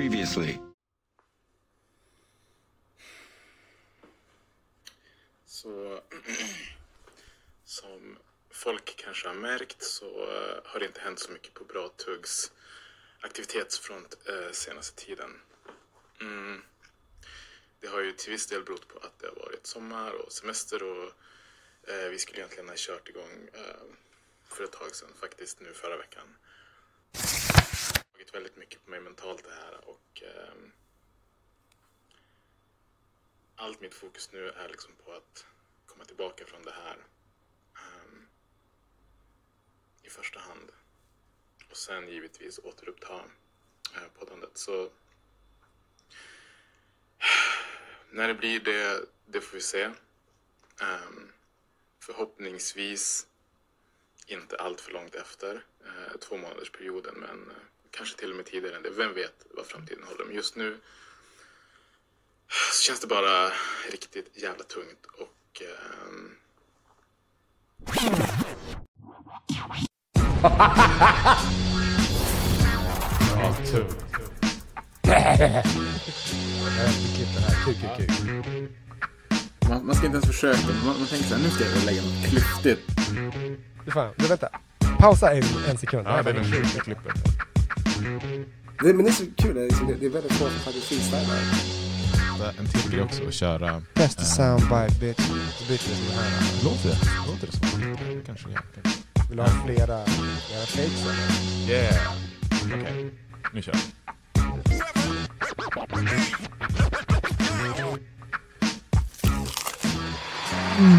previously. 0.00 0.56
Så 5.46 6.00
som 7.64 8.18
folk 8.50 8.96
kanske 8.96 9.28
har 9.28 9.34
märkt 9.34 9.82
så 9.82 10.06
eh, 10.06 10.60
har 10.64 10.80
det 10.80 10.86
inte 10.86 11.00
hänt 11.00 11.18
så 11.18 11.32
mycket 11.32 11.54
på 11.54 11.64
Bra 11.64 11.88
Tuggs 11.88 12.52
aktivitetsfront 13.20 14.16
eh, 14.28 14.52
senaste 14.52 15.04
tiden. 15.04 15.40
Mm. 16.20 16.62
Det 17.80 17.86
har 17.86 18.00
ju 18.00 18.12
till 18.12 18.32
viss 18.32 18.46
del 18.46 18.64
berott 18.64 18.88
på 18.88 18.98
att 18.98 19.18
det 19.18 19.26
har 19.26 19.34
varit 19.34 19.66
sommar 19.66 20.12
och 20.12 20.32
semester 20.32 20.82
och 20.82 21.12
eh, 21.88 22.08
vi 22.10 22.18
skulle 22.18 22.38
egentligen 22.38 22.68
ha 22.68 22.76
kört 22.76 23.08
igång 23.08 23.48
eh, 23.52 23.82
för 24.48 24.64
ett 24.64 24.72
tag 24.72 24.94
sedan, 24.94 25.10
faktiskt 25.20 25.60
nu 25.60 25.72
förra 25.72 25.96
veckan. 25.96 26.36
Det 28.20 28.24
har 28.24 28.30
tagit 28.30 28.34
väldigt 28.34 28.56
mycket 28.56 28.84
på 28.84 28.90
mig 28.90 29.00
mentalt 29.00 29.44
det 29.44 29.50
här 29.50 29.88
och 29.88 30.22
eh, 30.22 30.54
allt 33.56 33.80
mitt 33.80 33.94
fokus 33.94 34.32
nu 34.32 34.48
är 34.48 34.68
liksom 34.68 34.92
på 35.04 35.12
att 35.12 35.46
komma 35.86 36.04
tillbaka 36.04 36.44
från 36.44 36.62
det 36.62 36.72
här 36.72 36.96
eh, 37.76 38.12
i 40.02 40.10
första 40.10 40.40
hand. 40.40 40.72
Och 41.70 41.76
sen 41.76 42.08
givetvis 42.08 42.58
återuppta 42.58 43.24
eh, 43.94 44.08
poddandet. 44.18 44.58
Så 44.58 44.90
när 48.10 48.28
det 48.28 48.34
blir 48.34 48.60
det, 48.60 49.06
det 49.26 49.40
får 49.40 49.54
vi 49.54 49.62
se. 49.62 49.82
Ehm, 50.80 51.32
förhoppningsvis 52.00 53.26
inte 54.26 54.56
allt 54.56 54.80
för 54.80 54.92
långt 54.92 55.14
efter 55.14 55.64
eh, 55.84 56.12
uh, 56.12 56.16
två 56.20 56.36
månaders 56.36 56.70
perioden 56.70 57.14
men 57.14 57.50
uh, 57.50 57.69
kanske 57.90 58.18
till 58.18 58.30
och 58.30 58.36
med 58.36 58.46
tidigare 58.46 58.76
än 58.76 58.82
det. 58.82 58.90
Vem 58.90 59.14
vet 59.14 59.46
vad 59.50 59.66
framtiden 59.66 60.04
håller. 60.04 60.24
Men 60.24 60.34
just 60.34 60.56
nu 60.56 60.80
så 62.72 62.82
känns 62.82 63.00
det 63.00 63.06
bara 63.06 63.52
riktigt 63.90 64.30
jävla 64.34 64.64
tungt 64.64 65.06
och 65.06 65.62
ehm, 65.62 66.36
Ja, 73.36 73.56
tungt. 73.70 73.96
Man, 79.68 79.86
man 79.86 79.94
ska 79.94 80.06
inte 80.06 80.16
ens 80.16 80.26
försöka. 80.26 80.58
Man, 80.84 80.98
man 80.98 81.06
tänker 81.06 81.28
så 81.28 81.34
här, 81.34 81.42
nu 81.42 81.50
ska 81.50 81.64
jag 81.64 81.84
lägga 81.84 82.02
något 82.02 82.28
klyftigt. 82.30 82.82
Du 83.84 83.90
fan, 83.90 84.14
du 84.16 84.26
vänta. 84.26 84.48
Pausa 84.98 85.32
en, 85.32 85.42
en 85.68 85.78
sekund. 85.78 86.06
Ja, 86.06 86.22
det 86.22 86.30
är 86.30 86.34
det 86.34 86.44
sjuka 86.44 86.80
klippet. 86.80 87.49
Det, 88.82 88.94
men 88.94 89.04
det 89.04 89.10
är 89.10 89.12
så 89.12 89.24
kul, 89.36 89.54
det 89.54 89.60
är, 89.60 89.64
liksom- 89.64 89.86
det, 89.86 89.94
det 89.94 90.06
är 90.06 90.10
väldigt 90.10 90.32
få 90.32 90.44
som 90.50 90.58
faktiskt 90.58 90.86
freestylar. 90.86 91.36
En 92.58 92.66
till 92.66 92.90
grej 92.90 93.02
också 93.02 93.26
att 93.28 93.34
köra... 93.34 93.82
Best 93.94 94.18
eh, 94.18 94.24
soundbite 94.24 95.00
bitch. 95.00 95.26
Så 95.58 95.64
byter 95.68 95.88
vi 95.88 95.94
sån 95.94 96.14
här. 96.14 96.64
Låter 96.64 96.88
det? 96.88 96.98
Låter 97.26 97.46
det 97.46 97.52
så? 97.52 97.60
Kanske 98.26 98.48
det. 98.48 98.54
Kanske. 98.82 99.00
Vill 99.28 99.36
du 99.36 99.42
ha 99.42 99.48
flera, 99.66 100.04
flera 100.04 100.66
fakes 100.66 101.02
eller? 101.02 101.70
Yeah! 101.70 102.12
Okej, 102.64 103.10
nu 103.52 103.62
kör 103.62 103.72
vi. 103.72 103.80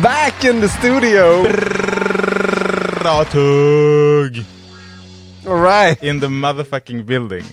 Back 0.03 0.43
in 0.45 0.61
the 0.61 0.69
studio! 0.69 1.43
Bra 2.99 3.23
tugg! 3.25 4.45
Alright! 5.47 6.03
In 6.03 6.21
the 6.21 6.27
motherfucking 6.27 7.05
building. 7.05 7.43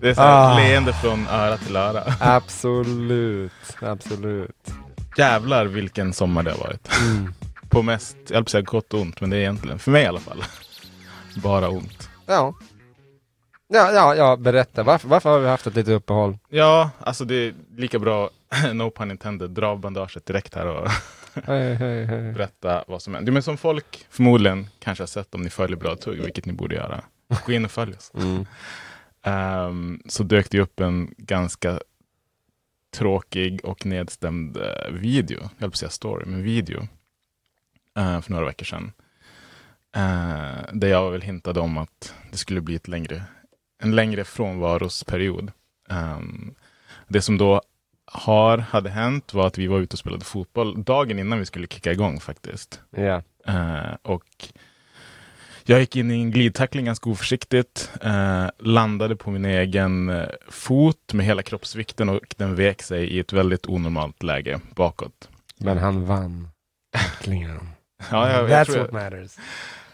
Det 0.00 0.08
är 0.10 0.14
såhär 0.14 0.52
Ah. 0.52 0.56
leende 0.58 0.92
från 0.92 1.26
öra 1.28 1.56
till 1.56 1.76
öra. 1.76 2.04
Absolut, 2.20 3.52
absolut. 3.80 4.70
Jävlar 5.16 5.64
vilken 5.64 6.12
sommar 6.12 6.42
det 6.42 6.50
har 6.50 6.58
varit. 6.58 6.88
Mm. 7.00 7.34
På 7.68 7.82
mest, 7.82 8.16
jag 8.28 8.34
höll 8.34 8.44
på 8.44 8.50
säga 8.50 8.62
gott 8.62 8.94
och 8.94 9.00
ont, 9.00 9.20
men 9.20 9.30
det 9.30 9.36
är 9.36 9.40
egentligen, 9.40 9.78
för 9.78 9.90
mig 9.90 10.02
i 10.02 10.06
alla 10.06 10.20
fall, 10.20 10.44
bara 11.42 11.68
ont. 11.68 12.08
Ja. 12.26 12.54
Ja, 13.68 13.92
ja, 13.92 14.14
ja, 14.14 14.36
berätta. 14.36 14.82
Varför, 14.82 15.08
varför 15.08 15.30
har 15.30 15.38
vi 15.38 15.48
haft 15.48 15.66
ett 15.66 15.74
litet 15.76 15.94
uppehåll? 15.94 16.38
Ja, 16.48 16.90
alltså 17.00 17.24
det 17.24 17.34
är 17.34 17.54
lika 17.76 17.98
bra, 17.98 18.30
no 18.72 18.90
pun 18.90 19.10
intended, 19.10 19.50
dra 19.50 19.66
av 19.68 19.78
bandaget 19.80 20.26
direkt 20.26 20.54
här 20.54 20.66
och 20.66 20.88
Hej, 21.46 21.74
hej, 21.74 22.04
hej. 22.04 22.32
berätta 22.32 22.84
vad 22.86 23.02
som 23.02 23.14
händer. 23.14 23.32
Men 23.32 23.42
som 23.42 23.56
folk 23.56 24.06
förmodligen 24.10 24.66
kanske 24.78 25.02
har 25.02 25.06
sett 25.08 25.34
om 25.34 25.42
ni 25.42 25.50
följer 25.50 25.76
Bra 25.76 25.96
Tugg, 25.96 26.22
vilket 26.22 26.46
ni 26.46 26.52
borde 26.52 26.74
göra. 26.74 27.04
Gå 27.46 27.52
in 27.52 27.64
och 27.64 27.70
följ 27.70 27.94
oss. 27.94 28.12
Mm. 28.14 28.46
Ehm, 29.22 30.02
så 30.06 30.22
dök 30.22 30.50
det 30.50 30.60
upp 30.60 30.80
en 30.80 31.14
ganska 31.18 31.80
tråkig 32.90 33.64
och 33.64 33.86
nedstämd 33.86 34.56
eh, 34.56 34.92
video, 34.92 35.40
jag 35.40 35.48
höll 35.60 35.70
på 35.70 35.74
att 35.74 35.76
säga 35.76 35.90
story, 35.90 36.26
men 36.26 36.42
video, 36.42 36.88
eh, 37.98 38.20
för 38.20 38.32
några 38.32 38.46
veckor 38.46 38.64
sedan. 38.64 38.92
Eh, 39.96 40.72
där 40.72 40.88
jag 40.88 41.10
väl 41.10 41.22
hintade 41.22 41.60
om 41.60 41.78
att 41.78 42.14
det 42.30 42.36
skulle 42.36 42.60
bli 42.60 42.74
ett 42.74 42.88
längre, 42.88 43.22
en 43.82 43.96
längre 43.96 44.24
frånvarosperiod. 44.24 45.52
Ehm, 45.90 46.54
det 47.08 47.22
som 47.22 47.38
då 47.38 47.62
har, 48.12 48.58
hade 48.58 48.90
hänt 48.90 49.34
var 49.34 49.46
att 49.46 49.58
vi 49.58 49.66
var 49.66 49.78
ute 49.78 49.94
och 49.94 49.98
spelade 49.98 50.24
fotboll 50.24 50.84
dagen 50.84 51.18
innan 51.18 51.38
vi 51.38 51.46
skulle 51.46 51.66
kicka 51.66 51.92
igång 51.92 52.20
faktiskt. 52.20 52.80
Ja. 52.90 53.22
Eh, 53.46 53.94
och 54.02 54.24
jag 55.64 55.80
gick 55.80 55.96
in 55.96 56.10
i 56.10 56.14
en 56.14 56.30
glidtackling 56.30 56.84
ganska 56.84 57.10
oförsiktigt, 57.10 57.90
eh, 58.02 58.46
landade 58.58 59.16
på 59.16 59.30
min 59.30 59.44
egen 59.44 60.08
eh, 60.08 60.28
fot 60.48 61.12
med 61.12 61.26
hela 61.26 61.42
kroppsvikten 61.42 62.08
och 62.08 62.34
den 62.36 62.54
vek 62.54 62.82
sig 62.82 63.04
i 63.04 63.18
ett 63.18 63.32
väldigt 63.32 63.66
onormalt 63.66 64.22
läge 64.22 64.60
bakåt. 64.74 65.28
Men 65.56 65.78
han 65.78 66.04
vann. 66.04 66.48
Äntligen. 66.96 67.70
Ja, 68.10 68.30
jag, 68.30 68.50
jag 68.50 68.50
That's 68.50 68.64
tror 68.64 68.78
what 68.78 68.92
matters. 68.92 69.36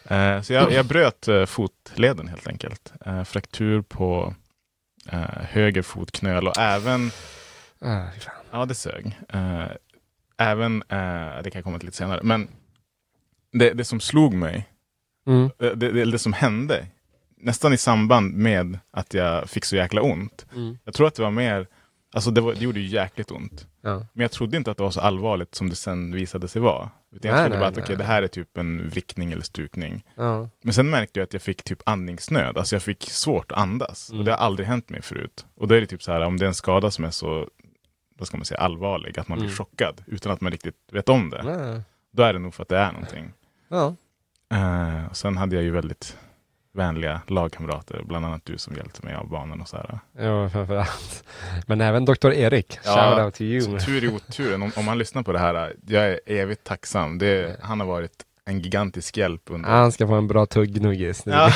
Eh, 0.05 0.43
så 0.43 0.53
jag, 0.53 0.73
jag 0.73 0.87
bröt 0.87 1.29
fotleden 1.47 2.29
helt 2.29 2.49
enkelt. 2.49 2.93
Fraktur 3.25 3.83
på 3.83 4.35
höger 5.51 5.83
fotknöl 5.83 6.49
och 6.49 6.59
även, 6.59 7.11
Ah, 7.85 8.07
ja 8.51 8.65
det 8.67 8.75
sög. 8.75 9.19
Eh, 9.29 9.67
även, 10.39 10.83
eh, 10.89 11.43
det 11.43 11.51
kan 11.51 11.59
jag 11.59 11.65
komma 11.65 11.79
till 11.79 11.87
lite 11.87 11.97
senare, 11.97 12.21
men 12.23 12.49
det, 13.53 13.71
det 13.73 13.85
som 13.85 14.01
slog 14.01 14.35
mig 14.35 14.69
Mm. 15.27 15.51
det, 15.59 15.75
det, 15.75 16.05
det 16.05 16.19
som 16.19 16.33
hände, 16.33 16.87
nästan 17.37 17.73
i 17.73 17.77
samband 17.77 18.35
med 18.35 18.79
att 18.91 19.15
jag 19.15 19.51
fick 19.51 19.65
så 19.65 19.77
jäkla 19.77 20.03
ont. 20.03 20.47
Mm. 20.55 20.79
Jag 20.85 20.95
tror 20.95 21.07
att 21.07 21.15
det 21.15 21.23
var 21.23 21.31
mer, 21.31 21.67
alltså 22.15 22.31
det, 22.31 22.41
var, 22.41 22.55
det 22.55 22.61
gjorde 22.61 22.81
ju 22.81 22.87
jäkligt 22.87 23.31
ont. 23.31 23.67
Ja. 23.81 24.07
Men 24.13 24.23
jag 24.23 24.31
trodde 24.31 24.57
inte 24.57 24.71
att 24.71 24.77
det 24.77 24.83
var 24.83 24.91
så 24.91 25.01
allvarligt 25.01 25.55
som 25.55 25.71
det 25.71 25.77
sen 25.77 26.13
visade 26.13 26.49
sig 26.49 26.63
vara. 26.63 26.91
Utan 27.13 27.29
jag 27.29 27.37
Nej, 27.37 27.45
trodde 27.45 27.49
nej, 27.57 27.59
bara 27.59 27.69
att 27.69 27.77
nej, 27.77 27.83
okej, 27.85 27.97
det 27.97 28.05
här 28.05 28.23
är 28.23 28.27
typ 28.29 28.57
en 28.59 28.89
vrickning 28.89 29.33
eller 29.33 29.43
stukning. 29.43 30.05
Ja. 30.15 30.49
Men 30.63 30.75
sen 30.75 30.91
märkte 30.91 31.21
jag 31.21 31.25
att 31.25 31.33
jag 31.33 31.43
fick 31.43 31.63
typ 31.63 31.83
andningsnöd, 31.87 32.59
alltså 32.59 32.75
jag 32.75 32.83
fick 32.83 33.11
svårt 33.11 33.53
att 33.53 33.59
andas. 33.59 34.09
Mm. 34.11 34.19
Och 34.19 34.25
det 34.25 34.31
har 34.31 34.39
aldrig 34.39 34.69
hänt 34.69 34.89
mig 34.91 35.03
förut. 35.03 35.47
Och 35.57 35.69
då 35.69 35.75
är 35.75 35.81
det 35.81 35.87
typ 35.87 36.03
så 36.03 36.13
här, 36.13 36.21
om 36.21 36.37
det 36.37 36.45
är 36.45 36.49
en 36.49 36.55
skada 36.55 36.91
som 36.91 37.05
är 37.05 37.11
så, 37.11 37.49
vad 38.25 38.29
ska 38.29 38.37
man 38.37 38.45
säga, 38.45 38.61
allvarlig, 38.61 39.19
att 39.19 39.29
man 39.29 39.39
blir 39.39 39.49
Mm. 39.49 39.57
chockad 39.57 40.03
utan 40.07 40.33
att 40.33 40.41
man 40.41 40.53
riktigt 40.53 40.77
vet 40.93 41.09
om 41.09 41.31
det. 41.31 41.43
Ja. 41.47 41.81
Då 42.13 42.23
är 42.23 42.33
det 42.33 42.39
nog 42.39 42.55
för 42.55 42.63
att 42.63 42.69
det 42.69 42.79
är 42.79 42.93
någonting. 42.93 43.33
ja. 43.69 43.95
Och 45.11 45.17
sen 45.17 45.37
hade 45.37 45.55
jag 45.57 45.65
ju 45.65 45.71
väldigt 45.71 46.17
vänliga 46.73 47.21
lagkamrater, 47.27 48.03
bland 48.05 48.27
annat 48.27 48.41
du 48.45 48.59
som 48.59 48.75
hjälpte 48.77 49.05
mig 49.07 49.15
av 49.15 49.29
banan 49.29 49.61
och 49.61 49.69
så 49.69 49.77
här. 49.77 49.99
Ja, 50.19 50.49
framförallt. 50.51 51.25
Men 51.67 51.81
även 51.81 52.05
Dr. 52.05 52.31
Erik. 52.33 52.79
Ja, 52.85 52.95
Shout 53.15 53.25
out 53.25 53.35
to 53.35 53.43
you. 53.43 53.79
Så 53.79 53.87
tur 53.87 54.05
i 54.05 54.09
oturen, 54.09 54.63
om, 54.63 54.73
om 54.77 54.89
han 54.89 54.99
lyssnar 54.99 55.23
på 55.23 55.33
det 55.33 55.39
här, 55.39 55.75
jag 55.87 56.05
är 56.05 56.21
evigt 56.27 56.65
tacksam. 56.65 57.19
Det, 57.19 57.57
han 57.63 57.81
har 57.81 57.87
varit 57.87 58.25
en 58.45 58.61
gigantisk 58.61 59.17
hjälp 59.17 59.43
under... 59.47 59.69
Han 59.71 59.93
ska 59.93 60.07
få 60.07 60.15
en 60.15 60.29
bra 60.29 60.47
tuggnuggis. 60.47 61.23
Ja. 61.27 61.51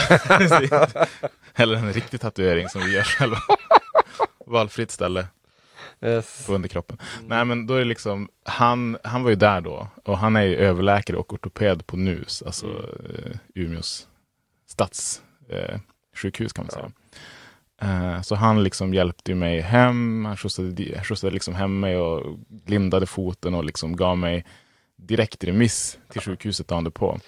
Eller 1.54 1.76
en 1.76 1.92
riktig 1.92 2.20
tatuering 2.20 2.68
som 2.68 2.80
vi 2.80 2.94
gör 2.94 3.02
själva. 3.02 3.38
Valfritt 4.46 4.90
ställe 4.90 5.26
Yes. 6.02 6.46
på 6.46 6.54
underkroppen. 6.54 6.98
Nej 7.26 7.44
men 7.44 7.66
då 7.66 7.74
är 7.74 7.78
det 7.78 7.84
liksom, 7.84 8.28
han, 8.44 8.98
han 9.04 9.22
var 9.22 9.30
ju 9.30 9.36
där 9.36 9.60
då 9.60 9.88
och 10.04 10.18
han 10.18 10.36
är 10.36 10.42
ju 10.42 10.56
överläkare 10.56 11.16
och 11.16 11.32
ortoped 11.32 11.86
på 11.86 11.96
NUS, 11.96 12.42
alltså 12.42 12.66
eh, 12.66 13.36
Umeås 13.54 14.08
stadssjukhus 14.66 16.52
eh, 16.52 16.54
kan 16.54 16.64
man 16.64 16.70
säga. 16.70 16.90
Eh, 17.80 18.22
så 18.22 18.34
han 18.34 18.62
liksom 18.64 18.94
hjälpte 18.94 19.34
mig 19.34 19.60
hem, 19.60 20.24
han 20.24 20.36
skjutsade, 20.36 21.02
skjutsade 21.04 21.32
liksom 21.32 21.54
hem 21.54 21.80
mig 21.80 21.96
och 21.96 22.38
lindade 22.66 23.06
foten 23.06 23.54
och 23.54 23.64
liksom 23.64 23.96
gav 23.96 24.18
mig 24.18 24.44
direkt 24.96 25.44
remiss 25.44 25.98
till 26.08 26.20
sjukhuset 26.20 26.68
dagen 26.68 26.90
på. 26.90 27.20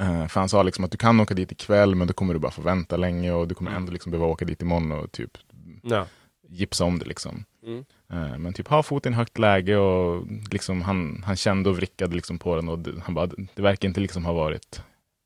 Eh, 0.00 0.26
för 0.26 0.40
han 0.40 0.48
sa 0.48 0.62
liksom 0.62 0.84
att 0.84 0.90
du 0.90 0.98
kan 0.98 1.20
åka 1.20 1.34
dit 1.34 1.52
ikväll 1.52 1.94
men 1.94 2.06
då 2.06 2.14
kommer 2.14 2.34
du 2.34 2.40
bara 2.40 2.52
få 2.52 2.62
vänta 2.62 2.96
länge 2.96 3.32
och 3.32 3.48
du 3.48 3.54
kommer 3.54 3.70
ändå 3.70 3.92
liksom 3.92 4.12
behöva 4.12 4.26
åka 4.26 4.44
dit 4.44 4.62
imorgon 4.62 4.92
och 4.92 5.12
typ 5.12 5.38
Ja. 5.82 6.06
Gipsa 6.50 6.84
om 6.84 6.98
det 6.98 7.04
liksom. 7.04 7.44
Mm. 7.66 7.84
Eh, 8.12 8.38
Men 8.38 8.52
typ 8.52 8.68
ha 8.68 8.82
foten 8.82 9.12
i 9.12 9.16
högt 9.16 9.38
läge 9.38 9.76
och 9.76 10.26
liksom 10.50 10.82
han, 10.82 11.22
han 11.26 11.36
kände 11.36 11.70
och 11.70 11.76
vrickade 11.76 12.14
liksom 12.14 12.38
på 12.38 12.56
den 12.56 12.68
och 12.68 12.78
det, 12.78 12.92
han 13.04 13.14
bara, 13.14 13.26
det 13.54 13.62
verkar 13.62 13.88
inte 13.88 14.00
liksom 14.00 14.24
ha 14.24 14.32
varit 14.32 14.82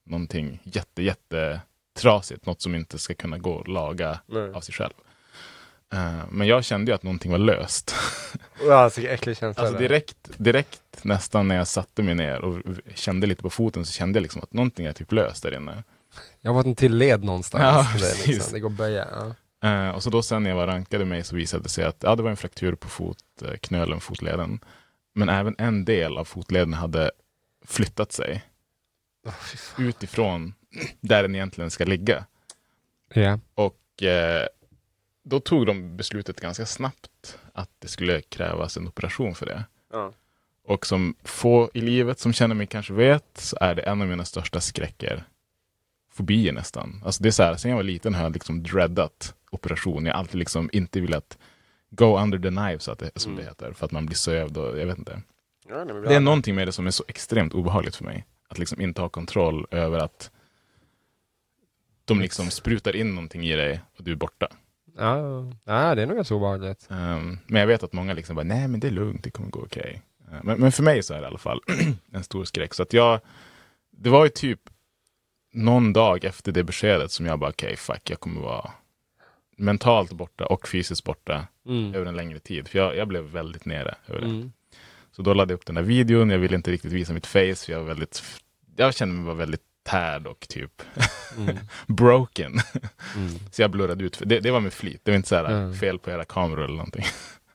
någonting 0.06 0.60
jätte, 0.64 1.02
jätte 1.02 1.60
trasigt, 1.98 2.46
något 2.46 2.62
som 2.62 2.74
inte 2.74 2.98
ska 2.98 3.14
kunna 3.14 3.38
gå 3.38 3.60
att 3.60 3.68
laga 3.68 4.20
Nej. 4.26 4.52
av 4.52 4.60
sig 4.60 4.74
själv. 4.74 4.92
Eh, 5.92 6.24
men 6.30 6.46
jag 6.46 6.64
kände 6.64 6.90
ju 6.90 6.94
att 6.94 7.02
någonting 7.02 7.32
var 7.32 7.38
löst. 7.38 7.94
Ja, 8.66 8.90
så 8.90 9.00
äcklig 9.00 9.36
känsla. 9.36 9.62
Alltså 9.62 9.78
direkt, 9.78 10.16
direkt 10.36 10.80
nästan 11.02 11.48
när 11.48 11.56
jag 11.56 11.68
satte 11.68 12.02
mig 12.02 12.14
ner 12.14 12.40
och 12.40 12.62
kände 12.94 13.26
lite 13.26 13.42
på 13.42 13.50
foten 13.50 13.86
så 13.86 13.92
kände 13.92 14.16
jag 14.16 14.22
liksom 14.22 14.42
att 14.42 14.52
någonting 14.52 14.86
är 14.86 14.92
typ 14.92 15.12
löst 15.12 15.42
där 15.42 15.54
inne. 15.54 15.82
Jag 16.40 16.52
har 16.52 16.60
fått 16.60 16.66
en 16.66 16.74
till 16.74 16.96
led 16.96 17.24
någonstans. 17.24 17.62
Ja, 17.62 17.86
det, 17.98 18.26
liksom, 18.26 18.52
det 18.52 18.60
går 18.60 18.70
att 18.70 18.76
böja. 18.76 19.08
Ja. 19.10 19.34
Eh, 19.64 19.88
och 19.88 20.02
så 20.02 20.10
då 20.10 20.22
sen 20.22 20.42
när 20.42 20.50
jag 20.50 20.56
var 20.56 20.66
rankade 20.66 21.04
mig 21.04 21.24
så 21.24 21.36
visade 21.36 21.62
det 21.62 21.68
sig 21.68 21.84
att 21.84 22.02
ja, 22.02 22.16
det 22.16 22.22
var 22.22 22.30
en 22.30 22.36
fraktur 22.36 22.74
på 22.74 22.88
fotknölen, 22.88 24.00
fotleden. 24.00 24.60
Men 25.14 25.28
även 25.28 25.54
en 25.58 25.84
del 25.84 26.16
av 26.16 26.24
fotleden 26.24 26.74
hade 26.74 27.10
flyttat 27.64 28.12
sig 28.12 28.44
utifrån 29.78 30.54
där 31.00 31.22
den 31.22 31.34
egentligen 31.34 31.70
ska 31.70 31.84
ligga. 31.84 32.24
Ja. 33.14 33.38
Och 33.54 34.02
eh, 34.02 34.46
då 35.22 35.40
tog 35.40 35.66
de 35.66 35.96
beslutet 35.96 36.40
ganska 36.40 36.66
snabbt 36.66 37.38
att 37.52 37.70
det 37.78 37.88
skulle 37.88 38.20
krävas 38.20 38.76
en 38.76 38.88
operation 38.88 39.34
för 39.34 39.46
det. 39.46 39.64
Ja. 39.92 40.12
Och 40.66 40.86
som 40.86 41.14
få 41.22 41.70
i 41.74 41.80
livet 41.80 42.18
som 42.18 42.32
känner 42.32 42.54
mig 42.54 42.66
kanske 42.66 42.92
vet 42.92 43.38
så 43.38 43.56
är 43.60 43.74
det 43.74 43.82
en 43.82 44.02
av 44.02 44.08
mina 44.08 44.24
största 44.24 44.60
skräcker. 44.60 45.24
Fobier 46.16 46.52
nästan. 46.52 47.02
Alltså 47.04 47.22
det 47.22 47.28
är 47.28 47.30
så 47.30 47.42
här, 47.42 47.56
sen 47.56 47.70
jag 47.70 47.76
var 47.76 47.82
liten 47.82 48.14
har 48.14 48.22
jag 48.22 48.32
liksom 48.32 48.62
dreadat 48.62 49.34
operation. 49.50 50.06
Jag 50.06 50.12
har 50.12 50.18
alltid 50.18 50.38
liksom 50.38 50.70
inte 50.72 51.00
velat 51.00 51.38
go 51.90 52.18
under 52.18 52.38
the 52.38 52.48
knife 52.48 52.78
så 52.78 52.92
att 52.92 52.98
det, 52.98 53.10
som 53.16 53.36
det 53.36 53.42
heter. 53.42 53.72
För 53.72 53.86
att 53.86 53.92
man 53.92 54.06
blir 54.06 54.16
sövd 54.16 54.56
och 54.56 54.78
jag 54.78 54.86
vet 54.86 54.98
inte. 54.98 55.22
Det 56.06 56.14
är 56.14 56.20
någonting 56.20 56.54
med 56.54 56.68
det 56.68 56.72
som 56.72 56.86
är 56.86 56.90
så 56.90 57.04
extremt 57.08 57.54
obehagligt 57.54 57.96
för 57.96 58.04
mig. 58.04 58.26
Att 58.48 58.58
liksom 58.58 58.80
inte 58.80 59.00
ha 59.00 59.08
kontroll 59.08 59.66
över 59.70 59.98
att 59.98 60.30
de 62.04 62.20
liksom 62.20 62.50
sprutar 62.50 62.96
in 62.96 63.14
någonting 63.14 63.46
i 63.46 63.56
dig 63.56 63.80
och 63.98 64.04
du 64.04 64.12
är 64.12 64.16
borta. 64.16 64.48
Ja, 64.96 65.44
ja, 65.64 65.94
det 65.94 66.02
är 66.02 66.06
nog 66.06 66.16
ganska 66.16 66.34
obehagligt. 66.34 66.86
Um, 66.90 67.38
men 67.46 67.60
jag 67.60 67.66
vet 67.66 67.82
att 67.82 67.92
många 67.92 68.14
liksom 68.14 68.36
bara, 68.36 68.42
nej 68.42 68.68
men 68.68 68.80
det 68.80 68.86
är 68.86 68.90
lugnt, 68.90 69.24
det 69.24 69.30
kommer 69.30 69.50
gå 69.50 69.60
okej. 69.60 70.02
Uh, 70.32 70.38
men, 70.42 70.60
men 70.60 70.72
för 70.72 70.82
mig 70.82 71.02
så 71.02 71.14
är 71.14 71.18
det 71.18 71.24
i 71.24 71.26
alla 71.26 71.38
fall 71.38 71.60
en 72.12 72.24
stor 72.24 72.44
skräck. 72.44 72.74
Så 72.74 72.82
att 72.82 72.92
jag, 72.92 73.20
det 73.90 74.10
var 74.10 74.24
ju 74.24 74.30
typ 74.30 74.60
någon 75.54 75.92
dag 75.92 76.24
efter 76.24 76.52
det 76.52 76.64
beskedet 76.64 77.10
som 77.10 77.26
jag 77.26 77.38
bara, 77.38 77.50
okej 77.50 77.76
fuck, 77.76 78.10
jag 78.10 78.20
kommer 78.20 78.40
vara 78.40 78.70
mentalt 79.56 80.12
borta 80.12 80.46
och 80.46 80.68
fysiskt 80.68 81.04
borta 81.04 81.46
Mm. 81.66 81.94
över 81.94 82.06
en 82.06 82.16
längre 82.16 82.38
tid. 82.38 82.68
För 82.68 82.78
jag, 82.78 82.96
jag 82.96 83.08
blev 83.08 83.24
väldigt 83.24 83.64
nere 83.64 83.94
över 84.06 84.20
det. 84.20 84.26
Mm. 84.26 84.52
Så 85.12 85.22
då 85.22 85.34
laddade 85.34 85.52
jag 85.52 85.58
upp 85.58 85.66
den 85.66 85.74
där 85.74 85.82
videon, 85.82 86.30
jag 86.30 86.38
ville 86.38 86.56
inte 86.56 86.70
riktigt 86.70 86.92
visa 86.92 87.12
mitt 87.12 87.26
face, 87.26 87.54
för 87.54 87.72
jag 87.72 87.78
var 87.78 87.86
väldigt, 87.86 88.22
jag 88.76 88.94
kände 88.94 89.14
mig 89.14 89.24
bara 89.24 89.34
väldigt 89.34 89.60
tärd 89.82 90.26
och 90.26 90.46
typ 90.48 90.82
Mm. 91.38 91.56
broken. 91.86 92.52
Mm. 93.16 93.28
Så 93.52 93.62
jag 93.62 93.70
blurrade 93.70 94.04
ut, 94.04 94.22
det, 94.26 94.40
det 94.40 94.50
var 94.50 94.60
med 94.60 94.72
flit, 94.72 95.00
det 95.04 95.10
var 95.10 95.16
inte 95.16 95.28
så 95.28 95.36
här 95.36 95.44
Mm. 95.44 95.74
fel 95.74 95.98
på 95.98 96.10
era 96.10 96.24
kameror 96.24 96.64
eller 96.64 96.76
någonting. 96.76 97.04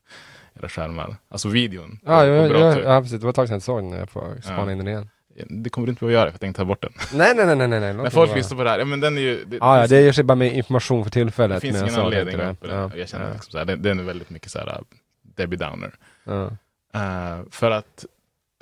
era 0.59 0.69
skärmar. 0.69 1.15
Alltså 1.29 1.49
videon. 1.49 1.99
Ja, 2.05 2.19
på- 2.19 2.25
ja, 2.25 2.43
på 2.43 2.49
bra 2.49 2.59
ja, 2.59 2.73
tag. 2.73 2.83
ja, 2.83 3.01
precis. 3.01 3.19
Det 3.19 3.23
var 3.25 3.29
ett 3.29 3.35
tag 3.35 3.47
sedan 3.47 3.55
jag 3.55 3.61
såg 3.63 3.83
den. 3.83 3.91
Jag 3.91 4.09
får 4.09 4.41
spana 4.41 4.57
Ja. 4.65 4.71
in 4.71 4.77
den 4.77 4.87
igen. 4.87 5.09
Det 5.47 5.69
kommer 5.69 5.86
du 5.88 5.89
inte 5.91 6.00
behöva 6.00 6.19
göra, 6.19 6.30
för 6.30 6.33
jag 6.33 6.39
tänkte 6.41 6.62
ta 6.62 6.65
bort 6.65 6.81
den. 6.81 6.94
Nej, 7.13 7.33
nej, 7.36 7.45
nej, 7.56 7.68
nej, 7.68 7.80
nej. 7.80 7.94
När 7.94 8.09
folk 8.09 8.36
lyssnar 8.36 8.57
på 8.57 8.63
det 8.63 8.69
här, 8.69 8.80
ja 8.80 8.86
men 8.86 9.00
den 9.00 9.18
är 9.18 9.21
ju... 9.21 9.45
Det, 9.45 9.57
Ja, 9.57 9.75
ja, 9.75 9.81
finns- 9.81 9.89
det 9.89 10.01
ger 10.01 10.12
sig 10.12 10.24
bara 10.24 10.36
med 10.36 10.53
information 10.56 11.03
för 11.03 11.09
det 11.09 11.13
tillfället. 11.13 11.62
finns 11.62 11.74
men 11.74 11.81
jag 11.81 11.89
ingen 11.89 12.06
anledning 12.06 12.36
uppe 12.36 12.68
det. 12.68 12.74
Ja, 12.74 12.91
Jag 12.95 13.09
känner 13.09 13.25
ja, 13.27 13.33
liksom 13.33 13.51
så 13.51 13.57
här, 13.57 13.65
den, 13.65 13.81
den 13.81 14.00
är 14.00 14.03
väldigt 14.03 14.30
mycket 14.30 14.51
så 14.51 14.59
här 14.59 14.81
Debbie 15.21 15.57
Downer. 15.57 15.91
ja. 16.24 16.51
Eh, 16.94 17.39
för 17.51 17.71
att 17.71 18.06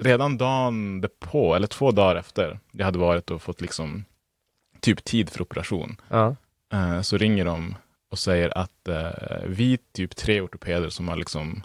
redan 0.01 0.37
dagen 0.37 1.01
därpå, 1.01 1.55
eller 1.55 1.67
två 1.67 1.91
dagar 1.91 2.15
efter 2.15 2.59
jag 2.71 2.85
hade 2.85 2.99
varit 2.99 3.31
och 3.31 3.41
fått 3.41 3.61
liksom 3.61 4.05
typ 4.79 5.03
tid 5.03 5.29
för 5.29 5.41
operation, 5.41 6.01
Ja. 6.09 6.35
eh, 6.73 7.01
så 7.01 7.17
ringer 7.17 7.45
de 7.45 7.75
och 8.11 8.19
säger 8.19 8.57
att 8.57 8.87
eh, 8.87 9.09
vi 9.45 9.77
typ 9.77 10.15
tre 10.15 10.41
ortopeder 10.41 10.89
som 10.89 11.07
har 11.07 11.15
liksom 11.15 11.63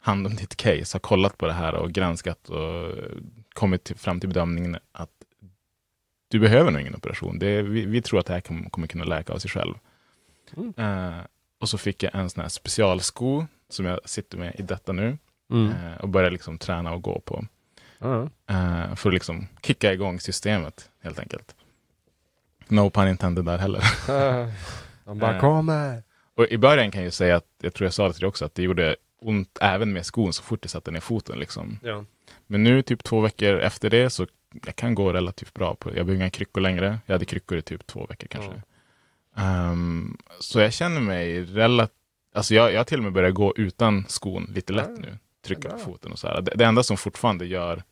hand 0.00 0.26
om 0.26 0.34
ditt 0.36 0.56
case 0.56 0.94
har 0.94 1.00
kollat 1.00 1.38
på 1.38 1.46
det 1.46 1.52
här 1.52 1.74
och 1.74 1.92
granskat 1.92 2.48
och 2.48 2.90
kommit 3.54 3.84
till, 3.84 3.96
fram 3.96 4.20
till 4.20 4.28
bedömningen 4.28 4.78
att 4.92 5.10
du 6.28 6.38
behöver 6.38 6.70
nog 6.70 6.80
ingen 6.80 6.94
operation. 6.94 7.38
Det 7.38 7.62
vi, 7.62 7.86
vi 7.86 8.02
tror 8.02 8.20
att 8.20 8.26
det 8.26 8.32
här 8.32 8.40
kommer, 8.40 8.70
kommer 8.70 8.86
kunna 8.86 9.04
läka 9.04 9.32
av 9.32 9.38
sig 9.38 9.50
själv. 9.50 9.74
Mm. 10.56 10.74
Eh, 10.76 11.20
och 11.60 11.68
så 11.68 11.78
fick 11.78 12.02
jag 12.02 12.14
en 12.14 12.30
sån 12.30 12.42
här 12.42 12.48
specialsko 12.48 13.44
som 13.68 13.86
jag 13.86 14.00
sitter 14.04 14.38
med 14.38 14.54
i 14.58 14.62
detta 14.62 14.92
nu 14.92 15.18
Mm. 15.50 15.72
eh, 15.72 15.96
och 16.00 16.08
börjar 16.08 16.30
liksom 16.30 16.58
träna 16.58 16.92
och 16.92 17.02
gå 17.02 17.20
på. 17.20 17.44
Eh, 18.46 18.94
för 18.94 19.08
att 19.10 19.14
liksom 19.14 19.46
kicka 19.62 19.92
igång 19.92 20.20
systemet 20.20 20.90
helt 21.02 21.18
enkelt. 21.18 21.54
No 22.68 22.90
pun 22.90 23.08
intended 23.08 23.44
där 23.44 23.58
heller. 23.58 23.82
De 25.04 25.18
bara 25.18 25.34
Eh. 25.34 25.40
kommer. 25.40 26.02
Och 26.34 26.46
i 26.48 26.58
början 26.58 26.90
kan 26.90 27.00
jag 27.00 27.06
ju 27.06 27.10
säga 27.10 27.36
att, 27.36 27.46
jag 27.60 27.74
tror 27.74 27.86
jag 27.86 27.94
sa 27.94 28.06
det 28.06 28.12
till 28.12 28.20
dig 28.20 28.28
också, 28.28 28.44
att 28.44 28.54
det 28.54 28.62
gjorde 28.62 28.96
ont 29.20 29.58
även 29.60 29.92
med 29.92 30.06
skon 30.06 30.32
så 30.32 30.42
fort 30.42 30.58
jag 30.62 30.70
satte 30.70 30.90
ner 30.90 31.00
foten. 31.00 31.38
Liksom. 31.38 31.78
Ja. 31.82 32.04
Men 32.46 32.64
nu 32.64 32.82
typ 32.82 33.04
två 33.04 33.20
veckor 33.20 33.58
efter 33.60 33.90
det 33.90 34.10
så 34.10 34.26
jag 34.66 34.76
kan 34.76 34.94
gå 34.94 35.12
relativt 35.12 35.54
bra. 35.54 35.74
på 35.74 35.88
Jag 35.88 35.94
behöver 36.06 36.14
inga 36.14 36.30
kryckor 36.30 36.60
längre. 36.60 36.98
Jag 37.06 37.14
hade 37.14 37.24
kryckor 37.24 37.58
i 37.58 37.62
typ 37.62 37.86
två 37.86 38.06
veckor 38.06 38.26
kanske. 38.28 38.62
Ehm, 39.36 40.16
så 40.40 40.60
jag 40.60 40.72
känner 40.72 41.00
mig 41.00 41.44
relativt, 41.44 41.96
alltså 42.34 42.54
jag, 42.54 42.72
jag 42.72 42.78
har 42.80 42.84
till 42.84 42.98
och 42.98 43.04
med 43.04 43.12
börjat 43.12 43.34
gå 43.34 43.52
utan 43.56 44.04
skon 44.08 44.50
lite 44.54 44.72
lätt 44.72 44.88
Ah, 44.88 45.00
nu. 45.00 45.18
Trycka 45.42 45.68
på 45.68 45.76
bra. 45.76 45.84
foten 45.84 46.12
och 46.12 46.18
så 46.18 46.28
här. 46.28 46.40
Det, 46.40 46.52
det 46.54 46.64
enda 46.64 46.82
som 46.82 46.96
fortfarande 46.96 47.46
gör, 47.46 47.82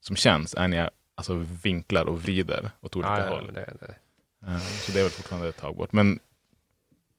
som 0.00 0.16
känns, 0.16 0.54
är 0.54 0.68
när 0.68 0.76
jag 0.76 0.90
alltså, 1.14 1.44
vinklar 1.62 2.04
och 2.04 2.22
vrider 2.22 2.70
åt 2.80 2.96
olika 2.96 3.10
Ja, 3.10 3.24
ja, 3.24 3.30
håll. 3.30 3.44
men 3.44 3.54
det, 3.54 3.72
det. 3.80 3.94
Ehm, 4.46 4.60
så 4.60 4.92
det 4.92 4.98
är 4.98 5.02
väl 5.02 5.10
fortfarande 5.12 5.48
ett 5.48 5.56
tag 5.56 5.76
bort. 5.76 5.92
Men 5.92 6.18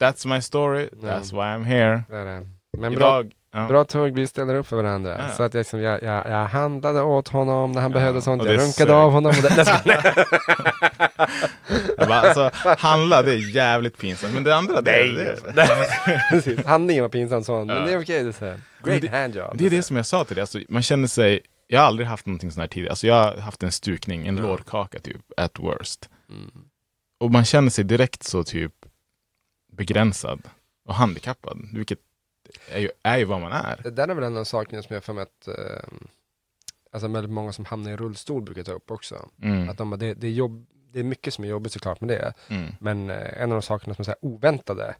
that's 0.00 0.26
my 0.34 0.42
story, 0.42 0.88
Ja. 1.02 1.08
that's 1.08 1.32
why 1.32 1.38
I'm 1.40 1.64
here. 1.64 2.02
Men 2.78 2.94
bra, 2.94 3.20
Idag, 3.20 3.32
ja. 3.52 3.66
bra 3.68 3.84
tugg, 3.84 4.14
vi 4.14 4.26
ställer 4.26 4.54
upp 4.54 4.66
för 4.66 4.76
varandra. 4.76 5.16
Ja. 5.18 5.28
Så 5.36 5.42
att 5.42 5.54
jag, 5.54 5.60
liksom, 5.60 5.80
jag, 5.80 6.02
jag, 6.02 6.26
jag 6.30 6.46
handlade 6.46 7.02
åt 7.02 7.28
honom 7.28 7.72
när 7.72 7.80
han 7.80 7.90
Ja, 7.90 7.94
behövde 7.98 8.22
sånt. 8.22 8.44
Jag 8.44 8.52
det 8.54 8.62
runkade 8.62 8.72
sög. 8.74 8.90
av 8.90 9.10
honom. 9.12 9.32
Och 9.36 9.42
det, 9.42 9.82
Jag 11.98 12.08
bara, 12.08 12.20
alltså, 12.20 12.50
handla, 12.78 13.22
det 13.22 13.32
är 13.32 13.54
jävligt 13.56 13.98
pinsamt. 13.98 14.34
Men 14.34 14.44
det 14.44 14.56
andra, 14.56 14.80
det, 14.80 15.12
det, 15.12 15.52
det. 16.44 16.66
Handlingen 16.66 17.02
var 17.02 17.08
pinsam 17.08 17.44
sån, 17.44 17.66
men 17.66 17.86
det 17.86 17.92
är 17.92 18.00
okej. 18.02 18.22
Det 18.22 18.28
är 18.28 18.32
så. 18.32 18.60
Men 18.84 19.00
Great 19.00 19.14
handjob. 19.14 19.50
det 19.58 19.66
är 19.66 19.70
det 19.70 19.82
som 19.82 19.96
jag 19.96 20.06
sa 20.06 20.24
till 20.24 20.34
dig. 20.36 20.40
Alltså, 20.40 20.58
man 20.68 20.82
känner 20.82 21.08
sig, 21.08 21.40
jag 21.66 21.80
har 21.80 21.86
aldrig 21.86 22.08
haft 22.08 22.26
någonting 22.26 22.50
sånt 22.50 22.60
här 22.60 22.68
tidigare. 22.68 22.90
Alltså, 22.90 23.06
jag 23.06 23.14
har 23.14 23.36
haft 23.36 23.62
en 23.62 23.72
stukning, 23.72 24.26
en 24.26 24.36
Ja. 24.36 24.42
lårkaka 24.42 24.98
typ, 24.98 25.20
at 25.36 25.58
worst. 25.58 26.08
Mm. 26.28 26.50
Och 27.20 27.30
man 27.30 27.44
känner 27.44 27.70
sig 27.70 27.84
direkt 27.84 28.22
så 28.22 28.44
typ 28.44 28.72
begränsad 29.72 30.42
och 30.88 30.94
handikappad. 30.94 31.58
Vilket 31.72 31.98
är 32.68 32.78
ju, 32.80 32.88
är 33.02 33.18
ju 33.18 33.24
vad 33.24 33.40
man 33.40 33.52
är. 33.52 33.80
Det 33.82 33.90
där 33.90 34.08
är 34.08 34.14
väl 34.14 34.24
en 34.24 34.36
av 34.36 34.44
sakerna 34.44 34.82
som 34.82 34.94
jag 34.94 35.04
för 35.04 35.12
mig 35.12 35.22
att 35.22 35.48
eh, 35.48 35.54
alltså 36.92 37.08
väldigt 37.08 37.32
många 37.32 37.52
som 37.52 37.64
hamnar 37.64 37.90
i 37.90 37.96
rullstol 37.96 38.42
brukar 38.42 38.62
ta 38.62 38.72
upp 38.72 38.90
också. 38.90 39.28
Mm. 39.42 39.68
Att 39.68 39.78
de, 39.78 39.90
bara, 39.90 39.96
det, 39.96 40.14
det, 40.14 40.26
är 40.26 40.30
jobb, 40.30 40.66
det 40.92 41.00
är 41.00 41.04
mycket 41.04 41.34
som 41.34 41.44
är 41.44 41.48
jobbigt 41.48 41.72
såklart 41.72 42.00
med 42.00 42.08
det. 42.08 42.32
Mm. 42.48 42.72
Men 42.80 43.10
eh, 43.10 43.42
en 43.42 43.52
av 43.52 43.56
de 43.56 43.62
sakerna 43.62 43.94
som 43.94 44.04
är 44.08 44.16
oväntade 44.20 44.94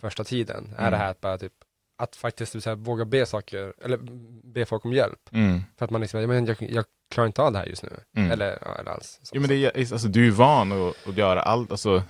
första 0.00 0.24
tiden 0.24 0.74
är 0.76 0.80
Mm. 0.80 0.90
det 0.90 0.96
här 0.96 1.10
att 1.10 1.20
bara 1.20 1.38
typ 1.38 1.52
att 1.98 2.16
faktiskt 2.16 2.66
här, 2.66 2.74
våga 2.74 3.04
be 3.04 3.26
saker, 3.26 3.72
eller 3.84 3.98
be 4.44 4.66
folk 4.66 4.84
om 4.84 4.92
hjälp. 4.92 5.28
Mm. 5.32 5.60
För 5.76 5.84
att 5.84 5.90
man 5.90 6.00
liksom, 6.00 6.20
jag, 6.20 6.48
jag, 6.48 6.56
jag 6.60 6.84
klarar 7.10 7.26
inte 7.26 7.42
av 7.42 7.52
det 7.52 7.58
här 7.58 7.66
just 7.66 7.82
nu. 7.82 7.90
Mm. 8.16 8.30
Eller, 8.30 8.58
ja, 8.64 8.74
eller 8.80 8.90
alls. 8.90 9.20
Jo, 9.32 9.40
men 9.40 9.50
det 9.50 9.56
är, 9.56 9.92
alltså, 9.92 10.08
du 10.08 10.26
är 10.26 10.30
van 10.30 10.72
att, 10.72 11.08
att 11.08 11.16
göra 11.16 11.42
allt. 11.42 11.70
Alltså, 11.70 12.02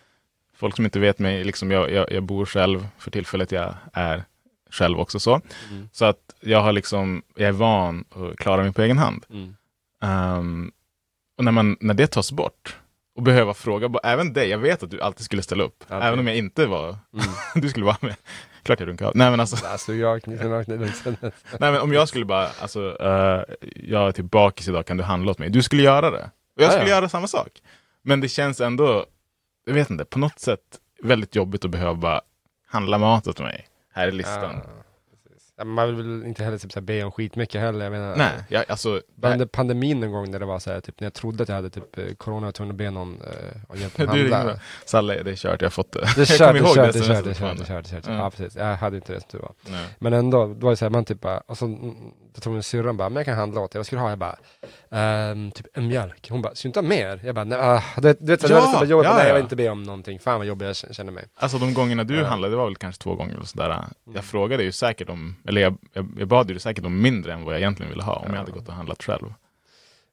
folk 0.54 0.76
som 0.76 0.84
inte 0.84 0.98
vet 0.98 1.18
mig, 1.18 1.44
liksom, 1.44 1.70
jag, 1.70 1.90
jag, 1.90 2.12
jag 2.12 2.22
bor 2.22 2.46
själv 2.46 2.88
för 2.98 3.10
tillfället. 3.10 3.52
Jag 3.52 3.74
är 3.92 4.24
själv 4.70 4.98
också 5.00 5.20
så. 5.20 5.40
Mm. 5.70 5.88
Så 5.92 6.04
att 6.04 6.18
jag 6.40 6.60
har 6.62 6.72
liksom, 6.72 7.22
jag 7.34 7.48
är 7.48 7.52
van 7.52 8.04
att 8.10 8.36
klara 8.38 8.62
mig 8.62 8.72
på 8.72 8.82
egen 8.82 8.98
hand. 8.98 9.26
Mm. 9.30 9.56
Ehm, 10.02 10.72
och 11.38 11.44
när, 11.44 11.52
man, 11.52 11.76
när 11.80 11.94
det 11.94 12.06
tas 12.06 12.32
bort 12.32 12.76
och 13.16 13.22
behöva 13.22 13.54
fråga, 13.54 13.90
även 14.02 14.32
dig, 14.32 14.48
jag 14.48 14.58
vet 14.58 14.82
att 14.82 14.90
du 14.90 15.00
alltid 15.00 15.24
skulle 15.24 15.42
ställa 15.42 15.64
upp. 15.64 15.84
Alltid. 15.88 16.08
Även 16.08 16.18
om 16.18 16.26
jag 16.26 16.36
inte 16.36 16.66
var, 16.66 16.88
Mm. 16.88 17.26
du 17.54 17.68
skulle 17.68 17.86
vara 17.86 17.96
med. 18.00 18.16
Klart 18.62 18.80
jag 18.80 18.88
runkar 18.88 19.06
av. 19.06 19.12
Nej 19.16 19.30
men 19.30 19.40
alltså, 19.40 19.66
Alltså 19.66 19.94
jag 19.94 20.22
nej, 20.26 21.32
men 21.60 21.80
om 21.80 21.92
jag 21.92 22.08
skulle 22.08 22.24
bara, 22.24 22.48
alltså, 22.60 22.96
eh, 23.00 23.54
jag 23.76 24.18
är 24.18 24.22
bakis 24.22 24.68
idag, 24.68 24.86
kan 24.86 24.96
du 24.96 25.02
handla 25.04 25.30
åt 25.30 25.38
mig? 25.38 25.50
Du 25.50 25.62
skulle 25.62 25.82
göra 25.82 26.10
det. 26.10 26.30
Och 26.56 26.62
jag 26.62 26.66
Ja, 26.66 26.70
skulle 26.70 26.90
ja. 26.90 26.96
göra 26.96 27.08
samma 27.08 27.26
sak. 27.26 27.48
Men 28.02 28.20
det 28.20 28.28
känns 28.28 28.60
ändå, 28.60 29.06
jag 29.66 29.74
vet 29.74 29.90
inte, 29.90 30.04
på 30.04 30.18
något 30.18 30.38
sätt 30.38 30.60
väldigt 31.02 31.34
jobbigt 31.36 31.64
att 31.64 31.70
behöva 31.70 32.20
handla 32.68 32.98
mat 32.98 33.26
åt 33.26 33.40
mig. 33.40 33.66
Här 33.96 34.08
är 34.08 34.12
listan. 34.12 34.60
Ja, 35.58 35.64
man 35.64 35.96
vill 35.96 36.24
inte 36.26 36.44
heller 36.44 36.58
typ, 36.58 36.72
så 36.72 36.78
här, 36.78 36.84
be 36.84 37.04
om 37.04 37.12
skitmycket 37.12 37.60
heller. 37.60 37.84
Jag 37.84 37.92
menar, 37.92 38.16
Nej, 38.16 38.32
jag, 38.48 38.64
alltså, 38.68 39.00
Under 39.22 39.46
pandemin 39.46 40.02
en 40.02 40.12
gång 40.12 40.30
när 40.30 40.40
det 40.40 40.46
var 40.46 40.58
så 40.58 40.70
här, 40.70 40.80
typ 40.80 41.00
när 41.00 41.06
jag 41.06 41.14
trodde 41.14 41.42
att 41.42 41.48
jag 41.48 41.56
hade 41.56 41.70
typ 41.70 41.98
eh, 41.98 42.14
corona, 42.14 42.46
var 42.46 42.52
tvungen 42.52 42.70
att 42.74 42.78
be 42.78 42.90
någon 42.90 43.20
eh, 43.20 43.60
om 43.68 43.78
hjälp 43.78 44.00
att 44.00 44.08
handla. 44.08 44.60
Salle, 44.84 45.22
det 45.22 45.30
är 45.30 45.36
kört, 45.36 45.60
jag 45.60 45.66
har 45.66 45.70
fått 45.70 45.92
det. 45.92 46.00
Det 46.16 46.20
är 46.20 46.24
kört, 46.38 46.54
det 46.54 46.58
är 46.58 46.74
kört, 46.74 46.92
det 46.92 46.98
är 46.98 47.02
kört, 47.02 47.24
det 47.24 47.30
är 47.30 47.64
kört, 47.64 47.90
det 47.90 47.96
är 47.96 48.00
kört. 48.00 48.06
Ja, 48.06 48.30
precis. 48.30 48.56
Jag 48.56 48.76
hade 48.76 48.96
inte 48.96 49.12
det 49.12 49.20
som 49.20 49.28
tur 49.30 49.38
var. 49.38 49.52
Nej. 49.70 49.86
Men 49.98 50.12
ändå, 50.12 50.46
då 50.46 50.54
var 50.66 50.70
det 50.70 50.76
så 50.76 50.84
här, 50.84 50.90
man 50.90 51.04
typ 51.04 51.20
bara, 51.20 51.38
och 51.38 51.58
så, 51.58 51.66
då 52.34 52.40
tog 52.40 52.52
min 52.52 52.62
syrran 52.62 52.96
bara, 52.96 53.08
men 53.08 53.16
jag 53.16 53.26
kan 53.26 53.36
handla 53.36 53.60
åt 53.60 53.70
dig, 53.72 53.78
vad 53.78 53.86
ska 53.86 53.96
du 53.96 54.02
ha? 54.02 54.08
Jag 54.08 54.18
bara, 54.18 54.36
Ehm, 54.96 55.50
typ 55.52 55.66
en 55.74 55.86
mjölk. 55.86 56.28
Hon 56.30 56.42
bara, 56.42 56.54
ska 56.54 56.66
du 56.66 56.68
inte 56.68 56.80
ha 56.80 56.88
mer? 56.88 57.20
Jag 57.24 57.34
bara, 57.34 57.44
nej, 57.44 57.58
ah, 57.60 57.82
du 57.96 58.02
vet, 58.02 58.18
du 58.20 58.26
vet, 58.26 58.42
Ja, 58.42 58.48
ja, 58.48 58.72
jag, 58.80 58.86
jobbigt, 58.90 59.04
ja, 59.08 59.14
nej, 59.14 59.22
jag 59.22 59.30
ja. 59.30 59.34
vill 59.34 59.42
inte 59.42 59.56
be 59.56 59.68
om 59.68 59.82
någonting. 59.82 60.18
Fan 60.20 60.38
vad 60.38 60.46
jobbig 60.46 60.66
jag 60.66 60.76
känner 60.76 61.12
mig. 61.12 61.24
Alltså 61.34 61.58
de 61.58 61.74
gångerna 61.74 62.04
du 62.04 62.16
Ja. 62.16 62.26
handlade, 62.26 62.52
det 62.52 62.56
var 62.56 62.64
väl 62.64 62.76
kanske 62.76 63.02
två 63.02 63.14
gånger 63.14 63.34
eller 63.34 63.44
sådär. 63.44 63.70
Mm. 63.70 63.84
Jag 64.14 64.24
frågade 64.24 64.62
ju 64.62 64.72
säkert 64.72 65.08
om, 65.08 65.36
eller 65.44 65.60
jag, 65.60 65.76
jag, 65.92 66.08
jag 66.18 66.28
bad 66.28 66.50
ju 66.50 66.58
säkert 66.58 66.84
om 66.84 67.00
mindre 67.02 67.32
än 67.32 67.44
vad 67.44 67.54
jag 67.54 67.60
egentligen 67.60 67.90
ville 67.90 68.02
ha 68.02 68.14
om 68.16 68.22
Ja. 68.26 68.30
jag 68.32 68.38
hade 68.38 68.52
gått 68.52 68.68
och 68.68 68.74
handlat 68.74 69.02
själv. 69.02 69.26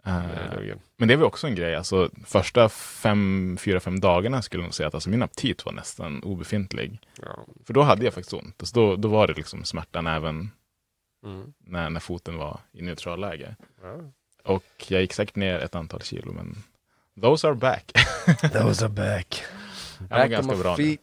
Eh, 0.05 0.17
Det 0.51 0.75
men 0.97 1.07
det 1.07 1.15
var 1.15 1.25
också 1.27 1.47
en 1.47 1.55
grej, 1.55 1.75
alltså 1.75 2.09
första 2.25 2.69
fem, 2.69 3.57
fyra, 3.59 3.79
fem 3.79 3.99
dagarna 3.99 4.41
skulle 4.41 4.63
jag 4.63 4.73
säga 4.73 4.87
att 4.87 4.93
alltså, 4.93 5.09
min 5.09 5.23
aptit 5.23 5.65
var 5.65 5.73
nästan 5.73 6.23
obefintlig. 6.23 6.99
För 7.65 7.73
då 7.73 7.81
hade 7.81 8.05
jag 8.05 8.13
faktiskt 8.13 8.33
ont. 8.33 8.55
Alltså, 8.59 8.75
då, 8.79 8.95
då 8.95 9.07
var 9.07 9.27
det 9.27 9.33
liksom 9.33 9.63
smärtan 9.63 10.07
även 10.07 10.51
Mm. 11.25 11.53
när, 11.65 11.89
när 11.89 11.99
foten 11.99 12.37
var 12.37 12.59
i 12.71 12.81
neutralläge. 12.81 13.55
Ja. 13.83 13.95
Och 14.43 14.63
jag 14.88 15.01
gick 15.01 15.13
säkert 15.13 15.35
ner 15.35 15.59
ett 15.59 15.75
antal 15.75 16.01
kilo, 16.01 16.31
men 16.31 16.63
those 17.21 17.47
are 17.47 17.55
back. 17.55 17.91
Those 18.53 18.85
are 18.85 18.89
back. 18.89 19.43
var 20.00 20.07
Back 20.07 20.31
ganska 20.31 20.55
bra 20.55 20.75
nu. 20.77 20.97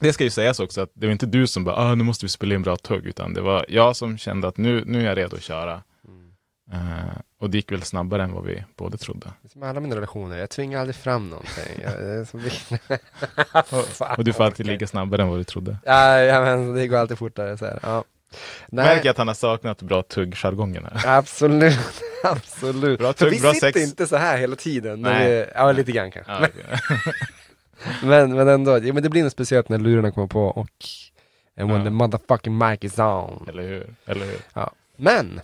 Det 0.00 0.12
ska 0.12 0.24
ju 0.24 0.30
sägas 0.30 0.60
också 0.60 0.80
att 0.80 0.90
det 0.94 1.06
var 1.06 1.12
inte 1.12 1.26
du 1.26 1.46
som 1.46 1.64
bara, 1.64 1.76
ah, 1.76 1.94
nu 1.94 2.04
måste 2.04 2.24
vi 2.24 2.28
spela 2.28 2.54
in 2.54 2.62
bra 2.62 2.76
tugg, 2.76 3.06
utan 3.06 3.34
det 3.34 3.40
var 3.40 3.66
jag 3.68 3.96
som 3.96 4.18
kände 4.18 4.48
att 4.48 4.56
nu, 4.56 4.84
nu 4.86 5.00
är 5.00 5.04
jag 5.04 5.18
redo 5.18 5.36
att 5.36 5.42
köra. 5.42 5.82
Mm. 6.08 6.32
Eh, 6.72 7.14
och 7.40 7.50
det 7.50 7.58
gick 7.58 7.72
väl 7.72 7.82
snabbare 7.82 8.22
än 8.22 8.32
vad 8.32 8.44
vi 8.44 8.64
båda 8.76 8.98
trodde. 8.98 9.26
Det 9.42 9.48
är 9.48 9.50
Som 9.50 9.62
alla 9.62 9.80
mina 9.80 9.96
relationer, 9.96 10.38
jag 10.38 10.50
tvingar 10.50 10.80
aldrig 10.80 10.96
fram 10.96 11.30
någonting. 11.30 11.82
Jag, 11.82 11.92
det 11.92 12.10
är 12.10 12.24
så 12.24 12.38
viktigt. 12.38 12.80
Fan, 13.88 14.14
Och 14.18 14.24
du 14.24 14.32
får 14.32 14.44
alltid 14.44 14.66
ligga 14.66 14.86
snabbare 14.86 15.22
än 15.22 15.28
vad 15.28 15.38
du 15.38 15.44
trodde. 15.44 15.78
Ja, 15.84 16.18
ja, 16.18 16.40
men 16.40 16.74
det 16.74 16.86
går 16.86 16.96
alltid 16.96 17.18
fortare. 17.18 17.58
Så 17.58 17.64
här. 17.64 17.78
Ja. 17.82 18.04
Nej, 18.68 18.84
Märker 18.84 19.10
att 19.10 19.18
han 19.18 19.28
har 19.28 19.34
saknat 19.34 19.82
bra 19.82 20.02
tuggjargongen 20.02 20.84
här. 20.92 21.18
absolut, 21.18 21.78
absolut. 22.24 22.98
Bra 22.98 23.12
För 23.12 23.24
tugg, 23.24 23.30
vi 23.34 23.40
bra 23.40 23.52
sitter 23.54 23.72
sex. 23.72 23.80
inte 23.88 24.06
så 24.06 24.16
här 24.16 24.38
hela 24.38 24.56
tiden. 24.56 25.00
Nej. 25.02 25.28
Vi, 25.30 25.46
ja, 25.54 25.72
lite 25.72 25.92
grann 25.92 26.10
kanske. 26.10 26.32
Ja, 26.32 26.48
Men, 28.02 28.34
men, 28.36 28.48
ändå, 28.48 28.78
ja, 28.78 28.92
men 28.92 29.02
det 29.02 29.08
blir 29.08 29.22
något 29.24 29.32
speciellt 29.32 29.68
när 29.68 29.78
lurarna 29.78 30.10
kommer 30.10 30.26
på 30.28 30.44
och 30.46 30.68
and 31.60 31.70
when 31.70 31.78
Ja. 31.78 31.84
the 31.84 31.90
motherfucking 31.90 32.58
mic 32.58 32.78
is 32.84 32.98
on. 32.98 33.46
Eller 33.48 33.62
hur? 33.62 33.94
Eller 34.06 34.26
hur? 34.26 34.40
Men, 34.96 35.40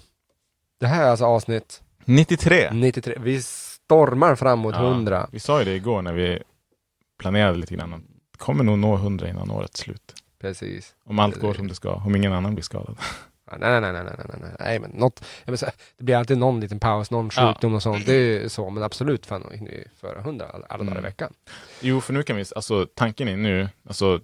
det 0.81 0.87
här 0.87 1.05
är 1.05 1.11
alltså 1.11 1.25
avsnitt 1.25 1.83
93! 2.05 2.71
93. 2.73 3.15
Vi 3.21 3.43
stormar 3.43 4.35
fram 4.35 4.59
mot 4.59 4.75
Ja, 4.75 4.81
100. 4.87 5.29
Vi 5.33 5.41
sa 5.41 5.59
ju 5.59 5.65
det 5.65 5.75
igår 5.75 6.03
när 6.03 6.13
vi 6.13 6.43
planerade 7.19 7.59
lite 7.59 7.75
grann. 7.75 8.05
Kommer 8.39 8.65
nog 8.65 8.79
nå 8.79 8.95
100 8.95 9.29
innan 9.29 9.51
årets 9.51 9.81
slut. 9.81 10.15
Precis. 10.41 10.95
Om 11.05 11.19
allt 11.19 11.37
går 11.41 11.55
som 11.55 11.69
det 11.69 11.75
ska, 11.75 11.93
om 11.93 12.17
ingen 12.17 12.33
annan 12.33 12.55
blir 12.55 12.63
skadad. 12.65 12.97
Ja, 13.51 13.57
Nej, 13.61 13.81
nej, 13.81 13.93
nej, 13.93 13.93
nej, 13.93 14.15
nej, 14.19 14.27
nej, 14.29 14.39
nej, 14.41 14.57
nej, 14.61 14.79
men 14.79 14.91
något, 14.91 15.25
menar, 15.45 15.57
så 15.57 15.67
det 15.99 16.05
blir 16.05 16.17
alltid 16.17 16.39
någon 16.39 16.61
liten 16.61 16.81
paus, 16.81 17.11
någon 17.11 17.31
Ja. 17.37 17.53
sjukdom 17.53 17.75
och 17.75 17.83
sånt, 17.83 18.07
det 18.07 18.15
är 18.15 18.49
så, 18.49 18.71
men 18.71 18.83
absolut 18.83 19.27
fan 19.27 19.45
hinner 19.53 19.71
vi 19.71 19.85
föra 20.01 20.21
100 20.21 20.47
alla, 20.55 20.67
alla 20.67 20.85
dagar 20.85 20.95
i 20.95 20.99
Mm. 20.99 21.03
veckan. 21.03 21.33
Jo, 21.81 22.01
för 22.01 22.13
nu 22.13 22.23
kan 22.23 22.37
vi, 22.37 22.45
alltså 22.57 22.87
tanken 22.95 23.29
är 23.29 23.37
nu, 23.37 23.69
alltså 23.89 24.21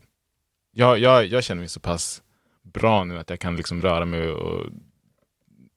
jag, 0.72 0.98
jag, 0.98 1.26
jag 1.26 1.44
känner 1.44 1.60
mig 1.60 1.68
så 1.68 1.80
pass 1.80 2.22
bra 2.62 3.04
nu 3.04 3.18
att 3.18 3.30
jag 3.30 3.40
kan 3.40 3.56
liksom 3.56 3.82
röra 3.82 4.04
mig 4.04 4.28
och 4.30 4.66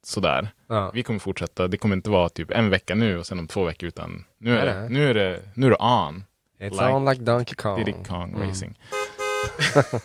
sådär. 0.04 0.50
Ja. 0.68 0.92
Vi 0.94 1.04
kommer 1.04 1.20
fortsätta, 1.20 1.68
det 1.68 1.78
kommer 1.78 1.96
inte 1.96 2.10
vara 2.10 2.30
typ 2.30 2.52
en 2.52 2.70
vecka 2.70 2.96
nu 2.96 3.18
och 3.20 3.26
sen 3.26 3.40
om 3.40 3.48
två 3.48 3.64
veckor 3.66 3.88
utan 3.88 4.26
nu 4.38 4.58
är, 4.58 4.66
Nej, 4.66 4.74
det, 4.74 4.80
nej. 4.82 4.90
nu 4.90 5.10
är 5.10 5.14
det, 5.14 5.42
nu 5.56 5.66
är 5.66 5.70
det 5.70 5.78
on. 5.78 6.24
It's 6.60 6.72
Like 6.72 6.86
on 6.86 7.06
like 7.06 7.22
Donkey 7.24 7.56
Kong. 7.56 7.78
Diddy 7.86 7.94
Kong 8.08 8.34
Mm. 8.36 8.48
Racing. 8.50 8.80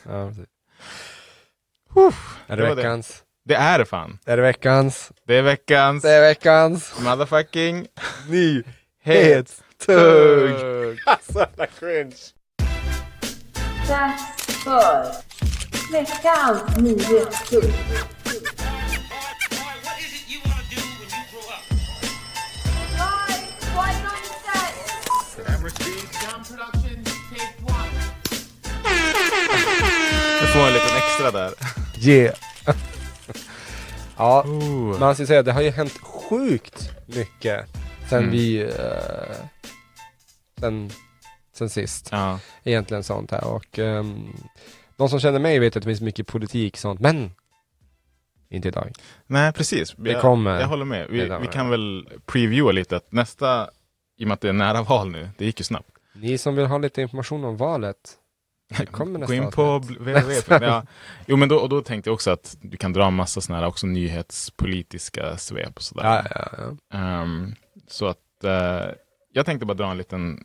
Ja, 0.09 0.29
precis. 0.29 0.47
Är 2.47 2.57
det 2.57 2.63
det 2.63 2.63
var 2.63 2.69
det. 2.69 2.75
veckans? 2.75 3.23
Det 3.45 3.55
är 3.55 3.79
det 3.79 3.85
fan. 3.85 4.19
Är 4.27 4.37
det 4.37 4.43
veckans? 4.43 5.13
Det 5.27 5.37
är 5.37 5.43
veckans 5.43 6.03
Det 6.03 6.11
är 6.11 6.21
veckans 6.21 6.95
motherfucking 7.01 7.87
nyhetstugg! 8.29 9.55
Alltså, 11.07 11.39
jävla 11.39 11.67
cringe! 11.67 12.17
Dags 13.89 14.47
för 14.65 15.13
veckans 15.93 16.77
nyhetstugg. 16.77 17.75
Nu 30.41 30.47
får 30.47 30.61
en 30.61 30.73
liten 30.73 30.97
extra 30.97 31.31
där. 31.31 31.53
Yeah! 31.99 32.35
ja, 34.17 34.43
Oh. 34.47 34.99
man 35.01 35.15
ska 35.15 35.27
säga 35.27 35.43
det 35.43 35.53
har 35.53 35.63
ju 35.63 35.71
hänt 35.71 35.99
sjukt 36.03 36.91
mycket 37.07 37.67
sen 38.09 38.19
Mm. 38.19 38.31
vi... 38.31 38.63
Uh, 38.65 38.71
sen, 40.61 40.91
sen 41.53 41.71
sist. 41.71 42.09
Ja. 42.13 42.39
egentligen 42.65 43.03
sånt 43.05 43.31
här 43.31 43.45
och 43.45 43.79
um, 43.79 44.37
de 44.97 45.09
som 45.09 45.21
känner 45.21 45.39
mig 45.39 45.59
vet 45.59 45.77
att 45.77 45.83
det 45.83 45.89
finns 45.89 46.01
mycket 46.01 46.27
politik 46.27 46.77
sånt, 46.77 47.01
men 47.01 47.31
inte 48.49 48.69
idag. 48.69 48.93
Nej, 49.27 49.53
precis. 49.53 49.95
Det 49.97 50.11
jag, 50.11 50.21
kommer. 50.21 50.61
Jag 50.61 50.69
håller 50.69 50.85
med. 50.85 51.07
Vi, 51.11 51.29
Det 51.29 51.39
vi 51.39 51.47
kan 51.47 51.71
väl 51.71 52.09
previewa 52.27 52.73
lite 52.73 52.97
att 52.97 53.13
nästa, 53.13 53.71
i 54.19 54.25
och 54.25 54.29
med 54.29 54.35
att 54.35 54.41
det 54.41 54.49
är 54.49 54.53
nära 54.53 54.83
val 54.83 55.11
nu, 55.11 55.29
det 55.39 55.45
gick 55.45 55.61
ju 55.61 55.65
snabbt. 55.65 55.91
Ni 56.13 56.39
som 56.39 56.57
vill 56.57 56.67
ha 56.67 56.79
lite 56.79 57.03
information 57.03 57.45
om 57.45 57.57
valet, 57.57 57.97
det 57.97 58.20
Gå 59.27 59.35
in 59.35 59.51
på 59.51 59.79
www. 59.79 60.43
Ja. 60.49 60.83
Jo, 61.27 61.37
men 61.37 61.49
då, 61.49 61.57
och 61.57 61.69
då 61.69 61.83
tänkte 61.83 62.11
jag 62.11 62.15
också 62.15 62.31
att 62.31 62.57
du 62.61 62.77
kan 62.77 62.93
dra 62.93 63.07
en 63.07 63.15
massa 63.15 63.41
sådana 63.41 63.61
här 63.61 63.69
också 63.69 63.87
nyhetspolitiska 63.87 65.37
svep 65.37 65.77
och 65.77 65.83
sådär. 65.83 66.05
Ja, 66.05 66.25
ja, 66.35 66.49
ja. 66.91 66.99
Ehm, 66.99 67.55
så 67.89 68.07
att 68.07 68.45
eh, 68.45 68.91
jag 69.33 69.47
tänkte 69.47 69.67
bara 69.67 69.75
dra 69.75 69.91
en 69.91 69.99
liten, 69.99 70.45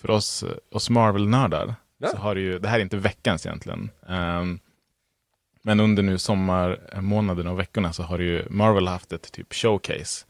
för 0.00 0.10
oss, 0.10 0.44
oss 0.72 0.90
Marvel-nördar, 0.90 1.74
så 2.10 2.16
har 2.16 2.34
det 2.34 2.40
ju, 2.40 2.58
det 2.58 2.68
här 2.68 2.78
är 2.78 2.82
inte 2.82 2.96
veckans 2.96 3.46
egentligen, 3.46 3.90
Ehm, 4.08 4.58
men 5.66 5.80
under 5.80 6.02
nu 6.02 6.18
sommarmånaderna 6.18 7.50
och 7.50 7.58
veckorna 7.58 7.92
så 7.92 8.02
har 8.02 8.18
ju 8.18 8.46
Marvel 8.50 8.88
haft 8.88 9.12
ett 9.12 9.32
typ 9.32 9.54
showcase, 9.54 10.24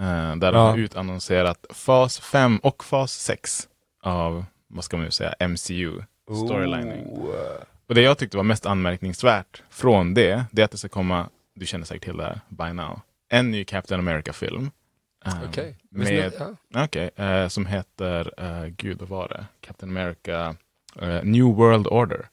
eh, 0.00 0.36
där 0.36 0.52
de 0.52 0.56
har 0.56 0.78
utannonserat 0.78 1.66
fas 1.70 2.18
5 2.20 2.58
och 2.58 2.84
fas 2.84 3.12
6 3.12 3.68
av, 4.02 4.44
vad 4.68 4.84
ska 4.84 4.96
man 4.96 5.04
nu 5.04 5.10
säga, 5.10 5.34
MCU, 5.48 6.00
storylining. 6.26 7.06
Oh, 7.06 7.34
Och 7.88 7.94
det 7.94 8.00
jag 8.02 8.18
tyckte 8.18 8.36
var 8.36 8.44
mest 8.44 8.66
anmärkningsvärt 8.66 9.62
från 9.70 10.14
det, 10.14 10.44
det 10.52 10.62
är 10.62 10.64
att 10.64 10.70
det 10.70 10.78
ska 10.78 10.88
komma, 10.88 11.28
du 11.54 11.66
känner 11.66 11.84
säkert 11.84 12.04
till 12.04 12.16
det 12.16 12.24
här 12.24 12.40
by 12.48 12.72
now, 12.72 13.00
en 13.28 13.50
ny 13.50 13.64
Captain 13.64 14.00
America-film. 14.00 14.70
Ehm, 15.24 15.32
Okej. 15.48 15.76
Ni- 15.90 16.30
ja. 16.72 16.84
Okej, 16.84 17.10
eh, 17.16 17.48
som 17.48 17.66
heter, 17.66 18.34
eh, 18.38 18.66
gud 18.66 18.98
vad 19.00 19.08
var 19.08 19.28
det? 19.28 19.46
Captain 19.60 19.96
America 19.96 20.56
eh, 21.00 21.24
New 21.24 21.44
World 21.44 21.86
Order. 21.86 22.28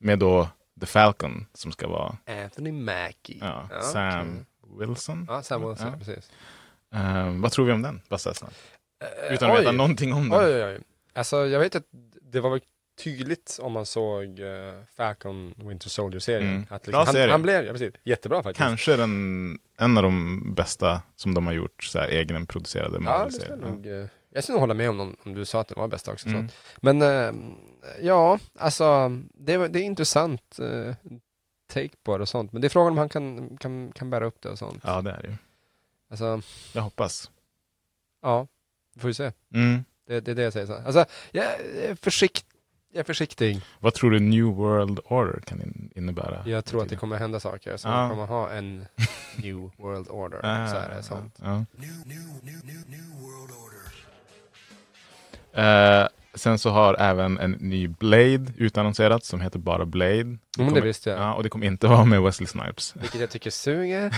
Med 0.00 0.18
då 0.18 0.48
The 0.80 0.86
Falcon 0.86 1.46
som 1.54 1.72
ska 1.72 1.88
vara 1.88 2.16
Anthony 2.44 2.72
Mackie. 2.72 3.38
ja, 3.40 3.68
Ja, 3.70 3.80
Sam. 3.82 4.46
Wilson. 4.78 5.26
Ja, 5.28 5.42
Sam 5.42 5.68
Wilson, 5.68 5.86
Ja. 5.92 5.98
precis. 5.98 6.30
Eh, 6.94 7.30
vad 7.30 7.52
tror 7.52 7.66
vi 7.66 7.72
om 7.72 7.82
den? 7.82 8.00
Eh, 8.10 9.34
Utan 9.34 9.50
att 9.50 9.58
veta 9.60 9.70
oj. 9.70 9.76
någonting 9.76 10.12
om 10.14 10.32
Oj, 10.32 10.38
den. 10.38 10.68
oj, 10.68 10.74
oj. 10.74 10.80
Alltså 11.14 11.46
jag 11.46 11.60
vet 11.60 11.74
att 11.74 11.84
det 12.22 12.40
var 12.40 12.50
väl 12.50 12.60
tydligt 12.96 13.58
om 13.62 13.72
man 13.72 13.86
såg 13.86 14.38
uh, 14.40 14.72
Falcon 14.96 15.54
Winter 15.56 15.88
Soldier-serien. 15.88 16.50
Mm. 16.54 16.66
Att 16.70 16.82
Bra 16.86 17.04
han, 17.04 17.14
serie. 17.14 17.30
han 17.32 17.42
blev, 17.42 17.64
ja, 17.64 17.72
precis, 17.72 17.94
jättebra 18.04 18.42
faktiskt. 18.42 18.58
Kanske 18.58 18.96
den, 18.96 19.58
en 19.76 19.96
av 19.96 20.02
de 20.02 20.42
bästa 20.54 21.02
som 21.16 21.34
de 21.34 21.46
har 21.46 21.52
gjort, 21.52 21.84
så 21.84 21.98
här, 21.98 22.08
egenproducerade 22.08 22.94
Ja, 22.94 23.00
Marvel-serier. 23.00 23.50
jag 23.50 23.70
nog, 23.70 23.86
eh, 23.86 24.06
jag 24.30 24.44
ska 24.44 24.52
nog 24.52 24.60
hålla 24.60 24.74
med 24.74 24.90
om, 24.90 25.00
om, 25.00 25.16
om 25.24 25.34
du 25.34 25.44
sa 25.44 25.60
att 25.60 25.68
den 25.68 25.80
var 25.80 25.88
bästa 25.88 26.12
också. 26.12 26.28
Mm. 26.28 26.48
Så. 26.48 26.54
Men 26.80 27.02
eh, 27.02 27.32
ja, 28.00 28.38
alltså 28.58 29.08
det, 29.34 29.68
det 29.68 29.78
är 29.80 29.84
intressant 29.84 30.58
eh, 30.58 30.94
take 31.72 31.96
på 32.02 32.16
det 32.18 32.22
och 32.22 32.28
sånt. 32.28 32.52
Men 32.52 32.62
det 32.62 32.66
är 32.66 32.70
frågan 32.70 32.92
om 32.92 32.98
han 32.98 33.08
kan, 33.08 33.56
kan, 33.56 33.92
kan 33.92 34.10
bära 34.10 34.26
upp 34.26 34.40
det 34.40 34.48
och 34.48 34.58
sånt. 34.58 34.82
Ja, 34.86 35.02
det 35.02 35.10
är 35.10 35.22
det 35.22 35.28
ju. 35.28 35.34
Alltså, 36.10 36.40
Jag 36.72 36.82
hoppas. 36.82 37.30
ja, 38.22 38.46
vi 38.94 39.00
får 39.00 39.10
ju 39.10 39.14
se. 39.14 39.32
Mm. 39.54 39.84
Det, 40.06 40.20
det 40.20 40.30
är 40.30 40.34
det 40.34 40.42
jag 40.42 40.52
säger. 40.52 40.66
Så. 40.66 40.74
Alltså, 40.74 41.04
jag 41.32 41.44
är, 41.44 41.94
försikt, 41.94 42.46
jag 42.94 43.00
är 43.00 43.04
försiktig. 43.04 43.60
Vad 43.80 43.94
tror 43.94 44.10
du 44.10 44.20
New 44.20 44.44
World 44.44 45.00
Order 45.04 45.40
kan 45.40 45.62
in, 45.62 45.90
innebära? 45.94 46.42
Jag 46.46 46.64
tror 46.64 46.82
att 46.82 46.88
det 46.88 46.96
kommer 46.96 47.16
hända 47.18 47.40
saker. 47.40 47.76
Så 47.76 47.88
Ja. 47.88 48.04
vi 48.04 48.10
kommer 48.10 48.26
ha 48.26 48.50
en 48.50 48.86
new 49.36 49.70
world 49.76 50.08
order. 50.08 50.40
Ah, 50.42 50.66
så 50.68 50.76
är 50.76 50.88
det 50.96 51.02
sånt. 51.02 51.38
Ja. 51.42 51.64
Eh, 55.62 56.08
sen 56.34 56.58
så 56.58 56.70
har 56.70 56.94
även 57.00 57.38
en 57.38 57.50
ny 57.50 57.88
Blade 57.88 58.46
utannonserats 58.56 59.28
som 59.28 59.40
heter 59.40 59.58
bara 59.58 59.84
Blade. 59.86 60.20
Mm, 60.20 60.38
det 60.56 60.64
kommer- 60.64 60.80
visste 60.80 61.10
jag. 61.10 61.18
Ja, 61.18 61.34
och 61.34 61.42
det 61.42 61.48
kommer 61.48 61.66
inte 61.66 61.86
vara 61.88 62.04
med 62.04 62.22
Wesley 62.22 62.46
Snipes. 62.46 62.94
Vilket 62.96 63.20
jag 63.20 63.30
tycker 63.30 63.50
suger. 63.50 64.14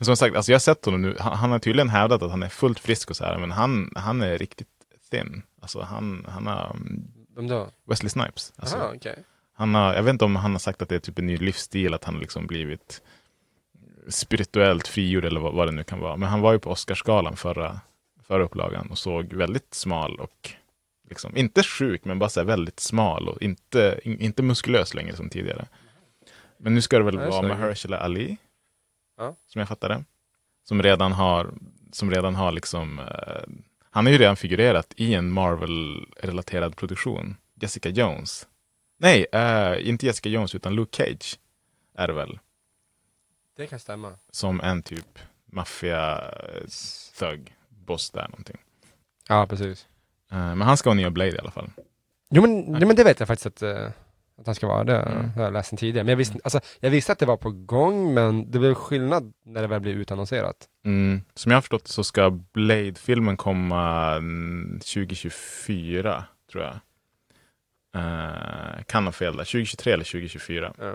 Som 0.04 0.16
sagt, 0.16 0.36
alltså 0.36 0.52
jag 0.52 0.54
har 0.54 0.60
sett 0.60 0.84
honom 0.84 1.02
nu, 1.02 1.16
han, 1.18 1.36
han 1.38 1.50
har 1.50 1.58
tydligen 1.58 1.88
hävdat 1.88 2.22
att 2.22 2.30
han 2.30 2.42
är 2.42 2.48
fullt 2.48 2.78
frisk 2.80 3.10
och 3.10 3.16
så 3.16 3.24
här, 3.24 3.38
men 3.38 3.50
han, 3.50 3.92
han 3.96 4.22
är 4.22 4.38
riktigt 4.38 4.68
thin. 5.10 5.42
Alltså 5.60 5.80
han, 5.80 6.26
han 6.28 6.46
har, 6.46 6.70
mm, 6.70 7.02
Vem 7.36 7.48
då? 7.48 7.70
Wesley 7.84 8.10
Snipes. 8.10 8.52
Alltså, 8.56 8.76
Aha, 8.76 8.92
okej. 8.96 9.24
han 9.52 9.74
har, 9.74 9.94
jag 9.94 10.02
vet 10.02 10.12
inte 10.12 10.24
om 10.24 10.36
han 10.36 10.52
har 10.52 10.58
sagt 10.58 10.82
att 10.82 10.88
det 10.88 10.94
är 10.94 10.98
typ 11.00 11.18
en 11.18 11.26
ny 11.26 11.36
livsstil, 11.36 11.94
att 11.94 12.04
han 12.04 12.18
liksom 12.18 12.46
blivit 12.46 13.02
spirituellt 14.08 14.88
frigjord 14.88 15.24
eller 15.24 15.40
vad, 15.40 15.54
vad 15.54 15.68
det 15.68 15.72
nu 15.72 15.84
kan 15.84 16.00
vara. 16.00 16.16
Men 16.16 16.28
han 16.28 16.40
var 16.40 16.52
ju 16.52 16.58
på 16.58 16.70
Oscarsgalan 16.70 17.36
förra, 17.36 17.80
förra 18.22 18.42
upplagan 18.42 18.90
och 18.90 18.98
såg 18.98 19.32
väldigt 19.32 19.74
smal 19.74 20.16
och 20.20 20.50
liksom, 21.08 21.36
inte 21.36 21.62
sjuk, 21.62 22.04
men 22.04 22.18
bara 22.18 22.30
så 22.30 22.44
väldigt 22.44 22.80
smal 22.80 23.28
och 23.28 23.42
inte, 23.42 24.00
in, 24.04 24.20
inte 24.20 24.42
muskulös 24.42 24.94
längre 24.94 25.16
som 25.16 25.30
tidigare. 25.30 25.66
Men 26.58 26.74
nu 26.74 26.82
ska 26.82 26.98
det 26.98 27.04
väl 27.04 27.16
det 27.16 27.26
vara. 27.26 27.48
Mahershala 27.48 27.98
Ali, 27.98 28.36
Ja. 29.16 29.34
som 29.46 29.58
jag 29.58 29.68
fattade. 29.68 30.04
Som 30.68 30.82
redan 30.82 31.12
har, 31.12 31.50
som 31.92 32.10
redan 32.10 32.34
har 32.34 32.52
liksom, 32.52 32.98
eh, 32.98 33.42
han 33.90 34.06
har 34.06 34.12
ju 34.12 34.18
redan 34.18 34.36
figurerat 34.36 34.92
i 34.96 35.14
en 35.14 35.32
Marvel-relaterad 35.32 36.76
produktion. 36.76 37.36
Jessica 37.54 37.88
Jones. 37.88 38.46
Nej, 38.98 39.26
eh, 39.32 39.88
inte 39.88 40.06
Jessica 40.06 40.28
Jones 40.28 40.54
utan 40.54 40.74
Luke 40.74 40.96
Cage 40.96 41.38
är 41.94 42.06
det 42.06 42.12
väl. 42.12 42.38
Det 43.56 43.66
kan 43.66 43.78
stämma. 43.78 44.12
Som 44.30 44.60
en 44.60 44.82
typ 44.82 45.18
maffia 45.46 46.24
thug 47.18 47.54
boss 47.68 48.10
där 48.10 48.28
någonting. 48.28 48.56
Ja, 49.28 49.46
precis. 49.46 49.86
Eh, 50.30 50.38
men 50.38 50.60
han 50.60 50.76
ska 50.76 50.90
vara 50.90 50.96
nya 50.96 51.10
Blade 51.10 51.36
i 51.36 51.38
alla 51.38 51.50
fall. 51.50 51.70
Jo 52.30 52.42
men, 52.42 52.80
jo, 52.80 52.86
men 52.86 52.96
det 52.96 53.04
vet 53.04 53.18
jag 53.20 53.28
faktiskt 53.28 53.46
att, 53.46 53.62
eh, 53.62 53.88
att 54.40 54.46
han 54.46 54.54
ska 54.54 54.66
vara. 54.66 54.84
Det 54.84 54.96
Mm. 54.96 55.30
har 55.36 55.42
jag 55.42 55.52
läst 55.52 55.68
sen 55.68 55.76
tidigare. 55.78 56.04
Men 56.04 56.10
jag 56.12 56.16
visste, 56.16 56.38
alltså, 56.44 56.60
jag 56.80 56.90
visste 56.90 57.12
att 57.12 57.18
det 57.18 57.26
var 57.26 57.36
på 57.36 57.50
gång, 57.50 58.14
men 58.14 58.50
det 58.50 58.58
blev 58.58 58.74
skillnad 58.74 59.32
när 59.44 59.60
det 59.62 59.66
väl 59.68 59.80
blev 59.80 59.94
utannonserat. 59.96 60.56
Mm. 60.84 61.20
Som 61.34 61.50
jag 61.52 61.56
har 61.56 61.62
förstått 61.62 61.88
så 61.88 62.04
ska 62.04 62.30
Blade-filmen 62.30 63.36
komma 63.36 64.12
mm, 64.16 64.80
2024, 64.80 66.24
tror 66.52 66.64
jag. 66.64 66.74
Eh, 67.94 68.82
kan 68.86 69.04
ha 69.04 69.12
fel 69.12 69.36
där. 69.36 69.44
2023 69.44 69.92
eller 69.92 70.04
2024. 70.04 70.72
Ja. 70.78 70.92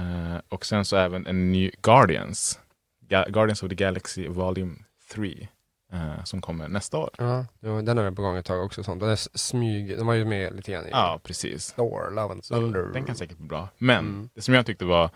Eh, 0.00 0.40
och 0.48 0.66
sen 0.66 0.84
så 0.84 0.96
även 0.96 1.26
en 1.26 1.52
ny 1.52 1.70
Guardians. 1.82 2.60
Ga- 3.08 3.30
Guardians 3.30 3.62
of 3.62 3.68
the 3.68 3.74
Galaxy 3.74 4.28
Volume 4.28 4.74
3. 5.12 5.48
Eh, 5.96 6.24
som 6.24 6.40
kommer 6.40 6.68
nästa 6.68 6.98
år. 6.98 7.10
Ja, 7.18 7.44
den 7.60 7.96
har 7.96 8.04
jag 8.04 8.16
på 8.16 8.22
gång 8.22 8.36
ett 8.36 8.46
tag 8.46 8.64
också. 8.64 8.82
Sånt. 8.84 9.00
Den 9.00 9.10
är 9.10 9.38
smyg, 9.38 9.96
den 9.96 10.06
var 10.06 10.14
ju 10.14 10.24
med 10.24 10.56
lite 10.56 10.72
grann 10.72 10.86
i 10.86 10.90
Ja, 10.90 11.20
precis. 11.24 11.72
Thor, 11.72 12.10
Love 12.10 12.32
and 12.32 12.42
Thunder. 12.44 12.82
den 12.92 13.04
kan 13.04 13.16
säkert 13.16 13.36
bli 13.38 13.46
bra. 13.48 13.68
Men 13.78 13.98
Mm. 13.98 14.28
det 14.34 14.40
som 14.42 14.54
jag 14.54 14.66
tyckte 14.66 14.84
var 14.84 15.10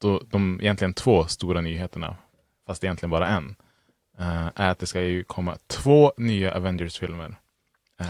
då, 0.00 0.22
de 0.30 0.60
egentligen 0.60 0.94
två 0.94 1.24
stora 1.26 1.60
nyheterna, 1.60 2.16
fast 2.66 2.84
egentligen 2.84 3.10
bara 3.10 3.28
en, 3.28 3.56
eh, 4.18 4.46
är 4.54 4.70
att 4.70 4.78
det 4.78 4.86
ska 4.86 5.00
ju 5.00 5.24
komma 5.24 5.56
två 5.66 6.12
nya 6.16 6.54
Avengers-filmer. 6.56 7.36
Eh, 8.00 8.06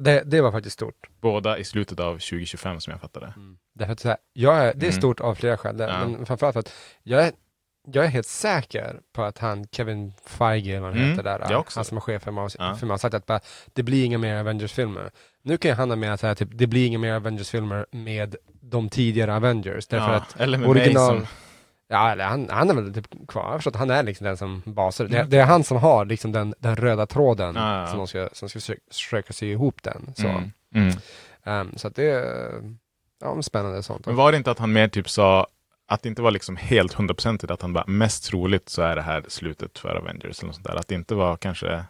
det, 0.00 0.22
det 0.26 0.40
var 0.40 0.52
faktiskt 0.52 0.74
stort. 0.74 1.06
båda 1.20 1.58
i 1.58 1.64
slutet 1.64 2.00
av 2.00 2.12
2025 2.18 2.80
som 2.80 2.90
jag 2.90 3.00
fattade. 3.00 3.32
Därför 3.74 3.92
att 3.92 4.00
så 4.00 4.08
här, 4.08 4.16
jag 4.32 4.56
är, 4.56 4.74
det 4.74 4.86
är 4.86 4.90
Mm. 4.90 5.00
stort 5.00 5.20
av 5.20 5.34
flera 5.34 5.56
skäl, 5.56 5.78
Ja. 5.78 5.86
men 6.08 6.26
framförallt 6.26 6.52
för 6.52 6.60
att 6.60 6.72
jag 7.02 7.26
är, 7.26 7.32
jag 7.92 8.04
är 8.04 8.08
helt 8.08 8.26
säker 8.26 9.00
på 9.12 9.22
att 9.22 9.38
han, 9.38 9.66
Kevin 9.72 10.12
Feige, 10.26 10.70
eller 10.70 10.80
vad 10.80 10.90
han 10.90 10.98
Mm, 10.98 11.10
heter 11.10 11.22
där, 11.22 11.46
jag 11.50 11.64
han 11.74 11.84
som 11.84 11.96
är 11.96 12.00
chef 12.00 12.22
för 12.22 12.30
Mouse, 12.30 12.56
Ja. 12.60 12.74
har 12.90 12.98
sagt 12.98 13.14
att 13.14 13.26
bara, 13.26 13.40
det 13.72 13.82
blir 13.82 14.04
inga 14.04 14.18
mer 14.18 14.36
Avengers-filmer. 14.36 15.10
Nu 15.42 15.56
kan 15.58 15.76
han 15.76 15.90
ha 15.90 15.96
med 15.96 16.12
att 16.12 16.22
typ, 16.34 16.48
det 16.52 16.66
blir 16.66 16.86
inga 16.86 16.98
mer 16.98 17.12
Avengers-filmer 17.12 17.86
med 17.90 18.36
de 18.60 18.88
tidigare 18.88 19.36
Avengers, 19.36 19.86
därför 19.86 20.06
Ja, 20.12 20.14
att 20.16 20.40
eller 20.40 20.58
med 20.58 20.68
original- 20.68 21.16
mig 21.16 21.26
som... 21.26 21.34
Ja, 21.90 22.10
eller 22.12 22.24
han, 22.24 22.48
han 22.50 22.70
är 22.70 22.74
väl 22.74 22.94
typ 22.94 23.26
kvar. 23.28 23.52
Jag 23.52 23.62
att 23.70 23.76
han 23.76 23.90
är 23.90 24.02
liksom 24.02 24.24
den 24.26 24.36
som 24.36 24.62
basar. 24.66 25.04
Det, 25.04 25.16
Mm. 25.18 25.30
det 25.30 25.38
är 25.38 25.44
han 25.44 25.64
som 25.64 25.76
har 25.76 26.04
liksom 26.04 26.32
den, 26.32 26.54
den 26.58 26.76
röda 26.76 27.06
tråden 27.06 27.54
Ja, 27.56 27.80
ja. 27.80 27.86
som 27.86 27.98
de 27.98 28.06
ska, 28.06 28.28
som 28.32 28.48
ska 28.48 28.60
försöka, 28.90 29.32
sy 29.32 29.50
ihop 29.52 29.82
den. 29.82 30.12
Så, 30.16 30.26
Mm, 30.28 30.50
mm. 30.74 30.94
Ehm, 31.44 31.72
så 31.76 31.88
att 31.88 31.94
det 31.94 32.04
är 32.04 32.52
ja, 33.20 33.42
spännande 33.42 33.82
sånt. 33.82 34.06
Men 34.06 34.16
var 34.16 34.32
det 34.32 34.38
inte 34.38 34.50
att 34.50 34.58
han 34.58 34.72
mer 34.72 34.88
typ 34.88 35.08
sa 35.10 35.46
att 35.88 36.02
det 36.02 36.08
inte 36.08 36.22
var 36.22 36.30
liksom 36.30 36.56
helt 36.56 36.92
hundraprocentigt 36.92 37.50
att 37.50 37.62
han 37.62 37.72
bara 37.72 37.84
mest 37.86 38.24
troligt 38.24 38.68
så 38.68 38.82
är 38.82 38.96
det 38.96 39.02
här 39.02 39.24
slutet 39.28 39.78
för 39.78 39.88
Avengers 39.96 40.38
eller 40.38 40.46
något 40.46 40.54
sånt 40.54 40.66
där. 40.66 40.76
Att 40.76 40.88
det 40.88 40.94
inte 40.94 41.14
var 41.14 41.36
kanske 41.36 41.84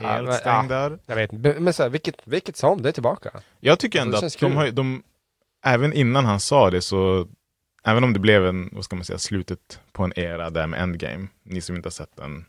Ja, 0.00 0.08
helt 0.08 0.24
men- 0.28 0.34
stängd 0.34 0.70
ja. 0.72 0.76
dörr. 0.88 0.98
Jag 1.06 1.16
vet 1.16 1.32
inte, 1.32 1.60
men 1.60 1.72
så 1.72 1.82
här, 1.82 1.90
vilket, 1.90 2.14
vilket 2.24 2.56
som, 2.56 2.82
det 2.82 2.88
är 2.88 2.92
tillbaka. 2.92 3.30
Jag 3.60 3.78
tycker 3.78 4.00
ändå 4.00 4.16
att 4.18 4.38
de 4.40 4.56
har, 4.56 4.70
de, 4.70 5.02
även 5.64 5.92
innan 5.92 6.24
han 6.24 6.40
sa 6.40 6.70
det 6.70 6.82
så, 6.82 7.28
även 7.84 8.04
om 8.04 8.12
det 8.12 8.18
blev 8.18 8.46
en, 8.46 8.70
vad 8.72 8.84
ska 8.84 8.96
man 8.96 9.04
säga, 9.04 9.18
slutet 9.18 9.80
på 9.92 10.02
en 10.04 10.18
era 10.18 10.50
där 10.50 10.66
med 10.66 10.80
Endgame, 10.82 11.26
ni 11.42 11.60
som 11.60 11.76
inte 11.76 11.86
har 11.86 11.90
sett 11.90 12.16
den, 12.16 12.44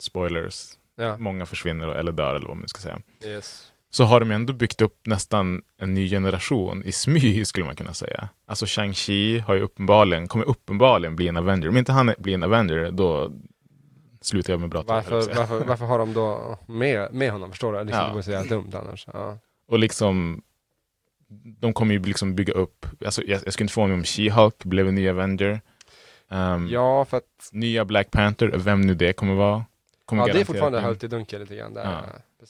spoilers, 0.00 0.64
Ja. 0.96 1.16
många 1.18 1.46
försvinner 1.46 1.88
eller 1.88 2.12
dör 2.12 2.34
eller 2.34 2.46
vad 2.48 2.56
man 2.56 2.68
ska 2.68 2.80
säga, 2.80 2.98
Yes. 3.24 3.72
Så 3.94 4.04
har 4.04 4.20
de 4.20 4.30
ändå 4.30 4.52
byggt 4.52 4.80
upp 4.80 5.06
nästan 5.06 5.62
en 5.78 5.94
ny 5.94 6.10
generation 6.10 6.82
i 6.84 6.92
smyg 6.92 7.46
skulle 7.46 7.66
man 7.66 7.76
kunna 7.76 7.94
säga. 7.94 8.28
Alltså 8.46 8.64
Shang-Chi 8.64 9.40
har 9.40 9.54
ju 9.54 9.60
uppenbarligen, 9.60 10.28
kommer 10.28 10.44
uppenbarligen 10.48 11.16
bli 11.16 11.28
en 11.28 11.36
Avenger. 11.36 11.68
Om 11.68 11.76
inte 11.76 11.92
han 11.92 12.14
blir 12.18 12.34
en 12.34 12.42
Avenger, 12.42 12.90
då 12.90 13.32
slutar 14.20 14.52
jag 14.52 14.60
med 14.60 14.68
bra 14.68 14.82
Varför, 14.86 15.34
varför, 15.34 15.64
varför 15.64 15.84
har 15.84 15.98
de 15.98 16.12
då 16.12 16.58
med, 16.66 17.14
med 17.14 17.32
honom? 17.32 17.50
Förstår 17.50 17.72
du? 17.72 17.84
Liksom, 17.84 18.00
Ja. 18.00 18.06
Det 18.06 18.12
vore 18.12 18.22
så 18.22 18.30
jävla 18.30 18.56
dumt 18.56 18.70
annars. 18.74 19.06
Ja. 19.12 19.38
Och 19.68 19.78
liksom, 19.78 20.42
de 21.60 21.72
kommer 21.72 21.94
ju 21.94 22.02
liksom 22.02 22.34
bygga 22.34 22.52
upp, 22.52 22.86
alltså 23.04 23.22
jag, 23.22 23.40
jag 23.44 23.52
skulle 23.52 23.64
inte 23.64 23.74
få 23.74 23.86
mig 23.86 23.94
om 23.94 24.02
She-Hulk 24.02 24.68
blev 24.68 24.88
en 24.88 24.94
ny 24.94 25.08
Avenger. 25.08 25.60
Ehm, 26.30 26.68
ja, 26.68 27.04
för 27.04 27.16
att 27.16 27.48
Nya 27.52 27.84
Black 27.84 28.10
Panther, 28.10 28.52
vem 28.56 28.80
nu 28.80 28.94
det 28.94 29.12
kommer 29.12 29.34
vara. 29.34 29.64
Kommer 30.04 30.28
ja, 30.28 30.34
det 30.34 30.40
är 30.40 30.44
fortfarande 30.44 30.80
höljt 30.80 31.04
i 31.04 31.08
dunkel 31.08 31.40
lite 31.40 31.56
grann 31.56 31.74
där. 31.74 31.84
Ja. 31.84 32.02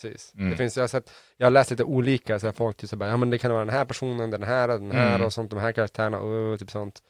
Precis. 0.03 0.33
Mm. 0.37 0.51
Det 0.51 0.57
finns, 0.57 0.77
jag, 0.77 0.83
har 0.83 0.89
sett, 0.89 1.11
jag 1.37 1.47
har 1.47 1.51
läst 1.51 1.71
lite 1.71 1.85
olika, 1.85 2.39
så 2.39 2.47
här, 2.47 2.53
folk 2.53 2.77
typ 2.77 2.91
så 2.91 2.97
bara, 2.97 3.09
ja 3.09 3.17
men 3.17 3.31
det 3.31 3.39
kan 3.39 3.51
vara 3.51 3.65
den 3.65 3.75
här 3.75 3.85
personen, 3.85 4.31
den 4.31 4.43
här, 4.43 4.69
den 4.69 4.91
här 4.93 5.15
Mm. 5.15 5.27
och 5.27 5.33
sånt, 5.33 5.51
de 5.51 5.61
här 5.61 5.73
karaktärerna 5.73 6.19
och 6.19 6.59
typ 6.59 6.71
sånt. 6.71 7.03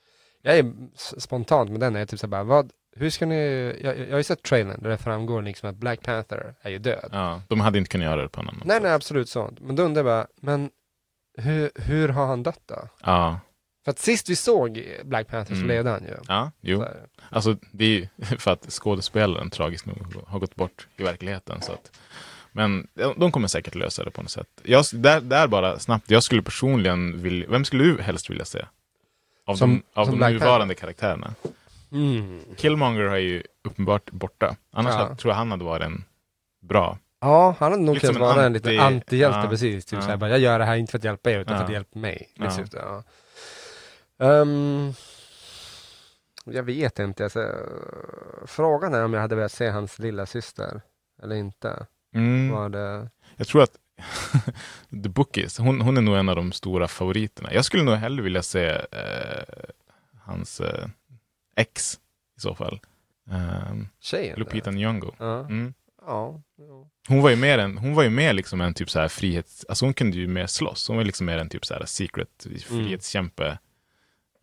Jag 0.43 0.59
är 0.59 0.73
spontant 1.19 1.71
med 1.71 1.81
den, 1.81 1.95
jag 1.95 2.03
är 2.03 2.07
typ 2.07 2.21
så 2.21 2.27
bara, 2.27 2.43
vad, 2.45 2.71
hur 2.97 3.11
ska 3.11 3.27
ni, 3.27 3.37
jag, 3.83 3.99
jag 3.99 4.11
har 4.11 4.17
ju 4.19 4.23
sett 4.25 4.43
trailern 4.43 4.83
där 4.83 4.91
det 4.91 4.99
framgår 4.99 5.43
liksom 5.43 5.71
att 5.71 5.77
Black 5.77 6.03
Panther 6.03 6.55
är 6.63 6.71
ju 6.71 6.79
död. 6.79 7.09
Ja, 7.13 7.43
de 7.49 7.61
hade 7.61 7.79
inte 7.79 7.89
kunnat 7.91 8.05
göra 8.05 8.23
det 8.23 8.29
på 8.29 8.41
annan 8.41 8.63
Nej, 8.65 8.81
nej, 8.81 8.93
absolut 8.93 9.29
sånt. 9.29 9.61
Men 9.61 9.77
då 9.77 9.83
undrar 9.83 9.99
jag 9.99 10.07
bara, 10.07 10.27
men 10.41 10.71
hur, 11.39 11.71
hur 11.75 12.09
har 12.09 12.27
han 12.27 12.43
dött 12.43 12.61
då? 12.67 12.89
Ja, 13.05 13.41
För 13.85 13.91
att 13.91 13.99
sist 13.99 14.29
vi 14.29 14.37
såg 14.37 14.85
Black 15.05 15.29
Panther 15.29 15.55
så 15.55 15.59
Mm. 15.61 15.69
levde 15.69 15.91
han 15.91 16.03
ju. 16.05 16.17
ja, 16.29 16.51
jo. 16.61 16.79
Så. 16.81 16.89
Alltså 17.31 17.57
det 17.73 17.85
är 17.85 17.89
ju 17.89 18.07
för 18.39 18.51
att 18.51 18.67
skådespelaren 18.73 19.51
tragiskt 19.51 19.87
nog 19.87 20.15
har 20.27 20.39
gått 20.39 20.57
bort 20.57 20.89
i 20.97 21.03
verkligheten. 21.03 21.61
Så 21.63 21.73
att, 21.73 21.91
men 22.55 22.87
de 23.17 23.33
kommer 23.33 23.49
säkert 23.49 23.75
lösa 23.75 24.05
det 24.05 24.11
på 24.11 24.23
något 24.23 24.31
sätt. 24.31 24.47
Jag, 24.63 24.85
där, 24.93 25.21
där 25.21 25.47
bara 25.47 25.79
snabbt, 25.79 26.11
jag 26.11 26.23
skulle 26.23 26.43
personligen 26.43 27.23
vilja, 27.23 27.47
vem 27.51 27.65
skulle 27.65 27.85
du 27.85 28.03
helst 28.03 28.31
vilja 28.31 28.45
se? 28.45 28.65
Av 29.47 29.55
Som- 29.57 29.71
de, 29.95 30.01
av 30.01 30.11
de 30.11 30.33
nuvarande 30.33 30.75
karaktärerna. 30.75 31.35
Mm. 31.93 32.41
Killmonger 32.57 33.01
är 33.03 33.17
ju 33.17 33.43
uppenbart 33.65 34.11
borta. 34.11 34.57
Annars 34.73 34.95
Ja. 34.95 35.17
tror 35.17 35.31
jag 35.31 35.37
han 35.37 35.51
hade 35.51 35.65
varit 35.65 35.83
en 35.87 36.05
bra. 36.63 36.99
Ja, 37.21 37.57
han 37.59 37.73
hade 37.73 37.83
nog 37.85 37.95
Liksom 37.95 38.15
kunnat 38.15 38.37
vara 38.37 38.47
en 38.47 38.53
liten 38.53 38.73
anti- 38.73 38.81
antihjälte 38.87 39.39
ja, 39.39 39.47
precis. 39.49 39.85
Typ 39.85 39.97
ja. 39.99 40.03
såhär, 40.03 40.17
bara, 40.17 40.31
jag 40.31 40.39
gör 40.39 40.59
det 40.59 40.65
här 40.65 40.77
inte 40.77 40.91
för 40.91 40.99
att 40.99 41.05
hjälpa 41.05 41.31
er 41.31 41.39
utan 41.39 41.55
för 41.57 41.63
Ja. 41.63 41.67
att 41.67 41.73
hjälpa 41.73 41.99
mig. 41.99 42.29
Liksom, 42.35 42.65
ja. 42.73 43.03
Ehm, 44.27 44.93
jag 46.45 46.63
vet 46.63 46.99
inte. 46.99 47.25
Alltså, 47.25 47.49
frågan 48.47 48.95
är 48.95 49.05
om 49.05 49.15
jag 49.15 49.21
hade 49.21 49.35
velat 49.37 49.53
se 49.53 49.69
hans 49.69 49.99
lilla 49.99 50.27
syster 50.27 50.81
eller 51.23 51.37
inte. 51.37 51.87
Mm. 52.15 52.51
Var 52.51 52.69
det... 52.69 53.11
Jag 53.37 53.47
tror 53.47 53.63
att 53.63 53.77
The 55.03 55.09
Bookies, 55.09 55.59
hon, 55.59 55.81
hon 55.81 55.97
är 55.97 56.03
nog 56.03 56.17
en 56.17 56.29
av 56.29 56.37
de 56.37 56.53
stora 56.53 56.89
favoriterna. 56.89 57.53
Jag 57.53 57.65
skulle 57.65 57.83
nog 57.83 57.95
hellre 57.95 58.23
vilja 58.23 58.43
se 58.43 58.67
eh, 58.69 59.45
hans 60.21 60.61
eh, 60.61 60.89
ex 61.57 61.95
i 62.37 62.41
så 62.41 62.55
fall. 62.55 62.81
Um, 63.71 63.89
Tjejen? 64.01 64.39
Lupita 64.39 64.71
där? 64.71 64.79
Nyong'o. 64.79 65.15
Ja. 65.19 65.41
Mm. 65.41 65.75
ja. 66.07 66.43
ja. 66.57 66.89
Hon 67.09 67.23
var 67.23 67.31
ju 67.31 67.37
mer 67.37 67.59
en, 67.59 67.79
hon 67.79 67.95
var 67.95 68.03
ju 68.03 68.11
mer 68.11 68.33
liksom 68.33 68.61
en 68.61 68.75
typ 68.75 68.91
så 68.91 69.01
här 69.01 69.09
frihets, 69.09 69.65
alltså 69.69 69.85
hon 69.85 69.95
kunde 69.95 70.17
ju 70.17 70.29
mer 70.29 70.47
slåss. 70.47 70.89
Hon 70.89 70.97
var 70.97 71.05
liksom 71.05 71.27
mer 71.27 71.39
en 71.39 71.49
typ 71.49 71.67
så 71.67 71.75
här 71.75 71.85
secret 71.87 72.47
frihetskämpe. 72.67 73.59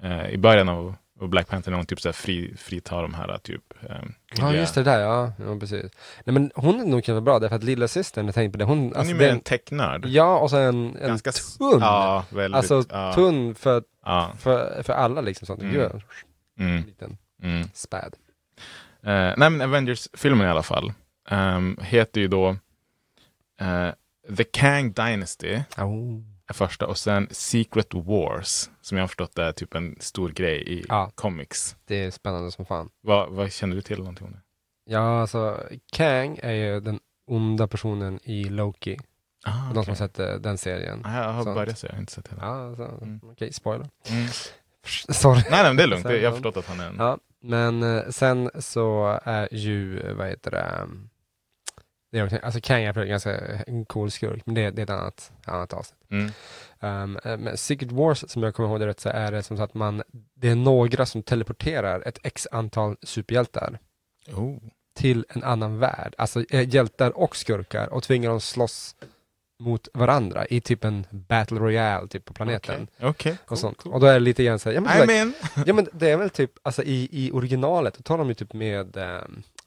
Eh, 0.04 0.30
I 0.30 0.38
början 0.38 0.70
av, 0.70 0.96
av 1.22 1.30
Black 1.30 1.48
Panther 1.48 1.72
när 1.72 1.78
hon 1.78 1.86
typ 1.86 2.02
så 2.02 2.08
här 2.08 2.14
fri, 2.14 2.56
fritar 2.58 3.02
de 3.02 3.14
här 3.14 3.38
typ 3.38 3.74
eh, 3.90 3.96
Ja, 4.38 4.54
just 4.54 4.76
det 4.76 4.84
där, 4.84 5.00
ja. 5.00 5.34
ja 5.46 5.60
precis. 5.60 5.92
Nej, 6.24 6.34
men 6.34 6.52
hon 6.56 6.80
är 6.80 6.86
nog 6.86 7.10
vara 7.10 7.22
bra, 7.22 7.40
därför 7.40 7.56
att 7.56 7.64
lilla 7.64 7.88
systern, 7.88 8.26
jag 8.26 8.36
tänkte 8.36 8.52
på 8.52 8.58
det, 8.58 8.66
hon, 8.66 8.78
Hon 8.80 8.96
alltså, 8.96 9.14
är 9.14 9.18
mer 9.18 9.30
en 9.30 9.40
tecknörd. 9.40 10.06
Ja, 10.06 10.40
och 10.40 10.50
så 10.50 10.58
en, 10.58 10.96
en 11.02 11.08
Ganska 11.08 11.32
tunn. 11.32 11.80
Ja, 11.82 12.26
väldigt. 12.30 12.56
alltså 12.58 12.84
ja, 12.90 13.14
tunn 13.14 13.56
för, 13.56 13.84
Ja. 14.06 14.32
för, 14.40 14.84
för 14.84 14.94
alla 14.94 15.22
liksom 15.22 15.46
sånt. 15.46 15.62
Mm. 15.62 15.74
Gud, 15.74 15.92
Mm, 16.60 16.84
liten 16.86 17.18
mm. 17.44 17.68
späd. 17.74 18.16
Eh, 19.04 19.34
nej 19.38 19.50
men 19.50 19.62
Avengers-filmen 19.62 20.48
i 20.48 20.50
alla 20.50 20.64
fall 20.64 20.94
ehm, 21.30 21.78
heter 21.82 22.22
ju 22.22 22.28
då 22.28 22.50
eh, 23.62 23.90
The 24.38 24.44
Kang 24.44 24.92
Dynasty 24.92 25.60
Oh. 25.78 26.31
Är 26.52 26.68
första 26.68 26.88
och 26.88 26.98
sen 26.98 27.28
Secret 27.32 27.94
Wars 27.94 28.70
som 28.82 28.98
jag 28.98 29.04
har 29.04 29.08
förstått 29.08 29.38
är 29.40 29.52
typ 29.52 29.74
en 29.76 29.96
stor 30.00 30.30
grej 30.30 30.74
i 30.74 30.86
Ja. 30.90 31.12
comics. 31.16 31.76
Det 31.86 31.96
är 32.06 32.12
spännande 32.12 32.52
som 32.52 32.66
fan. 32.66 32.90
Vad, 33.02 33.30
vad 33.32 33.52
känner 33.52 33.76
du 33.76 33.82
till 33.82 33.98
någonting 33.98 34.28
om 34.28 34.34
det? 34.34 34.40
Ja, 34.86 35.22
alltså 35.22 35.64
Kang 35.92 36.40
är 36.44 36.52
ju 36.54 36.80
den 36.80 37.00
onda 37.28 37.68
personen 37.68 38.20
i 38.24 38.44
Loki. 38.44 39.00
Ah, 39.46 39.74
De 39.74 39.84
som 39.84 39.92
har 39.92 39.96
sett 39.96 40.20
eh, 40.20 40.34
den 40.36 40.58
serien. 40.58 41.02
Ah, 41.06 41.18
jag 41.24 41.34
har 41.34 41.44
sånt. 41.44 41.56
börjat 41.56 41.80
se, 41.80 41.88
jag 41.88 41.94
har 41.94 42.00
inte 42.00 42.14
sett 42.14 42.28
hela. 42.32 42.42
Alltså, 42.44 42.84
Mm. 42.84 43.20
okej, 43.24 43.54
spoiler. 43.54 43.90
Mm. 44.10 44.28
Sorry. 45.10 45.42
Nej, 45.52 45.64
nej, 45.64 45.76
det 45.76 45.84
är 45.84 45.88
lugnt. 45.88 46.04
Sen- 46.08 46.22
Jag 46.22 46.30
har 46.30 46.36
förstått 46.36 46.58
att 46.58 46.68
han 46.68 46.80
är 46.80 46.88
en... 46.88 46.96
Ja, 46.98 47.18
men 47.44 47.84
eh, 47.84 48.10
sen 48.10 48.50
så 48.60 49.20
är 49.24 49.54
ju, 49.54 50.14
vad 50.14 50.28
heter 50.28 50.52
det, 50.52 50.80
um, 50.84 51.10
det 52.12 52.20
är, 52.20 52.26
också- 52.26 52.40
alltså 52.44 52.60
Kang 52.62 52.84
är 52.84 53.06
ganska 53.06 53.40
en 53.68 53.86
cool 53.86 54.12
skurk, 54.12 54.46
men 54.46 54.56
det, 54.56 54.72
det 54.72 54.82
är 54.82 54.84
ett 54.84 54.90
annat, 54.90 55.32
annat 55.46 55.74
avsnitt. 55.74 56.00
Mm. 56.12 56.32
Um, 56.80 57.20
eh, 57.24 57.38
men 57.38 57.58
Secret 57.58 57.92
Wars, 57.92 58.24
som 58.28 58.44
jag 58.44 58.56
kommer 58.56 58.70
ihåg 58.70 58.80
det 58.80 58.88
rätt, 58.88 59.00
så 59.00 59.10
är 59.10 59.32
det 59.32 59.44
som 59.44 59.58
så 59.58 59.64
att 59.64 59.74
man, 59.74 60.04
det 60.36 60.50
är 60.50 60.56
några 60.56 61.06
som 61.06 61.24
teleporterar 61.24 62.08
ett 62.08 62.20
x 62.24 62.48
antal 62.52 62.98
superhjältar 63.04 63.80
Oh. 64.34 64.58
till 64.96 65.26
en 65.30 65.44
annan 65.44 65.80
värld, 65.80 66.16
alltså 66.18 66.44
eh, 66.50 66.76
hjältar 66.76 67.18
och 67.18 67.36
skurkar 67.36 67.94
och 67.94 68.04
tvingar 68.04 68.30
dem 68.30 68.42
slåss 68.42 68.96
mot 69.60 69.88
varandra 69.94 70.46
i 70.46 70.62
typ 70.62 70.84
en 70.84 71.06
battle 71.10 71.60
royale 71.60 72.08
typ 72.08 72.26
på 72.26 72.34
planeten. 72.34 72.88
Okej, 72.98 73.10
okay. 73.10 73.36
Och, 73.48 73.58
sånt. 73.60 73.86
och 73.86 74.00
då 74.00 74.08
är 74.08 74.14
det 74.14 74.20
lite 74.20 74.44
grann 74.44 74.60
så 74.60 74.70
här, 74.70 74.76
ja, 74.76 74.82
men, 74.82 75.28
like, 75.28 75.34
ja 75.66 75.74
men 75.74 75.88
det 75.94 76.10
är 76.10 76.18
väl 76.18 76.30
typ, 76.30 76.52
alltså 76.62 76.84
i, 76.84 77.10
i 77.12 77.32
originalet, 77.32 77.94
då 77.94 78.04
tar 78.04 78.18
de 78.18 78.28
ju 78.28 78.34
typ 78.34 78.54
med 78.54 78.98
eh, 78.98 79.22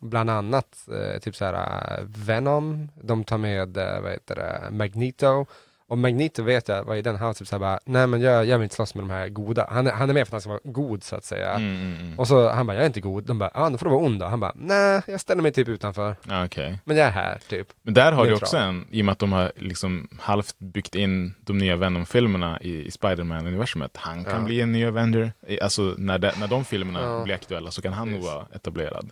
bland 0.04 0.30
annat 0.30 0.88
eh, 0.92 1.20
typ 1.20 1.36
så 1.36 1.44
här 1.44 1.54
eh, 1.98 2.04
Venom, 2.04 2.88
de 3.02 3.24
tar 3.24 3.38
med, 3.38 3.76
eh, 3.76 4.00
vad 4.00 4.12
heter 4.12 4.34
det, 4.34 4.68
Magneto. 4.70 5.46
Och 5.86 5.98
Magneto 5.98 6.42
vet 6.42 6.68
jag, 6.68 6.84
vad 6.84 6.98
i 6.98 7.02
den, 7.02 7.16
han 7.16 7.26
var 7.26 7.34
typ 7.34 7.48
såhär 7.48 7.60
bara, 7.60 7.78
nej 7.84 8.06
men 8.06 8.20
jag, 8.20 8.46
jag 8.46 8.58
vill 8.58 8.62
inte 8.62 8.74
slåss 8.74 8.94
med 8.94 9.04
de 9.04 9.10
här 9.10 9.28
goda. 9.28 9.66
Han, 9.70 9.86
är- 9.86 9.90
han 9.92 10.10
är 10.10 10.14
med 10.14 10.28
för 10.28 10.30
att 10.30 10.32
han 10.32 10.40
ska 10.40 10.50
vara 10.50 10.60
god 10.74 11.02
så 11.04 11.16
att 11.16 11.24
säga. 11.24 11.50
Mm, 11.54 11.76
mm, 11.76 12.00
mm. 12.00 12.18
Och 12.18 12.28
så 12.28 12.48
han 12.48 12.66
bara, 12.66 12.74
jag 12.74 12.82
är 12.82 12.86
inte 12.86 13.00
god. 13.00 13.24
De 13.24 13.38
bara, 13.38 13.50
ja 13.54 13.70
då 13.70 13.78
får 13.78 13.86
du 13.86 13.90
vara 13.90 14.04
ond 14.04 14.20
då. 14.20 14.26
Han 14.26 14.40
bara, 14.40 14.52
nej 14.54 15.02
jag 15.06 15.20
ställer 15.20 15.42
mig 15.42 15.52
typ 15.52 15.68
utanför. 15.68 16.16
Ja, 16.28 16.44
okej. 16.44 16.78
Men 16.84 16.96
jag 16.96 17.06
är 17.06 17.10
här 17.10 17.38
typ. 17.48 17.68
Men 17.82 17.94
där 17.94 18.12
har 18.12 18.26
du 18.26 18.34
också 18.34 18.56
en, 18.56 18.86
i 18.90 19.00
och 19.00 19.04
med 19.04 19.12
att 19.12 19.18
de 19.18 19.32
har 19.32 19.52
liksom 19.56 20.08
halvt 20.20 20.58
byggt 20.58 20.94
in 20.94 21.34
de 21.40 21.58
nya 21.58 21.76
Venom-filmerna 21.76 22.58
i, 22.60 22.86
i 22.86 22.90
Spider-Man-universumet. 22.90 23.96
Han 23.96 24.24
kan 24.24 24.40
Ja. 24.40 24.46
bli 24.46 24.60
en 24.60 24.72
ny 24.72 24.86
Avenger. 24.86 25.32
Alltså 25.62 25.94
när, 25.98 26.18
de, 26.18 26.30
när 26.40 26.48
de 26.48 26.64
filmerna 26.64 27.00
Ja. 27.02 27.24
blir 27.24 27.34
aktuella 27.34 27.70
så 27.70 27.82
kan 27.82 27.92
han 27.92 28.10
nog 28.10 28.22
vara 28.22 28.46
etablerad. 28.54 29.10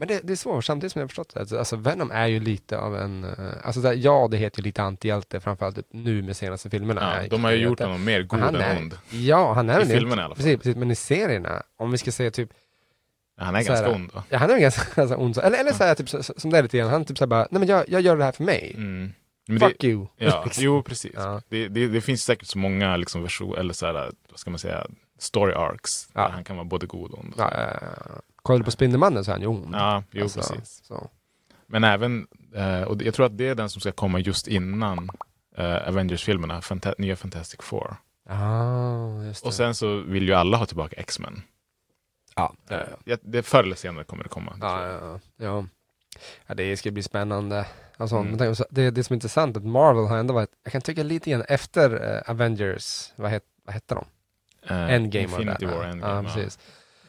Men 0.00 0.08
det, 0.08 0.20
det 0.24 0.32
är 0.32 0.36
svårt, 0.36 0.64
samtidigt 0.64 0.92
som 0.92 1.00
jag 1.00 1.04
har 1.04 1.08
förstått 1.08 1.34
det. 1.34 1.58
Alltså 1.58 1.76
Venom 1.76 2.10
är 2.10 2.26
ju 2.26 2.40
lite 2.40 2.78
av 2.78 2.96
en, 2.96 3.24
eh, 3.24 3.30
alltså 3.62 3.80
där, 3.80 3.92
ja 3.92 4.28
det 4.30 4.36
heter 4.36 4.58
ju 4.60 4.64
lite 4.64 4.82
antihjälte, 4.82 5.40
framförallt 5.40 5.78
nu 5.90 6.22
med 6.22 6.36
senaste 6.36 6.70
filmerna. 6.70 7.18
Ja, 7.22 7.28
de 7.28 7.44
har 7.44 7.50
ju 7.50 7.56
gjort 7.56 7.80
honom 7.80 8.04
mer 8.04 8.22
god 8.22 8.40
han 8.40 8.54
än 8.54 8.60
är, 8.60 8.76
ond. 8.78 8.98
Ja, 9.10 9.52
han 9.52 9.70
är 9.70 9.80
I 9.80 9.84
det. 9.84 9.94
filmerna 9.94 10.22
i 10.22 10.24
alla 10.24 10.34
fall. 10.34 10.44
Precis, 10.44 10.56
precis, 10.56 10.76
men 10.76 10.90
i 10.90 10.94
serierna, 10.94 11.62
om 11.76 11.90
vi 11.90 11.98
ska 11.98 12.12
säga 12.12 12.30
typ, 12.30 12.50
Ja, 13.38 13.44
Han 13.44 13.54
är 13.56 13.62
ganska 13.62 13.86
här, 13.86 13.94
ond 13.94 14.12
va? 14.12 14.24
ja 14.28 14.38
han 14.38 14.50
är 14.50 14.58
ganska, 14.58 14.82
ganska 15.00 15.16
ond. 15.16 15.34
så- 15.34 15.40
Eller, 15.40 15.58
eller 15.58 15.72
så 15.72 15.84
här, 15.84 15.94
typ, 15.94 16.08
så- 16.08 16.22
som 16.22 16.50
det 16.50 16.58
är 16.58 16.62
lite 16.62 16.78
grann, 16.78 16.90
han 16.90 17.04
typ 17.04 17.18
såhär 17.18 17.26
bara, 17.28 17.46
nej 17.50 17.58
men 17.58 17.68
jag, 17.68 17.88
jag 17.88 18.00
gör 18.00 18.16
det 18.16 18.24
här 18.24 18.32
för 18.32 18.44
mig. 18.44 18.72
Mm. 18.76 19.12
Men 19.48 19.58
det, 19.58 19.66
Fuck 19.66 19.84
you. 19.84 20.06
ja, 20.16 20.42
Liksom. 20.44 20.64
jo 20.64 20.82
precis. 20.82 21.12
Ja. 21.14 21.42
Det, 21.48 21.68
det, 21.68 21.86
det 21.88 22.00
finns 22.00 22.24
säkert 22.24 22.46
så 22.48 22.58
många 22.58 22.96
liksom 22.96 23.22
versioner, 23.22 23.56
eller 23.56 23.74
så 23.74 23.86
här, 23.86 24.10
vad 24.30 24.38
ska 24.38 24.50
man 24.50 24.58
säga, 24.58 24.86
story 25.18 25.52
arcs. 25.54 26.08
Ja. 26.14 26.20
Där 26.22 26.28
han 26.30 26.44
kan 26.44 26.56
vara 26.56 26.64
både 26.64 26.86
god 26.86 27.10
och 27.12 27.18
ond. 27.18 27.34
Ja. 27.38 27.50
Kollar 28.50 28.58
du 28.58 28.64
på 28.64 28.70
Spindelmannen 28.70 29.24
så 29.24 29.30
är 29.30 29.32
han 29.34 29.40
ju 29.40 29.46
ond. 29.46 29.74
Ja, 29.74 30.02
jo 30.10 30.22
Alltså, 30.22 30.40
precis. 30.40 30.80
Så. 30.84 31.10
Men 31.66 31.84
även, 31.84 32.26
eh, 32.54 32.82
och 32.82 32.96
det- 32.96 33.04
jag 33.04 33.14
tror 33.14 33.26
att 33.26 33.38
det 33.38 33.48
är 33.48 33.54
den 33.54 33.70
som 33.70 33.80
ska 33.80 33.92
komma 33.92 34.18
just 34.18 34.48
innan 34.48 35.10
eh, 35.56 35.88
Avengers-filmerna, 35.88 36.60
Fanta- 36.60 36.94
nya 36.98 37.16
Fantastic 37.16 37.60
Four. 37.62 37.96
Ah, 38.28 39.22
just 39.22 39.42
det. 39.42 39.48
Och 39.48 39.54
sen 39.54 39.74
så 39.74 39.96
vill 39.96 40.28
ju 40.28 40.34
alla 40.34 40.56
ha 40.56 40.66
tillbaka 40.66 40.96
X-Men. 40.96 41.42
ja, 42.36 42.54
ja, 42.68 42.76
Eh, 42.76 42.86
ja. 43.04 43.16
det 43.22 43.42
förr 43.42 43.62
eller 43.64 43.76
senare 43.76 44.04
kommer 44.04 44.22
det 44.22 44.28
komma. 44.28 44.56
Ja, 44.60 44.86
ja, 44.88 45.18
ja. 45.36 45.64
ja. 46.46 46.54
det 46.54 46.76
ska 46.76 46.90
bli 46.90 47.02
spännande. 47.02 47.66
Alltså, 47.96 48.16
Mm. 48.16 48.36
det, 48.70 48.90
det 48.90 49.04
som 49.04 49.14
är 49.14 49.16
intressant 49.16 49.56
är 49.56 49.60
att 49.60 49.66
Marvel 49.66 50.04
har 50.06 50.18
ändå 50.18 50.34
varit, 50.34 50.50
jag 50.64 50.72
kan 50.72 50.80
tycka 50.82 51.02
lite 51.02 51.30
grann 51.30 51.42
efter 51.48 52.14
eh, 52.16 52.30
Avengers, 52.30 53.12
vad, 53.16 53.30
het, 53.30 53.44
vad 53.64 53.74
hette 53.74 53.94
de? 53.94 54.04
Eh, 54.74 54.94
Endgame 54.94 55.22
Infinity 55.24 55.66
det. 55.66 55.74
War. 55.74 55.84
Endgame. 55.84 56.28
Ja, 56.28 56.34
precis. 56.34 56.58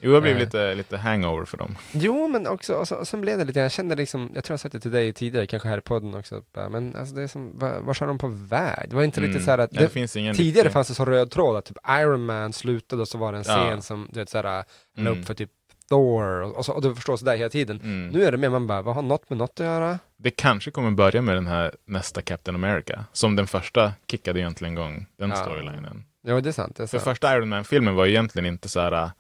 Jo, 0.02 0.10
det 0.10 0.16
har 0.16 0.22
blivit 0.22 0.40
lite, 0.42 0.76
lite 0.76 0.98
hangover 0.98 1.46
för 1.46 1.58
dem. 1.58 1.78
Jo, 1.92 2.28
men 2.28 2.48
också, 2.48 2.74
och 2.74 2.88
så, 2.88 2.96
och 2.96 3.08
sen 3.08 3.22
blev 3.22 3.38
det 3.38 3.46
lite, 3.46 3.60
jag 3.60 3.72
kände 3.72 3.96
liksom, 3.96 4.32
jag 4.36 4.44
tror 4.44 4.54
jag 4.54 4.60
sagt 4.60 4.72
det 4.74 4.80
till 4.80 4.92
dig 4.92 5.14
tidigare, 5.14 5.48
kanske 5.48 5.70
här 5.70 5.78
i 5.78 5.82
podden 5.82 6.16
också, 6.16 6.42
men 6.70 6.96
alltså 6.96 7.16
det 7.16 7.22
är 7.24 7.28
som, 7.28 7.60
var, 7.60 7.80
var 7.80 8.04
är 8.04 8.08
de 8.08 8.18
på 8.18 8.28
väg? 8.28 8.90
Det 8.90 8.96
var 8.96 9.04
inte 9.04 9.22
riktigt 9.22 9.36
Mm. 9.36 9.46
så 9.46 9.52
här 9.52 9.58
att, 9.58 9.70
Ja, 9.74 9.80
det 9.80 9.86
det, 9.86 9.90
finns 9.94 10.16
ingen 10.16 10.36
tidigare 10.36 10.64
riktig- 10.66 10.74
fanns 10.74 10.88
det 10.88 10.94
så 10.94 11.06
röd 11.06 11.32
tråd 11.32 11.58
att 11.58 11.66
typ 11.66 11.78
Iron 11.90 12.26
Man 12.26 12.54
slutade 12.54 13.02
och 13.02 13.08
så 13.08 13.18
var 13.18 13.32
det 13.32 13.38
en 13.38 13.44
Ja. 13.48 13.54
scen 13.66 13.82
som, 13.82 14.08
du 14.12 14.20
vet 14.20 14.30
såhär, 14.30 14.44
la 14.44 14.64
Mm. 14.98 15.20
upp 15.20 15.26
för 15.26 15.34
typ 15.34 15.50
Thor 15.90 16.42
och, 16.58 16.66
så, 16.66 16.74
och 16.74 16.82
du 16.82 16.96
förstår 16.96 17.18
sådär 17.18 17.36
hela 17.38 17.50
tiden. 17.50 17.80
Mm. 17.84 18.08
Nu 18.10 18.24
är 18.24 18.32
det 18.32 18.38
mer 18.38 18.50
man 18.50 18.68
bara, 18.68 18.82
vad 18.82 18.96
har 18.96 19.02
något 19.02 19.30
med 19.30 19.38
något 19.38 19.60
att 19.60 19.66
göra? 19.66 20.00
Det 20.18 20.32
kanske 20.32 20.72
kommer 20.72 20.92
börja 20.92 21.22
med 21.22 21.36
den 21.36 21.48
här 21.48 21.76
nästa 21.86 22.22
Captain 22.22 22.56
America. 22.56 23.06
Som 23.14 23.36
den 23.36 23.48
första 23.48 23.94
kickade 24.12 24.40
egentligen 24.40 24.74
igång 24.74 25.06
den 25.18 25.30
Ja. 25.30 25.36
storylinen. 25.36 26.04
Ja, 26.24 26.42
det 26.42 26.50
är 26.50 26.54
sant. 26.54 26.76
Det 26.76 26.84
är 26.84 26.88
För 26.88 26.98
sant. 26.98 27.04
första 27.04 27.38
Iron 27.38 27.50
Man-filmen 27.50 27.96
var 27.96 28.06
ju 28.06 28.12
egentligen 28.12 28.46
inte 28.46 28.70
så 28.70 28.80
här. 28.80 29.12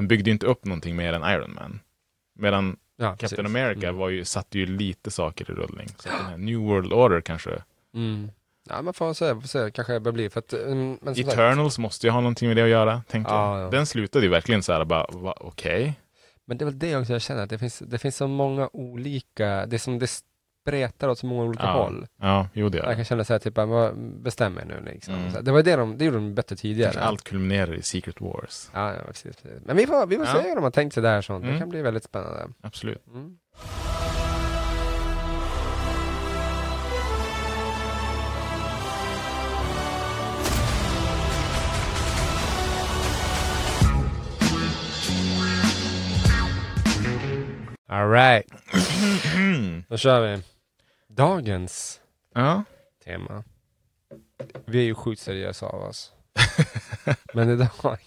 Den 0.00 0.08
byggde 0.08 0.30
inte 0.30 0.46
upp 0.46 0.64
någonting 0.64 0.96
mer 0.96 1.12
än 1.12 1.22
Iron 1.34 1.54
Man. 1.54 1.80
Medan 2.38 2.76
ja, 2.96 3.10
Captain 3.10 3.28
precis. 3.28 3.38
America 3.46 3.88
Mm. 3.88 3.96
var 3.96 4.08
ju, 4.08 4.24
satte 4.24 4.58
ju 4.58 4.66
lite 4.66 5.10
saker 5.10 5.50
i 5.50 5.54
rullning. 5.54 5.88
Så 5.98 6.08
den 6.08 6.26
här 6.26 6.36
New 6.36 6.56
World 6.58 6.92
Order 6.92 7.20
kanske. 7.20 7.62
Mm. 7.94 8.30
Ja, 8.68 8.82
man 8.82 8.94
får 8.94 9.14
se, 9.14 9.34
får 9.34 9.40
se, 9.48 9.70
kanske 9.70 9.92
det 9.92 10.00
börjar 10.00 10.12
bli, 10.14 10.30
för 10.30 10.38
att, 10.38 10.52
mm, 10.52 10.98
men 11.02 11.14
som 11.14 11.24
sagt, 11.24 11.28
Eternals 11.38 11.78
måste 11.78 12.06
ju 12.06 12.10
ha 12.10 12.20
någonting 12.20 12.48
med 12.48 12.56
det 12.56 12.62
att 12.62 12.68
göra, 12.68 13.02
tänker 13.08 13.30
Ja, 13.32 13.58
jag. 13.58 13.66
ja. 13.66 13.70
Den 13.70 13.86
slutade 13.86 14.24
ju 14.24 14.30
verkligen 14.30 14.62
så 14.62 14.72
här 14.72 14.84
bara, 14.84 15.04
okej. 15.40 15.94
men 16.44 16.58
det 16.58 16.62
är 16.62 16.66
väl 16.66 16.78
det 16.78 16.96
också 16.96 17.12
jag 17.12 17.22
känner, 17.22 17.42
att 17.42 17.50
det 17.50 17.58
finns, 17.58 17.78
det 17.78 17.98
finns 17.98 18.16
så 18.16 18.28
många 18.28 18.68
olika, 18.72 19.66
det 19.66 19.76
är 19.76 19.78
som 19.78 19.98
det 19.98 20.22
spretar 20.62 21.08
åt 21.08 21.18
så 21.18 21.26
många 21.26 21.42
olika 21.42 21.62
Ja. 21.62 21.72
håll. 21.72 22.06
Ja, 22.20 22.48
jo 22.52 22.68
det 22.68 22.78
Jag 22.78 22.88
det. 22.88 22.94
kan 22.94 23.04
känna 23.04 23.24
så 23.24 23.32
här, 23.32 23.38
typ, 23.40 23.54
bara, 23.54 23.92
bestäm 23.94 24.58
er 24.58 24.64
nu 24.64 24.90
liksom. 24.92 25.14
Mm. 25.14 25.30
Så 25.30 25.36
här, 25.36 25.42
Det 25.42 25.52
var 25.52 25.62
det 25.62 25.76
de, 25.76 25.98
det 25.98 26.04
gjorde 26.04 26.16
de 26.16 26.34
bättre 26.34 26.56
tidigare. 26.56 26.92
Kanske 26.92 27.08
allt 27.08 27.24
kulminerar 27.24 27.74
i 27.74 27.82
Secret 27.82 28.20
Wars. 28.20 28.70
Ja, 28.74 28.94
ja 28.94 29.00
precis, 29.06 29.36
precis. 29.36 29.60
Men 29.64 29.76
vi 29.76 29.86
får, 29.86 30.06
vi 30.06 30.16
får 30.16 30.26
Ja. 30.26 30.32
se 30.32 30.48
hur 30.48 30.54
de 30.54 30.64
har 30.64 30.70
tänkt 30.70 30.92
sig 30.94 31.02
där 31.02 31.20
sånt. 31.22 31.42
Det 31.44 31.48
Mm. 31.48 31.60
kan 31.60 31.68
bli 31.68 31.82
väldigt 31.82 32.04
spännande. 32.04 32.48
Absolut. 32.62 33.06
Mm. 33.06 33.36
Alright, 47.88 48.46
då 49.88 49.96
kör 49.96 50.20
vi. 50.20 50.42
Dagens 51.20 52.00
ja. 52.34 52.64
tema. 53.04 53.44
Vi 54.64 54.78
är 54.78 54.84
ju 54.84 54.94
sjukt 54.94 55.20
seriösa 55.22 55.66
av 55.66 55.82
oss. 55.82 56.12
Men 57.34 57.48
idag, 57.50 57.98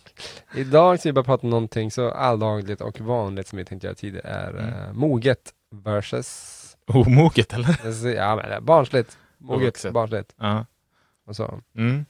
idag 0.55 0.99
ska 0.99 1.09
vi 1.09 1.13
bara 1.13 1.23
prata 1.23 1.43
om 1.47 1.49
någonting 1.49 1.91
så 1.91 2.11
alldagligt 2.11 2.81
och 2.81 2.99
vanligt 3.01 3.47
som 3.47 3.57
vi 3.57 3.65
tänkte 3.65 3.87
göra 3.87 3.95
tidigare 3.95 4.27
är 4.27 4.49
Mm. 4.49 4.73
eh, 4.73 4.93
moget 4.93 5.53
versus 5.71 6.59
Omoget 6.87 7.53
eller? 7.53 8.07
ja, 8.15 8.35
men, 8.35 8.65
barnsligt. 8.65 9.17
Moget, 9.37 9.85
barnsligt 9.91 10.35
Ja. 10.37 10.65
och 11.25 11.35
så. 11.35 11.61
Mm. 11.75 12.05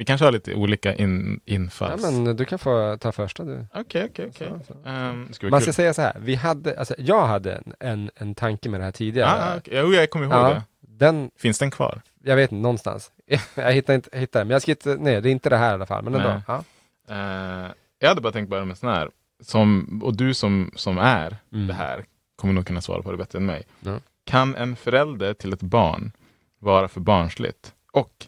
Vi 0.00 0.04
kanske 0.06 0.24
har 0.24 0.32
lite 0.32 0.54
olika 0.54 0.94
in, 0.94 1.40
Ja, 1.44 1.54
infalls. 1.54 2.02
men 2.02 2.36
du 2.36 2.44
kan 2.44 2.58
få 2.58 2.96
ta 3.00 3.12
första 3.12 3.44
du. 3.44 3.66
Okej, 3.74 4.04
okej, 4.10 4.26
okej. 4.34 4.46
Ehm, 4.86 5.18
Man 5.20 5.28
kul. 5.40 5.60
ska 5.60 5.72
säga 5.72 5.94
så 5.94 6.02
här, 6.02 6.16
vi 6.20 6.34
hade, 6.34 6.78
alltså, 6.78 6.94
jag 6.98 7.26
hade 7.26 7.52
en, 7.54 7.74
en, 7.80 8.10
en 8.16 8.34
tanke 8.34 8.68
med 8.68 8.80
det 8.80 8.84
här 8.84 8.92
tidigare. 8.92 9.30
Ah, 9.30 9.56
okay. 9.56 9.78
Jo, 9.80 9.92
jag 9.92 10.10
kommer 10.10 10.26
ihåg 10.26 10.34
Ja. 10.34 10.48
det. 10.48 10.62
Den, 10.80 11.30
Finns 11.36 11.58
den 11.58 11.70
kvar? 11.70 12.00
jag 12.24 12.36
vet 12.36 12.52
inte, 12.52 12.62
någonstans. 12.62 13.12
jag 13.54 13.72
hittar 13.72 13.94
inte, 13.94 14.08
jag 14.12 14.20
hittar, 14.20 14.44
men 14.44 14.50
jag 14.50 14.62
ska 14.62 14.70
inte, 14.70 14.96
nej 15.00 15.20
det 15.20 15.28
är 15.28 15.30
inte 15.30 15.50
det 15.50 15.56
här 15.56 15.70
i 15.70 15.74
alla 15.74 15.86
fall, 15.86 16.04
men 16.04 16.14
ändå. 16.14 16.42
Ja. 16.46 16.64
Eh, 17.08 17.70
jag 17.98 18.08
hade 18.08 18.20
bara 18.20 18.32
tänkt 18.32 18.48
börja 18.50 18.64
med 18.64 18.78
sån 18.78 18.88
här. 18.90 19.10
Som, 19.42 20.00
och 20.04 20.16
du 20.16 20.34
som, 20.34 20.70
som 20.76 20.98
är 20.98 21.36
Mm. 21.52 21.66
det 21.66 21.74
här 21.74 22.04
kommer 22.36 22.54
nog 22.54 22.66
kunna 22.66 22.80
svara 22.80 23.02
på 23.02 23.10
det 23.10 23.16
bättre 23.16 23.38
än 23.38 23.46
mig. 23.46 23.62
Ja. 23.80 23.98
Kan 24.24 24.54
en 24.56 24.76
förälder 24.76 25.34
till 25.34 25.52
ett 25.52 25.62
barn 25.62 26.12
vara 26.58 26.88
för 26.88 27.00
barnsligt? 27.00 27.74
Och 27.92 28.26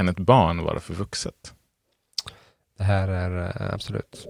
kan 0.00 0.08
ett 0.08 0.18
barn 0.18 0.62
vara 0.64 0.80
för 0.80 0.94
vuxet? 0.94 1.54
Det 2.78 2.84
här 2.84 3.08
är 3.08 3.46
eh, 3.46 3.74
absolut, 3.74 4.26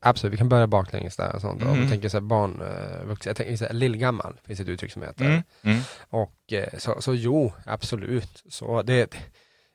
absolut, 0.00 0.32
vi 0.32 0.36
kan 0.36 0.48
börja 0.48 0.66
baklänges 0.66 1.16
där 1.16 1.34
och 1.34 1.40
sånt. 1.40 1.62
Om 1.62 1.68
vi 1.72 1.76
Mm. 1.76 1.90
tänker 1.90 2.08
så 2.08 2.16
här 2.16 2.22
barn, 2.22 2.62
uh, 2.62 3.06
vuxen, 3.06 3.30
jag 3.30 3.36
tänker 3.36 3.56
så 3.56 3.64
här, 3.64 3.72
lillgammal, 3.72 4.40
finns 4.46 4.60
ett 4.60 4.68
uttryck 4.68 4.92
som 4.92 5.02
heter. 5.02 5.24
Mm. 5.24 5.42
Mm. 5.62 5.80
Och 6.10 6.52
eh, 6.52 6.78
så, 6.78 7.00
så 7.02 7.14
jo, 7.14 7.52
absolut. 7.66 8.42
Så 8.48 8.82
det, 8.82 9.14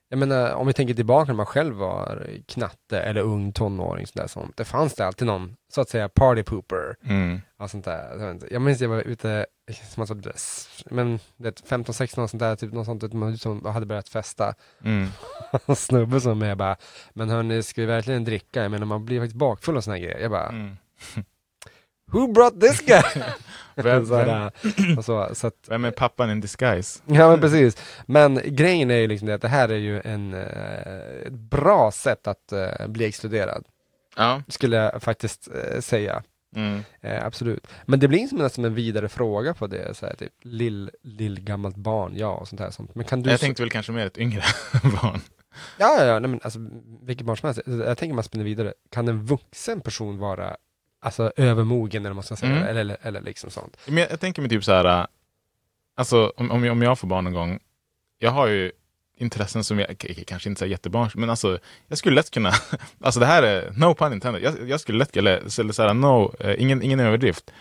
jag 0.10 0.20
menar, 0.20 0.54
om 0.54 0.68
vi 0.68 0.74
tänker 0.74 0.94
tillbaka 0.94 1.32
när 1.32 1.38
man 1.38 1.46
själv 1.46 1.76
var 1.76 2.28
knatte 2.48 3.02
eller 3.02 3.22
ung 3.22 3.54
tonåring, 3.54 4.08
sånt 4.08 4.16
där, 4.18 4.28
sånt, 4.28 4.58
det 4.58 4.66
fanns 4.66 4.94
det 4.96 5.06
alltid 5.06 5.28
någon, 5.28 5.56
så 5.74 5.82
att 5.82 5.90
säga, 5.90 6.10
party 6.10 6.44
pooper. 6.44 6.96
Mm. 7.04 7.42
Och 7.60 7.70
sånt 7.72 7.86
där. 7.86 8.38
Jag 8.52 8.62
minns 8.62 8.82
jag 8.82 8.90
var 8.90 9.02
ute, 9.02 9.46
som 9.74 10.02
alltså, 10.02 10.16
men 10.86 11.20
det 11.38 11.62
15-16 11.62 12.24
och 12.24 12.30
sånt 12.30 12.40
där, 12.40 12.56
typ 12.56 12.74
något 12.74 12.86
sånt, 12.86 13.04
att 13.04 13.14
man 13.14 13.38
som 13.38 13.66
hade 13.66 13.86
börjat 13.86 14.10
festa. 14.10 14.54
Mm. 14.84 15.08
Snubbe 15.76 16.22
som 16.22 16.42
är 16.42 16.56
bara, 16.56 16.76
men 17.14 17.30
hörni, 17.30 17.64
ska 17.64 17.82
vi 17.82 17.88
verkligen 17.88 18.24
dricka? 18.24 18.62
Jag 18.62 18.72
menar, 18.72 18.86
man 18.86 19.06
blir 19.06 19.20
faktiskt 19.20 19.36
bakfull 19.38 19.78
och 19.78 19.84
såna 19.84 19.96
här 19.96 20.04
grejer. 20.04 20.20
Jag 20.20 20.32
bara, 20.32 20.50
Mm. 20.50 20.78
who 22.12 22.28
brought 22.34 22.62
this 22.62 22.82
guy? 22.82 23.04
Vem, 23.76 24.06
så, 24.06 24.16
vem, 24.16 24.30
här, 24.30 24.52
och 24.98 25.06
så, 25.06 25.30
så 25.34 25.48
att, 25.48 25.54
vem 25.68 25.86
är 25.86 25.92
pappan 25.92 26.32
in 26.32 26.42
disguise? 26.42 27.02
Ja 27.06 27.30
men 27.30 27.42
precis. 27.42 27.78
Men 28.06 28.42
grejen 28.46 28.92
är 28.92 28.96
ju 28.96 29.08
liksom 29.08 29.28
det 29.28 29.34
att 29.34 29.42
det 29.42 29.48
här 29.48 29.70
är 29.70 29.78
ju 29.78 30.02
en, 30.02 30.34
eh, 30.34 31.28
ett 31.28 31.34
bra 31.34 31.92
sätt 31.92 32.28
att 32.28 32.52
eh, 32.52 32.88
bli 32.88 33.06
exkluderad. 33.06 33.66
Ja. 34.16 34.42
skulle 34.48 34.76
jag 34.76 35.04
faktiskt 35.04 35.50
eh, 35.56 35.80
säga. 35.80 36.24
Mm. 36.56 36.84
Eh, 37.02 37.26
absolut. 37.26 37.68
Men 37.86 38.00
det 38.00 38.08
blir 38.08 38.28
som 38.28 38.50
som 38.50 38.66
en 38.66 38.76
vidare 38.76 39.10
fråga 39.10 39.54
på 39.54 39.68
det, 39.68 39.98
så 39.98 40.06
här, 40.06 40.16
typ 40.16 40.34
lill, 40.42 40.92
lill 41.04 41.40
gammalt 41.42 41.76
barn, 41.76 42.14
ja 42.16 42.30
och 42.30 42.48
sånt 42.48 42.60
här. 42.62 42.72
Sånt. 42.72 42.96
Men 42.96 43.06
kan 43.06 43.22
du... 43.24 43.30
Jag 43.30 43.40
tänkte 43.40 43.64
väl 43.64 43.70
kanske 43.72 43.92
mer 43.92 44.06
ett 44.06 44.18
yngre 44.18 44.44
barn. 45.02 45.22
Ja, 45.78 45.96
ja, 46.00 46.06
ja, 46.06 46.20
nej, 46.20 46.30
men 46.30 46.40
alltså 46.44 46.60
vilket 47.02 47.26
barn 47.26 47.38
som 47.38 47.48
helst. 47.48 47.62
Jag 47.66 47.98
tänker 47.98 48.16
man 48.16 48.24
spinner 48.24 48.46
vidare. 48.46 48.74
Kan 48.92 49.08
en 49.08 49.26
vuxen 49.26 49.82
person 49.82 50.18
vara 50.18 50.56
alltså 51.02 51.32
övermogen 51.36 52.06
eller 52.06 52.14
man 52.14 52.24
ska 52.24 52.36
säga, 52.36 52.52
Mm. 52.52 52.64
eller, 52.64 52.80
eller, 52.82 52.98
eller 53.02 53.22
liksom 53.22 53.50
sånt? 53.50 53.78
Men 53.86 53.98
jag, 53.98 54.12
jag 54.12 54.20
tänker 54.20 54.42
mig 54.42 54.50
typ 54.50 54.64
så 54.64 54.72
här, 54.72 54.86
äh, 55.02 55.06
alltså 55.96 56.34
om, 56.38 56.52
om, 56.52 56.64
jag, 56.64 56.72
om 56.72 56.82
jag 56.82 57.00
får 57.00 57.08
barn 57.08 57.24
någon 57.24 57.34
gång, 57.34 57.60
jag 58.18 58.32
har 58.32 58.48
ju 58.48 58.72
intressen 59.20 59.64
som 59.64 59.80
jag, 59.80 60.06
kanske 60.28 60.50
inte 60.50 60.66
är 60.66 60.70
jättebarns, 60.70 61.16
men 61.16 61.30
alltså 61.30 61.60
jag 61.88 61.98
skulle 61.98 62.16
lätt 62.16 62.32
kunna, 62.32 62.52
alltså 63.02 63.20
det 63.20 63.26
här 63.26 63.44
är, 63.44 63.72
no 63.78 63.94
pun 63.96 64.14
intended, 64.14 64.44
jag, 64.44 64.70
jag 64.70 64.80
skulle 64.80 64.98
lätt, 64.98 65.18
eller, 65.18 65.60
eller 65.60 65.74
så 65.74 65.84
här, 65.84 65.94
no, 65.94 66.36
eh, 66.40 66.62
ingen, 66.62 66.82
ingen 66.82 67.00
överdrift, 67.00 67.52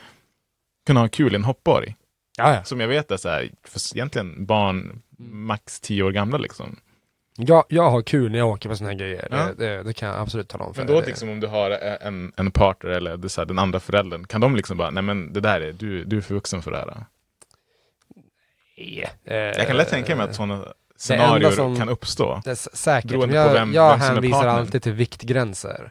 kunna 0.86 1.00
ha 1.00 1.08
kul 1.08 1.32
i 1.32 1.36
en 1.36 1.44
hoppborg. 1.44 1.94
Ja, 2.38 2.54
ja. 2.54 2.64
Som 2.64 2.80
jag 2.80 2.88
vet 2.88 3.10
är 3.10 3.16
så 3.16 3.28
här, 3.28 3.50
för 3.64 3.96
egentligen 3.96 4.46
barn 4.46 5.02
max 5.18 5.80
10 5.80 6.02
år 6.02 6.10
gamla 6.12 6.38
liksom. 6.38 6.76
Jag, 7.40 7.64
jag 7.68 7.90
har 7.90 8.02
kul 8.02 8.30
när 8.32 8.38
jag 8.38 8.48
åker 8.48 8.68
på 8.68 8.76
såna 8.76 8.90
här 8.90 8.96
grejer, 8.98 9.28
Ja. 9.30 9.36
det, 9.58 9.66
det, 9.76 9.82
det 9.82 9.92
kan 9.92 10.08
jag 10.08 10.18
absolut 10.18 10.48
tala 10.48 10.64
om 10.64 10.74
för 10.74 10.80
Men 10.80 10.86
då 10.94 11.00
dig. 11.00 11.08
liksom 11.08 11.28
om 11.28 11.40
du 11.40 11.46
har 11.46 11.70
en, 11.70 12.32
en 12.36 12.50
partner 12.50 12.90
eller 12.90 13.16
det, 13.16 13.28
så 13.28 13.40
här, 13.40 13.46
den 13.46 13.58
andra 13.58 13.80
föräldern, 13.80 14.24
kan 14.26 14.40
de 14.40 14.56
liksom 14.56 14.76
bara, 14.76 14.90
nej 14.90 15.02
men 15.02 15.32
det 15.32 15.40
där 15.40 15.60
är, 15.60 15.72
du, 15.72 16.04
du 16.04 16.16
är 16.16 16.20
för 16.20 16.34
vuxen 16.34 16.62
för 16.62 16.70
det 16.70 16.76
här. 16.78 17.04
Yeah. 18.76 19.10
Eh, 19.24 19.34
Jag 19.36 19.66
kan 19.66 19.76
lätt 19.76 19.88
tänka 19.88 20.16
mig 20.16 20.24
att 20.24 20.34
sådana 20.34 20.64
scenarier 20.98 21.50
som- 21.50 21.76
kan 21.76 21.88
uppstå. 21.88 22.42
Det 22.44 22.56
säkert, 22.56 23.10
Beroende 23.10 23.34
men 23.34 23.44
på 23.44 23.48
jag, 23.48 23.54
vem- 23.54 23.74
jag 23.74 23.90
vem 23.90 24.00
som 24.00 24.14
hänvisar 24.14 24.46
alltid 24.46 24.82
till 24.82 24.92
viktgränser. 24.92 25.90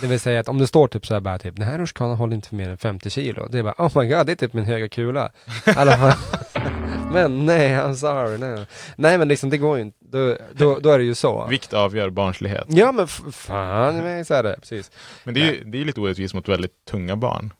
Det 0.00 0.06
vill 0.06 0.20
säga 0.20 0.40
att 0.40 0.48
om 0.48 0.58
det 0.58 0.66
står 0.66 0.88
typ 0.88 1.06
så 1.06 1.14
här 1.14 1.20
bara 1.20 1.38
typ, 1.38 1.56
den 1.56 1.68
här 1.68 1.78
rutschkanan 1.78 2.16
håller 2.16 2.34
inte 2.34 2.48
för 2.48 2.56
mer 2.56 2.68
än 2.68 2.78
50 2.78 3.10
kilo. 3.10 3.48
Det 3.50 3.58
är 3.58 3.62
bara, 3.62 3.74
oh 3.78 4.02
my 4.02 4.08
god, 4.08 4.26
det 4.26 4.32
är 4.32 4.36
typ 4.36 4.52
min 4.52 4.64
höga 4.64 4.88
kula. 4.88 5.30
Alla 5.76 6.16
men 7.12 7.46
nej, 7.46 7.70
I'm 7.70 7.94
sorry, 7.94 8.38
nej. 8.38 8.66
Nej 8.96 9.18
men 9.18 9.28
liksom 9.28 9.50
det 9.50 9.58
går 9.58 9.76
ju 9.76 9.82
inte, 9.82 9.98
då, 10.00 10.36
då, 10.52 10.78
då 10.78 10.90
är 10.90 10.98
det 10.98 11.04
ju 11.04 11.14
så. 11.14 11.46
Vikt 11.46 11.72
avgör 11.74 12.10
barnslighet. 12.10 12.64
Ja 12.68 12.92
men 12.92 13.08
fan, 13.08 13.96
men 13.96 14.24
så 14.24 14.34
är 14.34 14.42
det, 14.42 14.56
precis. 14.60 14.90
Men 15.24 15.34
det 15.34 15.40
är 15.40 15.44
ju 15.52 15.64
det 15.64 15.80
är 15.80 15.84
lite 15.84 16.00
orättvist 16.00 16.34
mot 16.34 16.48
väldigt 16.48 16.84
tunga 16.90 17.16
barn. 17.16 17.52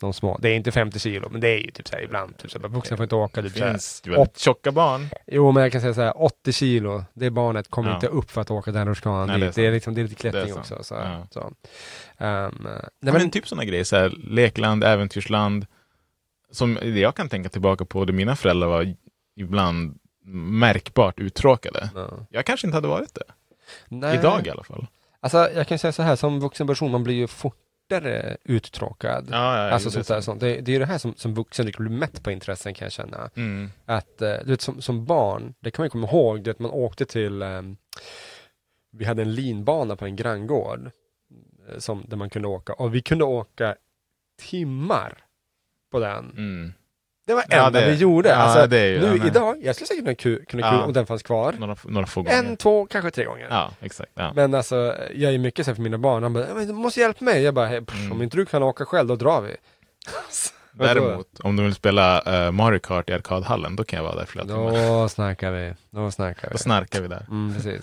De 0.00 0.12
små, 0.12 0.38
det 0.42 0.48
är 0.48 0.54
inte 0.54 0.72
50 0.72 0.98
kilo, 0.98 1.28
men 1.30 1.40
det 1.40 1.48
är 1.48 1.58
ju 1.58 1.70
typ 1.70 1.88
så 1.88 1.96
här 1.96 2.02
ibland, 2.02 2.38
typ 2.38 2.50
så 2.50 2.58
här, 2.60 2.68
vuxna 2.68 2.96
får 2.96 3.04
inte 3.04 3.14
åka 3.14 3.42
Det 3.42 3.48
typ 3.48 3.58
så 3.58 3.64
här. 3.64 3.70
finns 3.72 4.02
väldigt 4.06 4.38
tjocka 4.38 4.72
barn. 4.72 5.06
Jo 5.26 5.52
men 5.52 5.62
jag 5.62 5.72
kan 5.72 5.80
säga 5.80 5.94
så 5.94 6.00
här, 6.00 6.22
80 6.22 6.52
kilo, 6.52 7.04
det 7.14 7.30
barnet 7.30 7.70
kommer 7.70 7.88
Ja. 7.88 7.94
inte 7.94 8.06
upp 8.06 8.30
för 8.30 8.40
att 8.40 8.50
åka 8.50 8.72
den 8.72 8.88
rutschkanan 8.88 9.28
det 9.28 9.34
är 9.34 9.38
dit. 9.38 9.54
Det 9.54 9.66
är, 9.66 9.72
liksom, 9.72 9.94
det 9.94 10.00
är 10.00 10.02
lite 10.02 10.14
klättring 10.14 10.44
Det 10.44 10.50
är 10.50 10.58
också. 10.58 10.78
Så, 10.82 10.94
Ja. 10.94 11.26
så. 11.30 11.40
Ehm, 12.18 12.54
nej, 12.64 12.72
Nej, 13.02 13.12
men, 13.14 13.30
typ 13.30 13.48
sådana 13.48 13.64
grejer, 13.64 13.84
så 13.84 13.96
här, 13.96 14.08
lekland, 14.30 14.84
äventyrsland. 14.84 15.66
Som 16.50 16.78
jag 16.82 17.14
kan 17.14 17.28
tänka 17.28 17.48
tillbaka 17.48 17.84
på, 17.84 18.04
där 18.04 18.12
mina 18.12 18.36
föräldrar 18.36 18.68
var 18.68 18.94
ibland 19.36 19.98
märkbart 20.26 21.18
uttråkade. 21.20 21.90
ja. 21.94 22.10
Jag 22.30 22.46
kanske 22.46 22.66
inte 22.66 22.76
hade 22.76 22.88
varit 22.88 23.14
det. 23.14 23.24
Nej. 23.88 24.18
Idag 24.18 24.46
i 24.46 24.50
alla 24.50 24.64
fall. 24.64 24.86
Alltså 25.20 25.50
jag 25.54 25.68
kan 25.68 25.78
säga 25.78 25.92
så 25.92 26.02
här, 26.02 26.16
som 26.16 26.40
vuxen 26.40 26.66
person, 26.66 26.90
man 26.90 27.04
blir 27.04 27.14
ju 27.14 27.26
fortare 27.84 28.36
uttråkad. 28.44 29.28
Ja, 29.30 29.66
ja, 29.66 29.70
alltså 29.72 29.90
sånt 29.90 30.08
där, 30.08 30.20
sånt. 30.20 30.40
Det, 30.40 30.60
det 30.60 30.74
är 30.74 30.78
det 30.78 30.86
här 30.86 30.98
som, 30.98 31.14
som 31.16 31.34
vuxen 31.34 31.66
liksom 31.66 31.84
blir 31.84 31.98
mätt 31.98 32.22
på 32.22 32.30
intressen 32.30 32.74
kan 32.74 32.86
jag 32.86 32.92
känna. 32.92 33.30
Mm. 33.36 33.70
Att, 33.84 34.22
eh, 34.22 34.36
du 34.44 34.50
vet 34.50 34.60
som, 34.60 34.82
som 34.82 35.04
barn, 35.04 35.54
det 35.60 35.70
kan 35.70 35.82
man 35.82 35.86
ju 35.86 35.90
komma 35.90 36.08
ihåg, 36.08 36.42
du 36.42 36.50
vet 36.50 36.58
man 36.58 36.70
åkte 36.70 37.04
till, 37.06 37.42
ehm, 37.42 37.76
vi 38.92 39.04
hade 39.04 39.22
en 39.22 39.34
linbana 39.34 39.96
på 39.96 40.04
en 40.04 40.16
granngård, 40.16 40.90
eh, 41.68 41.78
som, 41.78 42.04
där 42.08 42.16
man 42.16 42.30
kunde 42.30 42.48
åka, 42.48 42.72
och 42.72 42.94
vi 42.94 43.02
kunde 43.02 43.24
åka 43.24 43.76
timmar 44.38 45.18
på 45.90 45.98
den. 45.98 46.30
Mm. 46.30 46.72
Det 47.26 47.34
var 47.34 47.44
Ja, 47.48 47.66
enda 47.66 47.80
det- 47.80 47.90
vi 47.90 47.94
gjorde. 47.96 48.28
ja, 48.28 48.34
alltså, 48.34 48.66
det 48.66 48.78
är 48.78 48.86
ju- 48.86 49.00
nu 49.00 49.16
ja, 49.16 49.26
idag, 49.26 49.56
jag 49.62 49.74
skulle 49.74 49.86
säkert 49.88 50.04
kunna 50.04 50.36
ku- 50.36 50.44
kunna 50.44 50.70
kul 50.70 50.78
Ja. 50.80 50.84
om 50.84 50.92
den 50.92 51.06
fanns 51.06 51.22
kvar. 51.22 51.54
Några, 51.58 51.76
några 51.84 52.06
få 52.06 52.22
gånger. 52.22 52.38
En, 52.38 52.56
två, 52.56 52.86
kanske 52.86 53.10
tre 53.10 53.24
gånger. 53.24 53.46
Ja, 53.50 53.70
exakt. 53.80 54.12
Men 54.34 54.54
alltså, 54.54 54.96
jag 55.14 55.34
är 55.34 55.38
mycket 55.38 55.64
så 55.66 55.70
här 55.70 55.74
för 55.74 55.82
mina 55.82 55.98
barn. 55.98 56.22
De 56.22 56.32
bara, 56.32 56.48
"Ja, 56.48 56.54
men 56.54 56.66
du 56.66 56.72
måste 56.72 57.00
hjälpa 57.00 57.24
mig. 57.24 57.42
Jag 57.42 57.54
bara, 57.54 57.66
"Hey, 57.66 57.80
pff, 57.80 57.98
Mm. 58.00 58.12
om 58.12 58.22
inte 58.22 58.36
du 58.36 58.46
kan 58.46 58.62
åka 58.62 58.84
själv, 58.84 59.08
då 59.08 59.16
drar 59.16 59.40
vi. 59.40 59.56
Däremot, 60.72 61.40
om 61.40 61.56
du 61.56 61.62
vill 61.62 61.74
spela 61.74 62.20
eh, 62.46 62.50
Mario 62.52 62.78
Kart 62.78 63.10
i 63.10 63.12
arkadhallen, 63.12 63.76
då 63.76 63.84
kan 63.84 63.96
jag 63.96 64.04
vara 64.04 64.14
där 64.16 64.24
flera 64.26 64.46
timmar. 64.46 64.88
Då 65.02 65.08
snackar 65.08 65.50
vi. 65.50 65.74
Då 65.90 66.10
snackar 66.10 66.48
vi. 66.48 66.52
Då 66.52 66.58
snarkar 66.58 67.00
vi 67.00 67.08
där. 67.08 67.26
Mm, 67.30 67.54
precis. 67.54 67.82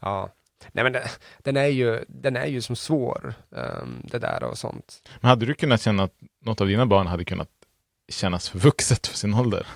Ja. 0.00 0.28
Nej 0.72 0.84
men 0.84 0.92
det, 0.92 1.02
den 1.38 1.56
är 1.56 1.66
ju, 1.66 2.04
den 2.08 2.36
är 2.36 2.46
ju 2.46 2.60
som 2.60 2.76
svår, 2.76 3.34
ehm, 3.56 4.02
det 4.04 4.18
där 4.18 4.42
och 4.44 4.58
sånt. 4.58 4.94
Men 5.20 5.28
hade 5.28 5.46
du 5.46 5.54
kunnat 5.54 5.80
känna 5.80 6.02
att 6.02 6.12
något 6.44 6.60
av 6.60 6.66
dina 6.66 6.86
barn 6.86 7.06
hade 7.06 7.24
kunnat 7.24 7.48
kännas 8.10 8.48
för 8.48 8.58
vuxet 8.58 9.06
för 9.06 9.16
sin 9.16 9.34
ålder? 9.34 9.66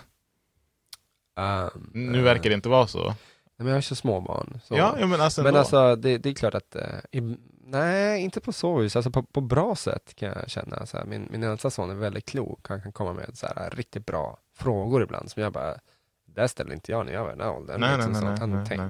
Um, 1.36 1.90
Nu 1.92 2.22
verkar 2.22 2.50
det 2.50 2.54
inte 2.54 2.68
vara 2.68 2.86
så. 2.86 3.14
Men 3.56 3.66
jag 3.66 3.74
har 3.74 3.80
så 3.80 3.94
små 3.94 4.20
barn. 4.20 4.60
Så. 4.64 4.76
Ja, 4.76 5.06
men 5.06 5.20
alltså, 5.20 5.42
men 5.42 5.56
alltså, 5.56 5.96
det, 5.96 6.18
det 6.18 6.28
är 6.28 6.34
klart 6.34 6.54
att, 6.54 6.76
eh, 6.76 6.98
i, 7.10 7.36
nej, 7.66 8.20
inte 8.22 8.40
på 8.40 8.52
så 8.52 8.76
vis. 8.78 8.96
Alltså 8.96 9.10
på, 9.10 9.22
på 9.22 9.40
bra 9.40 9.76
sätt 9.76 10.14
kan 10.14 10.28
jag 10.28 10.50
känna. 10.50 10.86
Så 10.86 10.96
här, 10.96 11.04
min, 11.04 11.28
min 11.30 11.42
äldsta 11.42 11.70
son 11.70 11.90
är 11.90 11.94
väldigt 11.94 12.26
klok. 12.26 12.68
Han 12.68 12.82
kan 12.82 12.92
komma 12.92 13.12
med 13.12 13.30
så 13.38 13.46
här, 13.46 13.70
riktigt 13.70 14.06
bra 14.06 14.38
frågor 14.56 15.02
ibland 15.02 15.30
som 15.30 15.42
jag 15.42 15.52
bara, 15.52 15.78
det 16.26 16.48
ställer 16.48 16.72
inte 16.74 16.92
jag 16.92 17.06
när 17.06 17.12
jag 17.12 17.24
var 17.24 17.28
i 17.30 17.36
den 17.36 17.40
här 17.40 17.52
åldern. 17.56 17.80
nej, 17.80 17.96
Liksom 17.96 18.12
nej, 18.12 18.22
nej, 18.22 18.36
han, 18.38 18.50
nej, 18.50 18.64
tänk, 18.68 18.80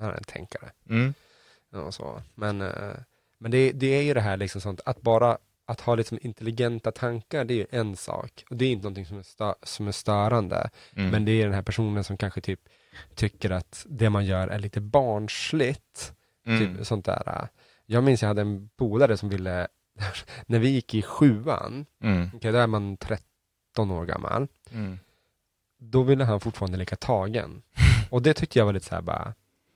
han 0.00 0.10
är 0.10 0.14
en 0.16 0.24
tänkare. 0.24 0.70
Mm. 0.90 1.14
och 1.86 1.94
så. 1.94 2.22
Men, 2.34 2.62
eh, 2.62 2.92
men 3.38 3.50
det, 3.50 3.72
det 3.72 3.86
är 3.86 4.02
ju 4.02 4.14
det 4.14 4.20
här 4.20 4.36
liksom 4.36 4.60
sånt, 4.60 4.80
att 4.84 5.00
bara 5.02 5.38
att 5.66 5.80
ha 5.80 5.94
liksom 5.94 6.18
intelligenta 6.22 6.92
tankar, 6.92 7.44
det 7.44 7.54
är 7.54 7.58
ju 7.58 7.66
en 7.70 7.96
sak. 7.96 8.44
Och 8.50 8.56
det 8.56 8.64
är 8.64 8.70
inte 8.72 8.82
någonting 8.82 9.06
som 9.06 9.18
är, 9.18 9.22
stö, 9.22 9.54
som 9.62 9.88
är 9.88 9.92
störande. 9.92 10.70
Mm. 10.96 11.10
Men 11.10 11.24
det 11.24 11.32
är 11.32 11.44
den 11.44 11.54
här 11.54 11.62
personen 11.62 12.04
som 12.04 12.16
kanske 12.16 12.40
typ 12.40 12.60
tycker 13.14 13.50
att 13.50 13.86
det 13.88 14.10
man 14.10 14.24
gör 14.26 14.48
är 14.48 14.58
lite 14.58 14.80
barnsligt. 14.80 16.12
mm. 16.46 16.76
Typ 16.76 16.86
sånt 16.86 17.04
där. 17.04 17.48
Jag 17.86 18.04
minns 18.04 18.22
jag 18.22 18.28
hade 18.28 18.42
en 18.42 18.68
polare 18.76 19.16
som 19.16 19.28
ville, 19.28 19.66
när 20.46 20.58
vi 20.58 20.68
gick 20.68 20.94
i 20.94 21.02
sjuan, 21.02 21.86
Mm. 22.02 22.30
okej 22.34 22.52
då 22.52 22.58
är 22.58 22.66
man 22.66 22.96
13 22.96 23.90
år 23.90 24.04
gammal, 24.06 24.48
Mm. 24.70 24.98
då 25.78 26.02
ville 26.02 26.24
han 26.24 26.40
fortfarande 26.40 26.78
leka 26.78 26.96
tagen. 26.96 27.62
Och 28.10 28.22
det 28.22 28.34
tyckte 28.34 28.58
jag 28.58 28.66
var 28.66 28.72
lite 28.72 28.86
så 28.86 28.94
här 28.94 29.02
bara, 29.02 29.34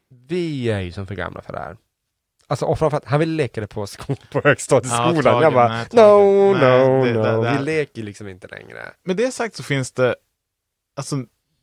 vi 0.08 0.70
är 0.70 0.80
ju 0.80 0.92
som 0.92 1.06
för 1.06 1.14
gamla 1.14 1.42
för 1.42 1.52
det 1.52 1.58
här. 1.58 1.76
Alltså 2.50 2.66
och 2.66 2.78
framförallt, 2.78 3.04
han 3.04 3.20
ville 3.20 3.32
leka 3.32 3.60
det 3.60 3.66
på, 3.66 3.86
sko- 3.86 4.16
på 4.32 4.40
högstadieskolan. 4.44 5.22
Ja, 5.24 5.42
jag 5.42 5.52
bara, 5.52 5.68
nej, 5.68 5.86
no, 5.92 5.96
tagen. 5.96 6.26
no, 6.26 6.52
Nej, 6.52 7.12
det- 7.12 7.18
no, 7.32 7.42
det- 7.42 7.50
det- 7.50 7.56
vi 7.58 7.64
leker 7.64 8.02
liksom 8.02 8.28
inte 8.28 8.46
längre. 8.48 8.78
Med 9.04 9.16
det 9.16 9.30
sagt 9.34 9.54
så 9.56 9.62
finns 9.62 9.92
det, 9.92 10.14
alltså, 10.96 11.16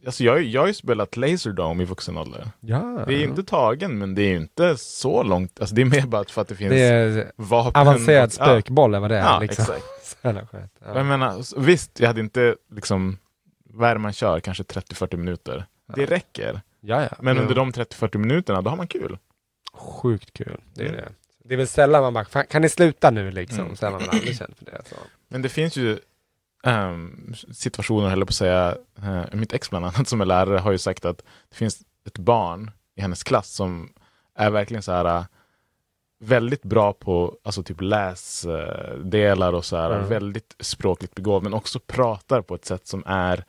alltså 0.05 0.23
jag, 0.23 0.43
jag 0.43 0.61
har 0.61 0.67
ju 0.67 0.73
spelat 0.73 1.17
Laserdome 1.17 1.83
i 1.83 1.85
vuxen 1.85 2.17
ålder. 2.17 2.47
Ja. 2.59 3.03
Det 3.07 3.13
är 3.13 3.17
ju 3.17 3.23
inte 3.23 3.43
tagen, 3.43 3.97
men 3.97 4.15
det 4.15 4.21
är 4.21 4.29
ju 4.29 4.37
inte 4.37 4.77
så 4.77 5.23
långt, 5.23 5.59
alltså 5.59 5.75
det 5.75 5.81
är 5.81 5.85
mer 5.85 6.01
bara 6.05 6.23
för 6.23 6.41
att 6.41 6.47
det 6.47 6.55
finns 6.55 6.69
det 6.69 6.79
är 6.79 7.31
vapen. 7.35 7.81
avancerad 7.81 8.33
spökboll 8.33 8.93
är 8.95 8.99
vad 8.99 9.11
det 9.11 9.17
är. 9.17 9.21
Ja, 9.21 9.39
liksom. 9.39 9.63
exakt. 9.63 10.17
Skönt. 10.51 10.71
Jag 10.85 10.97
Ja. 10.97 11.03
menar, 11.03 11.59
visst, 11.61 11.99
jag 11.99 12.07
hade 12.07 12.19
inte 12.21 12.55
liksom, 12.71 13.17
vad 13.69 13.89
är 13.89 13.93
det 13.95 13.99
man 13.99 14.13
kör, 14.13 14.39
kanske 14.39 14.63
30-40 14.63 15.17
minuter. 15.17 15.65
Det 15.95 16.01
Ja. 16.01 16.07
räcker. 16.09 16.61
Ja, 16.81 17.01
ja. 17.01 17.09
Men 17.19 17.35
Ja. 17.35 17.41
under 17.41 17.55
de 17.55 17.71
30-40 17.71 18.17
minuterna, 18.17 18.61
då 18.61 18.69
har 18.69 18.77
man 18.77 18.87
kul. 18.87 19.17
Sjukt 19.77 20.33
kul. 20.33 20.61
Det 20.73 20.83
är 20.83 20.89
Mm. 20.89 20.97
det. 21.01 21.09
Det 21.43 21.53
är 21.53 21.57
väl 21.57 21.67
sällan 21.67 22.01
man 22.01 22.13
bara, 22.13 22.25
"Fan, 22.25 22.45
kan 22.49 22.61
ni 22.61 22.69
sluta 22.69 23.11
nu 23.11 23.31
liksom? 23.31 23.59
Mm. 23.59 23.75
Sällan 23.75 24.01
man 24.01 24.09
aldrig 24.09 24.37
känt 24.37 24.57
för 24.57 24.65
det. 24.65 24.81
Så. 24.89 24.95
Men 25.27 25.41
det 25.41 25.49
finns 25.49 25.75
ju 25.75 25.99
ehm, 26.63 27.33
situationer, 27.53 28.09
jag 28.09 28.19
på 28.19 28.23
att 28.31 28.33
säga, 28.35 28.77
eh, 29.03 29.23
mitt 29.31 29.53
ex 29.53 29.69
bland 29.69 29.85
annat 29.85 30.07
som 30.07 30.21
är 30.21 30.25
lärare 30.25 30.57
har 30.59 30.71
ju 30.71 30.77
sagt 30.77 31.05
att 31.05 31.17
det 31.49 31.55
finns 31.55 31.81
ett 32.05 32.17
barn 32.17 32.71
i 32.95 33.01
hennes 33.01 33.23
klass 33.23 33.49
som 33.49 33.93
är 34.35 34.49
verkligen 34.49 34.83
så 34.83 34.91
här 34.91 35.05
eh, 35.05 35.25
väldigt 36.19 36.63
bra 36.63 36.93
på 36.93 37.37
alltså 37.43 37.63
typ 37.63 37.81
läsdelar 37.81 39.53
och 39.53 39.65
så 39.65 39.77
här, 39.77 39.91
Mm. 39.91 40.09
väldigt 40.09 40.55
språkligt 40.59 41.15
begåvad 41.15 41.43
men 41.43 41.53
också 41.53 41.79
pratar 41.79 42.41
på 42.41 42.55
ett 42.55 42.65
sätt 42.65 42.87
som 42.87 43.03
är 43.05 43.43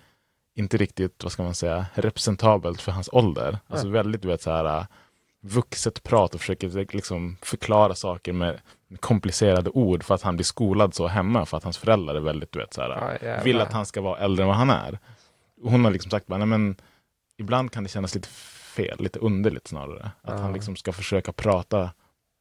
inte 0.55 0.77
riktigt, 0.77 1.23
vad 1.23 1.33
ska 1.33 1.43
man 1.43 1.55
säga, 1.55 1.87
representabelt 1.95 2.81
för 2.81 2.93
hans 2.93 3.09
ålder. 3.13 3.59
Alltså 3.67 3.89
väldigt, 3.89 4.23
du 4.23 4.29
vet, 4.29 4.43
så 4.43 4.51
här 4.51 4.65
eh, 4.79 4.85
vuxet 5.41 6.03
prat 6.03 6.35
och 6.35 6.41
försöker 6.41 6.95
liksom 6.97 7.37
förklara 7.43 7.95
saker 7.95 8.33
med 8.33 8.61
komplicerade 9.01 9.71
ord 9.71 10.05
för 10.05 10.15
att 10.15 10.23
han 10.23 10.37
blir 10.37 10.45
skolad 10.45 10.95
så 10.95 11.07
hemma 11.07 11.47
för 11.47 11.57
att 11.57 11.65
hans 11.65 11.79
föräldrar 11.79 12.15
är 12.15 12.21
väldigt, 12.21 12.53
du 12.53 12.59
vet, 12.59 12.75
så 12.75 12.81
här, 12.83 13.19
jävlar. 13.23 13.45
vill 13.45 13.61
att 13.61 13.73
han 13.73 13.87
ska 13.87 14.01
vara 14.01 14.19
äldre 14.19 14.43
än 14.43 14.49
vad 14.49 14.57
han 14.57 14.71
är. 14.71 14.99
Hon 15.63 15.85
har 15.85 15.91
liksom 15.93 16.11
sagt 16.11 16.27
bara, 16.27 16.39
nej 16.39 16.47
men 16.47 16.77
ibland 17.39 17.73
kan 17.73 17.83
det 17.83 17.89
kännas 17.89 18.15
lite 18.15 18.29
fel, 18.29 18.97
lite 19.01 19.19
underligt 19.19 19.67
snarare. 19.69 20.05
Att 20.23 20.35
Ja. 20.35 20.37
han 20.43 20.53
liksom 20.53 20.77
ska 20.77 20.93
försöka 20.93 21.33
prata 21.33 21.91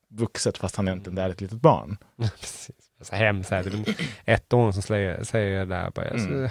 vuxet 0.10 0.58
fast 0.58 0.76
han 0.76 0.88
egentligen 0.88 1.18
är 1.18 1.30
ett 1.30 1.42
litet 1.42 1.62
barn. 1.62 1.98
Precis. 2.40 2.76
Så 3.02 3.16
hemskt. 3.16 3.52
en 3.52 3.86
ettåring 4.26 4.74
som 4.74 4.82
säger, 4.82 5.24
säger 5.24 5.60
det 5.60 5.66
där. 5.66 5.92
Bara, 5.92 6.06
Mm. 6.08 6.50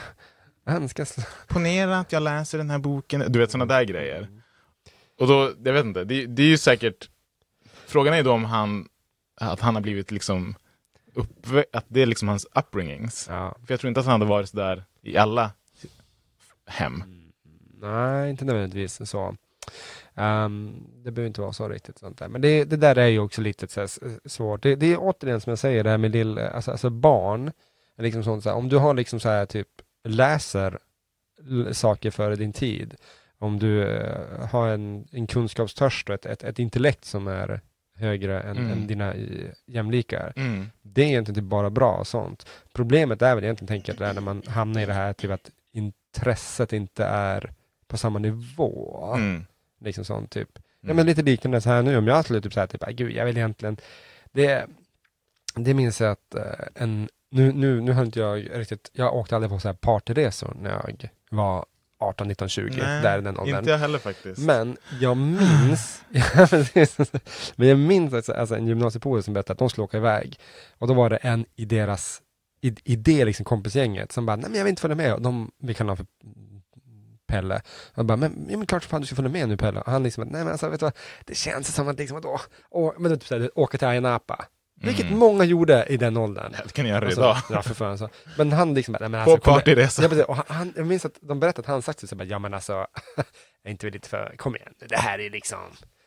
Han 0.66 0.88
ska 0.88 1.04
slå. 1.06 1.24
Ponera 1.48 1.98
att 1.98 2.12
jag 2.12 2.22
läser 2.22 2.58
den 2.58 2.70
här 2.70 2.78
boken, 2.78 3.24
du 3.28 3.38
vet 3.38 3.50
sådana 3.50 3.74
där 3.74 3.82
grejer. 3.84 4.28
Och 5.18 5.26
då, 5.26 5.52
jag 5.64 5.72
vet 5.72 5.84
inte, 5.84 6.04
det, 6.04 6.26
det 6.26 6.42
är 6.42 6.46
ju 6.46 6.58
säkert, 6.58 7.10
frågan 7.86 8.14
är 8.14 8.18
ju 8.18 8.22
då 8.22 8.32
om 8.32 8.44
han 8.44 8.88
att 9.40 9.60
han 9.60 9.74
har 9.74 9.82
blivit 9.82 10.10
liksom 10.10 10.54
uppvä- 11.14 11.64
att 11.72 11.84
det 11.88 12.02
är 12.02 12.06
liksom 12.06 12.28
hans 12.28 12.46
upbringings. 12.54 13.26
Ja. 13.30 13.56
För 13.66 13.72
jag 13.72 13.80
tror 13.80 13.88
inte 13.88 14.00
att 14.00 14.06
han 14.06 14.20
hade 14.20 14.30
varit 14.30 14.48
sådär 14.48 14.84
i 15.02 15.16
alla 15.16 15.50
hem. 16.66 17.04
Nej, 17.80 18.30
inte 18.30 18.44
nödvändigtvis 18.44 19.10
så. 19.10 19.36
Ehm, 20.14 20.86
det 21.04 21.10
behöver 21.10 21.26
inte 21.26 21.40
vara 21.40 21.52
så 21.52 21.68
riktigt 21.68 21.98
sånt 21.98 22.18
där. 22.18 22.28
Men 22.28 22.40
det, 22.40 22.64
det 22.64 22.76
där 22.76 22.98
är 22.98 23.06
ju 23.06 23.18
också 23.18 23.40
lite 23.40 23.88
så 23.88 24.08
svårt. 24.24 24.62
Det, 24.62 24.76
det 24.76 24.92
är 24.92 24.98
återigen 25.00 25.40
som 25.40 25.50
jag 25.50 25.58
säger, 25.58 25.84
det 25.84 25.90
här 25.90 25.98
med 25.98 26.10
lill, 26.10 26.38
alltså, 26.38 26.70
alltså 26.70 26.90
barn. 26.90 27.52
Liksom 27.98 28.24
sånt, 28.24 28.42
så 28.42 28.48
här, 28.48 28.56
om 28.56 28.68
du 28.68 28.76
har 28.76 28.94
liksom 28.94 29.20
så 29.20 29.28
här 29.28 29.46
typ 29.46 29.68
läser 30.04 30.78
saker 31.72 32.10
före 32.10 32.36
din 32.36 32.52
tid. 32.52 32.94
Om 33.38 33.58
du 33.58 33.82
eh, 33.96 34.46
har 34.48 34.68
en, 34.68 35.08
en 35.12 35.26
kunskapstörst 35.26 36.08
och 36.08 36.14
ett, 36.14 36.26
ett, 36.26 36.42
ett 36.44 36.58
intellekt 36.58 37.04
som 37.04 37.26
är 37.28 37.60
högre 37.98 38.40
än, 38.40 38.56
Mm. 38.56 38.72
än 38.72 38.86
dina 38.86 39.14
eh, 39.14 39.50
jämlikar. 39.66 40.32
Mm. 40.36 40.70
Det 40.82 41.02
är 41.02 41.06
egentligen 41.06 41.38
inte 41.38 41.48
bara 41.48 41.70
bra 41.70 41.92
och 41.92 42.06
sånt. 42.06 42.46
Problemet 42.72 43.22
är 43.22 43.34
väl 43.34 43.44
egentligen, 43.44 43.68
tänker 43.68 43.92
jag, 43.92 43.98
det 43.98 44.06
är 44.06 44.14
när 44.14 44.20
man 44.20 44.42
hamnar 44.46 44.80
i 44.80 44.86
det 44.86 44.92
här 44.92 45.12
typ 45.12 45.30
att 45.30 45.50
intresset 45.72 46.72
inte 46.72 47.04
är 47.04 47.52
på 47.86 47.96
samma 47.96 48.18
nivå. 48.18 49.12
Mm. 49.16 49.46
Liksom 49.80 50.04
sånt 50.04 50.30
typ. 50.30 50.48
Ja 50.54 50.60
Mm. 50.86 50.96
men 50.96 51.06
lite 51.06 51.22
liknande 51.22 51.60
så 51.60 51.68
här 51.70 51.82
nu, 51.82 51.96
om 51.96 52.06
jag 52.06 52.24
skulle 52.24 52.40
typ 52.40 52.52
säga 52.52 52.66
typ, 52.66 52.82
"Ah, 52.82 52.90
gud 52.90 53.12
jag 53.12 53.24
vill 53.26 53.36
egentligen, 53.36 53.76
det, 54.32 54.66
det 55.54 55.74
minns 55.74 56.00
jag 56.00 56.10
att 56.10 56.34
eh, 56.34 56.66
en, 56.74 57.08
nu, 57.30 57.52
nu, 57.52 57.80
nu 57.80 57.92
har 57.92 58.02
inte 58.04 58.20
jag 58.20 58.58
riktigt, 58.58 58.90
jag 58.92 59.14
åkte 59.14 59.34
aldrig 59.36 59.50
på 59.50 59.58
så 59.58 59.68
här 59.68 59.74
partyresor 59.74 60.56
när 60.60 60.70
jag 60.70 61.10
var 61.30 61.66
18, 61.98 62.28
19, 62.28 62.48
20, 62.48 62.82
Nej, 62.82 63.02
där 63.02 63.20
den 63.20 63.38
åldern. 63.38 63.58
Inte 63.58 63.70
jag 63.70 63.78
heller 63.78 63.98
faktiskt. 63.98 64.38
Men 64.38 64.76
jag 65.00 65.16
minns, 65.16 66.02
men 67.56 67.68
jag 67.68 67.78
minns 67.78 68.14
alltså, 68.14 68.32
alltså 68.32 68.56
en 68.56 68.66
gymnasiepolare 68.66 69.22
som 69.22 69.34
berättade 69.34 69.52
att 69.52 69.58
de 69.58 69.70
skulle 69.70 69.84
åka 69.84 69.96
iväg. 69.96 70.40
Och 70.78 70.88
då 70.88 70.94
var 70.94 71.10
det 71.10 71.16
en 71.16 71.46
i 71.56 71.64
deras, 71.64 72.22
i, 72.60 72.74
i 72.84 72.96
det 72.96 73.24
liksom 73.24 73.44
kompisgänget 73.44 74.12
som 74.12 74.26
bara, 74.26 74.36
nej 74.36 74.50
men 74.50 74.58
jag 74.58 74.64
vill 74.64 74.70
inte 74.70 74.82
följa 74.82 74.96
med. 74.96 75.14
Och 75.14 75.22
de, 75.22 75.50
vi 75.58 75.74
kallar 75.74 75.88
honom 75.88 75.96
för 75.96 76.06
Pelle. 77.26 77.62
Och 77.94 78.04
bara, 78.04 78.16
men, 78.16 78.46
ja, 78.50 78.56
men 78.56 78.66
klart 78.66 78.84
fan 78.84 79.00
du 79.00 79.06
ska 79.06 79.16
följa 79.16 79.30
med 79.30 79.48
nu 79.48 79.56
Pelle. 79.56 79.80
Och 79.80 79.92
han 79.92 80.02
liksom, 80.02 80.24
nej 80.24 80.44
men 80.44 80.48
alltså 80.48 80.68
vet 80.68 80.80
du 80.80 80.86
vad, 80.86 80.96
det 81.24 81.34
känns 81.34 81.74
som 81.74 81.88
att 81.88 81.98
liksom, 81.98 82.14
vadå? 82.14 82.40
Och, 82.70 82.94
men 82.98 83.12
typ 83.12 83.28
såhär, 83.28 83.50
åka 83.54 83.78
till 83.78 83.88
Ayia 83.88 84.00
Napa. 84.00 84.44
Vilket 84.80 85.06
Mm. 85.06 85.18
många 85.18 85.44
gjorde 85.44 85.86
i 85.88 85.96
den 85.96 86.16
åldern. 86.16 86.52
Det 86.64 86.72
kan 86.72 86.86
jag 86.86 86.94
göra 86.94 87.04
Alltså, 87.06 87.20
idag. 87.20 87.36
Ja, 87.50 87.62
för 87.62 87.74
fan, 87.74 87.98
så. 87.98 88.08
Men 88.38 88.52
han 88.52 88.74
liksom, 88.74 88.92
bara, 88.92 88.98
nej, 88.98 89.08
men 89.08 89.24
På 89.24 89.30
alltså, 89.30 89.44
kommer- 89.44 89.58
partyresa. 89.58 90.02
Ja. 90.16 90.24
Och 90.24 90.36
han- 90.48 90.72
jag 90.76 90.86
minns 90.86 91.04
att 91.04 91.18
de 91.20 91.40
berättade 91.40 91.60
att 91.60 91.66
han 91.66 91.82
sagt 91.82 92.00
så, 92.00 92.06
så 92.06 92.16
bara, 92.16 92.24
ja 92.24 92.38
men 92.38 92.54
alltså, 92.54 92.72
är 93.64 93.70
inte 93.70 93.90
lite 93.90 94.08
för, 94.08 94.34
kom 94.36 94.56
igen, 94.56 94.72
det 94.88 94.96
här 94.96 95.18
är 95.18 95.30
liksom, 95.30 95.58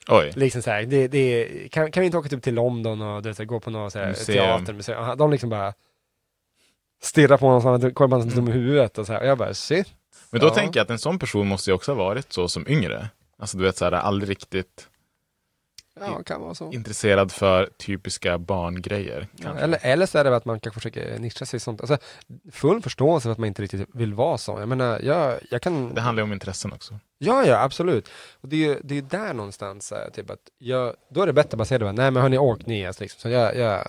Oj. 0.07 0.31
liksom 0.35 0.61
så 0.61 0.69
här, 0.71 0.83
det, 0.83 1.07
det, 1.07 1.47
kan, 1.71 1.91
kan 1.91 2.01
vi 2.01 2.05
inte 2.05 2.17
åka 2.17 2.29
typ 2.29 2.43
till 2.43 2.53
London 2.53 3.01
och 3.01 3.21
du 3.23 3.31
vet, 3.31 3.47
gå 3.47 3.59
på 3.59 3.69
någon 3.69 3.91
så 3.91 3.99
här, 3.99 4.13
teater, 4.13 4.73
museum. 4.73 5.17
De 5.17 5.31
liksom 5.31 5.49
bara 5.49 5.73
stirrar 7.01 7.37
på 7.37 7.45
honom, 7.47 7.81
så 7.81 7.91
kollar 7.91 8.07
på 8.09 8.15
honom 8.15 8.31
som 8.31 8.45
dum 8.45 8.53
i 8.53 8.57
huvudet 8.57 8.97
och 8.97 9.05
så 9.05 9.13
här. 9.13 9.21
Och 9.21 9.27
jag 9.27 9.37
bara, 9.37 9.53
shit. 9.53 9.87
Men 10.29 10.41
då 10.41 10.47
Ja. 10.47 10.53
tänker 10.53 10.79
jag 10.79 10.83
att 10.83 10.89
en 10.89 10.99
sån 10.99 11.19
person 11.19 11.47
måste 11.47 11.69
ju 11.69 11.73
också 11.75 11.91
ha 11.91 11.97
varit 12.03 12.33
så 12.33 12.47
som 12.47 12.67
yngre. 12.67 13.09
Alltså 13.39 13.57
du 13.57 13.63
vet 13.63 13.77
så 13.77 13.85
här, 13.85 13.91
aldrig 13.91 14.29
riktigt 14.29 14.88
Ja, 15.99 16.23
kan 16.23 16.41
vara 16.41 16.55
så. 16.55 16.71
intresserad 16.71 17.31
för 17.31 17.69
typiska 17.77 18.37
barngrejer. 18.37 19.27
Ja, 19.35 19.57
eller, 19.57 19.79
eller 19.81 20.05
så 20.05 20.17
är 20.17 20.23
det 20.23 20.35
att 20.35 20.45
man 20.45 20.59
kanske 20.59 20.79
försöker 20.79 21.19
nischa 21.19 21.45
sig 21.45 21.57
i 21.57 21.59
sånt. 21.59 21.81
Alltså, 21.81 21.97
full 22.51 22.81
förståelse 22.81 23.23
för 23.25 23.31
att 23.31 23.37
man 23.37 23.47
inte 23.47 23.61
riktigt 23.61 23.89
vill 23.93 24.13
vara 24.13 24.37
så. 24.37 24.59
Jag 24.59 24.69
menar, 24.69 24.99
jag, 24.99 25.39
jag 25.51 25.61
kan... 25.61 25.93
Det 25.93 26.01
handlar 26.01 26.21
ju 26.21 26.25
om 26.25 26.33
intressen 26.33 26.73
också. 26.73 26.99
Ja, 27.17 27.45
ja, 27.45 27.61
absolut. 27.63 28.09
Och 28.41 28.49
det 28.49 28.55
är 28.55 28.67
ju 28.67 28.79
det 28.83 28.97
är 28.97 29.01
där 29.01 29.33
någonstans, 29.33 29.91
eh, 29.91 30.09
typ 30.11 30.29
att 30.29 30.39
jag, 30.57 30.93
då 31.11 31.21
är 31.21 31.27
det 31.27 31.33
bättre 31.33 31.61
att 31.61 31.69
det, 31.69 31.79
bara, 31.79 31.91
nej 31.91 32.11
men 32.11 32.21
hörni, 32.23 32.37
åk 32.37 32.65
ni 32.65 32.85
alltså, 32.87 33.03
liksom. 33.03 33.19
Så 33.21 33.29
jag, 33.29 33.55
jag, 33.55 33.87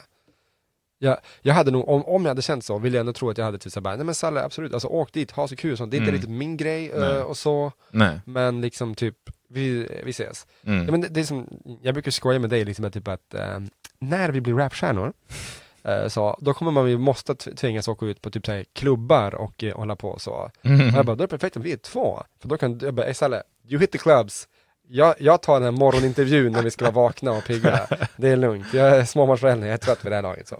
jag, 0.99 1.19
jag 1.43 1.55
hade 1.55 1.71
nog, 1.71 1.89
om, 1.89 2.05
om 2.05 2.23
jag 2.25 2.31
hade 2.31 2.43
känt 2.43 2.65
så, 2.65 2.79
vill 2.79 2.95
jag 2.95 3.01
ändå 3.01 3.13
tro 3.13 3.31
att 3.31 3.39
jag 3.39 3.45
hade 3.45 3.59
typ 3.59 3.73
så 3.73 3.81
här, 3.81 3.83
bara, 3.83 3.97
nej 3.97 4.05
men 4.07 4.15
Salle, 4.15 4.43
absolut, 4.45 4.73
alltså 4.75 4.89
åk 4.89 5.13
dit, 5.13 5.31
ha 5.31 5.49
så 5.49 5.57
kul, 5.57 5.77
sånt. 5.77 5.91
det 5.91 5.97
är 5.97 5.99
inte 5.99 6.09
Mm. 6.11 6.15
riktigt 6.15 6.31
min 6.39 6.57
grej 6.57 6.91
eh, 6.91 7.23
och 7.23 7.37
så, 7.37 7.73
Nej. 7.91 8.21
men 8.25 8.61
liksom 8.61 8.95
typ, 8.95 9.17
vi, 9.51 9.89
vi 10.05 10.11
ses. 10.11 10.47
Mm. 10.65 10.85
Ja, 10.85 10.91
men 10.91 11.01
det, 11.01 11.09
det 11.09 11.21
är 11.21 11.25
som, 11.25 11.49
jag 11.83 11.95
brukar 11.95 12.11
skoja 12.11 12.39
med 12.39 12.51
dig 12.51 12.65
liksom 12.65 12.85
att, 12.85 12.93
typ 12.93 13.09
att 13.09 13.35
eh, 13.35 13.59
när 13.99 14.29
vi 14.31 14.41
blir 14.41 14.55
rapstjärnor, 14.55 15.13
eh, 15.85 16.09
så, 16.09 16.37
då 16.41 16.55
kommer 16.55 16.71
man 16.73 16.91
ju 16.91 16.99
måste 16.99 17.35
tvingas 17.35 17.89
åka 17.89 18.07
ut 18.07 18.23
på 18.23 18.31
typ 18.31 18.47
så 18.47 18.53
här, 18.53 18.65
klubbar 18.73 19.35
och 19.35 19.65
eh, 19.65 19.77
hålla 19.77 19.97
på 19.97 20.19
så. 20.19 20.31
Och 20.33 20.51
Mm. 20.67 20.95
jag 20.95 21.07
bara, 21.07 21.17
då 21.17 21.23
är 21.25 21.27
det 21.27 21.31
perfekt 21.39 21.57
om 21.57 21.63
vi 21.63 21.73
är 21.73 21.77
två. 21.77 22.23
För 22.41 22.49
då 22.49 22.57
kan 22.57 22.79
jag 22.83 22.95
bara, 22.95 23.07
"Ey, 23.07 23.15
Salle, 23.15 23.43
you 23.69 23.81
hit 23.81 23.93
the 23.93 23.99
clubs. 23.99 24.49
Jag, 24.93 25.15
jag 25.19 25.43
tar 25.43 25.55
den 25.55 25.63
här 25.75 25.81
morgonintervjun 25.81 26.53
när 26.53 26.63
vi 26.63 26.71
ska 26.71 26.85
vara 26.85 26.95
vakna 26.95 27.33
och 27.33 27.45
pigga. 27.45 27.87
Det 28.17 28.29
är 28.29 28.37
lugnt. 28.37 28.67
Jag 28.75 28.89
är 28.97 29.05
småbarnsförälder, 29.05 29.67
jag 29.67 29.75
är 29.75 29.79
trött 29.79 30.05
vid 30.05 30.13
det 30.13 30.17
här 30.17 30.23
laget. 30.23 30.49
Så. 30.49 30.57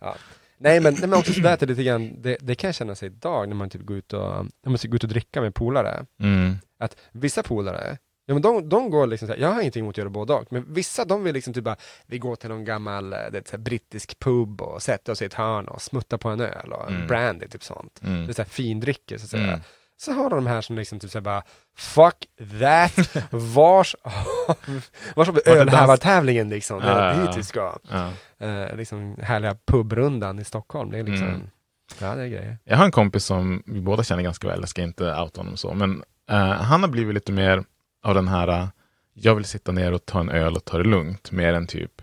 Ja. 0.00 0.16
Nej 0.58 0.80
men, 0.80 0.94
nej, 0.94 1.08
men 1.08 1.18
också 1.18 1.32
sådär 1.32 1.56
till 1.56 1.68
lite 1.68 1.82
grann, 1.82 2.22
det, 2.22 2.36
det 2.40 2.54
kan 2.54 2.68
jag 2.68 2.74
känna 2.74 2.94
sig 2.94 3.06
idag 3.06 3.48
när 3.48 3.56
man 3.56 3.70
typ 3.70 3.82
går 3.82 3.96
ut 3.96 4.12
och, 4.12 4.20
när 4.62 4.68
man 4.68 4.78
ska 4.78 4.88
gå 4.88 4.96
ut 4.96 5.02
och 5.04 5.08
dricka 5.10 5.40
med 5.40 5.54
polare. 5.54 6.06
Mm. 6.20 6.56
Att 6.78 6.96
vissa 7.12 7.42
polare, 7.42 7.98
ja 8.26 8.34
men 8.34 8.42
de, 8.42 8.68
de 8.68 8.90
går 8.90 9.06
liksom 9.06 9.28
såhär, 9.28 9.40
jag 9.40 9.48
har 9.52 9.60
ingenting 9.60 9.80
emot 9.82 9.92
att 9.94 9.98
göra 9.98 10.08
både 10.10 10.32
och, 10.34 10.52
men 10.52 10.72
vissa 10.74 11.04
de 11.04 11.24
vill 11.24 11.34
liksom 11.34 11.54
typ 11.54 11.64
bara, 11.64 11.76
vi 12.06 12.18
går 12.18 12.36
till 12.36 12.48
någon 12.48 12.64
gammal 12.64 13.12
eh, 13.12 13.18
det 13.32 13.38
är 13.38 13.42
så 13.46 13.56
här, 13.56 13.58
brittisk 13.58 14.18
pub 14.18 14.60
och 14.62 14.82
sätter 14.82 15.12
oss 15.12 15.22
i 15.22 15.24
ett 15.24 15.34
hörn 15.34 15.68
och 15.68 15.82
smuttar 15.82 16.18
på 16.18 16.28
en 16.28 16.40
öl 16.40 16.72
och 16.72 16.88
en 16.88 16.94
Mm. 16.94 17.06
brandy, 17.06 17.48
typ 17.48 17.62
sånt. 17.64 17.98
Det 18.00 18.06
är 18.08 18.14
Mm. 18.14 18.34
såhär 18.34 18.48
findricke 18.48 19.18
så 19.18 19.24
att 19.24 19.30
säga. 19.30 19.42
Mm. 19.48 19.60
Så 19.96 20.12
har 20.12 20.30
de 20.30 20.46
här 20.46 20.60
som 20.60 20.76
liksom 20.76 20.98
typ 21.00 21.10
såhär 21.10 21.22
bara 21.22 21.42
Fuck 21.76 22.26
that! 22.60 23.24
Vars, 23.30 23.96
vars 25.16 25.28
har 25.28 25.32
vi 25.32 25.40
ölhävartävlingen 25.50 26.48
liksom? 26.48 26.80
Det 26.80 26.86
är 26.88 27.26
dit 27.26 27.36
vi 27.36 27.42
ska. 27.42 27.78
Eh, 28.38 28.76
liksom 28.76 29.16
härliga 29.22 29.56
pubrundan 29.66 30.38
i 30.38 30.44
Stockholm. 30.44 30.90
Det 30.90 30.98
är 30.98 31.02
liksom, 31.02 31.28
Mm. 31.28 31.40
ja 32.00 32.14
det 32.14 32.22
är 32.22 32.26
grejer. 32.28 32.58
Jag 32.64 32.76
har 32.76 32.84
en 32.84 32.90
kompis 32.90 33.24
som 33.24 33.62
vi 33.66 33.80
båda 33.80 34.02
känner 34.02 34.22
ganska 34.22 34.48
väl, 34.48 34.60
jag 34.60 34.68
ska 34.68 34.82
inte 34.82 35.04
outa 35.04 35.40
honom 35.40 35.56
så, 35.56 35.74
men 35.74 36.02
eh, 36.30 36.36
han 36.52 36.80
har 36.82 36.88
blivit 36.88 37.14
lite 37.14 37.32
mer 37.32 37.64
av 38.04 38.14
den 38.14 38.28
här, 38.28 38.48
eh, 38.48 38.68
jag 39.14 39.34
vill 39.34 39.44
sitta 39.44 39.72
ner 39.72 39.92
och 39.92 40.06
ta 40.06 40.20
en 40.20 40.28
öl 40.30 40.56
och 40.56 40.64
ta 40.64 40.78
det 40.78 40.84
lugnt, 40.84 41.32
mer 41.32 41.54
än 41.54 41.66
typ, 41.66 42.02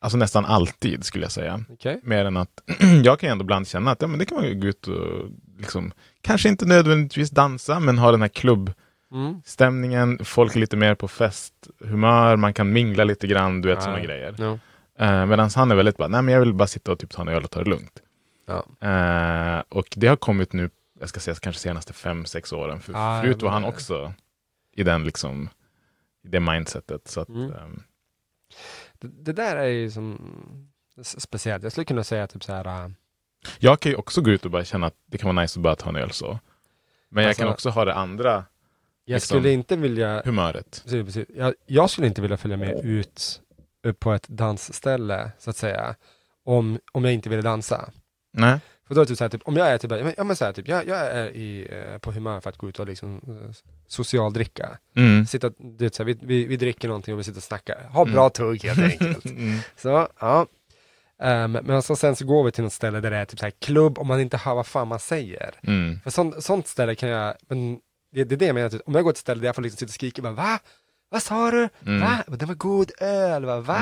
alltså 0.00 0.18
nästan 0.18 0.44
alltid 0.44 1.04
skulle 1.04 1.24
jag 1.24 1.32
säga. 1.32 1.64
Okej? 1.72 2.00
Mer 2.02 2.24
än 2.24 2.36
att, 2.36 2.62
jag 3.04 3.20
kan 3.20 3.28
ju 3.28 3.32
ändå 3.32 3.42
ibland 3.42 3.68
känna 3.68 3.90
att 3.90 4.02
ja, 4.02 4.08
men 4.08 4.18
det 4.18 4.24
kan 4.24 4.36
man 4.36 4.46
ju 4.46 4.54
gå 4.60 4.66
ut 4.66 4.86
och 4.88 5.28
liksom, 5.58 5.92
kanske 6.20 6.48
inte 6.48 6.66
nödvändigtvis 6.66 7.30
dansa, 7.30 7.80
men 7.80 7.98
ha 7.98 8.10
den 8.10 8.20
här 8.22 8.28
klubbstämningen, 8.28 10.02
Mm. 10.12 10.24
folk 10.24 10.56
är 10.56 10.60
lite 10.60 10.76
mer 10.76 10.94
på 10.94 11.08
festhumör, 11.08 12.36
man 12.36 12.54
kan 12.54 12.72
mingla 12.72 13.04
lite 13.04 13.26
grann, 13.26 13.60
du 13.60 13.68
vet 13.68 13.82
sådana 13.82 14.00
grejer. 14.00 14.34
Ja. 14.38 14.58
Uh, 15.00 15.26
Medan 15.26 15.50
han 15.54 15.70
är 15.70 15.74
väldigt 15.74 15.96
bara, 15.96 16.08
nej 16.08 16.22
men 16.22 16.34
jag 16.34 16.40
vill 16.40 16.54
bara 16.54 16.68
sitta 16.68 16.92
och 16.92 16.98
typ 16.98 17.10
ta 17.10 17.22
en 17.22 17.28
öl 17.28 17.44
och 17.44 17.50
ta 17.50 17.62
det 17.64 17.70
lugnt. 17.70 17.92
Ja. 18.46 18.88
Eh, 18.88 19.62
och 19.68 19.86
det 19.96 20.06
har 20.06 20.16
kommit 20.16 20.52
nu, 20.52 20.70
jag 21.00 21.08
ska 21.08 21.20
säga 21.20 21.34
kanske 21.34 21.60
senaste 21.62 21.92
fem, 21.92 22.24
sex 22.24 22.52
åren. 22.52 22.80
För 22.80 22.92
Ah, 22.96 23.22
förut 23.22 23.42
var 23.42 23.50
han 23.50 23.64
också 23.64 24.12
i 24.72 24.82
den 24.82 25.04
liksom, 25.04 25.48
i 26.24 26.28
det 26.28 26.40
mindsetet. 26.40 27.08
Så 27.08 27.20
att, 27.20 27.28
Mm. 27.28 27.52
ehm, 27.52 27.82
Det, 28.98 29.08
det 29.08 29.32
där 29.32 29.56
är 29.56 29.66
ju 29.66 29.90
som 29.90 30.20
speciellt. 31.02 31.62
Jag 31.62 31.72
skulle 31.72 31.84
kunna 31.84 32.04
säga 32.04 32.26
typ 32.26 32.44
så 32.44 32.52
här. 32.52 32.84
äh, 32.84 32.90
jag 33.58 33.80
kan 33.80 33.92
ju 33.92 33.96
också 33.96 34.20
gå 34.20 34.30
ut 34.30 34.44
och 34.44 34.50
bara 34.50 34.64
känna 34.64 34.86
att 34.86 34.96
det 35.06 35.18
kan 35.18 35.34
vara 35.34 35.42
nice 35.42 35.58
att 35.58 35.62
bara 35.62 35.76
ta 35.76 35.88
en 35.88 35.96
öl 35.96 36.10
så. 36.10 36.38
Men 37.08 37.24
jag 37.24 37.28
Alltså- 37.28 37.42
kan 37.42 37.52
också 37.52 37.70
ha 37.70 37.84
det 37.84 37.94
andra 37.94 38.44
jag 39.04 39.14
Liksom- 39.16 39.36
skulle 39.38 39.52
inte 39.52 39.76
vilja 39.76 40.22
humöret. 40.24 40.80
Precis, 40.84 41.04
precis. 41.04 41.36
Jag, 41.36 41.54
jag 41.66 41.90
skulle 41.90 42.06
inte 42.06 42.22
vilja 42.22 42.36
följa 42.36 42.56
med 42.56 42.84
ut 42.84 43.40
på 43.98 44.12
ett 44.12 44.28
dansställe, 44.28 45.32
så 45.38 45.50
att 45.50 45.56
säga, 45.56 45.94
om, 46.44 46.78
om 46.92 47.04
jag 47.04 47.12
inte 47.14 47.28
ville 47.28 47.42
dansa. 47.42 47.90
Nej. 48.32 48.60
För 48.90 48.94
då 48.94 49.00
är 49.00 49.04
det 49.04 49.08
typ 49.08 49.18
så 49.18 49.24
här, 49.24 49.28
typ, 49.28 49.42
om 49.44 49.56
jag 49.56 49.66
är 49.68 49.78
typ, 49.78 49.90
ja, 49.90 50.04
men- 50.04 50.14
ja, 50.16 50.24
men 50.24 50.36
så 50.36 50.44
här, 50.44 50.52
typ, 50.52 50.68
jag, 50.68 50.88
jag 50.88 50.98
är 50.98 51.28
i, 51.36 51.68
eh, 51.70 51.98
på 51.98 52.12
humör 52.12 52.40
för 52.40 52.50
att 52.50 52.56
gå 52.56 52.68
ut 52.68 52.78
och 52.78 52.86
liksom 52.86 53.20
eh, 53.28 53.50
socialdricka. 53.86 54.78
Mm. 54.96 55.26
Sitta, 55.26 55.50
du 55.58 55.84
vet, 55.84 55.94
så 55.94 56.02
här, 56.02 56.06
vi, 56.06 56.18
vi, 56.22 56.44
vi 56.46 56.56
dricker 56.56 56.88
någonting 56.88 57.14
och 57.14 57.20
vi 57.20 57.24
sitter 57.24 57.38
och 57.38 57.42
snackar. 57.42 57.88
Ha 57.92 58.02
Mm. 58.02 58.12
bra 58.14 58.30
tugg 58.30 58.64
helt 58.64 58.78
enkelt. 58.78 59.24
Mm. 59.30 59.58
Så, 59.76 60.08
ja. 60.20 60.46
Ehm, 61.22 61.52
men 61.52 61.82
så, 61.82 61.96
sen 61.96 62.16
så 62.16 62.24
går 62.26 62.44
vi 62.44 62.52
till 62.52 62.64
något 62.64 62.72
ställe 62.72 63.00
där 63.00 63.10
det 63.10 63.16
är 63.16 63.24
typ 63.24 63.38
så 63.38 63.46
här 63.46 63.52
klubb 63.60 63.98
och 63.98 64.06
man 64.06 64.20
inte 64.20 64.36
hör 64.36 64.54
vad 64.54 64.66
fan 64.66 64.88
man 64.88 64.98
säger. 65.00 65.54
Mm. 65.62 66.00
För 66.04 66.10
sånt, 66.10 66.44
sånt 66.44 66.66
ställe 66.68 66.94
kan 66.94 67.08
jag, 67.08 67.34
men 67.48 67.78
det, 68.14 68.24
det 68.24 68.34
är 68.34 68.36
det 68.36 68.46
jag 68.46 68.54
menar, 68.54 68.68
typ, 68.68 68.82
om 68.86 68.94
jag 68.94 69.04
går 69.04 69.12
till 69.12 69.16
ett 69.16 69.20
ställe 69.20 69.40
där 69.40 69.48
jag 69.48 69.54
får 69.54 69.62
liksom 69.62 69.76
sitta 69.78 69.90
och 69.90 69.94
skrika 69.94 70.22
bara 70.22 70.32
va? 70.32 70.58
Vad 71.10 71.22
sa 71.22 71.50
du? 71.50 71.68
Mm. 71.86 72.00
Va? 72.00 72.24
Det 72.26 72.46
var 72.46 72.54
god 72.54 72.90
öl, 73.00 73.44
va? 73.44 73.60
va? 73.60 73.80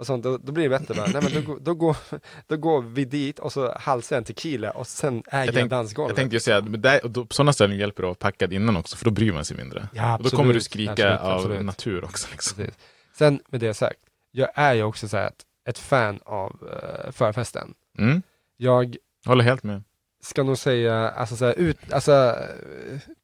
Och 0.00 0.06
sånt, 0.06 0.24
då, 0.24 0.38
då 0.38 0.52
blir 0.52 0.68
det 0.68 0.78
bättre 0.78 0.94
bara, 0.94 1.06
nej 1.06 1.22
men 1.22 1.32
då, 1.34 1.40
går- 1.52 1.60
då, 1.60 1.74
går, 1.74 1.96
då 2.46 2.56
går 2.56 2.82
vi 2.82 3.04
dit 3.04 3.38
och 3.38 3.52
så 3.52 3.74
halsar 3.78 4.16
jag 4.16 4.20
en 4.20 4.24
tequila 4.24 4.70
och 4.70 4.86
sen 4.86 5.22
äger 5.26 5.44
jag, 5.46 5.54
tänk- 5.54 5.70
dansgolvet. 5.70 6.08
Jag 6.10 6.16
tänkte 6.16 6.36
ju 6.36 6.40
säga, 6.40 6.60
där, 6.60 7.00
då, 7.04 7.26
på 7.26 7.34
sådana 7.34 7.52
ställen 7.52 7.78
hjälper 7.78 8.02
det 8.02 8.06
att 8.10 8.22
vara 8.22 8.30
packad 8.30 8.52
innan 8.52 8.76
också, 8.76 8.96
för 8.96 9.04
då 9.04 9.10
bryr 9.10 9.32
man 9.32 9.44
sig 9.44 9.56
mindre. 9.56 9.88
ja, 9.92 10.16
och 10.16 10.22
då 10.22 10.30
kommer 10.30 10.42
du 10.42 10.48
absolut, 10.58 10.62
skrika 10.64 10.92
absolut, 10.92 11.20
av 11.20 11.36
absolut. 11.36 11.64
natur 11.64 12.04
också. 12.04 12.28
Liksom. 12.30 12.56
Precis. 12.56 12.78
Sen 13.18 13.40
med 13.48 13.60
det 13.60 13.74
sagt, 13.74 13.98
jag 14.30 14.48
är 14.54 14.74
ju 14.74 14.82
också 14.82 15.08
så 15.08 15.16
här 15.16 15.26
ett, 15.26 15.42
ett 15.68 15.78
fan 15.78 16.20
av 16.24 16.56
uh, 16.62 17.12
förfesten. 17.12 17.74
Mm. 17.98 18.22
Jag, 18.56 18.96
Håller 19.26 19.44
helt 19.44 19.62
med. 19.62 19.82
Ska 20.20 20.42
nog 20.42 20.58
säga, 20.58 21.10
alltså, 21.10 21.36
så 21.36 21.44
här, 21.44 21.54
ut, 21.58 21.92
alltså 21.92 22.36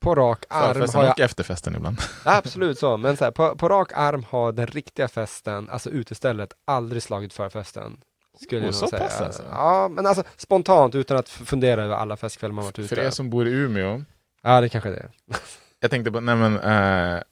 på 0.00 0.14
rak 0.14 0.44
arm 0.48 0.88
har 0.94 1.04
jag 1.04 1.12
och 1.12 1.20
efterfesten 1.20 1.74
ibland. 1.76 1.98
Absolut 2.24 2.78
så, 2.78 2.96
men 2.96 3.16
så 3.16 3.24
här, 3.24 3.30
på, 3.30 3.56
på 3.56 3.68
rak 3.68 3.92
arm 3.94 4.24
har 4.30 4.52
den 4.52 4.66
riktiga 4.66 5.08
festen, 5.08 5.68
alltså 5.70 5.90
utestället, 5.90 6.52
aldrig 6.64 7.02
slagit 7.02 7.32
förfesten. 7.32 7.96
Skulle 8.42 8.66
Oh, 8.66 8.70
så 8.70 8.86
säga. 8.86 9.02
pass 9.02 9.20
alltså? 9.20 9.42
Ja, 9.50 9.88
men 9.88 10.06
alltså 10.06 10.24
spontant 10.36 10.94
utan 10.94 11.16
att 11.16 11.28
fundera 11.28 11.84
över 11.84 11.94
alla 11.94 12.16
festkvällar 12.16 12.54
man 12.54 12.64
varit 12.64 12.78
ute. 12.78 12.88
För 12.94 13.02
er 13.02 13.10
som 13.10 13.30
bor 13.30 13.48
i 13.48 13.50
Umeå, 13.50 14.04
Ja, 14.42 14.60
det 14.60 14.68
kanske 14.68 14.90
det 14.90 14.96
är. 14.96 15.10
jag 15.80 15.90
tänkte 15.90 16.12
på, 16.12 16.20
nej 16.20 16.36
men, 16.36 16.58
eh, 16.58 17.22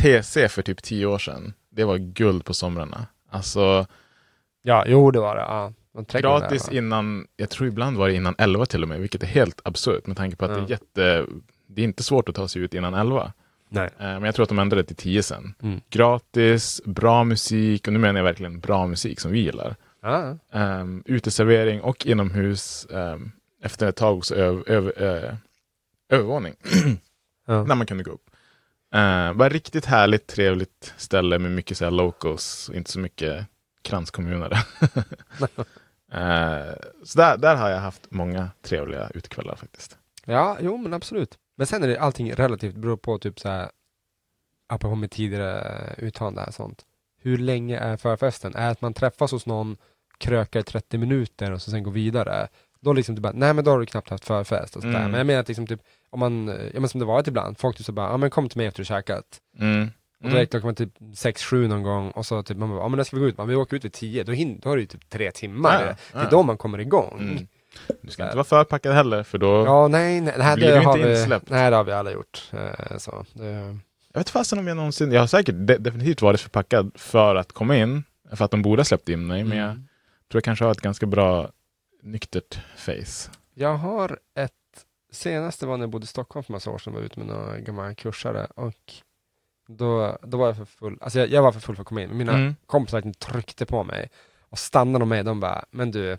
TC 0.00 0.48
för 0.48 0.62
typ 0.62 0.82
tio 0.82 1.06
år 1.06 1.18
sedan, 1.18 1.54
det 1.70 1.84
var 1.84 1.96
guld 1.96 2.44
på 2.44 2.54
somrarna. 2.54 3.06
Alltså 3.30 3.86
Ja, 4.62 4.84
jo 4.86 5.10
det 5.10 5.20
var 5.20 5.36
det. 5.36 5.42
Ja. 5.42 5.72
Gratis 6.12 6.66
där, 6.66 6.76
innan, 6.76 7.26
jag 7.36 7.50
tror 7.50 7.68
ibland 7.68 7.96
var 7.96 8.08
det 8.08 8.14
innan 8.14 8.34
11 8.38 8.66
till 8.66 8.82
och 8.82 8.88
med, 8.88 9.00
vilket 9.00 9.22
är 9.22 9.26
helt 9.26 9.60
absurt 9.64 10.06
med 10.06 10.16
tanke 10.16 10.36
på 10.36 10.44
att 10.44 10.50
Ja. 10.50 10.56
det 10.56 10.62
är 10.62 10.70
jätte, 10.70 11.26
det 11.66 11.80
är 11.82 11.84
inte 11.84 12.02
svårt 12.02 12.28
att 12.28 12.34
ta 12.34 12.48
sig 12.48 12.62
ut 12.62 12.74
innan 12.74 12.94
11. 12.94 13.32
Nej. 13.68 13.90
Eh, 13.98 14.04
Men 14.06 14.22
jag 14.22 14.34
tror 14.34 14.42
att 14.42 14.48
de 14.48 14.58
ändrade 14.58 14.82
det 14.82 14.86
till 14.86 14.96
10 14.96 15.22
sen. 15.22 15.54
Mm. 15.62 15.80
Gratis, 15.90 16.82
bra 16.84 17.24
musik, 17.24 17.86
och 17.86 17.92
nu 17.92 17.98
menar 17.98 18.18
jag 18.20 18.24
verkligen 18.24 18.60
bra 18.60 18.86
musik 18.86 19.20
som 19.20 19.32
vi 19.32 19.38
gillar. 19.40 19.76
Ja, 20.02 20.36
Um, 20.52 21.02
uteservering 21.06 21.80
och 21.80 22.06
inomhus. 22.06 22.86
Um, 22.90 23.32
efter 23.62 23.88
ett 23.88 23.96
tag 23.96 24.16
också 24.18 24.34
öv, 24.34 24.62
öv, 24.66 24.88
eh, 24.96 25.34
övervåning. 26.08 26.54
ja. 27.46 27.64
När 27.64 27.74
man 27.74 27.86
kunde 27.86 28.04
gå 28.04 28.10
upp. 28.10 28.30
Uh, 28.94 29.32
bara 29.32 29.48
riktigt 29.48 29.84
härligt, 29.86 30.26
trevligt 30.26 30.94
ställe 30.96 31.38
med 31.38 31.50
mycket 31.50 31.76
så 31.76 31.84
här 31.84 31.90
locals 31.90 32.70
inte 32.74 32.90
så 32.90 32.98
mycket 33.00 33.46
kranskommunare. 33.82 34.56
uh, 36.14 36.74
så 37.04 37.18
där, 37.18 37.36
där 37.36 37.56
har 37.56 37.70
jag 37.70 37.78
haft 37.78 38.10
många 38.10 38.50
trevliga 38.62 39.10
utekvällar 39.14 39.56
faktiskt. 39.56 39.98
ja, 40.24 40.56
jo 40.60 40.76
men 40.76 40.94
absolut. 40.94 41.38
Men 41.56 41.66
sen 41.66 41.82
är 41.82 41.88
det 41.88 42.00
allting 42.00 42.32
relativt, 42.32 42.74
beror 42.74 42.96
på 42.96 43.18
typ 43.18 43.40
så 43.40 43.48
här, 43.48 43.70
apropå 44.68 44.94
mitt 44.94 45.12
tidigare 45.12 45.94
uttalande 45.98 46.44
och 46.44 46.54
sånt. 46.54 46.84
Hur 47.22 47.38
länge 47.38 47.78
är 47.78 47.96
förfesten? 47.96 48.54
Är 48.54 48.70
att 48.70 48.80
man 48.80 48.94
träffas 48.94 49.32
hos 49.32 49.46
någon, 49.46 49.76
krökar 50.18 50.60
i 50.60 50.62
30 50.62 50.98
minuter 50.98 51.52
och 51.52 51.62
så 51.62 51.70
sen 51.70 51.82
går 51.82 51.92
vidare? 51.92 52.48
Då 52.80 52.92
liksom 52.92 53.14
du 53.14 53.20
bara, 53.20 53.32
nej 53.32 53.54
men 53.54 53.64
då 53.64 53.70
har 53.70 53.80
du 53.80 53.86
knappt 53.86 54.10
haft 54.10 54.24
förfest 54.24 54.76
och 54.76 54.82
sådär. 54.82 54.98
Mm. 54.98 55.10
Men 55.10 55.18
jag 55.18 55.26
menar 55.26 55.40
att 55.40 55.48
liksom 55.48 55.66
typ, 55.66 55.80
om 56.10 56.20
man, 56.20 56.46
ja 56.74 56.80
men 56.80 56.88
som 56.88 57.00
det 57.00 57.06
varit 57.06 57.28
ibland, 57.28 57.58
folk 57.58 57.76
typ 57.76 57.86
så 57.86 57.92
bara, 57.92 58.10
ja 58.10 58.16
men 58.16 58.30
kom 58.30 58.48
till 58.48 58.58
mig 58.58 58.66
efter 58.66 58.80
du 58.80 58.84
käkat. 58.84 59.40
Mm. 59.58 59.90
Och 60.24 60.30
då 60.30 60.36
räknar 60.36 60.60
man 60.60 60.74
typ 60.74 60.98
6-7 61.00 61.68
någon 61.68 61.82
gång 61.82 62.10
och 62.10 62.26
så 62.26 62.42
typ 62.42 62.56
man 62.56 62.70
bara, 62.70 62.80
ja 62.80 62.88
men 62.88 62.96
när 62.96 63.04
ska 63.04 63.16
vi 63.16 63.20
gå 63.22 63.28
ut? 63.28 63.38
Man, 63.38 63.48
vi 63.48 63.54
åker 63.54 63.76
ut 63.76 63.84
vid 63.84 63.92
10, 63.92 64.24
då, 64.24 64.32
hin- 64.32 64.60
då 64.62 64.68
har 64.68 64.76
du 64.76 64.82
ju 64.82 64.86
typ 64.86 65.08
tre 65.10 65.30
timmar. 65.32 65.80
Ja, 65.80 65.86
det 65.86 65.96
ja. 66.12 66.20
är 66.20 66.30
då 66.30 66.42
man 66.42 66.56
kommer 66.58 66.78
igång. 66.78 67.18
Mm. 67.20 67.46
Du 68.02 68.10
ska 68.10 68.22
inte 68.24 68.36
vara 68.36 68.44
förpackad 68.44 68.94
heller 68.94 69.22
för 69.22 69.38
då, 69.38 69.64
Ja, 69.66 69.88
nej, 69.88 70.20
nej, 70.20 70.34
nej 70.38 70.56
Blir 70.56 70.72
du 70.80 70.82
inte 70.82 71.08
vi, 71.08 71.18
insläppt? 71.18 71.50
nej, 71.50 71.70
det 71.70 71.76
har 71.76 71.84
vi 71.84 71.92
alla 71.92 72.12
gjort. 72.12 72.50
Eh, 72.52 72.96
så, 72.98 73.24
det, 73.32 73.78
Jag 74.12 74.20
vet 74.20 74.30
fasen 74.30 74.58
om 74.58 74.66
jag 74.66 74.76
någonsin, 74.76 75.12
jag 75.12 75.20
har 75.20 75.26
säkert 75.26 75.54
de, 75.58 75.76
definitivt 75.78 76.22
varit 76.22 76.40
förpackad 76.40 76.90
för 76.94 77.34
att 77.34 77.52
komma 77.52 77.76
in, 77.76 78.04
för 78.32 78.44
att 78.44 78.50
de 78.50 78.62
borde 78.62 78.80
ha 78.80 78.84
släppt 78.84 79.08
in 79.08 79.26
mig, 79.26 79.44
men 79.44 79.58
jag 79.58 79.70
Mm. 79.70 79.76
tror 80.30 80.38
jag 80.38 80.44
kanske 80.44 80.64
har 80.64 80.72
ett 80.72 80.80
ganska 80.80 81.06
bra 81.06 81.50
nyktert 82.02 82.58
face. 82.76 83.30
Jag 83.54 83.74
har 83.74 84.18
ett, 84.38 84.52
senaste 85.12 85.66
var 85.66 85.76
när 85.76 85.82
jag 85.82 85.90
bodde 85.90 86.04
i 86.04 86.06
Stockholm 86.06 86.44
för 86.44 86.52
massa 86.52 86.70
år 86.70 86.78
sedan, 86.78 86.92
var 86.92 87.00
ute 87.00 87.18
med 87.18 87.28
några 87.28 87.58
gamla 87.58 87.94
kursare 87.94 88.46
och 88.56 88.92
då, 89.78 90.18
då 90.22 90.38
var 90.38 90.46
jag 90.46 90.56
för 90.56 90.64
full, 90.64 90.98
alltså 91.00 91.18
jag, 91.18 91.28
jag 91.28 91.42
var 91.42 91.52
för 91.52 91.60
full 91.60 91.76
för 91.76 91.82
att 91.82 91.88
komma 91.88 92.02
in, 92.02 92.16
mina 92.16 92.32
Mm. 92.32 92.56
kompisar 92.66 92.96
verkligen 92.96 93.14
tryckte 93.14 93.66
på 93.66 93.84
mig 93.84 94.10
och 94.50 94.58
stannade 94.58 95.04
med 95.04 95.24
de 95.24 95.40
bara, 95.40 95.64
men 95.70 95.90
du, 95.90 96.16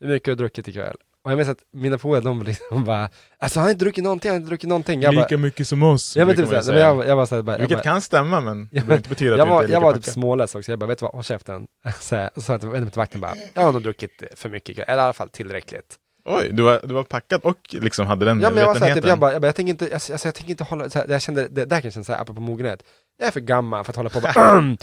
hur 0.00 0.08
mycket 0.08 0.28
har 0.28 0.32
du 0.36 0.42
druckit 0.42 0.68
ikväll? 0.68 0.96
Och 1.24 1.30
jag 1.30 1.36
minns 1.36 1.48
att 1.48 1.58
mina 1.72 1.98
polare, 1.98 2.20
de 2.20 2.42
liksom 2.42 2.84
bara, 2.84 3.10
alltså 3.38 3.58
han 3.60 3.64
har 3.66 3.70
inte 3.72 3.84
druckit 3.84 4.04
någonting, 4.04 4.28
han 4.30 4.34
har 4.34 4.40
inte 4.40 4.48
druckit 4.48 4.68
någonting. 4.68 5.02
Jag 5.02 5.14
bara, 5.14 5.22
Lika 5.22 5.38
mycket 5.38 5.68
som 5.68 5.82
oss. 5.82 6.16
ja 6.16 6.24
men 6.24 6.36
typ 6.36 6.48
såhär, 6.48 6.78
jag, 6.78 7.06
jag 7.08 7.16
var 7.16 7.26
såhär, 7.26 7.42
bara, 7.42 7.52
jag, 7.52 7.58
Vilket 7.58 7.78
bara, 7.78 7.82
kan 7.82 8.00
stämma, 8.02 8.40
men 8.40 8.64
det 8.64 8.70
behöver 8.74 8.96
inte 8.96 9.08
betyda 9.08 9.32
att 9.32 9.38
jag 9.38 9.46
var, 9.46 9.62
inte 9.62 9.72
är 9.72 9.74
jag 9.74 9.80
var 9.80 9.94
typ 9.94 10.04
småless 10.04 10.54
också, 10.54 10.72
jag 10.72 10.78
bara, 10.78 10.86
vet 10.86 10.98
du 10.98 11.02
vad, 11.04 11.14
håll 11.14 11.24
käften. 11.24 11.66
Så 12.00 12.14
jag 12.14 12.42
sa 12.42 12.58
till 12.58 12.70
till 12.70 12.90
vakten 12.94 13.20
bara, 13.20 13.34
jag 13.54 13.62
har 13.62 13.72
nog 13.72 13.82
druckit 13.82 14.22
för 14.34 14.48
mycket 14.48 14.78
eller 14.78 15.02
i 15.02 15.04
alla 15.04 15.12
fall 15.12 15.28
tillräckligt. 15.28 15.96
Oj, 16.24 16.48
du 16.52 16.62
var, 16.62 16.80
du 16.84 16.94
var 16.94 17.04
packad 17.04 17.40
och 17.44 17.58
liksom 17.70 18.06
hade 18.06 18.24
den 18.24 18.40
Ja 18.40 18.50
men 18.50 18.58
jag 18.58 18.66
var 18.66 18.74
såhär, 18.74 18.94
typ, 18.94 19.04
medvetenheten. 19.04 19.08
jag 19.08 19.18
bara, 19.18 19.32
jag, 19.32 19.42
bara, 19.42 19.46
jag 19.48 19.54
tänker 19.54 19.70
inte, 19.70 19.90
alltså, 19.94 20.12
jag 20.28 20.34
tänker 20.34 20.50
inte 20.50 20.64
hålla, 20.64 20.90
så 20.90 20.98
här, 20.98 21.06
jag 21.08 21.22
kände, 21.22 21.48
det 21.48 21.64
där 21.64 21.76
kan 21.80 21.86
jag 21.86 21.92
känna 21.92 22.04
såhär, 22.04 22.20
apropå 22.20 22.40
mogenhet, 22.40 22.82
jag 23.18 23.26
är 23.28 23.32
för 23.32 23.40
gammal 23.40 23.84
för 23.84 23.92
att 23.92 23.96
hålla 23.96 24.10
på 24.10 24.16
och 24.18 24.22
bara, 24.22 24.76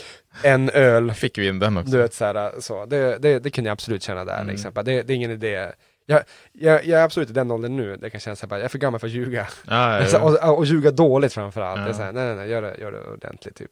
en 0.43 0.69
öl, 0.69 1.13
Fick 1.13 1.37
vi 1.37 1.47
in 1.47 1.59
den 1.59 1.77
också. 1.77 1.91
du 1.91 1.97
vet 1.97 2.13
såhär, 2.13 2.51
så, 2.59 2.85
det, 2.85 3.17
det, 3.17 3.39
det 3.39 3.49
kunde 3.49 3.67
jag 3.67 3.73
absolut 3.73 4.03
känna 4.03 4.25
där 4.25 4.35
Mm. 4.35 4.47
liksom. 4.47 4.71
Det, 4.73 4.81
det 4.83 5.13
är 5.13 5.15
ingen 5.15 5.31
idé. 5.31 5.71
Jag, 6.05 6.23
jag, 6.51 6.85
jag 6.85 6.99
är 6.99 7.03
absolut 7.03 7.29
i 7.29 7.33
den 7.33 7.51
åldern 7.51 7.75
nu, 7.77 7.95
det 7.95 8.09
kan 8.09 8.19
kännas 8.19 8.39
såhär, 8.39 8.55
jag 8.55 8.65
är 8.65 8.69
för 8.69 8.77
gammal 8.79 8.99
för 8.99 9.07
att 9.07 9.13
ljuga. 9.13 9.47
Ja, 9.67 9.99
ja, 10.01 10.07
ja. 10.11 10.19
och, 10.49 10.57
och 10.57 10.65
ljuga 10.65 10.91
dåligt 10.91 11.33
framförallt. 11.33 11.85
Det 11.85 12.03
är 12.03 12.05
här, 12.05 12.11
nej, 12.13 12.25
nej, 12.25 12.35
nej, 12.35 12.49
gör 12.49 12.61
det, 12.61 12.75
gör 12.81 12.91
det 12.91 12.99
ordentligt 12.99 13.55
typ. 13.55 13.71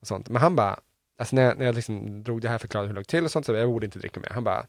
Och 0.00 0.06
sånt. 0.06 0.28
Men 0.28 0.42
han 0.42 0.56
bara, 0.56 0.78
alltså 1.18 1.36
när 1.36 1.42
jag, 1.42 1.58
när 1.58 1.66
jag 1.66 1.74
liksom 1.74 2.22
drog 2.22 2.40
det 2.40 2.48
här 2.48 2.58
förklarade 2.58 2.88
hur 2.88 2.94
det 2.94 2.98
låg 2.98 3.06
till 3.06 3.24
och 3.24 3.30
sånt, 3.30 3.46
så 3.46 3.52
jag 3.54 3.68
borde 3.68 3.86
inte 3.86 3.98
dricka 3.98 4.20
mer. 4.20 4.30
Han 4.34 4.44
bara, 4.44 4.64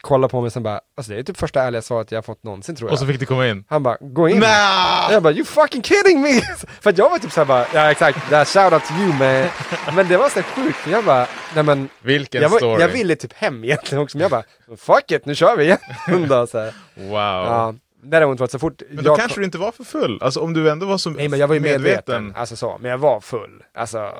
kolla 0.00 0.28
på 0.28 0.40
mig 0.40 0.50
sen 0.50 0.62
bara, 0.62 0.80
alltså 0.96 1.12
det 1.12 1.18
är 1.18 1.22
typ 1.22 1.36
första 1.36 1.62
ärliga 1.62 1.82
svaret 1.82 2.12
jag 2.12 2.18
har 2.18 2.22
fått 2.22 2.42
någonsin 2.42 2.76
tror 2.76 2.88
jag. 2.88 2.92
Och 2.92 2.98
så 2.98 3.06
fick 3.06 3.20
du 3.20 3.26
komma 3.26 3.48
in. 3.48 3.64
Han 3.68 3.82
bara, 3.82 3.96
gå 4.00 4.28
in. 4.28 4.38
Nej! 4.38 5.12
Jag 5.12 5.22
bara, 5.22 5.32
you 5.32 5.44
fucking 5.44 5.82
kidding 5.82 6.20
me! 6.20 6.40
för 6.80 6.90
att 6.90 6.98
jag 6.98 7.10
var 7.10 7.18
typ 7.18 7.32
såhär 7.32 7.46
bara, 7.46 7.66
ja 7.74 7.90
exakt, 7.90 8.30
that 8.30 8.48
shout 8.48 8.72
out 8.72 8.84
to 8.84 8.94
you 8.94 9.08
man. 9.08 9.48
Men 9.96 10.08
det 10.08 10.16
var 10.16 10.28
så 10.28 10.42
sjukt, 10.42 10.76
för 10.76 10.90
jag 10.90 11.04
bara, 11.04 11.26
nej 11.54 11.64
men, 11.64 11.88
Vilken 12.02 12.42
jag, 12.42 12.48
var, 12.48 12.58
story. 12.58 12.80
jag 12.80 12.88
ville 12.88 13.16
typ 13.16 13.32
hem 13.32 13.64
egentligen 13.64 14.02
också, 14.02 14.18
men 14.18 14.22
jag 14.22 14.30
bara, 14.30 14.76
fuck 14.76 15.10
it, 15.10 15.26
nu 15.26 15.34
kör 15.34 15.56
vi 15.56 15.64
igen. 15.64 15.78
Då, 16.28 16.46
så 16.46 16.58
här. 16.58 16.74
Wow. 16.94 17.10
Ja, 17.10 17.74
däremot 18.02 18.40
var 18.40 18.46
så 18.46 18.58
fort 18.58 18.82
Men 18.90 19.04
då 19.04 19.10
jag 19.10 19.18
kanske 19.18 19.40
du 19.40 19.44
inte 19.44 19.58
var 19.58 19.72
för 19.72 19.84
full. 19.84 20.18
Alltså 20.22 20.40
om 20.40 20.52
du 20.52 20.70
ändå 20.70 20.86
var 20.86 20.98
så 20.98 21.10
Nej 21.10 21.28
men 21.28 21.38
jag 21.38 21.48
var 21.48 21.54
ju 21.54 21.60
medveten, 21.60 22.34
alltså 22.36 22.56
så, 22.56 22.78
men 22.80 22.90
jag 22.90 22.98
var 22.98 23.20
full. 23.20 23.62
Alltså, 23.74 24.12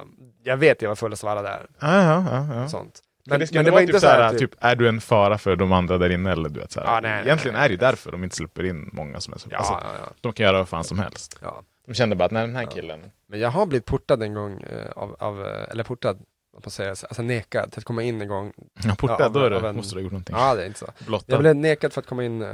jag 0.45 0.57
vet 0.57 0.83
jag 0.83 0.89
var 0.89 0.97
fullast 0.97 1.25
av 1.25 1.31
alla 1.31 1.43
där. 1.43 1.67
Ja, 1.81 2.03
ja, 2.03 2.25
ja. 2.31 2.55
ja. 2.55 2.69
Sånt. 2.69 3.03
Men, 3.27 3.41
det, 3.41 3.53
men 3.55 3.65
det 3.65 3.71
var 3.71 3.81
inte 3.81 4.01
så 4.01 4.07
här, 4.07 4.31
typ, 4.31 4.39
typ, 4.39 4.55
är 4.61 4.77
du 4.77 4.89
en 4.89 5.01
fara 5.01 5.39
för 5.39 5.57
de 5.57 5.73
andra 5.73 5.99
där 5.99 6.11
inne? 6.11 6.33
Eller 6.33 6.49
du 6.49 6.61
vet, 6.61 6.73
såhär. 6.73 6.87
Ja, 6.87 7.01
nej, 7.01 7.11
nej, 7.11 7.25
Egentligen 7.25 7.55
nej. 7.55 7.65
är 7.65 7.69
det 7.69 7.73
ju 7.73 7.79
därför 7.79 8.13
de 8.13 8.25
inte 8.25 8.37
släpper 8.37 8.65
in 8.65 8.91
många 8.93 9.21
som 9.21 9.35
är 9.35 9.39
så. 9.39 9.49
ja, 9.53 9.59
alltså, 9.59 9.73
ja, 9.75 10.13
De 10.21 10.33
kan 10.33 10.47
göra 10.47 10.59
vad 10.59 10.69
fan 10.69 10.85
som 10.85 10.99
helst. 10.99 11.41
De 11.87 11.95
kände 11.95 12.17
bara 12.17 12.25
att 12.25 12.31
nej, 12.31 12.47
den 12.47 12.57
här 12.57 12.67
killen. 12.67 13.01
Men 13.29 13.41
jag 13.41 13.51
har 13.51 13.67
blivit 13.67 13.85
portad 13.85 14.23
en 14.23 14.35
gång, 14.35 14.63
eh, 14.63 14.91
av, 14.97 15.17
av 15.19 15.47
eh, 15.47 15.71
eller 15.71 15.85
portad, 15.85 16.19
vad 16.53 16.65
man 16.67 16.71
säger, 16.71 16.91
alltså 16.91 17.23
nekad 17.23 17.73
till 17.73 17.79
att 17.79 17.85
komma 17.85 18.03
in 18.03 18.23
en 18.23 18.29
gång. 18.29 18.53
Ja, 18.85 18.95
portad, 18.99 19.23
av- 19.27 19.33
då 19.33 19.41
är 19.41 19.51
det, 19.51 19.69
en- 19.69 19.77
måste 19.77 19.95
du 19.95 19.99
ha 19.99 20.03
gjort 20.03 20.13
någonting. 20.13 20.37
Ja, 20.37 20.55
det 20.55 20.63
är 20.63 20.67
inte 20.67 20.79
så. 20.79 20.87
Blottad. 21.07 21.33
Jag 21.33 21.41
blev 21.41 21.57
nekad 21.57 21.93
för 21.93 22.01
att 22.01 22.07
komma 22.07 22.25
in 22.25 22.43
eh, 22.43 22.49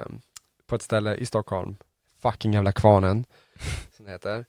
på 0.67 0.75
ett 0.75 0.83
ställe 0.83 1.15
i 1.15 1.27
Stockholm, 1.27 1.77
fucking 2.23 2.53
jävla 2.53 2.73
kvarnen, 2.73 3.25
som 3.97 4.05
det 4.05 4.11
heter. 4.13 4.45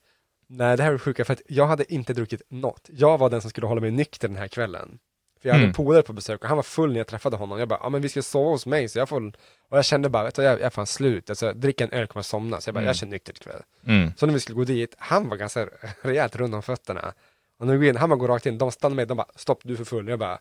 Nej, 0.47 0.77
det 0.77 0.83
här 0.83 0.93
är 0.93 0.97
sjuka, 0.97 1.25
för 1.25 1.33
att 1.33 1.41
jag 1.47 1.67
hade 1.67 1.93
inte 1.93 2.13
druckit 2.13 2.41
något. 2.49 2.89
Jag 2.93 3.17
var 3.17 3.29
den 3.29 3.41
som 3.41 3.49
skulle 3.49 3.67
hålla 3.67 3.81
mig 3.81 3.91
nykter 3.91 4.27
den 4.27 4.37
här 4.37 4.47
kvällen. 4.47 4.99
För 5.43 5.49
jag 5.49 5.53
hade 5.53 5.63
Mm. 5.63 5.69
en 5.69 5.73
polare 5.73 6.03
på 6.03 6.13
besök 6.13 6.41
och 6.41 6.47
han 6.47 6.57
var 6.57 6.63
full 6.63 6.91
när 6.91 6.97
jag 6.99 7.07
träffade 7.07 7.35
honom. 7.35 7.59
Jag 7.59 7.67
bara, 7.67 7.79
ja 7.83 7.89
men 7.89 8.01
vi 8.01 8.09
ska 8.09 8.21
sova 8.21 8.49
hos 8.49 8.65
mig, 8.65 8.89
så 8.89 8.99
jag 8.99 9.09
får... 9.09 9.27
Och 9.69 9.77
jag 9.77 9.85
kände 9.85 10.09
bara, 10.09 10.23
vet 10.23 10.35
du, 10.35 10.43
jag, 10.43 10.53
jag 10.53 10.61
är 10.61 10.69
fan 10.69 10.87
slut. 10.87 11.29
Alltså, 11.29 11.53
dricka 11.53 11.83
en 11.83 11.91
öl 11.91 12.07
kommer 12.07 12.19
jag 12.19 12.25
somna. 12.25 12.61
Så 12.61 12.67
jag 12.67 12.73
bara, 12.73 12.79
Mm. 12.79 12.87
jag 12.87 12.95
känner 12.95 13.11
nyktert 13.11 13.37
ikväll. 13.37 13.61
Mm. 13.87 14.11
Så 14.17 14.25
när 14.25 14.33
vi 14.33 14.39
skulle 14.39 14.55
gå 14.55 14.63
dit, 14.63 14.95
han 14.97 15.29
var 15.29 15.37
ganska 15.37 15.69
rejält 16.01 16.35
rund 16.35 16.55
om 16.55 16.61
fötterna. 16.63 17.13
Och 17.59 17.67
när 17.67 17.73
vi 17.73 17.79
går 17.79 17.87
in, 17.89 17.97
han 17.97 18.09
bara 18.09 18.15
går 18.15 18.27
rakt 18.27 18.45
in, 18.45 18.57
de 18.57 18.71
stannar 18.71 18.95
med, 18.95 19.07
de 19.07 19.17
bara, 19.17 19.27
stopp 19.35 19.59
du 19.63 19.73
är 19.73 19.77
för 19.77 19.83
full. 19.85 20.07
Jag 20.07 20.19
bara, 20.19 20.39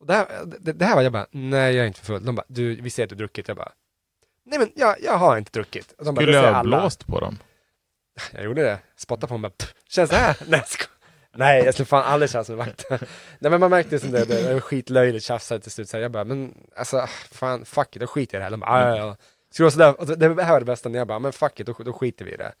och 0.00 0.06
det, 0.06 0.14
här, 0.14 0.26
det, 0.58 0.72
det 0.72 0.84
här 0.84 0.94
var 0.94 1.02
jag 1.02 1.12
bara, 1.12 1.26
nej 1.30 1.74
jag 1.74 1.82
är 1.82 1.86
inte 1.86 2.00
för 2.00 2.06
full. 2.06 2.24
De 2.24 2.34
bara, 2.34 2.46
du, 2.48 2.74
vi 2.80 2.90
ser 2.90 3.02
att 3.04 3.08
du 3.08 3.14
har 3.14 3.18
druckit. 3.18 3.48
Jag 3.48 3.56
bara, 3.56 3.72
nej 4.46 4.58
men 4.58 4.70
jag, 4.74 4.96
jag 5.02 5.16
har 5.18 5.38
inte 5.38 5.50
druckit. 5.52 5.92
Och 5.98 6.04
de 6.04 6.14
bara, 6.14 6.22
Skulle 6.22 6.36
jag 6.36 6.54
ha 6.54 6.62
blåst 6.62 7.06
på 7.06 7.20
dem? 7.20 7.38
Jag 8.32 8.44
gjorde 8.44 8.62
det, 8.62 8.78
spottade 8.96 9.26
på 9.28 9.34
honom 9.34 9.42
bara, 9.42 9.50
"Pff, 9.58 9.74
känns 9.88 10.10
det 10.10 10.16
här? 10.16 10.36
nej, 10.48 10.60
jag 10.60 10.93
nej 11.36 11.64
jag 11.64 11.74
skulle 11.74 11.86
fan 11.86 12.02
aldrig 12.04 12.30
tjafsa 12.30 12.52
med 12.52 12.66
vakten. 12.66 12.98
nej 13.38 13.50
men 13.50 13.60
man 13.60 13.70
märkte 13.70 13.98
som 13.98 14.10
det, 14.10 14.24
det 14.24 14.52
var 14.54 14.60
skitlöjligt 14.60 15.24
tjafsade 15.24 15.60
till 15.60 15.70
slut. 15.72 15.88
Så 15.88 15.96
jag 15.98 16.10
bara, 16.12 16.24
men 16.24 16.54
alltså 16.76 17.06
fan 17.32 17.64
fuck 17.64 17.96
it, 17.96 18.00
då 18.00 18.06
skiter 18.06 18.36
jag 18.36 18.38
i 18.38 18.40
det 18.40 18.44
här. 18.44 18.50
De 18.50 18.60
bara, 18.60 18.70
"Ah, 18.70 18.88
ja, 18.88 18.96
ja. 18.96 19.16
Det, 19.56 19.62
var 19.62 19.70
sådär, 19.70 20.00
och 20.00 20.06
det 20.18 20.42
här 20.44 20.52
var 20.52 20.60
det 20.60 20.66
bästa 20.66 20.88
när 20.88 20.98
jag 20.98 21.06
bara, 21.08 21.18
men 21.18 21.32
fuck 21.32 21.60
it, 21.60 21.66
då, 21.66 21.72
då 21.78 21.92
skiter 21.92 22.24
vi 22.24 22.32
i 22.34 22.36
det. 22.36 22.52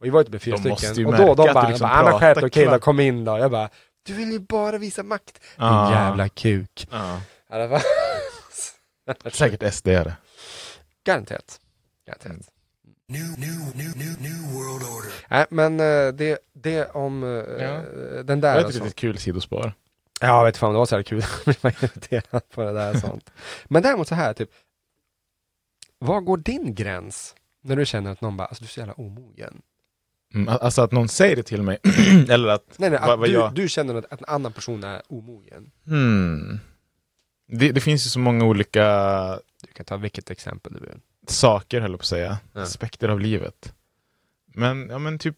Och 0.00 0.06
vi 0.06 0.10
var 0.10 0.20
ute 0.20 0.30
med 0.30 0.42
fyra 0.42 0.56
ju 0.56 0.76
stycken. 0.76 1.06
Och 1.06 1.16
då 1.16 1.34
de 1.34 1.52
bara, 1.54 1.68
liksom 1.68 1.88
bara, 1.88 2.00
ah, 2.00 2.10
men 2.10 2.20
skärp 2.20 2.34
dig, 2.34 2.46
okej 2.46 2.64
då, 2.64 2.70
klart." 2.70 2.80
kom 2.82 3.00
in 3.00 3.24
då. 3.24 3.38
Jag 3.38 3.50
bara, 3.50 3.70
du 4.02 4.12
vill 4.14 4.32
ju 4.32 4.38
bara 4.38 4.78
visa 4.78 5.02
makt. 5.02 5.34
Din 5.56 5.64
Ah. 5.66 5.92
jävla 5.92 6.28
kuk. 6.28 6.88
Ja. 6.90 7.20
Ja, 7.50 7.58
det 7.58 7.66
var... 7.66 7.82
Säkert 9.30 9.74
SD 9.74 9.88
är 9.88 10.04
det. 10.04 10.16
Garanterat. 11.04 11.60
Garanterat. 12.06 12.32
Mm. 12.32 12.42
New, 13.08 13.38
new, 13.38 13.58
new, 13.74 13.96
new, 13.96 14.20
new 14.20 14.52
world 14.54 14.82
order. 14.82 15.12
Nej, 15.30 15.46
men 15.50 15.80
eh, 15.80 16.14
det, 16.14 16.38
det 16.52 16.84
om 16.90 17.22
eh, 17.22 17.28
Ja. 17.28 17.82
den 18.22 18.26
Det 18.26 18.34
där 18.36 18.54
var 18.54 18.64
och 18.64 18.68
ett 18.70 18.74
litet 18.74 18.94
kul 18.94 19.18
sidospår. 19.18 19.72
Ja, 20.20 20.26
jag 20.26 20.44
vet 20.44 20.56
fan, 20.56 20.72
det 20.72 20.78
var 20.78 20.86
så 20.86 20.96
här 20.96 21.02
kul. 21.02 21.24
Jag 21.46 21.54
blev 21.62 21.74
irriterad 21.84 22.42
på 22.50 22.62
det 22.62 22.72
där 22.72 22.90
och 22.94 23.00
sånt. 23.00 23.30
Men 23.64 23.82
däremot 23.82 24.08
så 24.08 24.14
här, 24.14 24.32
typ. 24.34 24.50
Var 25.98 26.20
går 26.20 26.36
din 26.36 26.74
gräns? 26.74 27.34
När 27.62 27.76
du 27.76 27.86
känner 27.86 28.12
att 28.12 28.20
någon 28.20 28.36
bara, 28.36 28.46
alltså 28.48 28.62
du 28.64 28.66
är 28.66 28.70
så 28.70 28.80
jävla 28.80 28.94
omogen. 28.94 29.62
Mm, 30.34 30.48
alltså 30.48 30.82
att 30.82 30.92
någon 30.92 31.08
säger 31.08 31.36
det 31.36 31.42
till 31.42 31.62
mig, 31.62 31.78
eller 32.28 32.48
att... 32.48 32.74
Nej, 32.78 32.90
nej, 32.90 33.00
vad- 33.00 33.10
att 33.10 33.18
vad 33.18 33.28
du, 33.28 33.32
jag- 33.32 33.54
du 33.54 33.68
känner 33.68 33.94
att, 33.94 34.12
att 34.12 34.18
en 34.20 34.24
annan 34.28 34.52
person 34.52 34.84
är 34.84 35.02
omogen. 35.08 35.70
Hmm. 35.86 36.60
Det, 37.48 37.72
det 37.72 37.80
finns 37.80 38.06
ju 38.06 38.10
så 38.10 38.18
många 38.18 38.44
olika... 38.44 38.84
Du 39.66 39.72
kan 39.72 39.84
ta 39.86 39.96
vilket 39.96 40.30
exempel 40.30 40.72
du 40.72 40.80
vill. 40.80 41.00
Saker, 41.30 41.80
höll 41.80 41.90
jag 41.90 42.00
på 42.00 42.02
att 42.02 42.06
säga. 42.06 42.38
Ja. 42.52 42.62
Aspekter 42.62 43.08
av 43.08 43.20
livet. 43.20 43.74
Men, 44.54 44.88
ja 44.90 44.98
men 44.98 45.18
typ... 45.18 45.36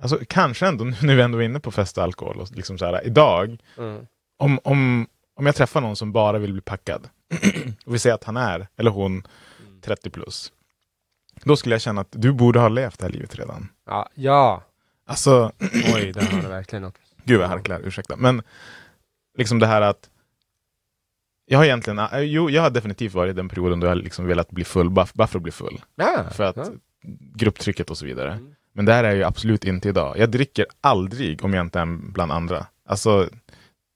Alltså 0.00 0.18
kanske 0.28 0.66
ändå, 0.66 0.84
nu 0.84 0.96
när 1.02 1.14
vi 1.16 1.22
ändå 1.22 1.38
är 1.38 1.42
inne 1.42 1.60
på 1.60 1.70
fest 1.70 1.98
och 1.98 2.04
alkohol, 2.04 2.40
och 2.40 2.50
liksom 2.52 2.78
så 2.78 2.84
här, 2.86 3.06
idag, 3.06 3.58
Mm. 3.78 4.06
om, 4.36 4.58
om, 4.64 5.06
om 5.34 5.46
jag 5.46 5.54
träffar 5.56 5.80
någon 5.80 5.96
som 5.96 6.12
bara 6.12 6.38
vill 6.38 6.52
bli 6.52 6.62
packad, 6.62 7.08
och 7.86 7.94
vi 7.94 7.98
säger 7.98 8.14
att 8.14 8.24
han 8.24 8.36
är, 8.36 8.68
eller 8.76 8.90
hon, 8.90 9.26
30 9.80 10.10
plus. 10.10 10.52
Då 11.44 11.56
skulle 11.56 11.74
jag 11.74 11.82
känna 11.82 12.00
att 12.00 12.08
du 12.10 12.32
borde 12.32 12.60
ha 12.60 12.68
levt 12.68 12.98
det 12.98 13.04
här 13.04 13.12
livet 13.12 13.34
redan. 13.34 13.68
Ja, 13.86 14.08
ja. 14.14 14.62
Alltså, 15.06 15.52
Oj, 15.94 16.12
där 16.12 16.22
har 16.22 16.42
du 16.42 16.48
verkligen 16.48 16.82
något. 16.82 16.98
Gud 17.24 17.38
vad 17.38 17.44
jag 17.44 17.48
harklar, 17.48 17.80
ursäkta. 17.84 18.16
Men 18.16 18.42
liksom 19.38 19.58
det 19.58 19.66
här 19.66 19.80
att 19.82 20.10
jag 21.52 21.58
har 21.58 21.64
egentligen, 21.64 21.98
äh, 21.98 22.18
jo 22.18 22.50
jag 22.50 22.62
har 22.62 22.70
definitivt 22.70 23.14
varit 23.14 23.30
i 23.30 23.36
den 23.36 23.48
perioden 23.48 23.80
då 23.80 23.86
jag 23.86 23.98
liksom 23.98 24.26
velat 24.26 24.50
bli 24.50 24.64
full, 24.64 24.90
bara, 24.90 25.06
bara 25.14 25.28
för 25.28 25.38
att 25.38 25.42
bli 25.42 25.52
full. 25.52 25.80
Ja, 25.94 26.24
För 26.32 26.44
att 26.44 26.56
ja. 26.56 26.64
grupptrycket 27.34 27.90
och 27.90 27.98
så 27.98 28.06
vidare. 28.06 28.32
Mm. 28.32 28.54
Men 28.72 28.84
det 28.84 28.92
här 28.92 29.04
är 29.04 29.14
ju 29.14 29.24
absolut 29.24 29.64
inte 29.64 29.88
idag. 29.88 30.18
Jag 30.18 30.30
dricker 30.30 30.66
aldrig 30.80 31.44
om 31.44 31.54
jag 31.54 31.66
inte 31.66 31.80
är 31.80 31.86
bland 32.12 32.32
andra. 32.32 32.66
Alltså, 32.88 33.28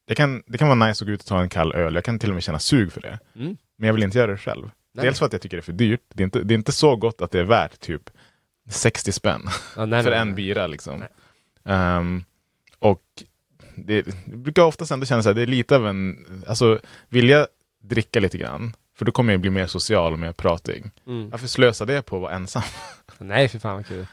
jag 0.06 0.16
kan, 0.16 0.42
det 0.46 0.58
kan 0.58 0.78
vara 0.78 0.88
nice 0.88 1.04
att 1.04 1.06
gå 1.06 1.12
ut 1.12 1.20
och 1.20 1.26
ta 1.26 1.40
en 1.40 1.48
kall 1.48 1.74
öl, 1.74 1.94
jag 1.94 2.04
kan 2.04 2.18
till 2.18 2.28
och 2.28 2.34
med 2.34 2.42
känna 2.42 2.58
sug 2.58 2.92
för 2.92 3.00
det. 3.00 3.18
Mm. 3.36 3.56
Men 3.78 3.86
jag 3.86 3.94
vill 3.94 4.02
inte 4.02 4.18
göra 4.18 4.30
det 4.30 4.38
själv. 4.38 4.70
Nej. 4.94 5.04
Dels 5.04 5.18
för 5.18 5.26
att 5.26 5.32
jag 5.32 5.42
tycker 5.42 5.56
det 5.56 5.60
är 5.60 5.62
för 5.62 5.72
dyrt, 5.72 6.02
det 6.14 6.22
är 6.22 6.24
inte, 6.24 6.42
det 6.42 6.54
är 6.54 6.58
inte 6.58 6.72
så 6.72 6.96
gott 6.96 7.20
att 7.20 7.30
det 7.30 7.40
är 7.40 7.44
värt 7.44 7.80
typ 7.80 8.10
60 8.70 9.12
spänn 9.12 9.42
Ja, 9.76 9.86
nej, 9.86 10.02
för 10.04 10.10
nej, 10.10 10.20
en 10.20 10.34
bira 10.34 10.66
liksom. 10.66 11.04
Ehm, 11.64 12.24
och 12.78 13.02
det, 13.76 14.02
det 14.26 14.36
brukar 14.36 14.62
oftast 14.62 14.90
ändå 14.90 15.06
så 15.06 15.14
här, 15.14 15.34
det 15.34 15.42
är 15.42 15.46
lite 15.46 15.76
av 15.76 15.86
en, 15.86 16.26
alltså 16.46 16.78
vill 17.08 17.28
jag 17.28 17.46
dricka 17.82 18.20
lite 18.20 18.38
grann, 18.38 18.76
för 18.98 19.04
då 19.04 19.12
kommer 19.12 19.32
jag 19.32 19.40
bli 19.40 19.50
mer 19.50 19.66
social 19.66 20.12
och 20.12 20.18
mer 20.18 20.32
pratig. 20.32 20.84
Mm. 21.06 21.30
Varför 21.30 21.46
slösa 21.46 21.84
det 21.84 22.02
på 22.02 22.16
att 22.16 22.22
vara 22.22 22.32
ensam? 22.32 22.62
Nej, 23.18 23.48
för 23.48 23.58
fan 23.58 23.74
vad 23.76 23.86
kul. 23.86 24.06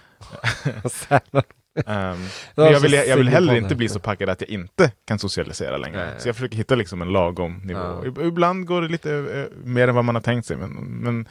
Sällan. 0.92 1.44
Ehm, 1.86 2.26
jag, 2.56 2.80
vill, 2.80 2.94
jag 2.94 3.18
vill 3.18 3.30
heller 3.30 3.56
inte 3.56 3.76
bli 3.76 3.90
så 3.90 4.00
packad 4.00 4.30
att 4.30 4.42
jag 4.42 4.50
inte 4.50 4.92
kan 5.06 5.20
socialisera 5.20 5.78
längre. 5.78 6.06
Nej. 6.06 6.16
Så 6.20 6.28
jag 6.28 6.36
försöker 6.36 6.58
hitta 6.58 6.76
liksom 6.76 7.02
en 7.02 7.10
lagom 7.10 7.58
nivå. 7.58 7.80
Ja. 7.80 8.02
Ib- 8.04 8.28
Ibland 8.28 8.66
går 8.66 8.82
det 8.82 8.88
lite 8.88 9.14
eh, 9.16 9.58
mer 9.64 9.88
än 9.88 9.96
vad 9.96 10.06
man 10.06 10.16
har 10.16 10.22
tänkt 10.22 10.46
sig, 10.46 10.58
men, 10.58 10.70
men 10.74 11.28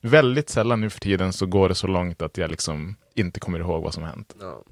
väldigt 0.00 0.48
sällan 0.48 0.80
nu 0.80 0.90
för 0.90 1.00
tiden 1.00 1.32
så 1.32 1.46
går 1.46 1.68
det 1.68 1.74
så 1.74 1.86
långt 1.86 2.22
att 2.22 2.38
jag 2.38 2.50
liksom 2.50 2.96
inte 3.14 3.40
kommer 3.40 3.58
ihåg 3.58 3.82
vad 3.82 3.94
som 3.94 4.02
har 4.02 4.10
hänt. 4.10 4.34
Ja. 4.40 4.62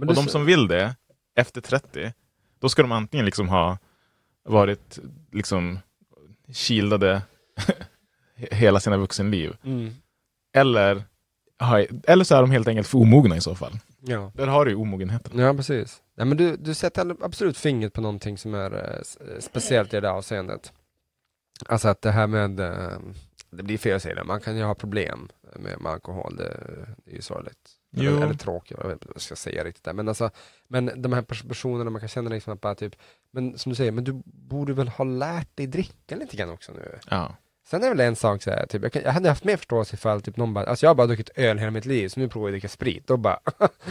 Och 0.00 0.14
de 0.14 0.26
som 0.26 0.44
vill 0.44 0.68
det, 0.68 0.94
efter 1.36 1.60
30, 1.60 2.12
då 2.58 2.68
ska 2.68 2.82
de 2.82 2.92
antingen 2.92 3.26
liksom 3.26 3.48
ha 3.48 3.78
varit 4.44 4.98
liksom 5.32 5.78
shieldade 6.52 7.22
hela 8.36 8.80
sina 8.80 8.96
vuxenliv. 8.96 9.56
Mm. 9.64 9.94
Eller, 10.52 11.04
eller 12.06 12.24
så 12.24 12.34
är 12.36 12.40
de 12.40 12.50
helt 12.50 12.68
enkelt 12.68 12.88
för 12.88 12.98
omogna 12.98 13.36
i 13.36 13.40
så 13.40 13.54
fall. 13.54 13.78
Ja. 14.00 14.32
Där 14.34 14.46
har 14.46 14.64
du 14.64 14.70
ju 14.70 14.76
omogenheten. 14.76 15.38
Ja, 15.38 15.54
precis. 15.54 16.02
Ja, 16.14 16.24
men 16.24 16.36
du, 16.36 16.56
du 16.56 16.74
sätter 16.74 17.16
absolut 17.20 17.58
fingret 17.58 17.92
på 17.92 18.00
någonting 18.00 18.38
som 18.38 18.54
är 18.54 18.72
eh, 18.74 19.28
eh, 19.28 19.40
speciellt 19.40 19.92
i 19.92 19.96
det 19.96 20.00
där 20.00 20.08
avseendet. 20.08 20.72
Alltså 21.66 21.88
att 21.88 22.02
det 22.02 22.10
här 22.10 22.26
med, 22.26 22.60
eh, 22.60 22.98
det 23.50 23.62
blir 23.62 23.78
fel 23.78 23.96
att 23.96 24.02
säga 24.02 24.14
det, 24.14 24.24
man 24.24 24.40
kan 24.40 24.56
ju 24.56 24.62
ha 24.62 24.74
problem 24.74 25.28
med, 25.56 25.80
med 25.80 25.92
alkohol, 25.92 26.36
det, 26.36 26.76
det 27.04 27.10
är 27.10 27.14
ju 27.14 27.22
sorgligt. 27.22 27.75
Jo. 27.90 28.10
Eller, 28.12 28.22
eller 28.22 28.34
tråkigt, 28.34 28.76
jag 28.80 28.86
vet 28.88 28.92
inte 28.92 29.06
vad 29.06 29.16
jag 29.16 29.22
ska 29.22 29.36
säga 29.36 29.64
riktigt 29.64 29.84
där. 29.84 29.92
Men, 29.92 30.08
alltså, 30.08 30.30
men 30.68 31.02
de 31.02 31.12
här 31.12 31.22
pers- 31.22 31.48
personerna, 31.48 31.90
man 31.90 32.00
kan 32.00 32.08
känna 32.08 32.30
liksom 32.30 32.52
att 32.52 32.60
bara 32.60 32.74
typ, 32.74 32.96
men 33.30 33.58
som 33.58 33.70
du 33.70 33.76
säger, 33.76 33.92
men 33.92 34.04
du 34.04 34.22
borde 34.24 34.72
väl 34.72 34.88
ha 34.88 35.04
lärt 35.04 35.56
dig 35.56 35.66
dricka 35.66 36.16
lite 36.16 36.36
grann 36.36 36.50
också 36.50 36.72
nu? 36.72 36.98
Ja. 37.10 37.36
Sen 37.68 37.80
är 37.82 37.84
det 37.84 37.94
väl 37.94 38.00
en 38.00 38.16
sak 38.16 38.42
så 38.42 38.50
här, 38.50 38.66
typ, 38.66 38.82
jag, 38.82 38.92
kan, 38.92 39.02
jag 39.02 39.12
hade 39.12 39.28
haft 39.28 39.44
mer 39.44 39.56
förståelse 39.56 39.94
ifall 39.94 40.20
typ 40.20 40.36
någon 40.36 40.54
bara, 40.54 40.64
alltså 40.66 40.86
jag 40.86 40.90
har 40.90 40.94
bara 40.94 41.06
druckit 41.06 41.30
öl 41.34 41.58
hela 41.58 41.70
mitt 41.70 41.84
liv, 41.84 42.08
så 42.08 42.20
nu 42.20 42.28
provar 42.28 42.48
jag 42.48 42.50
att 42.50 42.52
dricka 42.54 42.68
sprit. 42.68 43.06
Då 43.06 43.16
bara, 43.16 43.40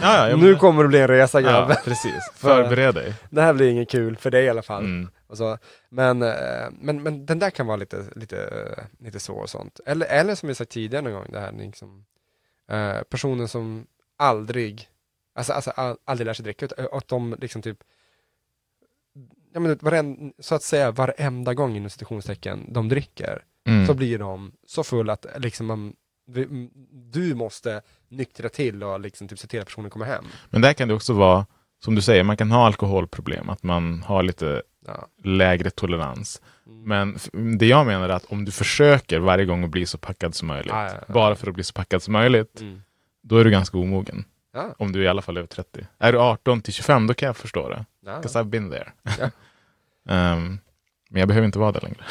Ja, 0.02 0.30
ja, 0.30 0.36
nu 0.42 0.56
kommer 0.56 0.84
det 0.84 0.90
bli 0.90 1.00
en 1.00 1.08
resa 1.08 1.42
grabben. 1.42 1.76
Ja, 1.78 1.82
precis. 1.86 2.30
Förbered 2.36 2.96
dig. 2.96 3.14
Det 3.30 3.42
här 3.42 3.54
blir 3.54 3.70
inget 3.70 3.90
kul 3.90 4.18
för 4.18 4.32
dig 4.32 4.46
i 4.46 4.50
alla 4.50 4.62
fall. 4.62 4.84
Mm. 4.84 5.10
Och 5.28 5.38
så, 5.38 5.58
men, 5.90 6.22
eh, 6.22 6.34
men, 6.72 7.04
men 7.04 7.26
den 7.26 7.40
där 7.40 7.50
kan 7.50 7.68
vara 7.68 7.78
lite, 7.78 8.04
lite, 8.16 8.38
eh, 8.78 8.84
lite 9.06 9.20
så 9.20 9.36
och 9.36 9.50
sånt. 9.50 9.80
Eller, 9.86 10.06
eller 10.06 10.36
som 10.36 10.50
vi 10.50 10.56
sagt 10.56 10.72
tidigare 10.72 11.04
någon 11.04 11.14
gång, 11.14 11.28
det 11.32 11.40
här 11.40 11.52
liksom, 11.52 12.06
eh, 12.72 13.02
personen 13.10 13.48
som 13.48 13.88
aldrig, 14.18 14.88
alltså, 15.36 15.54
alltså 15.54 15.72
all- 15.72 15.98
aldrig 16.06 16.26
lär 16.26 16.34
sig 16.34 16.44
dricka, 16.44 16.66
utan 16.66 16.88
att 16.92 17.08
de 17.08 17.36
liksom 17.42 17.62
typ, 17.62 17.78
ja 19.54 19.60
men 19.60 19.78
varen, 19.82 20.34
så 20.40 20.56
att 20.56 20.64
säga 20.64 20.92
varenda 20.92 21.54
gång 21.54 21.76
inom 21.76 21.90
citationstecken 21.90 22.74
de 22.74 22.90
dricker, 22.90 23.44
Mm. 23.68 23.88
så 23.88 23.94
blir 23.94 24.20
de 24.20 24.52
så 24.68 24.84
full 24.84 25.10
att 25.10 25.26
liksom 25.38 25.66
man, 25.66 25.94
du 26.92 27.36
måste 27.36 27.82
nyktra 28.10 28.50
till 28.50 28.84
och 28.84 29.00
liksom 29.00 29.28
typ 29.28 29.40
se 29.40 29.48
till 29.48 29.60
att 29.60 29.66
personen 29.66 29.90
kommer 29.90 30.06
hem. 30.06 30.26
Men 30.50 30.62
där 30.62 30.74
kan 30.74 30.88
det 30.88 30.94
också 30.94 31.14
vara, 31.14 31.46
som 31.84 31.96
du 31.96 32.02
säger, 32.02 32.24
man 32.24 32.38
kan 32.38 32.52
ha 32.52 32.66
alkoholproblem, 32.66 33.50
att 33.50 33.64
man 33.64 34.04
har 34.04 34.24
lite 34.24 34.64
Ja. 34.88 35.08
lägre 35.24 35.70
tolerans. 35.70 36.42
Mm. 36.68 36.84
Men 37.30 37.58
det 37.58 37.66
jag 37.68 37.86
menar 37.86 38.10
är 38.10 38.14
att 38.14 38.26
om 38.26 38.46
du 38.46 38.52
försöker 38.52 39.20
varje 39.20 39.46
gång 39.46 39.64
att 39.64 39.70
bli 39.70 39.86
så 39.86 39.98
packad 39.98 40.36
som 40.36 40.48
möjligt, 40.48 40.72
Ja, 40.74 40.84
ja, 40.86 40.94
ja. 41.08 41.14
bara 41.14 41.36
för 41.36 41.48
att 41.48 41.54
bli 41.56 41.64
så 41.64 41.74
packad 41.74 42.04
som 42.04 42.12
möjligt, 42.14 42.62
Mm. 42.62 42.82
då 43.22 43.38
är 43.38 43.44
du 43.44 43.50
ganska 43.52 43.78
omogen. 43.78 44.26
Ja. 44.54 44.76
Om 44.78 44.92
du 44.92 45.00
är 45.00 45.04
i 45.04 45.08
alla 45.08 45.22
fall 45.22 45.38
över 45.38 45.48
30. 45.48 45.88
Är 46.00 46.12
du 46.12 46.20
18 46.20 46.62
till 46.62 46.74
25, 46.74 47.08
då 47.08 47.14
kan 47.14 47.28
jag 47.28 47.38
förstå 47.38 47.70
det. 47.70 47.86
Ja. 48.06 48.22
'Cause 48.22 48.40
I've 48.40 48.44
been 48.50 48.72
there. 48.72 48.92
Ja. 49.20 49.30
Ehm, 50.10 50.60
men 51.10 51.20
jag 51.20 51.28
behöver 51.28 51.46
inte 51.46 51.60
vara 51.60 51.72
där 51.72 51.82
längre. 51.82 52.04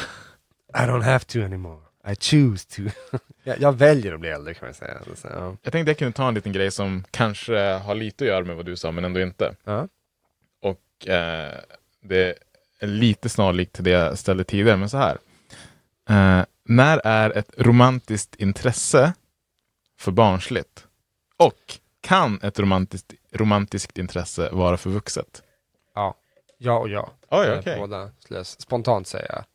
I 0.73 0.77
don't 0.77 1.01
have 1.03 1.19
to 1.19 1.39
anymore. 1.43 1.81
I 2.11 2.15
choose 2.15 2.67
to. 2.75 2.81
jag, 3.43 3.61
jag 3.61 3.73
väljer 3.73 4.13
att 4.13 4.19
bli 4.19 4.29
äldre 4.29 4.53
kan 4.53 4.67
man 4.67 4.73
säga. 4.73 4.97
Så, 5.15 5.27
ja. 5.27 5.55
Jag 5.61 5.71
tänkte 5.73 5.89
jag 5.91 5.97
kunde 5.97 6.13
ta 6.13 6.27
en 6.27 6.33
liten 6.33 6.51
grej 6.51 6.71
som 6.71 7.03
kanske 7.11 7.57
har 7.57 7.95
lite 7.95 8.23
att 8.23 8.27
göra 8.27 8.45
med 8.45 8.55
vad 8.55 8.65
du 8.65 8.75
sa, 8.75 8.91
men 8.91 9.05
ändå 9.05 9.19
inte. 9.21 9.55
Ja. 9.63 9.87
Och 10.61 11.07
eh, 11.07 11.53
det 12.01 12.17
är 12.29 12.35
lite 12.81 13.29
snarlikt 13.29 13.75
till 13.75 13.83
det 13.83 13.89
jag 13.89 14.17
ställde 14.17 14.43
tidigare, 14.43 14.77
men 14.77 14.89
så 14.89 14.97
här. 14.97 15.17
Eh, 16.09 16.45
när 16.63 17.01
är 17.03 17.37
ett 17.37 17.51
romantiskt 17.57 18.35
intresse 18.35 19.13
för 19.99 20.11
barnsligt? 20.11 20.87
Och 21.37 21.79
kan 22.01 22.39
ett 22.41 22.59
romantiskt, 22.59 23.13
romantiskt 23.31 23.97
intresse 23.97 24.49
vara 24.51 24.77
för 24.77 24.89
vuxet? 24.89 25.43
ja 26.57 26.79
och 26.79 26.89
ja. 26.89 27.11
Oj, 27.29 27.47
Eh, 27.47 27.59
okej. 27.59 27.79
Båda 27.79 28.11
skulle 28.19 28.39
jag 28.39 28.45
spontant 28.45 29.07
säga. 29.07 29.45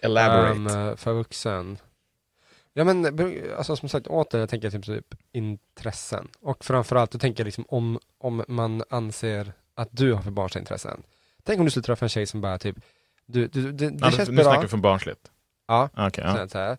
Elaborate. 0.00 0.50
Um, 0.50 0.66
eh, 0.66 0.96
för 0.96 1.12
vuxen. 1.12 1.78
Ja 2.72 2.84
men 2.84 3.06
alltså 3.56 3.76
som 3.76 3.88
sagt 3.88 4.06
åter, 4.06 4.40
jag 4.40 4.48
tänker 4.48 4.70
typ, 4.70 4.86
typ 4.86 5.14
intressen. 5.32 6.28
Och 6.40 6.64
framförallt, 6.64 7.10
då 7.10 7.18
tänker 7.18 7.40
jag 7.40 7.44
liksom 7.44 7.64
om, 7.68 7.98
om 8.18 8.44
man 8.48 8.82
anser 8.90 9.52
att 9.74 9.88
du 9.90 10.12
har 10.12 10.22
för 10.22 10.30
barnsliga 10.30 10.60
intressen. 10.60 11.02
Tänk 11.44 11.58
om 11.58 11.64
du 11.64 11.70
skulle 11.70 11.84
träffa 11.84 12.04
en 12.04 12.08
tjej 12.08 12.26
som 12.26 12.40
bara 12.40 12.58
typ, 12.58 12.76
du, 13.26 13.46
du, 13.46 13.72
det, 13.72 13.90
det 13.90 13.98
ja, 14.00 14.10
känns 14.10 14.28
nu 14.28 14.34
bra. 14.34 14.44
snackar 14.44 14.62
vi 14.62 14.68
från 14.68 14.80
barnsligt. 14.80 15.30
Ja, 15.68 15.88
Okej, 15.96 16.24
ja. 16.26 16.48
så 16.48 16.58
här, 16.58 16.66
här. 16.66 16.78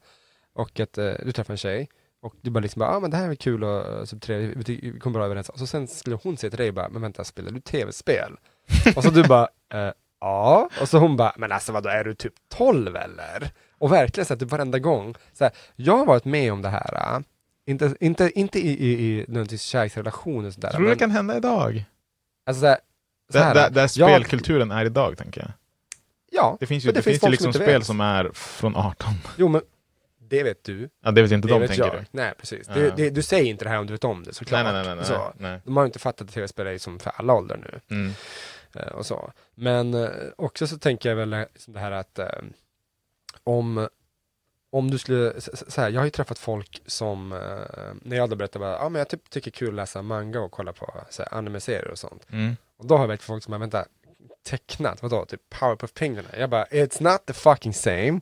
Och 0.53 0.79
att 0.79 0.97
eh, 0.97 1.13
du 1.25 1.31
träffar 1.31 1.53
en 1.53 1.57
tjej 1.57 1.89
och 2.21 2.35
du 2.41 2.49
bara 2.51 2.59
liksom, 2.59 2.81
ja 2.81 2.87
ah, 2.87 2.99
men 2.99 3.11
det 3.11 3.17
här 3.17 3.29
är 3.29 3.35
kul 3.35 3.63
och 3.63 3.99
uh, 3.99 4.05
så 4.05 4.19
trevligt, 4.19 4.69
vi, 4.69 4.99
kommer 4.99 5.13
bra 5.13 5.25
överens. 5.25 5.49
Och 5.49 5.59
så 5.59 5.67
sen 5.67 5.87
skulle 5.87 6.15
hon 6.23 6.37
säga 6.37 6.49
till 6.49 6.59
dig 6.59 6.71
bara, 6.71 6.89
men 6.89 7.01
vänta, 7.01 7.23
spelar 7.23 7.51
du 7.51 7.59
tv-spel? 7.59 8.35
och 8.95 9.03
så 9.03 9.09
du 9.09 9.23
bara, 9.23 9.47
eh, 9.73 9.91
ja. 10.19 10.69
Och 10.81 10.89
så 10.89 10.97
hon 10.97 11.17
bara, 11.17 11.33
men 11.37 11.51
alltså 11.51 11.71
vadå, 11.71 11.89
är 11.89 12.03
du 12.03 12.15
typ 12.15 12.33
12 12.47 12.95
eller? 12.95 13.51
Och 13.77 13.91
verkligen 13.91 14.25
så 14.25 14.33
att 14.33 14.39
du 14.39 14.45
varenda 14.45 14.79
gång, 14.79 15.15
så 15.33 15.43
här, 15.43 15.53
jag 15.75 15.97
har 15.97 16.05
varit 16.05 16.25
med 16.25 16.53
om 16.53 16.61
det 16.61 16.69
här, 16.69 17.15
äh, 17.15 17.19
inte, 17.65 17.95
inte, 17.99 18.31
inte 18.39 18.59
i, 18.59 18.69
i, 18.69 18.91
i 18.91 19.17
nödvändigtvis 19.17 19.61
kärleksrelationer 19.61 20.47
och 20.47 20.53
sådär. 20.53 20.69
Tror 20.69 20.83
du 20.83 20.89
det 20.89 20.95
kan 20.95 21.11
hända 21.11 21.37
idag? 21.37 21.85
alltså, 22.45 22.61
så 22.61 22.77
här, 23.33 23.53
Där, 23.53 23.61
där, 23.63 23.69
där 23.69 23.81
jag- 23.81 23.89
spelkulturen 23.91 24.71
är 24.71 24.85
idag, 24.85 25.17
tänker 25.17 25.41
jag. 25.41 25.51
Ja, 26.31 26.57
Det 26.59 26.65
finns 26.65 26.83
ju, 26.83 26.87
men 26.87 26.95
det 26.95 27.01
finns 27.01 27.23
ju 27.23 27.29
liksom 27.29 27.47
inte 27.47 27.59
spel 27.59 27.79
vet. 27.79 27.85
som 27.85 28.01
är 28.01 28.31
från 28.33 28.75
18. 28.75 29.13
Jo 29.37 29.47
men, 29.47 29.61
det 30.19 30.43
vet 30.43 30.63
du. 30.63 30.89
Ja, 31.03 31.11
det 31.11 31.21
vet 31.21 31.31
inte 31.31 31.47
det 31.47 31.53
de, 31.53 31.59
vet 31.61 31.69
tänker 31.69 31.85
jag. 31.85 31.95
du. 31.95 32.05
Nej, 32.11 32.33
precis. 32.37 32.67
Ja. 32.67 32.73
Du, 32.73 32.91
det, 32.95 33.09
du 33.09 33.21
säger 33.21 33.45
inte 33.49 33.65
det 33.65 33.69
här 33.69 33.77
om 33.79 33.87
du 33.87 33.93
vet 33.93 34.03
om 34.03 34.23
det, 34.23 34.33
såklart. 34.33 34.63
Nej, 34.63 34.73
nej, 34.73 34.83
nej. 34.85 34.95
nej, 34.95 35.05
Så. 35.05 35.33
nej. 35.37 35.59
De 35.65 35.77
har 35.77 35.83
ju 35.83 35.87
inte 35.87 35.99
fattat 35.99 36.27
att 36.27 36.33
tv-spel 36.33 36.67
är 36.67 36.77
som 36.77 36.99
för 36.99 37.11
alla 37.15 37.33
åldrar 37.33 37.57
nu. 37.57 37.95
Mm. 37.95 38.13
eh, 38.75 38.87
och 38.93 39.05
så. 39.05 39.31
Men 39.55 39.93
eh, 39.93 40.09
också 40.37 40.67
så 40.67 40.77
tänker 40.77 41.09
jag 41.09 41.15
väl 41.15 41.29
liksom 41.53 41.73
det 41.73 41.79
här 41.79 41.91
att 41.91 42.19
om, 43.43 43.87
om 44.69 44.91
du 44.91 44.97
skulle, 44.97 45.33
så 45.67 45.81
här, 45.81 45.89
jag 45.89 46.01
har 46.01 46.05
ju 46.05 46.11
träffat 46.11 46.39
folk 46.39 46.81
som, 46.85 47.29
när 48.01 48.15
jag 48.15 48.23
hade 48.23 48.35
berättat 48.35 48.59
bara, 48.61 48.71
ja 48.73 48.89
men 48.89 48.99
jag 48.99 49.09
typ 49.09 49.29
tycker 49.29 49.51
det 49.51 49.57
kul 49.57 49.67
att 49.69 49.73
läsa 49.75 50.01
manga 50.01 50.39
och 50.39 50.51
kolla 50.51 50.73
på 50.73 50.93
anime-serier 51.31 51.91
och 51.91 51.99
sånt. 51.99 52.27
Mm. 52.31 52.55
Och 52.79 52.85
då 52.87 52.95
har 52.95 53.03
jag 53.03 53.07
vet 53.07 53.21
folk 53.23 53.43
som 53.43 53.53
har, 53.53 53.59
vänta, 53.59 53.85
tecknat, 54.49 55.01
vadå, 55.03 55.25
typ 55.25 55.41
Powerpuff 55.49 55.93
Penguins? 55.93 56.27
Jag 56.37 56.49
bara, 56.49 56.65
it's 56.65 57.03
not 57.03 57.25
the 57.25 57.33
fucking 57.33 57.73
same. 57.73 58.19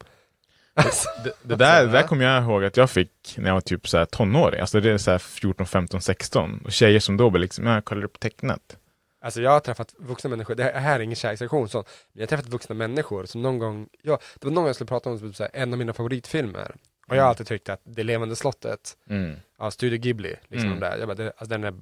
Alltså, 0.74 1.10
Det, 1.24 1.34
det 1.44 1.56
där, 1.56 1.86
det 1.86 1.92
där 1.92 2.04
kommer 2.04 2.26
jag 2.26 2.44
ihåg 2.44 2.64
att 2.66 2.78
jag 2.78 2.90
fick 2.90 3.12
när 3.38 3.48
jag 3.48 3.54
var 3.54 3.62
typ 3.62 3.88
så 3.88 3.98
här 3.98 4.06
tonåring. 4.06 4.60
Alltså 4.62 4.80
det 4.80 4.92
är 4.92 4.98
så 4.98 5.12
här 5.12 5.18
14, 5.18 5.66
15, 5.68 6.02
16. 6.02 6.62
Och 6.66 6.72
tjejer 6.72 7.00
som 7.00 7.18
då 7.18 7.30
var 7.30 7.40
liksom, 7.40 7.66
ja, 7.66 7.74
jag 7.74 7.86
kollade 7.86 8.08
på 8.08 8.18
tecknat. 8.18 8.78
Alltså 9.22 9.42
jag 9.42 9.52
har 9.52 9.60
träffat 9.60 9.94
vuxna 9.98 10.30
människor, 10.30 10.56
det 10.56 10.64
här 10.64 10.96
är 10.96 11.04
ingen 11.04 11.16
kärleksreaktion 11.16 11.70
så, 11.70 11.78
men 11.78 11.86
jag 12.14 12.22
har 12.22 12.28
träffat 12.28 12.46
vuxna 12.48 12.76
människor 12.76 13.26
som 13.26 13.42
någon 13.42 13.60
gång, 13.60 13.88
ja, 14.02 14.20
det 14.40 14.46
var 14.48 14.52
någon 14.52 14.56
gång 14.64 14.66
jag 14.68 14.76
skulle 14.76 14.88
prata 14.88 15.10
om 15.10 15.20
typ 15.20 15.36
så 15.36 15.44
här, 15.44 15.52
en 15.54 15.74
av 15.74 15.80
mina 15.80 15.94
favoritfilmer. 15.94 16.76
Och 17.08 17.16
jag 17.16 17.22
har 17.24 17.30
alltid 17.30 17.48
tyckt 17.48 17.70
att 17.70 17.82
Det 17.84 18.04
levande 18.04 18.36
slottet, 18.36 18.98
Mm. 19.10 19.36
ja, 19.60 19.72
Studio 19.72 20.00
Ghibli, 20.00 20.36
liksom 20.48 20.68
Mm. 20.70 20.80
där, 20.80 20.98
jag 20.98 21.08
bara, 21.08 21.16
det, 21.16 21.28
alltså, 21.28 21.46
den 21.46 21.64
är 21.64 21.74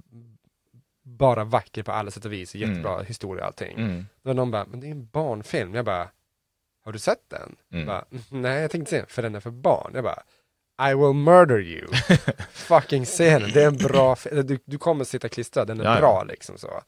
bara 1.06 1.44
vacker 1.44 1.84
på 1.84 1.92
alla 1.92 2.12
sätt 2.12 2.26
och 2.26 2.34
vis, 2.34 2.56
jättebra 2.56 2.94
Mm. 2.94 3.06
historia 3.06 3.42
och 3.44 3.48
allting. 3.48 3.78
Mm. 3.78 4.06
Då 4.24 4.34
någon 4.34 4.52
bara, 4.52 4.66
men 4.66 4.80
det 4.80 4.88
är 4.88 4.92
en 4.92 5.06
barnfilm. 5.08 5.74
Jag 5.76 5.86
bara, 5.86 6.10
har 6.86 6.92
du 6.92 7.00
sett 7.00 7.30
den? 7.30 7.56
Mm. 7.74 7.86
Bara, 7.86 8.06
Nej, 8.30 8.62
jag 8.62 8.72
tänkte 8.72 8.90
se 8.90 8.98
den, 8.98 9.06
för 9.08 9.22
den 9.22 9.36
är 9.36 9.40
för 9.40 9.52
barn. 9.52 9.92
Jag 9.94 10.04
bara, 10.04 10.24
I 10.92 10.94
will 10.96 11.14
murder 11.14 11.60
you. 11.60 11.88
Fucking 12.52 13.06
se 13.06 13.40
den, 13.40 13.52
det 13.52 13.64
är 13.64 13.68
en 13.68 13.78
bra 13.78 14.16
film. 14.16 14.48
Du, 14.48 14.60
du 14.66 14.78
kommer 14.78 15.04
sitta 15.04 15.30
klistrad, 15.30 15.68
den 15.68 15.80
är 15.80 15.84
Ja, 15.84 15.94
ja. 15.94 16.00
bra 16.00 16.24
liksom 16.24 16.58
så. 16.58 16.82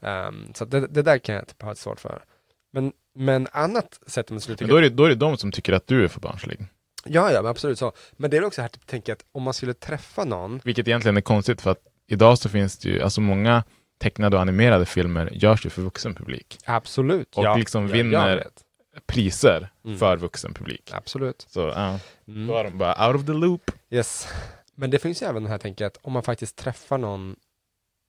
Um, 0.00 0.52
så 0.54 0.64
det, 0.64 0.86
det 0.86 1.02
där 1.02 1.18
kan 1.18 1.34
jag 1.34 1.48
typ 1.48 1.62
ha 1.62 1.72
ett 1.72 1.78
svårt 1.78 2.00
för. 2.00 2.24
Men, 2.72 2.92
men 3.14 3.48
annat 3.52 4.00
sätt 4.06 4.30
man 4.30 4.40
skulle 4.40 4.52
Men 4.52 4.58
tycka... 4.58 4.68
då, 4.72 4.76
är 4.76 4.82
det, 4.82 4.88
då 4.88 5.04
är 5.04 5.08
det 5.08 5.14
de 5.14 5.36
som 5.36 5.52
tycker 5.52 5.72
att 5.72 5.86
du 5.86 6.04
är 6.04 6.08
för 6.08 6.20
barnslig. 6.20 6.66
Ja, 7.04 7.32
ja, 7.32 7.42
men 7.42 7.50
absolut 7.50 7.78
så. 7.78 7.92
Men 8.12 8.30
det 8.30 8.36
är 8.36 8.44
också 8.44 8.60
här 8.60 8.66
att 8.68 8.86
tänka 8.86 9.12
att 9.12 9.24
om 9.32 9.42
man 9.42 9.54
skulle 9.54 9.74
träffa 9.74 10.24
någon, 10.24 10.60
Vilket 10.64 10.88
egentligen 10.88 11.16
är 11.16 11.20
konstigt 11.20 11.60
för 11.60 11.70
att 11.70 11.82
idag 12.10 12.38
så 12.38 12.48
finns 12.48 12.78
det 12.78 12.88
ju, 12.88 13.02
alltså 13.02 13.20
många 13.20 13.64
tecknade 13.98 14.36
och 14.36 14.42
animerade 14.42 14.86
filmer 14.86 15.28
görs 15.32 15.66
ju 15.66 15.70
för 15.70 15.82
vuxen 15.82 16.14
publik. 16.14 16.58
absolut. 16.64 17.36
Och 17.36 17.44
ja, 17.44 17.56
liksom 17.56 17.86
ja, 17.86 17.92
vinner- 17.92 18.36
vet. 18.36 18.64
Priser 19.06 19.70
Mm. 19.84 19.98
för 19.98 20.16
vuxen 20.16 20.54
publik. 20.54 20.90
Absolut. 20.94 21.46
Så 21.50 21.60
ja, 21.60 21.98
Mm. 22.28 22.46
då 22.46 22.56
är 22.56 22.64
de 22.64 22.78
bara 22.78 23.08
out 23.08 23.16
of 23.20 23.26
the 23.26 23.32
loop. 23.32 23.70
Yes. 23.90 24.28
Men 24.74 24.90
det 24.90 24.98
finns 24.98 25.22
ju 25.22 25.26
även 25.26 25.42
det 25.44 25.48
här 25.50 25.82
att 25.86 25.98
om 26.02 26.12
man 26.12 26.22
faktiskt 26.22 26.56
träffar 26.56 26.98
någon 26.98 27.36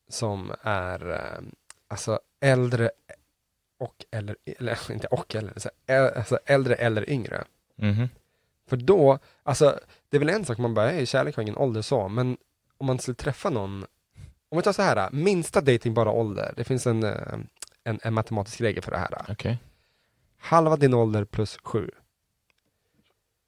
som 0.09 0.51
är 0.61 1.11
eh, 1.11 1.41
alltså 1.87 2.19
äldre 2.41 2.91
och 3.79 4.05
eller, 4.11 4.35
eller 4.59 4.77
inte 4.91 5.07
och 5.07 5.35
eller, 5.35 5.53
så, 5.59 5.69
alltså 6.15 6.39
äldre 6.45 6.75
eller 6.75 7.09
yngre. 7.09 7.43
Mhm. 7.77 8.09
För 8.69 8.77
då, 8.77 9.19
alltså 9.43 9.79
det 10.09 10.17
är 10.17 10.19
väl 10.19 10.29
en 10.29 10.45
sak 10.45 10.57
man 10.57 10.73
bara, 10.73 10.89
hej 10.89 11.05
kärlek 11.05 11.35
har 11.35 11.43
ingen 11.43 11.57
ålder 11.57 11.81
så, 11.81 12.07
men 12.07 12.37
om 12.81 12.87
man 12.87 12.99
skulle 12.99 13.15
träffa 13.15 13.49
någon, 13.49 13.85
om 14.49 14.57
vi 14.57 14.61
tar 14.61 14.73
så 14.73 14.81
här, 14.81 15.09
minsta 15.11 15.61
dating 15.61 15.93
bara 15.93 16.11
ålder, 16.11 16.53
det 16.57 16.63
finns 16.63 16.87
en, 16.87 17.03
eh, 17.03 17.37
en, 17.83 17.99
en 18.03 18.13
matematisk 18.13 18.61
regel 18.61 18.83
för 18.83 18.91
det 18.91 18.97
här. 18.97 19.25
Okej. 19.29 19.57
Halva 20.39 20.77
din 20.77 20.93
ålder 20.93 21.25
plus 21.25 21.57
sju. 21.63 21.89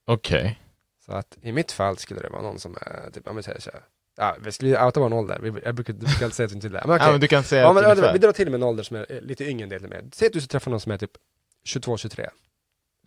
Okej. 0.05 0.59
Så 1.05 1.11
att 1.11 1.37
i 1.41 1.51
mitt 1.51 1.71
fall 1.71 1.97
skulle 1.97 2.19
det 2.19 2.29
vara 2.29 2.41
någon 2.41 2.59
som 2.59 2.77
är 2.81 3.11
typ, 3.13 3.27
om 3.27 3.35
vi 3.35 3.43
säger 3.43 3.59
så 3.59 3.71
här, 3.71 3.81
ja, 4.17 4.35
vi 4.41 4.51
skulle 4.51 4.69
ju 4.69 4.85
outa 4.85 4.99
vår 4.99 5.13
ålder, 5.13 5.39
vi, 5.39 5.61
jag 5.65 5.75
brukar, 5.75 5.93
brukar 5.93 6.29
säga 6.29 6.49
till 6.49 6.59
det. 6.59 6.69
Men 6.69 6.95
okej, 6.95 7.05
Ja, 7.05 7.11
men 7.11 7.21
du 7.21 7.27
kan 7.27 7.43
säga 7.43 7.61
ja, 7.61 7.73
men, 7.73 7.83
ungefär. 7.83 8.13
vi 8.13 8.19
drar 8.19 8.31
till 8.31 8.49
med 8.49 8.57
en 8.57 8.63
ålder 8.63 8.83
som 8.83 8.97
är 8.97 9.11
eh, 9.11 9.21
lite 9.21 9.45
yngre 9.45 9.63
än 9.63 9.69
det 9.69 9.87
med. 9.87 10.13
Säg 10.15 10.25
att 10.27 10.33
du 10.33 10.41
ska 10.41 10.47
träffa 10.47 10.69
någon 10.69 10.79
som 10.79 10.91
är 10.91 10.97
typ 10.97 11.11
22-23. 11.65 12.29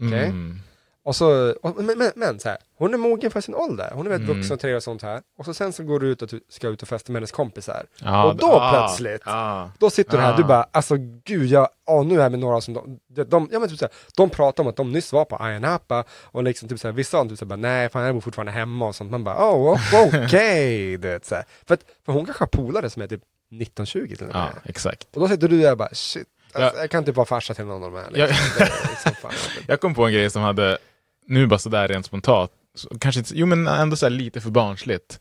okej? 0.01 0.24
Mm. 0.24 0.61
Och 1.07 1.17
så, 1.17 1.51
och, 1.63 1.85
men, 1.85 1.99
men, 1.99 2.13
men 2.17 2.41
så 2.41 2.49
här, 2.49 2.59
hon 2.79 2.95
är 2.95 2.99
mogen 2.99 3.31
för 3.31 3.41
sin 3.41 3.55
ålder, 3.55 3.91
hon 3.95 4.07
är 4.07 4.11
väldigt 4.11 4.29
Mm. 4.31 4.39
vuxen 4.41 4.55
och 4.55 4.61
trevlig 4.61 4.77
och 4.77 4.83
sånt 4.83 5.03
här. 5.03 5.21
Och 5.39 5.45
så 5.45 5.55
sen 5.55 5.73
så 5.73 5.83
går 5.85 6.01
du 6.01 6.07
ut 6.09 6.23
och 6.23 6.29
du 6.29 6.41
ska 6.49 6.69
ut 6.69 6.83
och 6.83 6.89
festa 6.89 7.13
med 7.13 7.21
hennes 7.21 7.33
kompisar. 7.33 7.87
Ja, 8.03 8.25
Och 8.25 8.37
då 8.37 8.47
ah, 8.53 8.71
plötsligt- 8.73 9.23
ah. 9.25 9.71
Då 9.79 9.91
sitter 9.91 10.17
du 10.17 10.23
här, 10.23 10.33
Ah. 10.33 10.37
du 10.37 10.45
bara, 10.45 10.67
alltså 10.71 10.97
gud, 11.25 11.47
jag, 11.51 11.69
ja, 11.87 12.03
nu 12.03 12.15
är 12.19 12.23
jag 12.23 12.31
med 12.31 12.41
några 12.41 12.61
som 12.61 12.75
de, 12.75 12.99
de, 13.09 13.25
de, 13.25 13.49
ja, 13.53 13.59
men 13.59 13.69
typ 13.69 13.79
så 13.79 13.85
här, 13.85 13.93
de 14.17 14.31
pratar 14.31 14.63
om 14.63 14.69
att 14.69 14.77
de 14.77 14.93
nyss 14.93 15.13
var 15.13 15.25
på 15.25 15.37
Ayia 15.37 15.59
Napa 15.59 16.05
och 16.23 16.43
liksom 16.43 16.69
typ 16.69 16.81
så 16.81 16.89
här, 16.89 16.93
vissa 16.93 17.25
typ 17.25 17.39
så 17.39 17.45
här, 17.45 17.49
bara, 17.49 17.57
nej, 17.57 17.89
fan 17.89 18.03
jag 18.05 18.15
bor 18.15 18.21
fortfarande 18.21 18.53
hemma 18.53 18.87
och 18.89 18.95
sånt. 18.95 19.11
Man 19.11 19.25
bara, 19.25 19.51
oh, 19.53 19.79
okej, 20.25 20.97
du 20.97 21.09
vet 21.09 21.25
så 21.25 21.35
här. 21.35 21.45
För, 21.67 21.75
att, 21.75 21.81
för 22.07 22.13
hon 22.13 22.25
kanske 22.25 22.43
har 22.43 22.49
polare 22.49 22.91
som 22.91 23.03
är 23.03 23.07
typ 23.07 23.23
19-20 23.53 23.85
till 24.17 24.27
och 24.27 24.35
med. 24.35 24.37
Ja, 24.37 24.49
exakt. 24.65 25.07
Och 25.15 25.21
då 25.21 25.29
sitter 25.29 25.49
du 25.49 25.61
där 25.61 25.71
och 25.73 25.79
bara, 25.79 25.89
shit, 25.93 26.27
alltså, 26.53 26.77
Ja. 26.77 26.81
jag 26.83 26.91
kan 26.91 27.05
typ 27.05 27.17
vara 27.17 27.27
farsa 27.27 27.55
till 27.55 27.65
någon 27.65 27.83
av 27.85 27.93
de 27.93 27.99
här. 27.99 28.11
Liksom. 28.11 28.37
Det 28.59 28.65
är 28.65 28.89
liksom, 28.91 29.13
fan, 29.23 29.33
Jag 29.69 29.81
kom 29.81 29.95
på 29.95 30.07
en 30.07 30.13
grej 30.13 30.31
som 30.31 30.43
hade, 30.43 30.79
nu 31.27 31.47
bara 31.47 31.59
sådär 31.59 31.89
rent 31.89 32.07
spontant, 32.07 32.51
så, 32.74 32.99
kanske 32.99 33.18
inte, 33.18 33.39
jo 33.39 33.47
men 33.47 33.66
ändå 33.66 33.97
så 33.97 34.07
här 34.07 34.11
lite 34.11 34.41
för 34.41 34.51
barnsligt. 34.51 35.20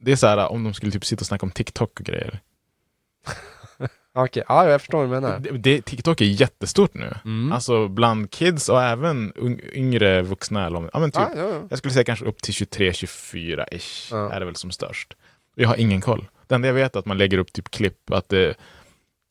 Det 0.00 0.12
är 0.12 0.16
så 0.16 0.26
här 0.26 0.48
om 0.48 0.64
de 0.64 0.74
skulle 0.74 0.92
typ 0.92 1.04
sitta 1.04 1.20
och 1.20 1.26
snacka 1.26 1.46
om 1.46 1.50
TikTok 1.52 2.00
och 2.00 2.06
grejer. 2.06 2.40
Okej, 4.14 4.44
ja 4.48 4.68
jag 4.68 4.80
förstår 4.80 4.98
vad 4.98 5.06
du 5.06 5.20
menar. 5.20 5.38
Det, 5.38 5.50
det, 5.58 5.82
TikTok 5.82 6.20
är 6.20 6.24
jättestort 6.24 6.94
nu. 6.94 7.14
Mm. 7.24 7.52
Alltså 7.52 7.88
bland 7.88 8.30
kids 8.30 8.68
och 8.68 8.82
även 8.82 9.32
yngre 9.74 10.22
vuxna. 10.22 10.66
Eller, 10.66 10.90
ja, 10.92 10.98
men 10.98 11.10
typ, 11.10 11.22
ja, 11.22 11.30
ja, 11.36 11.48
ja. 11.48 11.66
Jag 11.70 11.78
skulle 11.78 11.94
säga 11.94 12.04
kanske 12.04 12.24
upp 12.24 12.42
till 12.42 12.54
23-24-ish 12.54 14.08
Ja. 14.10 14.32
är 14.32 14.40
det 14.40 14.46
väl 14.46 14.56
som 14.56 14.70
störst. 14.70 15.16
Jag 15.54 15.68
har 15.68 15.76
ingen 15.76 16.00
koll. 16.00 16.28
Det 16.46 16.54
enda 16.54 16.68
jag 16.68 16.74
vet 16.74 16.94
är 16.96 17.00
att 17.00 17.06
man 17.06 17.18
lägger 17.18 17.38
upp 17.38 17.52
typ 17.52 17.70
klipp, 17.70 18.12
att 18.12 18.28
det 18.28 18.54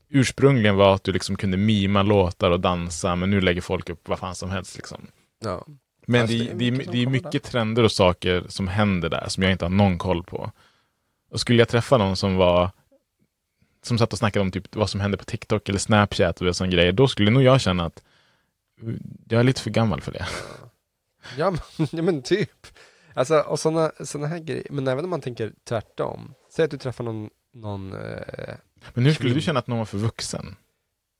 ursprungligen 0.09 0.75
var 0.75 0.95
att 0.95 1.03
du 1.03 1.11
liksom 1.11 1.35
kunde 1.35 1.57
mima 1.57 2.03
låtar 2.03 2.51
och 2.51 2.59
dansa, 2.59 3.15
men 3.15 3.29
nu 3.29 3.41
lägger 3.41 3.61
folk 3.61 3.89
upp 3.89 4.07
vad 4.09 4.19
fan 4.19 4.35
som 4.35 4.49
helst. 4.49 4.75
Liksom. 4.75 5.07
Ja. 5.39 5.65
Men 6.05 6.27
det, 6.27 6.37
det 6.37 6.49
är 6.49 6.55
det, 6.55 6.67
är, 6.67 6.71
mycket 6.71 6.91
det 6.91 7.01
är 7.01 7.07
mycket 7.07 7.43
trender 7.43 7.83
och 7.83 7.91
saker 7.91 8.45
som 8.47 8.67
händer 8.67 9.09
där 9.09 9.25
som 9.27 9.43
jag 9.43 9.51
inte 9.51 9.65
har 9.65 9.69
någon 9.69 9.97
koll 9.97 10.23
på. 10.23 10.51
Och 11.31 11.39
skulle 11.39 11.59
jag 11.59 11.69
träffa 11.69 11.97
någon 11.97 12.15
som 12.15 12.35
var 12.35 12.71
som 13.81 13.97
satt 13.97 14.13
och 14.13 14.19
snackade 14.19 14.41
om 14.41 14.51
typ 14.51 14.75
vad 14.75 14.89
som 14.89 14.99
hände 14.99 15.17
på 15.17 15.23
TikTok 15.23 15.69
eller 15.69 15.79
Snapchat 15.79 16.41
och 16.41 16.55
sån 16.55 16.69
grejer, 16.69 16.91
då 16.91 17.07
skulle 17.07 17.31
nog 17.31 17.43
jag 17.43 17.61
känna 17.61 17.85
att 17.85 18.03
jag 19.29 19.39
är 19.39 19.43
lite 19.43 19.61
för 19.61 19.69
gammal 19.69 20.01
för 20.01 20.11
det. 20.11 20.27
Ja, 21.37 21.51
men, 21.51 21.87
ja, 21.91 22.01
men 22.01 22.21
typ. 22.21 22.67
Alltså, 23.13 23.39
och 23.39 23.59
sådana 23.59 23.91
såna 24.05 24.27
här 24.27 24.39
grejer. 24.39 24.67
Men 24.69 24.87
även 24.87 25.03
om 25.03 25.09
man 25.09 25.21
tänker 25.21 25.53
tvärtom. 25.63 26.33
Säg 26.49 26.65
att 26.65 26.71
du 26.71 26.77
träffar 26.77 27.03
någon, 27.03 27.29
någon 27.53 27.93
eh, 27.93 28.55
Men 28.93 29.05
hur 29.05 29.13
skulle 29.13 29.33
du 29.33 29.41
känna 29.41 29.59
att 29.59 29.67
någon 29.67 29.77
var 29.77 29.85
för 29.85 29.97
vuxen? 29.97 30.55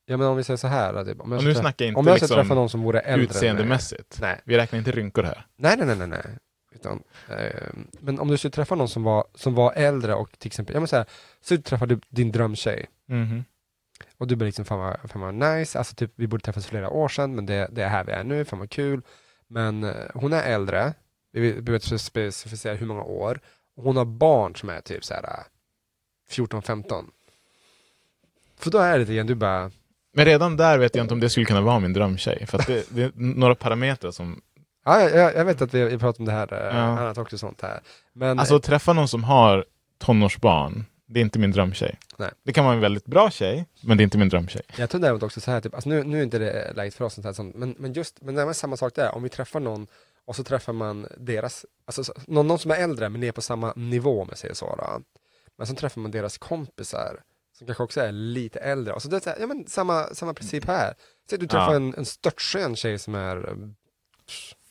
Ja 0.10 0.18
men 0.18 0.28
om 0.28 0.38
vi 0.38 0.43
säger 0.43 0.57
så 0.57 0.68
här. 0.68 1.05
Typ, 1.05 1.22
om 1.22 1.32
jag 1.32 1.39
Och 1.39 1.43
nu 1.43 1.55
snackar 1.55 1.86
jag 1.86 1.89
inte 1.89 1.99
om 1.99 2.07
jag 2.07 2.18
ska 2.18 2.28
träffa 2.28 2.41
liksom 2.41 2.55
någon 2.55 2.70
som 2.70 2.82
vore 2.82 2.99
äldre. 2.99 3.26
utseendemässigt. 3.26 4.18
Nej. 4.22 4.41
Vi 4.43 4.57
räknar 4.57 4.80
inte 4.80 4.91
rynkor 4.91 5.24
här. 5.24 5.45
Nej, 5.57 5.78
nej, 5.78 5.88
nej, 5.88 5.95
nej, 5.95 6.07
nej. 6.07 6.38
Utan, 6.72 7.03
eh, 7.30 7.68
men 7.99 8.20
om 8.20 8.28
du 8.28 8.38
skulle 8.38 8.51
träffa 8.51 8.76
någon 8.76 8.89
som 8.89 9.03
var, 9.03 9.26
som 9.36 9.55
var 9.55 9.74
äldre 9.74 10.14
och 10.14 10.39
till 10.39 10.47
exempel, 10.47 10.74
ja 10.74 10.80
men 10.80 10.88
så 10.88 10.95
här, 10.95 11.05
så 11.41 11.55
du 11.55 11.62
träffar 11.62 11.86
du 11.88 11.99
din 12.10 12.32
drömtjej. 12.32 12.86
Mhm. 13.07 13.43
Och 14.18 14.28
du 14.28 14.36
blir 14.36 14.45
liksom, 14.45 14.66
fan 14.66 14.80
vad, 14.80 15.12
fan 15.12 15.22
vad 15.22 15.34
nice, 15.34 15.78
alltså 15.78 15.95
typ 15.95 16.12
vi 16.16 16.28
borde 16.28 16.43
träffas 16.43 16.66
flera 16.66 16.89
år 16.89 17.07
sedan, 17.07 17.36
men 17.36 17.45
det, 17.45 17.68
det 17.72 17.84
är 17.84 17.89
här 17.89 18.03
vi 18.03 18.12
är 18.12 18.24
nu, 18.24 18.45
fan 18.45 18.60
vad 18.60 18.70
kul. 18.70 19.01
Men 19.47 19.84
eh, 19.84 19.93
hon 20.14 20.34
är 20.34 20.43
äldre, 20.43 20.93
vi 21.32 21.62
behöver 21.62 21.74
inte 21.74 21.99
specificera 21.99 22.76
hur 22.76 22.88
många 22.88 23.03
år, 23.03 23.39
och 23.76 23.84
hon 23.84 23.97
har 23.97 24.05
barn 24.05 24.55
som 24.55 24.70
är 24.70 24.82
typ 24.82 25.05
så 25.05 25.14
här 25.14 25.24
eh, 25.24 25.43
14-15. 26.30 27.05
För 28.57 28.72
då 28.72 28.78
är 28.78 28.99
det 28.99 29.14
igen, 29.14 29.28
du 29.28 29.36
bara, 29.36 29.72
Men 30.14 30.26
redan 30.26 30.57
där 30.57 30.78
vet 30.78 30.95
jag 30.95 31.03
inte 31.03 31.14
om 31.14 31.20
det 31.20 31.30
skulle 31.30 31.45
kunna 31.45 31.62
vara 31.62 31.80
min 31.80 31.93
drömtjej. 31.93 32.45
För 32.47 32.57
det, 32.68 32.86
det 32.89 33.01
är 33.03 33.12
några 33.16 33.55
parametrar 33.55 34.12
som... 34.12 34.41
ja, 34.86 35.01
jag, 35.10 35.36
jag 35.36 35.45
vet 35.45 35.62
att 35.62 35.74
vi, 35.74 35.97
pratar 35.97 36.20
om 36.20 36.26
det 36.26 36.32
här, 36.32 36.53
eh, 36.53 36.60
Ja. 36.78 36.82
annat 36.99 37.18
också 37.18 37.38
sånt 37.38 37.62
här. 37.62 37.80
Men, 38.14 38.39
Alltså 38.39 38.55
att 38.55 38.64
träffa 38.64 38.93
någon 38.93 39.07
som 39.07 39.24
har 39.24 39.66
tonårsbarn, 39.97 40.86
det 41.07 41.20
är 41.20 41.22
inte 41.22 41.39
min 41.39 41.51
drömtjej. 41.51 41.97
Nej. 42.18 42.30
Det 42.45 42.53
kan 42.53 42.66
vara 42.66 42.76
en 42.76 42.82
väldigt 42.82 43.05
bra 43.05 43.32
tjej, 43.32 43.66
men 43.82 43.97
det 43.97 44.01
är 44.01 44.03
inte 44.03 44.18
min 44.18 44.30
drömtjej. 44.30 44.62
Jag 44.78 44.89
tror 44.89 45.01
däremot 45.01 45.24
också 45.24 45.41
så 45.41 45.51
här, 45.51 45.62
typ, 45.62 45.74
alltså 45.74 45.89
nu, 45.89 46.03
nu 46.03 46.20
är 46.20 46.24
inte 46.24 46.39
det 46.39 46.74
läget 46.76 46.93
för 46.95 47.05
oss, 47.05 47.14
sånt 47.14 47.26
här, 47.26 47.34
sånt, 47.34 47.55
men, 47.55 47.76
men 47.78 47.93
just, 47.93 48.22
men 48.22 48.36
det 48.36 48.41
är 48.41 48.53
samma 48.53 48.78
sak 48.78 48.95
där, 48.95 49.16
om 49.16 49.24
vi 49.24 49.30
träffar 49.30 49.60
någon 49.60 49.88
och 50.26 50.36
så 50.36 50.43
träffar 50.43 50.74
man 50.74 51.07
deras, 51.18 51.66
alltså 51.86 52.03
så- 52.03 52.14
någon, 52.28 52.47
någon 52.47 52.60
som 52.60 52.72
är 52.72 52.76
äldre 52.76 53.10
men 53.10 53.24
är 53.24 53.32
på 53.32 53.41
samma 53.41 53.74
nivå 53.76 54.22
om 54.22 54.28
jag 54.30 54.38
säger 54.38 54.53
så 54.53 54.76
då. 54.76 55.01
Men 55.57 55.68
så 55.68 55.76
träffar 55.76 56.01
man 56.01 56.12
deras 56.12 56.38
kompisar 56.38 57.20
som 57.60 57.68
kanske 57.68 57.84
också 57.84 58.01
är 58.01 58.12
lite 58.12 58.60
äldre. 58.60 58.93
Och 58.93 59.01
så 59.01 59.07
det 59.07 59.16
är 59.16 59.20
så 59.20 59.30
här, 59.30 59.38
ja 59.39 59.47
men 59.47 59.68
samma, 59.68 60.03
samma 60.14 60.34
princip 60.34 60.68
här. 60.68 60.93
Säg 61.30 61.36
att 61.36 61.39
du 61.41 61.47
träffar 61.47 61.70
Ja. 61.70 61.76
en, 61.76 61.93
en 61.97 62.05
störtskön 62.05 62.76
tjej 62.76 62.99
som 62.99 63.16
är 63.16 63.49
eh, 63.49 63.55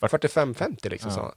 45-50 0.00 0.90
liksom 0.90 1.10
Ja. 1.10 1.16
så. 1.16 1.34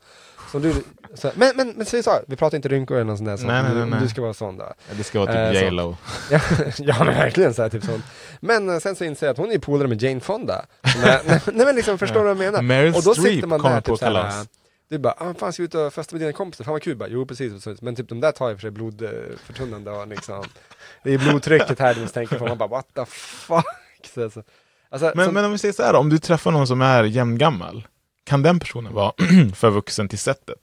Som 0.52 0.62
du, 0.62 0.74
så 1.14 1.28
här, 1.28 1.36
men, 1.38 1.52
men, 1.56 1.70
men 1.78 1.86
säg 1.86 2.04
så, 2.04 2.20
vi 2.28 2.36
pratar 2.36 2.56
inte 2.56 2.70
rynkor 2.70 2.96
eller 2.98 3.06
något 3.06 3.18
sånt 3.18 3.30
där, 3.30 3.38
så, 3.38 3.46
Nej, 3.48 3.64
nej, 3.64 3.74
nej, 3.74 3.84
om 3.84 3.90
du 3.92 4.00
nej. 4.00 4.10
ska 4.10 4.22
vara 4.22 4.34
sån 4.34 4.58
då. 4.58 4.74
Det 4.98 5.04
ska 5.04 5.20
vara 5.20 5.34
Eh, 5.34 5.52
typ 5.52 5.60
så. 5.60 5.66
J.Lo. 5.66 5.96
Ja, 6.32 6.40
ja 6.78 6.96
men 7.04 7.08
verkligen 7.16 7.54
så 7.54 7.62
här, 7.62 7.70
typ 7.70 7.84
sånt. 7.84 8.04
Men 8.40 8.70
eh, 8.70 8.80
sen 8.80 8.96
så 8.96 9.04
inser 9.04 9.28
jag 9.28 9.32
att 9.32 9.38
hon 9.38 9.52
är 9.52 9.58
polare 9.60 9.88
med 9.88 10.02
Jane 10.02 10.20
Fonda. 10.20 10.66
nej, 11.04 11.20
nej, 11.28 11.42
nej 11.54 11.66
men 11.66 11.76
liksom, 11.76 11.98
förstår 11.98 12.16
du 12.16 12.22
vad 12.22 12.30
jag 12.30 12.38
menar? 12.38 12.62
Meryl 12.62 12.96
Och 12.96 13.04
då 13.04 13.14
Streep 13.14 13.34
sitter 13.36 13.48
man 13.48 13.62
där 13.62 13.82
typ 13.82 13.98
såhär, 13.98 14.14
kalas. 14.14 14.48
du 14.90 14.98
bara, 14.98 15.14
ah, 15.18 15.34
fan 15.34 15.54
ska 15.54 15.62
vi 15.64 15.66
ut 15.66 15.76
och 15.76 15.94
festa 15.94 16.16
med 16.16 16.22
dina 16.22 16.34
kompisar? 16.34 16.64
Fan 16.66 16.72
vad 16.72 16.82
kul, 16.84 16.98
bara, 16.98 17.10
jo 17.10 17.26
precis, 17.26 17.64
Så- 17.64 17.76
men 17.82 17.96
typ 17.96 18.10
de 18.10 18.20
där 18.20 18.32
tar 18.32 18.50
ju 18.50 18.56
för 18.56 18.62
sig 18.62 18.72
blodförtunnande 18.72 19.92
och 19.92 20.08
liksom, 20.08 20.44
det 21.04 21.14
är 21.14 21.18
blodtrycket 21.18 21.80
här 21.80 21.94
du 21.94 22.02
måste 22.02 22.14
tänka 22.14 22.38
på, 22.38 22.46
man 22.48 22.58
bara 22.58 22.70
what 22.70 22.88
the 22.96 23.06
fuck? 23.06 23.66
Så, 24.14 24.30
så. 24.30 24.44
Alltså, 24.90 25.12
Men, 25.16 25.26
som, 25.26 25.34
men 25.34 25.46
om 25.46 25.52
vi 25.52 25.58
säger 25.58 25.74
så 25.74 25.84
här, 25.84 25.94
om 25.94 26.10
du 26.10 26.18
träffar 26.18 26.52
någon 26.52 26.68
som 26.68 26.82
är 26.82 27.04
jämngammal, 27.04 27.88
kan 28.24 28.42
den 28.44 28.60
personen 28.60 28.94
vara 28.94 29.14
för 29.56 29.70
vuxen 29.70 30.08
till 30.08 30.20
sättet? 30.20 30.58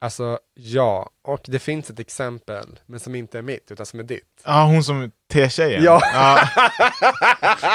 alltså 0.00 0.38
ja, 0.54 1.10
och 1.24 1.40
det 1.44 1.58
finns 1.58 1.90
ett 1.90 1.98
exempel, 1.98 2.80
men 2.86 3.00
som 3.00 3.14
inte 3.14 3.38
är 3.38 3.42
mitt, 3.42 3.70
utan 3.70 3.86
som 3.86 4.00
är 4.00 4.04
ditt. 4.04 4.42
Ja, 4.44 4.64
hon 4.64 4.84
som 4.84 5.10
T-tjejen. 5.32 5.84
Ja. 5.84 6.00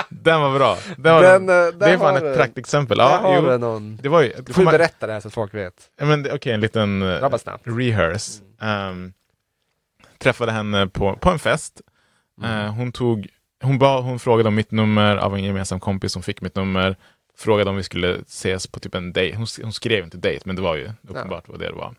Den 0.10 0.41
var 0.41 0.54
bra. 0.54 0.78
Den 0.98 1.14
var 1.14 1.22
Den, 1.22 1.46
den, 1.46 1.68
eh, 1.68 1.74
det 1.74 1.86
är 1.86 1.98
fan 1.98 2.16
ett 2.16 2.38
praktexempel. 2.38 2.98
Ja, 2.98 3.36
jo, 3.36 3.58
någon. 3.58 4.00
det 4.02 4.10
var 4.10 4.22
ju... 4.22 4.34
Du 4.46 4.54
får 4.54 4.64
ju 4.64 4.70
berätta 4.70 5.08
det 5.08 5.14
här 5.14 5.20
så 5.20 5.28
att 5.28 5.34
folk 5.34 5.54
vet. 5.54 5.74
Ja, 6.00 6.18
Okej, 6.34 6.54
en 6.54 6.62
liten 6.62 7.02
eh, 7.02 7.08
Rabba 7.22 7.38
snabbt. 7.38 7.64
rehearse. 7.68 8.41
Ehm, 10.16 10.20
träffade 10.20 10.51
henne 10.51 10.88
på, 10.88 11.16
på 11.16 11.30
en 11.30 11.39
fest. 11.39 11.82
Mm. 12.41 12.66
Eh, 12.66 12.74
hon, 12.74 12.91
tog, 12.91 13.28
hon, 13.63 13.80
ba, 13.80 14.01
hon 14.01 14.20
frågade 14.20 14.47
om 14.47 14.55
mitt 14.55 14.72
nummer 14.72 15.18
av 15.18 15.36
en 15.36 15.43
gemensam 15.43 15.80
kompis 15.80 16.11
som 16.11 16.24
fick 16.24 16.41
mitt 16.41 16.55
nummer. 16.55 16.95
Frågade 17.38 17.70
om 17.70 17.76
vi 17.76 17.84
skulle 17.84 18.22
ses 18.28 18.68
på 18.68 18.80
typ 18.80 18.95
en 18.95 19.13
dejt. 19.13 19.38
Hon, 19.38 19.47
hon 19.63 19.74
skrev 19.74 20.03
inte 20.03 20.18
dejt, 20.18 20.43
men 20.45 20.55
det 20.55 20.61
var 20.61 20.76
ju 20.76 20.91
uppenbart 21.07 21.47
vad 21.47 21.59
det 21.59 21.72
var. 21.72 21.95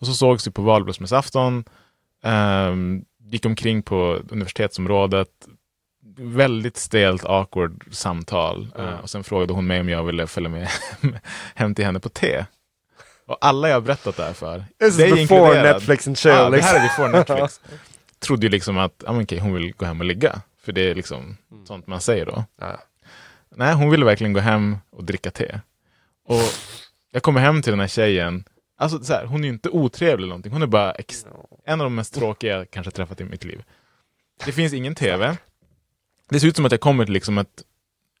Och 0.00 0.06
så 0.06 0.14
sågs 0.14 0.46
vi 0.46 0.50
på 0.50 0.62
valborgsmässoafton. 0.62 1.64
Um, 2.22 3.04
gick 3.24 3.46
omkring 3.46 3.82
på 3.82 4.22
universitetsområdet. 4.28 5.28
Väldigt 6.16 6.76
stelt, 6.76 7.24
awkward 7.24 7.84
samtal. 7.90 8.68
Mm. 8.74 8.88
Eh, 8.88 9.00
och 9.00 9.10
sen 9.10 9.24
frågade 9.24 9.52
hon 9.52 9.66
mig 9.66 9.80
om 9.80 9.88
jag 9.88 10.04
ville 10.04 10.26
följa 10.26 10.48
med 10.48 10.68
hem 11.54 11.74
till 11.74 11.84
henne 11.84 12.00
på 12.00 12.08
te. 12.08 12.44
Och 13.28 13.38
alla 13.40 13.68
jag 13.68 13.76
har 13.76 13.80
berättat 13.80 14.16
det 14.16 14.22
här 14.22 14.32
för, 14.32 14.64
This 14.78 14.88
is 14.88 14.96
dig 14.96 15.12
before. 15.12 15.62
Netflix 15.62 16.06
and 16.06 16.18
chill. 16.18 16.30
Ja, 16.30 16.50
det 16.50 16.56
liksom. 16.56 16.76
här 16.76 16.84
är 16.84 16.88
before 16.88 17.08
Netflix. 17.08 17.60
Trodde 18.18 18.46
ju 18.46 18.50
liksom 18.50 18.78
att 18.78 19.02
men 19.06 19.22
okej, 19.22 19.38
hon 19.38 19.54
vill 19.54 19.72
gå 19.76 19.86
hem 19.86 20.00
och 20.00 20.06
ligga. 20.06 20.40
För 20.62 20.72
det 20.72 20.90
är 20.90 20.94
liksom 20.94 21.36
sånt 21.66 21.86
man 21.86 22.00
säger 22.00 22.26
då. 22.26 22.44
Ja. 22.60 22.80
Nej, 23.56 23.74
hon 23.74 23.90
ville 23.90 24.04
verkligen 24.04 24.32
gå 24.32 24.40
hem 24.40 24.76
och 24.90 25.04
dricka 25.04 25.30
te. 25.30 25.60
Och 26.24 26.42
jag 27.12 27.22
kommer 27.22 27.40
hem 27.40 27.62
till 27.62 27.72
den 27.72 27.80
här 27.80 27.88
tjejen. 27.88 28.44
Alltså 28.78 29.04
så 29.04 29.12
här, 29.12 29.24
hon 29.24 29.40
är 29.40 29.48
ju 29.48 29.54
inte 29.54 29.68
otrevlig 29.68 30.24
eller 30.24 30.28
någonting. 30.28 30.52
Hon 30.52 30.62
är 30.62 30.66
bara 30.66 30.94
en 31.64 31.80
av 31.80 31.84
de 31.84 31.94
mest 31.94 32.14
tråkiga 32.14 32.56
jag 32.56 32.70
kanske 32.70 32.90
träffat 32.90 33.20
i 33.20 33.24
mitt 33.24 33.44
liv. 33.44 33.62
Det 34.44 34.52
finns 34.52 34.72
ingen 34.72 34.94
tv. 34.94 35.36
Det 36.30 36.40
ser 36.40 36.48
ut 36.48 36.56
som 36.56 36.64
att 36.64 36.72
jag 36.72 36.80
kommer 36.80 37.04
till 37.04 37.14
liksom 37.14 37.38
ett, 37.38 37.62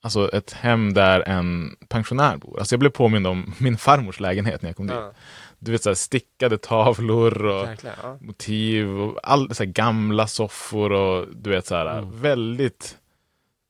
alltså 0.02 0.30
ett 0.32 0.52
hem 0.52 0.94
där 0.94 1.20
en 1.28 1.76
pensionär 1.88 2.36
bor. 2.36 2.58
Alltså 2.58 2.74
jag 2.74 2.80
blev 2.80 2.90
påmind 2.90 3.26
om 3.26 3.54
min 3.58 3.78
farmors 3.78 4.20
lägenhet 4.20 4.62
när 4.62 4.68
jag 4.68 4.76
kom 4.76 4.86
dit. 4.86 4.96
Ja. 4.96 5.12
Du 5.58 5.72
vet 5.72 5.82
så 5.82 5.90
här, 5.90 5.94
stickade 5.94 6.58
tavlor 6.58 7.44
och 7.46 7.68
Jäklar, 7.68 7.92
ja. 8.02 8.18
motiv 8.20 8.88
och 9.00 9.20
all, 9.22 9.54
så 9.54 9.62
här, 9.64 9.70
gamla 9.70 10.26
soffor 10.26 10.92
och 10.92 11.26
du 11.36 11.50
vet 11.50 11.66
så 11.66 11.74
här, 11.76 11.98
Mm. 11.98 12.20
väldigt 12.20 12.96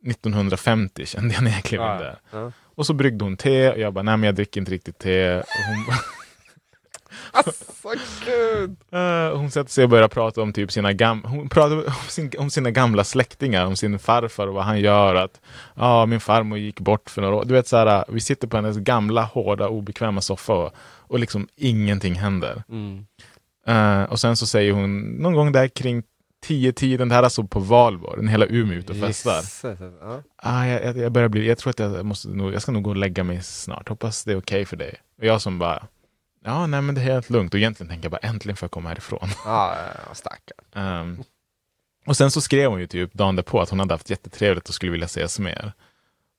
1950 0.06 1.06
kände 1.06 1.34
jag 1.34 1.42
när 1.44 1.50
jag 1.50 1.62
klev 1.64 1.80
in 1.80 1.86
där. 1.86 2.18
ja. 2.30 2.52
Och 2.74 2.86
så 2.86 2.92
bryggde 2.94 3.24
hon 3.24 3.36
te 3.36 3.70
och 3.72 3.78
jag 3.78 3.92
bara, 3.92 4.02
nej 4.02 4.16
men 4.16 4.26
jag 4.26 4.34
dricker 4.34 4.60
inte 4.60 4.72
riktigt 4.72 4.98
te. 4.98 5.42
Alltså 7.30 7.64
gud! 8.24 8.76
Eh, 8.92 9.36
hon 9.36 9.50
sätter 9.50 9.70
sig 9.70 9.84
och 9.84 9.90
börjar 9.90 10.08
prata 10.08 10.42
om 10.42 10.52
typ 10.52 10.72
sina, 10.72 10.92
gam 10.92 11.24
hon 11.24 11.48
pratar 11.48 11.76
om, 11.76 11.92
sin, 12.08 12.32
om 12.38 12.50
sina 12.50 12.70
gamla 12.70 13.04
släktingar, 13.04 13.66
om 13.66 13.76
sin 13.76 13.98
farfar 13.98 14.46
och 14.46 14.54
vad 14.54 14.64
han 14.64 14.80
gör. 14.80 15.14
Att 15.14 15.40
ja, 15.74 16.06
min 16.06 16.20
farmor 16.20 16.58
gick 16.58 16.80
bort 16.80 17.10
för 17.10 17.22
några 17.22 17.36
år. 17.36 17.44
Du 17.44 17.54
vet 17.54 17.68
så 17.68 17.76
här, 17.76 18.04
vi 18.08 18.20
sitter 18.20 18.48
på 18.48 18.56
hennes 18.56 18.76
gamla, 18.76 19.22
hårda, 19.22 19.68
obekväma 19.68 20.20
soffa 20.20 20.52
och, 20.52 20.72
och 20.98 21.18
liksom 21.18 21.48
ingenting 21.56 22.14
händer. 22.14 22.62
Mm. 22.68 23.06
Eh, 23.66 24.02
och 24.02 24.20
sen 24.20 24.36
så 24.36 24.46
säger 24.46 24.72
hon 24.72 25.00
någon 25.00 25.34
gång 25.34 25.52
där 25.52 25.68
kring 25.68 26.02
10-tiden, 26.46 27.08
det 27.08 27.14
här 27.14 27.22
är 27.22 27.24
alltså 27.24 27.44
på 27.44 27.60
valborg, 27.60 28.22
när 28.22 28.30
hela 28.30 28.46
Umeå 28.46 28.78
ute 28.78 28.92
och 28.92 28.98
festar. 28.98 29.42
Ja. 30.00 30.22
Ah, 30.36 30.66
jag, 30.66 30.84
jag, 30.84 30.96
jag 30.96 31.12
börjar 31.12 31.28
bli, 31.28 31.48
jag 31.48 31.58
tror 31.58 31.70
att 31.70 31.78
jag 31.78 32.06
måste 32.06 32.28
nog, 32.28 32.54
jag 32.54 32.62
ska 32.62 32.72
nog 32.72 32.82
gå 32.82 32.90
och 32.90 32.96
lägga 32.96 33.24
mig 33.24 33.42
snart. 33.42 33.88
Hoppas 33.88 34.24
det 34.24 34.32
är 34.32 34.38
okej 34.38 34.64
för 34.64 34.76
dig. 34.76 34.94
Och 35.18 35.24
jag 35.24 35.42
som 35.42 35.58
bara, 35.58 35.86
ja 36.48 36.66
nej 36.66 36.82
men 36.82 36.94
det 36.94 37.00
är 37.00 37.04
helt 37.04 37.30
lugnt. 37.30 37.54
Och 37.54 37.60
egentligen 37.60 37.88
tänker 37.90 38.04
jag 38.04 38.12
bara, 38.12 38.28
äntligen 38.28 38.56
får 38.56 38.66
jag 38.66 38.70
komma 38.70 38.88
härifrån. 38.88 39.28
Ja, 39.44 39.76
stackarn. 40.12 40.64
Ehm, 40.74 41.24
och 42.06 42.16
sen 42.16 42.30
så 42.30 42.40
skrev 42.40 42.70
hon 42.70 42.80
ju 42.80 42.86
typ 42.86 43.12
dagen 43.14 43.36
därpå 43.36 43.60
att 43.60 43.70
hon 43.70 43.78
hade 43.78 43.94
haft 43.94 44.10
jättetrevligt 44.10 44.68
och 44.68 44.74
skulle 44.74 44.92
vilja 44.92 45.04
ses 45.04 45.38
mer. 45.38 45.72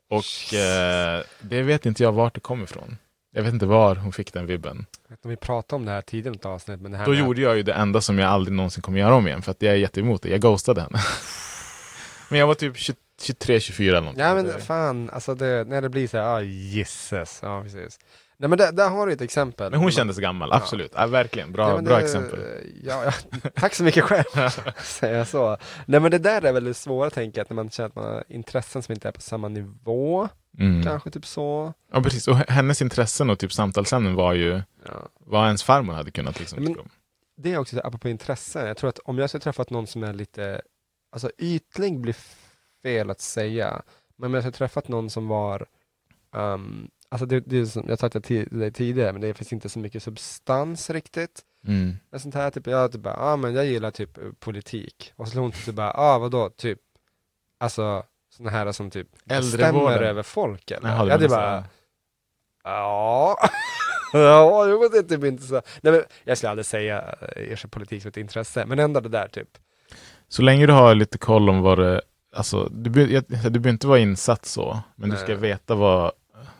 Och 0.09 0.53
eh, 0.53 1.23
det 1.41 1.61
vet 1.61 1.85
inte 1.85 2.03
jag 2.03 2.11
vart 2.11 2.33
det 2.33 2.39
kom 2.39 2.63
ifrån. 2.63 2.97
Jag 3.31 3.43
vet 3.43 3.53
inte 3.53 3.65
var 3.65 3.95
hon 3.95 4.11
fick 4.11 4.33
den 4.33 4.45
vibben. 4.45 4.85
Vet 5.07 5.11
inte 5.11 5.27
om 5.27 5.29
vi 5.29 5.35
pratade 5.35 5.75
om 5.75 5.85
det 5.85 5.91
här 5.91 6.01
tidigare 6.01 6.35
i 6.43 6.47
avsnitt, 6.47 6.81
men 6.81 6.91
det 6.91 6.97
här 6.97 7.05
Då 7.05 7.11
med 7.11 7.19
gjorde 7.19 7.41
jag 7.41 7.57
ju 7.57 7.63
det 7.63 7.73
enda 7.73 8.01
som 8.01 8.19
jag 8.19 8.29
aldrig 8.29 8.57
någonsin 8.57 8.81
kommer 8.81 8.99
göra 8.99 9.15
om 9.15 9.27
igen, 9.27 9.41
för 9.41 9.51
att 9.51 9.61
jag 9.61 9.73
är 9.73 9.77
jätteemot 9.77 10.21
det. 10.21 10.29
Jag 10.29 10.41
ghostade 10.41 10.81
henne. 10.81 10.99
men 12.29 12.39
jag 12.39 12.47
var 12.47 12.53
typ 12.53 12.75
23-24 12.75 13.81
eller 13.81 14.01
någonting. 14.01 14.23
Ja 14.23 14.35
men 14.35 14.61
fan, 14.61 15.09
alltså 15.09 15.35
det, 15.35 15.67
när 15.67 15.81
det 15.81 15.89
blir 15.89 16.07
så 16.07 16.17
här, 16.17 16.35
ah, 16.35 16.41
gisses. 16.41 17.39
Ja 17.43 17.61
precis. 17.63 17.99
Nej 18.41 18.49
men 18.49 18.57
där, 18.57 18.71
där 18.71 18.89
har 18.89 19.07
du 19.07 19.13
ett 19.13 19.21
exempel. 19.21 19.71
Men 19.71 19.79
hon 19.79 19.91
kändes 19.91 20.17
gammal, 20.17 20.51
absolut. 20.51 20.91
Ja, 20.95 21.07
verkligen, 21.07 21.51
bra, 21.51 21.69
Ja, 21.69 21.75
men 21.75 21.85
bra 21.85 21.95
det- 21.97 22.03
exempel. 22.03 22.39
Ja, 22.83 23.03
ja, 23.05 23.11
tack 23.55 23.75
så 23.75 23.83
mycket 23.83 24.03
själv, 24.03 24.23
säger 24.83 25.17
jag 25.17 25.27
så. 25.27 25.57
Nej 25.85 25.99
men 25.99 26.11
det 26.11 26.17
där 26.17 26.41
är 26.45 26.53
väldigt 26.53 26.77
svårt 26.77 27.13
tänker 27.13 27.39
jag, 27.39 27.43
att 27.43 27.49
när 27.49 27.55
man 27.55 27.69
känner 27.69 27.87
att 27.89 27.95
man 27.95 28.05
har 28.05 28.23
intressen 28.27 28.83
som 28.83 28.93
inte 28.93 29.07
är 29.07 29.11
på 29.11 29.21
samma 29.21 29.47
nivå, 29.47 30.29
Mm. 30.59 30.83
kanske 30.83 31.11
typ 31.11 31.25
så. 31.25 31.73
Ja, 31.91 32.01
precis. 32.01 32.27
Och 32.27 32.35
hennes 32.35 32.81
intressen 32.81 33.29
och 33.29 33.39
typ 33.39 33.53
samtalsämnen 33.53 34.15
var 34.15 34.33
ju 34.33 34.61
Ja. 34.85 35.07
vad 35.19 35.45
ens 35.45 35.63
farmor 35.63 35.93
hade 35.93 36.11
kunnat 36.11 36.39
liksom 36.39 36.63
Men-. 36.63 36.75
Det 37.37 37.53
är 37.53 37.57
också 37.57 37.79
apropå 37.83 38.09
intressen, 38.09 38.67
jag 38.67 38.77
tror 38.77 38.89
att 38.89 38.99
om 38.99 39.17
jag 39.17 39.29
skulle 39.29 39.41
träffat 39.41 39.69
någon 39.69 39.87
som 39.87 40.03
är 40.03 40.13
lite, 40.13 40.61
alltså 41.11 41.31
ytlig 41.37 41.99
blir 41.99 42.15
fel 42.83 43.09
att 43.09 43.21
säga, 43.21 43.81
men 44.17 44.27
om 44.27 44.33
jag 44.33 44.43
skulle 44.43 44.51
träffat 44.57 44.87
någon 44.87 45.09
som 45.09 45.27
var, 45.27 45.65
um, 46.35 46.89
alltså 47.09 47.25
det, 47.25 47.39
det 47.39 47.57
är 47.59 47.65
som 47.65 47.85
jag 47.89 47.99
sagt 47.99 48.23
till 48.23 48.59
dig 48.59 48.71
tidigare, 48.71 49.11
men 49.13 49.21
det 49.21 49.33
finns 49.33 49.53
inte 49.53 49.69
så 49.69 49.79
mycket 49.79 50.03
substans 50.03 50.89
riktigt. 50.89 51.41
Mm. 51.67 51.97
Men 52.11 52.19
sånt 52.19 52.35
här, 52.35 52.49
typ, 52.51 52.67
jag 52.67 52.91
typ 52.91 53.01
bara, 53.01 53.13
ah, 53.17 53.35
men 53.35 53.53
jag 53.53 53.65
gillar 53.65 53.91
typ 53.91 54.17
eh, 54.17 54.23
politik. 54.39 55.13
Och 55.15 55.27
så 55.27 55.31
slår 55.31 55.41
hon 55.41 55.51
typ 55.51 55.75
bara, 55.75 55.91
ah 55.91 56.17
vadå, 56.19 56.49
typ, 56.49 56.79
alltså 57.59 58.03
såna 58.37 58.49
här 58.49 58.71
som 58.71 58.89
typ 58.91 59.07
bestämmer 59.25 60.01
över 60.01 60.23
folk 60.23 60.71
eller? 60.71 60.89
Jaha, 60.89 61.07
jag 61.07 61.19
var 61.19 61.27
bara, 61.29 61.63
ja, 62.63 63.37
ja, 64.13 64.67
jo, 64.67 64.89
det 64.91 64.97
är 64.97 65.03
typ 65.03 65.23
inte 65.23 65.43
så. 65.43 65.61
Nej, 65.81 65.93
men 65.93 66.03
jag 66.23 66.37
skulle 66.37 66.49
aldrig 66.49 66.65
säga 66.65 67.15
eh, 67.21 67.51
ersätta 67.53 67.67
politik 67.69 68.01
som 68.01 68.09
ett 68.09 68.17
intresse, 68.17 68.65
men 68.65 68.79
ändå 68.79 68.99
det 68.99 69.09
där 69.09 69.27
typ. 69.27 69.49
Så 70.27 70.41
länge 70.41 70.65
du 70.65 70.73
har 70.73 70.95
lite 70.95 71.17
koll 71.17 71.49
om 71.49 71.61
vad 71.61 71.77
det, 71.79 72.01
alltså 72.35 72.69
du, 72.71 73.11
jag- 73.13 73.23
du 73.27 73.35
behöver 73.49 73.69
inte 73.69 73.87
vara 73.87 73.99
insatt 73.99 74.45
så, 74.45 74.79
men 74.95 75.09
du 75.09 75.15
Nej. 75.15 75.23
ska 75.25 75.35
veta 75.35 75.75
vad, 75.75 76.11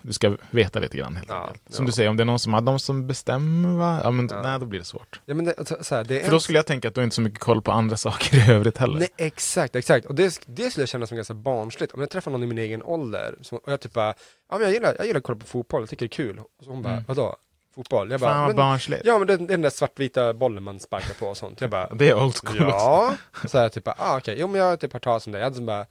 du 0.02 0.14
ska 0.14 0.38
veta 0.52 0.80
lite 0.80 0.98
grann 0.98 1.16
helt 1.16 1.30
Ja, 1.30 1.42
enkelt. 1.48 1.74
Som 1.74 1.86
ja. 1.86 1.88
du 1.88 1.92
säger, 1.92 2.10
om 2.10 2.18
det 2.18 2.24
är 2.24 2.26
någon 2.26 2.40
som 2.40 2.54
har 2.54 2.62
de 2.62 2.80
som 2.80 3.08
bestämmer, 3.08 3.70
va? 3.78 4.00
Ja, 4.04 4.12
men 4.12 4.28
Ja. 4.32 4.42
nej, 4.42 4.60
då 4.60 4.66
blir 4.66 4.80
det 4.80 4.86
svårt. 4.86 5.22
Ja, 5.26 5.34
men 5.34 5.46
det, 5.46 5.54
så, 5.86 5.96
här, 5.96 6.04
det 6.04 6.20
För 6.24 6.30
då 6.30 6.36
en- 6.36 6.42
skulle 6.42 6.58
jag 6.58 6.66
tänka 6.66 6.88
att 6.88 6.96
du 6.96 7.00
har 7.02 7.04
inte 7.04 7.16
så 7.16 7.22
mycket 7.22 7.40
koll 7.40 7.62
på 7.62 7.72
andra 7.72 7.98
saker 8.08 8.50
i 8.50 8.52
övrigt 8.54 8.78
heller. 8.78 9.00
Nej, 9.00 9.10
exakt, 9.18 9.76
exakt. 9.76 10.06
Och 10.06 10.16
det, 10.16 10.42
det 10.46 10.70
skulle 10.72 10.82
jag 10.82 10.90
känna 10.90 11.08
som 11.08 11.16
ganska 11.18 11.34
barnsligt. 11.34 11.94
Om 11.94 12.00
jag 12.02 12.10
träffar 12.10 12.32
någon 12.32 12.44
i 12.44 12.48
min 12.48 12.58
egen 12.58 12.84
ålder, 12.84 13.36
som, 13.42 13.58
och 13.58 13.72
jag 13.72 13.80
typ 13.82 13.94
bara, 13.94 14.14
ja 14.50 14.58
men 14.58 14.62
jag 14.62 14.72
gillar, 14.72 14.96
jag 14.98 15.08
gillar 15.08 15.18
att 15.18 15.24
kolla 15.24 15.40
på 15.40 15.46
fotboll, 15.46 15.82
jag 15.82 15.90
tycker 15.90 16.06
det 16.06 16.14
är 16.14 16.16
kul. 16.28 16.40
Och 16.40 16.64
så 16.64 16.70
hon 16.70 16.82
bara, 16.82 16.94
Mm. 16.94 17.06
vadå? 17.08 17.36
Fotboll? 17.76 18.12
Jag 18.12 18.20
bara, 18.20 18.32
Fan 18.32 18.40
vad 18.40 18.48
men, 18.50 18.56
barnsligt. 18.56 19.02
ja 19.06 19.18
men 19.18 19.28
det, 19.28 19.38
det 19.38 19.44
är 19.44 19.48
den 19.48 19.62
där 19.62 19.70
svartvita 19.70 20.34
bollen 20.34 20.64
man 20.64 20.80
sparkar 20.80 21.14
på 21.14 21.28
och 21.28 21.38
sånt. 21.38 21.62
Jag 21.62 21.70
bara, 21.70 21.90
Det 21.96 22.10
är 22.10 22.24
old 22.24 22.36
school 22.36 22.56
också. 22.66 22.68
ja. 22.78 23.16
Så 23.48 23.58
här 23.58 23.70
typ, 23.70 23.88
ah, 23.88 24.18
okej, 24.18 24.36
jo 24.40 24.48
men 24.48 24.62
jag 24.62 24.68
har 24.70 24.78
typ 24.78 24.94
hört 24.94 25.04
talas 25.04 25.26
om 25.28 25.32
det. 25.34 25.40
Jag 25.40 25.46
hade 25.46 25.56
som 25.56 25.66
bara, 25.66 25.86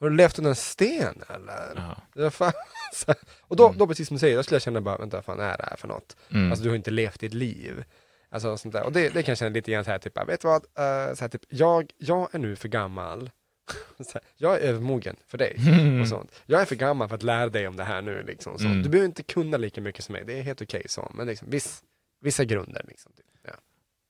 har 0.00 0.10
du 0.10 0.16
levt 0.16 0.38
under 0.38 0.48
en 0.50 0.56
sten 0.56 1.22
eller? 1.34 1.96
Ja. 2.14 2.30
Fan. 2.30 2.52
Och 3.40 3.56
då, 3.56 3.66
Mm. 3.66 3.78
då 3.78 3.86
precis 3.86 4.08
som 4.08 4.14
du 4.14 4.18
säger, 4.18 4.36
då 4.36 4.42
skulle 4.42 4.54
jag 4.56 4.62
känna 4.62 4.80
bara, 4.80 4.96
vänta 4.98 5.16
vad 5.16 5.24
fan 5.24 5.40
är 5.40 5.56
det 5.56 5.66
här 5.70 5.76
för 5.76 5.88
något? 5.88 6.16
Mm. 6.30 6.50
Alltså 6.50 6.62
du 6.64 6.68
har 6.70 6.76
inte 6.76 6.90
levt 6.90 7.20
ditt 7.20 7.34
liv. 7.34 7.84
Alltså 8.30 8.56
sånt 8.56 8.72
där. 8.74 8.82
Och 8.84 8.92
det, 8.92 9.08
det 9.08 9.22
kan 9.22 9.30
jag 9.32 9.38
känna 9.38 9.50
lite 9.50 9.70
grann 9.72 9.84
så 9.84 9.90
här, 9.90 9.98
typ, 9.98 10.28
vet 10.28 10.40
du 10.40 10.48
vad? 10.48 10.62
Uh, 10.62 11.14
så 11.14 11.20
här, 11.24 11.28
typ, 11.28 11.42
jag, 11.48 11.90
jag 11.98 12.34
är 12.34 12.38
nu 12.38 12.56
för 12.56 12.68
gammal. 12.68 13.30
här, 14.14 14.22
jag 14.36 14.54
är 14.54 14.60
övermogen 14.60 15.16
för 15.26 15.38
dig. 15.38 15.56
Och 16.02 16.08
sånt. 16.08 16.42
Jag 16.46 16.60
är 16.60 16.64
för 16.64 16.74
gammal 16.76 17.08
för 17.08 17.14
att 17.14 17.22
lära 17.22 17.48
dig 17.48 17.68
om 17.68 17.76
det 17.76 17.84
här 17.84 18.02
nu. 18.02 18.22
Liksom. 18.26 18.56
Mm. 18.60 18.82
Du 18.82 18.88
behöver 18.88 19.06
inte 19.06 19.22
kunna 19.22 19.56
lika 19.56 19.80
mycket 19.80 20.04
som 20.04 20.12
mig, 20.12 20.24
det 20.26 20.38
är 20.38 20.42
helt 20.42 20.62
okej 20.62 20.82
så. 20.88 21.10
Men 21.14 21.26
liksom, 21.26 21.50
viss, 21.50 21.82
vissa 22.20 22.44
grunder. 22.44 22.84
Liksom, 22.88 23.12
typ. 23.12 23.26
ja. 23.42 23.52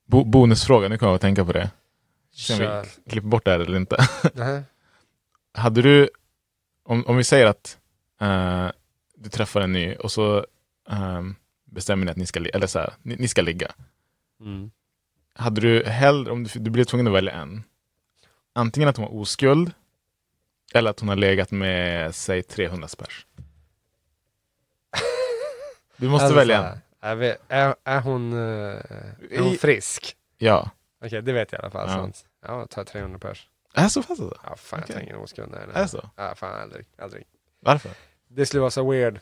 Bo- 0.07 0.23
bonusfråga, 0.25 0.87
nu 0.87 0.97
kommer 0.97 1.09
jag 1.11 1.15
att 1.15 1.21
tänka 1.21 1.45
på 1.45 1.51
det. 1.53 1.71
Kör. 2.33 2.85
vi 3.05 3.11
klipper 3.11 3.27
bort 3.27 3.45
det 3.45 3.51
här 3.51 3.59
eller 3.59 3.77
inte. 3.77 3.97
Hade 5.57 5.81
du, 5.81 6.09
om, 6.83 7.05
om 7.05 7.17
vi 7.17 7.23
säger 7.23 7.45
att 7.45 7.77
eh, 8.21 8.69
du 9.15 9.29
träffar 9.29 9.61
en 9.61 9.73
ny 9.73 9.95
och 9.95 10.11
så 10.11 10.45
ehm, 10.89 11.35
bestämmer 11.65 12.05
ni 12.05 12.11
att 12.11 12.17
ni 12.17 12.25
ska, 12.25 12.39
eller 12.39 12.67
så 12.67 12.79
här, 12.79 12.93
ni, 13.01 13.15
ni 13.15 13.27
ska 13.27 13.41
ligga. 13.41 13.71
Mm. 14.39 14.71
Hade 15.33 15.61
du 15.61 15.83
hellre, 15.85 16.31
om 16.31 16.43
du, 16.43 16.59
du 16.59 16.69
blir 16.69 16.83
tvungen 16.83 17.07
att 17.07 17.13
välja 17.13 17.31
en, 17.33 17.63
antingen 18.53 18.89
att 18.89 18.97
hon 18.97 19.05
var 19.05 19.15
oskuld 19.21 19.71
eller 20.73 20.89
att 20.89 20.99
hon 20.99 21.09
har 21.09 21.15
legat 21.15 21.51
med, 21.51 22.15
säg 22.15 22.43
300 22.43 22.87
spers. 22.87 23.25
Du 25.97 26.09
måste 26.09 26.25
Alltså, 26.25 26.37
välja 26.39 26.81
en. 27.01 27.19
är, 27.21 27.37
är, 27.47 27.75
är, 27.83 28.01
hon, 28.01 28.33
eh, 28.33 28.39
är 29.31 29.39
hon 29.39 29.57
frisk? 29.57 30.15
Ja. 30.37 30.69
Okej, 31.03 31.21
det 31.21 31.33
vet 31.33 31.51
jag 31.51 31.59
i 31.59 31.61
alla 31.61 31.71
fall. 31.71 31.89
Ja. 31.89 31.95
Sånt. 31.95 32.25
Ja, 32.47 32.65
tar 32.67 32.83
300 32.83 33.19
pers. 33.19 33.49
Är 33.77 33.87
så 33.87 34.03
fast 34.03 34.21
alltså? 34.21 34.37
Ja, 34.43 34.55
fan 34.55 34.79
Okej. 34.83 34.93
jag 34.95 34.97
tänker 34.97 35.17
oskuld. 35.23 35.49
Nej, 35.51 35.59
Är 35.63 35.67
nej. 35.67 35.81
det 35.81 35.87
så? 35.87 36.09
Ja, 36.15 36.35
fan 36.35 36.61
aldrig. 36.61 36.85
aldrig. 36.97 37.25
Varför? 37.59 37.91
Det 38.27 38.45
skulle 38.45 38.61
vara 38.61 38.71
så 38.71 38.91
weird. 38.91 39.19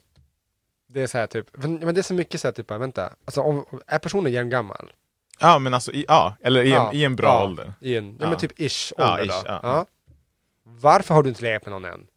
Det 0.88 1.01
är 1.01 1.08
så 1.08 1.18
här 1.18 1.28
typ, 1.28 1.47
men 1.58 1.95
det 1.95 2.01
är 2.01 2.03
så 2.03 2.14
mycket 2.14 2.41
så 2.41 2.47
här 2.47 2.53
typ, 2.53 2.72
vänta, 2.72 3.14
alltså 3.26 3.41
om, 3.41 3.66
är 3.88 3.99
personen 3.99 4.32
jämngammal? 4.32 4.93
Ja, 5.39 5.60
men 5.60 5.74
alltså, 5.74 5.91
i, 5.91 6.06
ja, 6.08 6.36
eller 6.41 6.64
i 6.64 6.68
en, 6.68 6.74
Ja, 6.74 6.93
i 6.93 7.03
en 7.06 7.16
bra 7.16 7.28
ja. 7.28 7.43
ålder. 7.43 7.74
I 7.82 7.95
en, 7.95 8.06
ja, 8.12 8.16
Ja. 8.22 8.30
men 8.30 8.38
typ 8.39 8.60
ish 8.60 8.93
Ja, 8.97 9.12
ålder 9.14 9.26
ish, 9.26 9.43
då. 9.43 9.60
ja. 9.64 9.86
Varför 10.64 11.14
har 11.14 11.24
du 11.24 11.30
inte 11.30 11.41
legat 11.41 11.66
med 11.66 11.72
någon 11.72 11.86
än? 11.86 12.08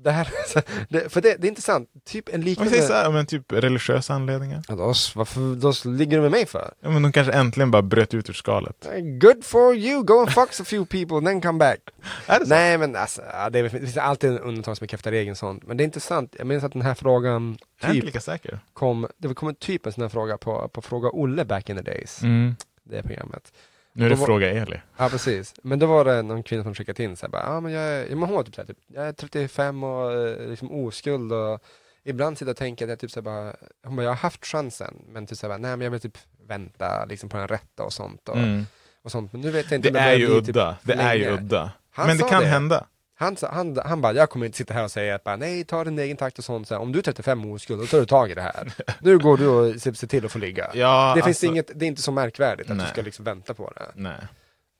Det 0.00 0.10
här, 0.10 0.28
det, 0.88 1.12
för 1.12 1.20
det, 1.20 1.36
det 1.38 1.46
är 1.46 1.48
intressant, 1.48 1.88
typ 2.04 2.28
en 2.28 2.34
Om 2.34 2.40
vi 2.40 2.44
liknande... 2.50 2.70
säger 2.70 2.86
så 2.86 2.92
här, 2.92 3.10
men 3.10 3.26
typ 3.26 3.52
religiösa 3.52 4.14
anledningar. 4.14 4.62
Ja, 4.68 4.74
då, 4.74 4.94
varför 5.14 5.54
då 5.54 5.90
ligger 5.90 6.16
du 6.16 6.22
med 6.22 6.30
mig 6.30 6.46
för? 6.46 6.74
Ja, 6.80 6.90
men 6.90 7.02
de 7.02 7.12
kanske 7.12 7.32
äntligen 7.32 7.70
bara 7.70 7.82
bröt 7.82 8.14
ut 8.14 8.30
ur 8.30 8.34
skalet. 8.34 8.88
Good 9.20 9.44
for 9.44 9.74
you, 9.74 10.02
go 10.02 10.20
and 10.20 10.30
fuck 10.30 10.60
a 10.60 10.64
few 10.64 10.86
people 10.86 11.16
and 11.16 11.26
then 11.26 11.40
come 11.40 11.58
back. 11.58 11.78
Är 12.26 12.38
det 12.38 12.46
så? 12.46 12.54
Nej 12.54 12.78
men 12.78 12.96
alltså, 12.96 13.22
det, 13.50 13.70
finns 13.70 13.96
alltid 13.96 14.30
en 14.30 14.38
undantag 14.38 14.76
som 14.76 14.84
bekräftar 14.84 15.10
regeln 15.10 15.36
sånt. 15.36 15.66
Men 15.66 15.76
det 15.76 15.82
är 15.82 15.84
intressant, 15.84 16.34
jag 16.38 16.46
minns 16.46 16.64
att 16.64 16.72
den 16.72 16.82
här 16.82 16.94
frågan 16.94 17.58
Jag 17.80 17.90
är 17.90 17.94
inte 17.94 18.00
typ 18.00 18.06
lika 18.06 18.20
säker. 18.20 18.60
kom, 18.72 19.06
det 19.16 19.34
kom 19.34 19.54
typ 19.54 19.86
en 19.86 19.92
sån 19.92 20.02
här 20.02 20.08
fråga 20.08 20.38
på, 20.38 20.68
på 20.68 20.82
Fråga 20.82 21.08
Olle 21.12 21.44
back 21.44 21.70
in 21.70 21.76
the 21.76 21.82
days. 21.82 22.22
Mm. 22.22 22.56
Det 22.84 23.02
programmet. 23.02 23.52
Nu 23.98 24.06
är 24.06 24.10
det 24.10 24.14
var- 24.16 24.26
Fråga 24.26 24.50
Eli. 24.50 24.80
Ja 24.96 25.08
precis, 25.08 25.54
men 25.62 25.78
då 25.78 25.86
var 25.86 26.04
det 26.04 26.22
någon 26.22 26.42
kvinna 26.42 26.62
som 26.62 26.74
skickat 26.74 27.00
in 27.00 27.16
såhär 27.16 27.30
bara, 27.30 27.42
ja 27.42 27.60
men 27.60 27.72
jag, 27.72 27.82
är- 27.84 28.14
hon 28.14 28.30
var 28.30 28.42
typ, 28.42 28.54
såhär, 28.54 28.66
typ 28.66 28.78
jag 28.86 29.08
är 29.08 29.12
35 29.12 29.84
och 29.84 30.12
eh, 30.12 30.48
liksom 30.48 30.72
oskuld 30.72 31.32
och 31.32 31.60
ibland 32.04 32.38
sitter 32.38 32.48
jag 32.48 32.52
och 32.54 32.56
tänker 32.58 32.84
att 32.84 32.88
jag 32.90 32.98
typ 32.98 33.10
såhär 33.10 33.22
bara, 33.24 33.54
hon 33.86 33.96
bara, 33.96 34.02
jag 34.02 34.10
har 34.10 34.16
haft 34.16 34.46
chansen 34.46 34.94
men 35.08 35.26
typ 35.26 35.38
såhär 35.38 35.48
bara, 35.54 35.58
nej 35.58 35.70
men 35.76 35.80
jag 35.84 35.90
vill 35.90 36.00
typ 36.00 36.18
vänta 36.48 37.04
liksom 37.04 37.28
på 37.28 37.36
den 37.36 37.48
rätta 37.48 37.82
och 37.84 37.92
sånt 37.92 38.28
och, 38.28 38.36
Mm. 38.36 38.66
och 39.02 39.10
sånt. 39.10 39.32
Men 39.32 39.40
nu 39.40 39.50
vet 39.50 39.70
jag 39.70 39.78
inte 39.78 39.90
Det 39.90 39.98
är 40.00 40.14
ju 40.16 40.26
bli 40.26 40.40
typ 40.40 40.48
udda. 40.48 40.76
Det 40.82 40.92
är 40.92 41.14
ju 41.14 41.30
udda. 41.30 41.72
Han 41.90 42.06
Men 42.06 42.16
det 42.18 42.28
kan 42.28 42.42
det. 42.42 42.48
hända. 42.48 42.86
Han, 43.20 43.36
han, 43.42 43.78
han 43.84 44.00
bara, 44.00 44.12
jag 44.12 44.30
kommer 44.30 44.46
inte 44.46 44.58
sitta 44.58 44.74
här 44.74 44.84
och 44.84 44.90
säga 44.90 45.14
att 45.14 45.24
bara, 45.24 45.36
nej 45.36 45.64
ta 45.64 45.84
din 45.84 45.98
egen 45.98 46.16
takt 46.16 46.38
och 46.38 46.44
sånt. 46.44 46.68
Så 46.68 46.74
här, 46.74 46.80
om 46.82 46.92
du 46.92 46.98
är 46.98 47.02
35 47.02 47.44
och 47.44 47.52
oskuld, 47.54 47.80
då 47.80 47.86
tar 47.86 47.98
du 47.98 48.06
tag 48.06 48.30
i 48.30 48.34
det 48.34 48.42
här. 48.42 48.72
Nu 49.00 49.18
går 49.18 49.36
du 49.36 49.46
och 49.48 49.80
ser, 49.80 49.92
ser 49.92 50.06
till 50.06 50.24
att 50.26 50.32
få 50.32 50.38
ligga. 50.38 50.70
Ja, 50.74 51.12
det, 51.16 51.22
finns 51.22 51.36
alltså- 51.36 51.46
inget, 51.46 51.70
det 51.74 51.84
är 51.84 51.88
inte 51.88 52.02
så 52.02 52.12
märkvärdigt 52.12 52.70
att 52.70 52.76
Nej. 52.76 52.86
du 52.86 52.92
ska 52.92 53.02
liksom 53.02 53.24
vänta 53.24 53.54
på 53.54 53.72
det. 53.76 53.86
Nej. 53.94 54.20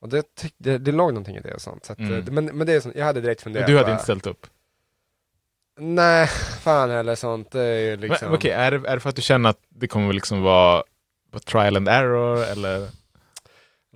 Och 0.01 0.09
det, 0.09 0.27
det, 0.59 0.79
det 0.79 0.93
låg 0.93 1.13
någonting 1.13 1.37
i 1.37 1.41
det 1.41 1.55
och 1.55 1.61
sånt. 1.61 1.85
Så 1.85 1.93
att, 1.93 1.99
Mm. 1.99 2.25
men, 2.31 2.45
men 2.45 2.67
det 2.67 2.73
är 2.73 2.81
sånt, 2.81 2.95
jag 2.97 3.05
hade 3.05 3.21
direkt 3.21 3.45
Men 3.45 3.53
funderat. 3.53 3.67
du 3.67 3.73
hade 3.77 3.85
bara, 3.87 3.93
inte 3.93 4.05
ställt 4.05 4.27
upp? 4.27 4.47
Nej, 5.81 6.27
fan 6.61 6.91
eller 6.91 7.15
sånt. 7.15 7.51
Det 7.51 7.61
är 7.63 7.97
liksom... 7.97 8.33
Okej, 8.35 8.51
är, 8.51 8.71
det, 8.71 8.89
är 8.89 8.95
det 8.95 9.01
för 9.01 9.09
att 9.09 9.17
du 9.17 9.23
känner 9.23 9.51
att 9.51 9.59
det 9.69 9.87
kommer 9.87 10.13
liksom 10.13 10.43
vara 10.43 10.83
på 11.33 11.39
trial 11.41 11.77
and 11.77 11.89
error 11.89 12.45
eller? 12.45 12.89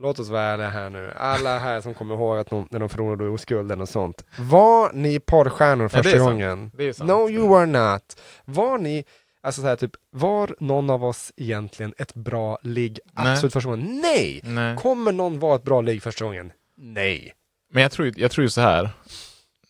Låt 0.02 0.18
oss 0.18 0.28
vara 0.28 0.42
ärliga 0.42 0.68
här 0.68 0.90
nu. 0.90 1.12
Alla 1.16 1.58
här 1.58 1.80
som 1.80 1.94
kommer 1.94 2.14
ihåg 2.14 2.38
att 2.38 2.50
de, 2.50 2.68
när 2.70 2.78
de 2.80 2.88
förlorade 2.88 3.28
oskulden 3.28 3.80
och 3.80 3.88
sånt. 3.88 4.24
Var 4.38 4.92
ni 4.92 5.20
porrstjärnor 5.20 5.90
Ja, 5.92 5.96
det 5.98 6.02
första 6.02 6.18
gången? 6.18 6.70
Det 6.74 6.84
är 6.88 6.92
sant. 6.92 7.08
No 7.08 7.30
you 7.30 7.48
were 7.48 7.66
not. 7.66 8.20
Var 8.44 8.78
ni, 8.78 9.04
alltså 9.42 9.60
så 9.60 9.66
här, 9.66 9.76
typ, 9.76 9.90
var 10.10 10.56
någon 10.60 10.90
av 10.90 11.04
oss 11.04 11.32
egentligen 11.36 11.94
ett 11.98 12.14
bra 12.14 12.58
ligg 12.62 12.98
Nej. 13.12 13.32
absolut 13.32 13.52
första 13.52 13.70
gången? 13.70 14.00
Nej! 14.02 14.40
Nej. 14.44 14.76
Kommer 14.76 15.12
någon 15.12 15.38
vara 15.38 15.56
ett 15.56 15.64
bra 15.64 15.80
ligg 15.80 16.02
första 16.02 16.24
gången? 16.24 16.52
Nej. 16.76 17.34
Men 17.72 17.82
jag 17.82 17.92
tror, 17.92 18.08
ju- 18.08 18.14
jag 18.16 18.30
tror 18.30 18.42
ju 18.42 18.50
så 18.50 18.60
här. 18.60 18.90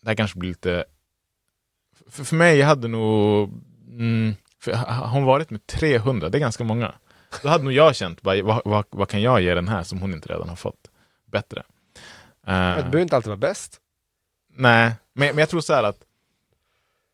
Det 0.01 0.09
här 0.09 0.15
kanske 0.15 0.39
blir 0.39 0.49
lite... 0.49 0.85
För, 2.09 2.23
för 2.23 2.35
mig, 2.35 2.57
jag 2.57 2.67
hade 2.67 2.87
nog... 2.87 3.49
Mm, 3.89 4.33
för, 4.59 4.71
har 4.73 5.07
hon 5.07 5.23
varit 5.25 5.49
med 5.49 5.67
300, 5.67 6.29
det 6.29 6.37
är 6.37 6.39
ganska 6.39 6.63
många. 6.63 6.93
Då 7.41 7.49
hade 7.49 7.63
nog 7.63 7.73
jag 7.73 7.95
känt, 7.95 8.21
bara, 8.21 8.43
vad, 8.43 8.61
vad, 8.65 8.85
vad 8.89 9.09
kan 9.09 9.21
jag 9.21 9.41
ge 9.41 9.53
den 9.53 9.67
här 9.67 9.83
som 9.83 10.01
hon 10.01 10.13
inte 10.13 10.29
redan 10.33 10.49
har 10.49 10.55
fått 10.55 10.91
bättre? 11.31 11.63
Eh, 12.47 12.53
Det 12.75 12.75
behöver 12.75 12.99
inte 12.99 13.15
alltid 13.15 13.27
vara 13.29 13.37
bäst. 13.37 13.79
nej, 14.55 14.91
men, 15.13 15.27
men 15.27 15.37
jag 15.37 15.49
tror 15.49 15.61
så 15.61 15.73
här 15.73 15.83
att 15.83 15.97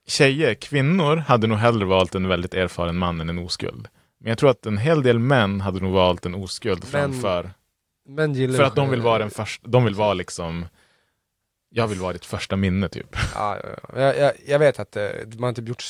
tjejer, 0.08 0.54
kvinnor, 0.54 1.16
hade 1.16 1.48
nog 1.48 1.58
hellre 1.58 1.86
valt 1.86 2.16
en 2.16 2.28
väldigt 2.28 2.54
erfaren 2.54 2.98
man 2.98 3.22
än 3.22 3.30
en 3.30 3.40
oskuld. 3.40 3.88
Men 4.20 4.30
jag 4.30 4.38
tror 4.38 4.50
att 4.50 4.66
en 4.66 4.78
hel 4.78 5.04
del 5.04 5.20
män 5.20 5.62
hade 5.62 5.80
nog 5.80 5.94
valt 5.94 6.26
en 6.26 6.36
oskuld 6.36 6.80
Men- 6.84 6.92
framför... 6.92 7.52
Men 8.06 8.34
gillar 8.34 8.58
För 8.58 8.64
att 8.64 8.76
de 8.76 8.90
vill 8.90 9.02
vara 9.02 9.20
den 9.20 9.30
första, 9.30 9.68
de 9.68 9.86
vill 9.86 9.96
vara 9.96 10.14
liksom... 10.14 10.66
Jag 11.72 11.88
vill 11.88 12.00
vara 12.00 12.14
ditt 12.14 12.26
första 12.26 12.56
minne 12.56 12.90
typ. 12.90 13.16
Ja, 13.36 13.58
ja, 13.64 13.70
ja. 13.94 14.02
Jag, 14.02 14.18
jag, 14.18 14.34
jag 14.48 14.60
vet 14.60 14.80
att 14.80 14.96
eh, 14.96 15.10
man 15.38 15.44
har 15.44 15.54
typ 15.54 15.68
gjort 15.68 15.84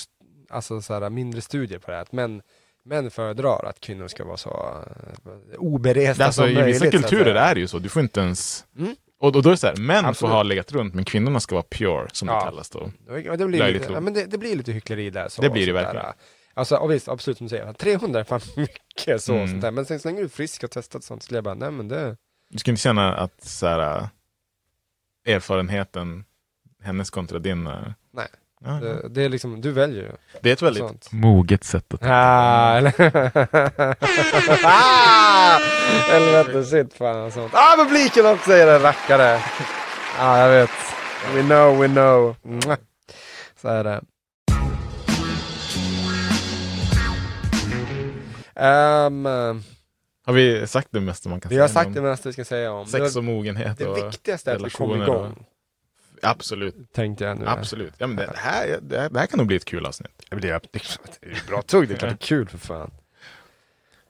alltså, 0.49 0.81
så 0.81 0.93
här, 0.99 1.09
mindre 1.09 1.41
studier 1.41 1.79
på 1.79 1.91
det 1.91 1.95
här. 1.97 2.01
Att 2.03 2.11
män, 2.11 2.41
män 2.85 3.11
föredrar 3.11 3.65
att 3.65 3.79
kvinnor 3.79 4.07
ska 4.07 4.25
vara 4.25 4.37
så 4.37 4.49
uh, 4.49 5.33
oberesta 5.57 6.25
Alltså, 6.25 6.41
som 6.41 6.49
I 6.49 6.53
möjligt. 6.53 6.75
vissa 6.75 6.79
så 6.91 6.97
att 6.97 7.09
kulturer 7.09 7.35
är 7.35 7.53
det 7.55 7.61
ju 7.61 7.67
så, 7.67 7.79
du 7.79 7.89
får 7.89 8.01
inte 8.01 8.19
ens... 8.19 8.65
Mm. 8.77 8.95
Och, 9.19 9.35
och 9.35 9.43
då 9.43 9.49
är 9.49 9.53
det 9.53 9.57
så 9.57 9.67
här, 9.67 9.75
män 9.75 9.97
Absolut. 10.05 10.17
får 10.17 10.27
ha 10.27 10.43
legat 10.43 10.71
runt, 10.71 10.93
men 10.93 11.05
kvinnorna 11.05 11.39
ska 11.39 11.55
vara 11.55 11.65
pure, 11.69 12.07
som 12.13 12.27
Ja. 12.27 12.35
det 12.35 12.41
kallas 12.41 12.69
då. 12.69 12.91
Ja, 13.25 13.35
det, 13.37 13.45
blir 13.47 13.71
lite, 13.73 13.93
ja, 13.93 13.99
men 13.99 14.13
det, 14.13 14.25
det 14.25 14.37
blir 14.37 14.55
lite 14.55 14.71
hyckleri 14.71 15.09
där. 15.09 15.29
Så, 15.29 15.41
Det 15.41 15.49
blir 15.49 15.61
det 15.67 15.73
sånt 15.73 15.77
där. 15.87 15.93
verkligen. 15.93 16.13
Alltså, 16.53 16.75
och 16.75 16.91
visst, 16.91 17.07
absolut 17.09 17.37
som 17.37 17.45
du 17.47 17.49
säger, 17.49 17.73
300 17.73 18.19
är 18.19 18.23
fan 18.23 18.41
mycket 18.55 19.21
så, 19.21 19.33
Mm. 19.33 19.47
sånt 19.47 19.61
där. 19.61 19.71
men 19.71 19.85
sen 19.85 19.99
så 19.99 20.07
länge 20.07 20.19
du 20.19 20.25
är 20.25 20.29
frisk 20.29 20.63
och 20.63 20.71
testat 20.71 21.03
sånt, 21.03 21.23
så 21.23 21.25
skulle 21.25 21.37
jag 21.37 21.43
bara, 21.43 21.55
nej 21.55 21.71
men 21.71 21.87
det... 21.87 22.17
Du 22.49 22.57
ska 22.59 22.71
inte 22.71 22.81
känna 22.81 23.15
att 23.17 23.43
så 23.43 23.67
här, 23.67 23.97
äh, 25.25 25.35
erfarenheten, 25.35 26.23
hennes 26.83 27.09
kontra 27.09 27.39
din... 27.39 27.69
Ja. 28.65 28.71
Det, 28.71 29.09
det 29.09 29.23
är 29.23 29.29
liksom, 29.29 29.61
du 29.61 29.71
väljer 29.71 30.03
ju. 30.03 30.11
Det 30.41 30.49
är 30.49 30.53
ett 30.53 30.61
väldigt 30.61 30.83
sånt. 30.83 31.07
moget 31.11 31.63
sätt 31.63 31.93
att 31.93 31.99
Ah, 32.03 32.77
eller... 32.77 32.93
ah! 34.65 35.59
Helvete, 36.11 36.63
shit 36.65 36.93
fan 36.93 37.31
sånt. 37.31 37.53
Ah, 37.55 37.75
publiken 37.77 38.25
också 38.25 38.51
är 38.51 38.65
det, 38.65 38.79
rackare! 38.79 39.23
Ja, 39.31 39.39
ah, 40.19 40.37
jag 40.39 40.49
vet. 40.49 40.69
We 41.35 41.41
know, 41.41 41.77
we 41.79 41.87
know. 41.87 42.35
Så 43.61 43.67
är 43.67 43.83
det. 43.83 44.01
Ehm, 48.55 49.25
Har 50.25 50.33
vi 50.33 50.67
sagt 50.67 50.87
det 50.91 50.99
mesta 50.99 51.29
man 51.29 51.41
kan 51.41 51.49
vi 51.49 51.55
säga? 51.55 51.63
har 51.63 51.67
sagt 51.67 51.87
om 51.87 51.93
det 51.93 52.01
mesta 52.01 52.29
vi 52.29 52.33
ska 52.33 52.45
säga 52.45 52.71
om. 52.71 52.85
Sex 52.85 53.13
det, 53.13 53.19
och 53.19 53.23
mogenhet 53.25 53.77
det 53.77 53.87
och... 53.87 53.97
viktigaste 53.97 54.51
är 54.51 54.55
att 54.55 54.61
vi 54.65 54.69
kom 54.69 54.89
relationer 54.91 55.19
och- 55.19 55.25
igång. 55.25 55.45
Absolut, 56.21 56.93
Tänkte 56.93 57.23
jag 57.23 57.39
nu. 57.39 57.47
absolut. 57.47 57.93
Ja, 57.97 58.07
men 58.07 58.15
det, 58.15 58.31
här, 58.35 58.79
det, 58.81 58.99
här, 58.99 59.09
det 59.09 59.19
här 59.19 59.27
kan 59.27 59.37
nog 59.37 59.47
bli 59.47 59.55
ett 59.55 59.65
kul 59.65 59.85
avsnitt. 59.85 60.11
Ja, 60.19 60.25
men 60.29 60.41
Det 60.41 60.49
är, 60.49 60.61
det 60.71 61.27
är 61.27 61.47
bra 61.47 61.61
tugg, 61.61 61.87
det 61.87 61.93
är 61.93 61.97
klart 61.97 62.09
det 62.09 62.15
är 62.15 62.27
kul 62.27 62.47
för 62.47 62.57
fan. 62.57 62.91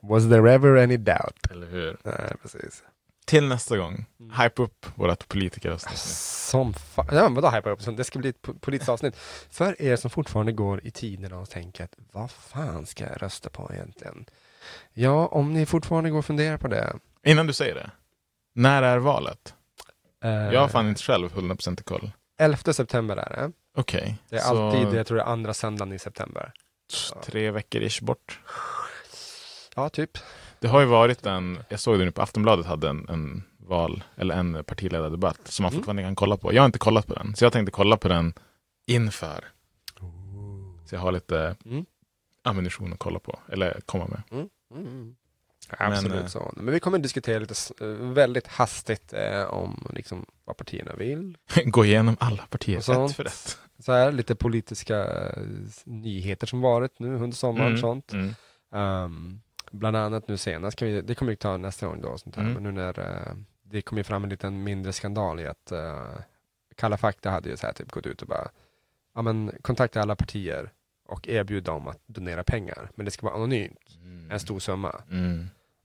Was 0.01 0.23
there 0.29 0.53
ever 0.53 0.83
any 0.83 0.97
doubt? 0.97 1.51
Eller 1.51 1.67
hur? 1.67 1.97
Nej, 2.03 2.33
precis. 2.41 2.83
Till 3.25 3.47
nästa 3.47 3.77
gång, 3.77 4.05
Mm. 4.19 4.39
hype 4.41 4.61
upp 4.63 4.85
vårat 4.95 5.27
politikeravsnitt. 5.27 5.97
Som 5.97 6.73
fan. 6.73 7.07
Ja, 7.11 7.29
vadå 7.29 7.49
hypa 7.49 7.69
upp? 7.69 7.97
Det 7.97 8.03
ska 8.03 8.19
bli 8.19 8.29
ett 8.29 8.41
po- 8.41 8.59
politiskt 8.59 8.89
avsnitt. 8.89 9.15
För 9.49 9.81
er 9.81 9.95
som 9.95 10.09
fortfarande 10.09 10.51
går 10.51 10.85
i 10.87 10.91
tiderna 10.91 11.37
och 11.39 11.49
tänker 11.49 11.83
att 11.83 11.93
vad 12.11 12.31
fan 12.31 12.85
ska 12.85 13.03
jag 13.03 13.21
rösta 13.23 13.49
på 13.49 13.71
egentligen? 13.73 14.25
Ja, 14.93 15.27
om 15.27 15.53
ni 15.53 15.65
fortfarande 15.65 16.09
går 16.09 16.19
och 16.19 16.25
funderar 16.25 16.57
på 16.57 16.67
det. 16.67 16.93
Innan 17.23 17.47
du 17.47 17.53
säger 17.53 17.75
det, 17.75 17.91
när 18.53 18.83
är 18.83 18.97
valet? 18.97 19.53
Eh, 20.23 20.29
Jag 20.53 20.59
har 20.61 20.67
fan 20.67 20.89
inte 20.89 21.01
själv 21.03 21.29
100% 21.33 21.83
koll. 21.83 22.11
11 22.39 22.73
september 22.73 23.17
är 23.17 23.29
det. 23.29 23.51
Okej, 23.77 24.17
Det 24.29 24.35
är 24.35 24.39
så 24.39 24.65
alltid, 24.67 24.93
jag 24.99 25.07
tror 25.07 25.17
det 25.17 25.23
är 25.23 25.27
andra 25.27 25.53
söndagen 25.53 25.93
i 25.93 25.99
september. 25.99 26.51
tre 27.23 27.51
veckor 27.51 27.81
ish 27.81 28.01
bort. 28.03 28.39
Ja, 29.75 29.89
typ. 29.89 30.17
Det 30.59 30.67
har 30.67 30.79
ju 30.79 30.85
varit 30.85 31.25
en, 31.25 31.59
jag 31.69 31.79
såg 31.79 31.99
det 31.99 32.05
nu 32.05 32.11
på 32.11 32.21
Aftonbladet 32.21 32.65
hade 32.65 32.89
en, 32.89 33.09
en 33.09 33.43
val, 33.57 34.03
eller 34.15 34.35
en 34.35 34.63
partiledardebatt 34.63 35.47
som 35.47 35.63
man 35.63 35.69
Mm. 35.71 35.79
fortfarande 35.79 36.03
kan 36.03 36.15
kolla 36.15 36.37
på. 36.37 36.53
Jag 36.53 36.61
har 36.61 36.65
inte 36.65 36.79
kollat 36.79 37.07
på 37.07 37.13
den, 37.13 37.35
så 37.35 37.45
jag 37.45 37.53
tänkte 37.53 37.71
kolla 37.71 37.97
på 37.97 38.07
den 38.07 38.33
inför. 38.87 39.45
Så 40.85 40.95
jag 40.95 40.99
har 40.99 41.11
lite 41.11 41.55
Mm. 41.65 41.85
ammunition 42.43 42.93
att 42.93 42.99
kolla 42.99 43.19
på, 43.19 43.39
eller 43.51 43.81
komma 43.85 44.07
med. 44.07 44.49
Mm. 44.71 45.15
Absolut 45.77 46.21
eh, 46.21 46.27
så. 46.27 46.53
Men 46.55 46.73
vi 46.73 46.79
kommer 46.79 46.97
diskutera 46.97 47.39
lite 47.39 47.55
eh, 47.81 47.87
väldigt 47.87 48.47
hastigt 48.47 49.13
eh, 49.13 49.43
om 49.43 49.87
liksom, 49.93 50.25
vad 50.45 50.57
partierna 50.57 50.93
vill. 50.95 51.37
Gå 51.65 51.85
igenom 51.85 52.17
alla 52.19 52.45
partier, 52.49 52.79
sånt. 52.79 53.09
ett 53.09 53.15
för 53.15 53.25
ett. 53.25 53.57
Så 53.79 53.91
här, 53.91 54.11
lite 54.11 54.35
politiska 54.35 55.05
eh, 55.05 55.43
nyheter 55.83 56.47
som 56.47 56.61
varit 56.61 56.99
nu 56.99 57.15
under 57.15 57.37
sommaren. 57.37 57.67
Mm, 57.67 57.81
sånt. 57.81 58.13
mm. 58.13 58.33
Um, 58.71 59.41
bland 59.71 59.97
annat 59.97 60.27
nu 60.27 60.37
senast, 60.37 60.77
kan 60.77 60.87
vi, 60.87 61.01
det 61.01 61.15
kommer 61.15 61.31
vi 61.31 61.35
ta 61.35 61.57
nästa 61.57 61.87
gång 61.87 62.01
då, 62.01 62.17
sånt 62.17 62.35
här. 62.35 62.43
Mm. 62.43 62.53
men 62.53 62.63
nu 62.63 62.71
när 62.71 62.99
eh, 62.99 63.33
det 63.63 63.81
kom 63.81 63.97
ju 63.97 64.03
fram 64.03 64.23
en 64.23 64.29
liten 64.29 64.63
mindre 64.63 64.93
skandal 64.93 65.39
i 65.39 65.47
att 65.47 65.71
Kalla 66.75 66.97
fakta 66.97 67.29
hade 67.29 67.49
ju 67.49 67.57
så 67.57 67.65
här 67.65 67.73
typ 67.73 67.91
gått 67.91 68.05
ut 68.05 68.21
och 68.21 68.27
bara, 68.27 68.49
ja 69.15 69.21
men 69.21 69.51
kontakta 69.61 70.01
alla 70.01 70.15
partier 70.15 70.71
och 71.07 71.27
erbjud 71.27 71.63
dem 71.63 71.87
att 71.87 72.01
donera 72.05 72.43
pengar, 72.43 72.91
men 72.95 73.05
det 73.05 73.11
ska 73.11 73.25
vara 73.25 73.35
anonymt, 73.35 73.97
en 74.29 74.39
stor 74.39 74.59
summa. 74.59 75.01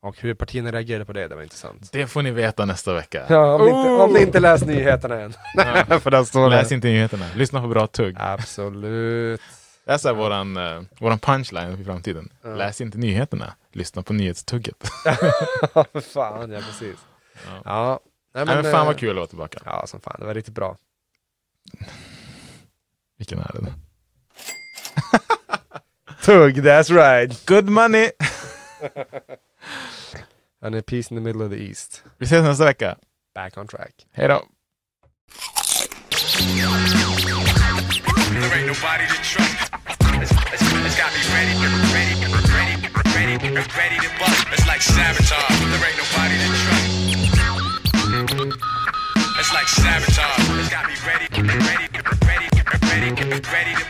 Och 0.04 0.20
hur 0.20 0.34
partierna 0.34 0.72
reagerade 0.72 1.04
på 1.04 1.12
det, 1.12 1.28
det 1.28 1.34
var 1.34 1.42
intressant. 1.42 1.92
Det 1.92 2.06
får 2.06 2.22
ni 2.22 2.30
veta 2.30 2.64
nästa 2.64 2.94
vecka. 2.94 3.26
Ja, 3.28 3.54
om, 3.54 3.60
ni 3.60 3.68
inte, 3.68 3.90
om 3.90 4.12
ni 4.12 4.18
Oh! 4.18 4.22
inte 4.22 4.40
läst 4.40 4.66
nyheterna 4.66 5.20
än. 5.20 5.34
Ja. 5.88 6.00
För 6.00 6.10
där 6.10 6.24
står 6.24 6.50
Läs 6.50 6.72
inte 6.72 6.86
nyheterna, 6.88 7.26
lyssna 7.34 7.60
på 7.60 7.68
bra 7.68 7.86
tugg. 7.86 8.16
Absolut. 8.18 9.40
Det 9.84 9.92
är 9.92 9.98
så 9.98 10.08
här 10.08 10.14
våran, 10.14 10.56
eh, 10.56 10.82
våran 11.00 11.18
punchline 11.18 11.80
i 11.80 11.84
framtiden. 11.84 12.28
Ja. 12.42 12.48
Läs 12.54 12.80
inte 12.80 12.98
nyheterna, 12.98 13.54
lyssna 13.72 14.02
på 14.02 14.12
nyhetstugget. 14.12 14.88
Fan, 16.14 16.50
ja 16.50 16.60
precis. 16.60 16.96
Ja. 17.46 17.62
Ja. 17.64 18.00
Nej, 18.34 18.44
Nej, 18.44 18.62
men 18.62 18.72
fan 18.72 18.86
vad 18.86 18.94
eh, 18.94 18.98
kul 18.98 19.10
att 19.10 19.16
vara 19.16 19.26
tillbaka. 19.26 19.58
Ja, 19.64 19.86
som 19.86 20.00
fan. 20.00 20.16
Det 20.18 20.26
var 20.26 20.34
riktigt 20.34 20.54
bra. 20.54 20.76
Vilken 23.18 23.38
är 23.38 23.50
det? 23.60 23.72
Tugg, 26.24 26.58
that's 26.58 26.94
right. 26.94 27.46
Good 27.46 27.68
money! 27.68 28.10
And 30.64 30.74
a 30.74 30.82
peace 30.82 31.10
in 31.10 31.16
the 31.16 31.20
middle 31.20 31.42
of 31.42 31.50
the 31.50 31.58
east. 31.58 32.02
Vi 32.18 32.26
ses 32.26 32.42
nästa 32.42 32.64
vecka. 32.64 32.96
Back 33.34 33.58
on 33.58 33.66
track. 33.66 33.92
Hej 34.12 34.28
då! 34.28 34.42
There 38.40 38.54
ain't 38.56 38.66
nobody 38.66 39.06
to 39.06 39.18
trust. 39.22 39.70
It's, 40.22 40.32
it's, 40.52 40.62
it's 40.86 40.96
got 40.96 41.12
me 41.12 41.20
ready, 41.36 41.52
ready, 41.92 42.14
ready, 42.56 42.74
ready, 43.14 43.36
ready 43.76 43.98
to 44.04 44.10
bust. 44.18 44.46
It's 44.52 44.66
like 44.66 44.80
sabotage. 44.80 45.60
There 45.70 45.84
ain't 45.88 45.98
nobody 46.00 46.36
to 46.42 46.48
trust. 46.64 46.88
It's 49.40 49.52
like 49.52 49.68
sabotage. 49.68 50.48
It's 50.60 50.70
got 50.70 50.84
me 50.88 50.96
ready, 51.04 51.26
ready, 51.42 51.88
ready, 52.24 52.48
ready, 52.88 53.10
ready 53.52 53.74
to 53.74 53.84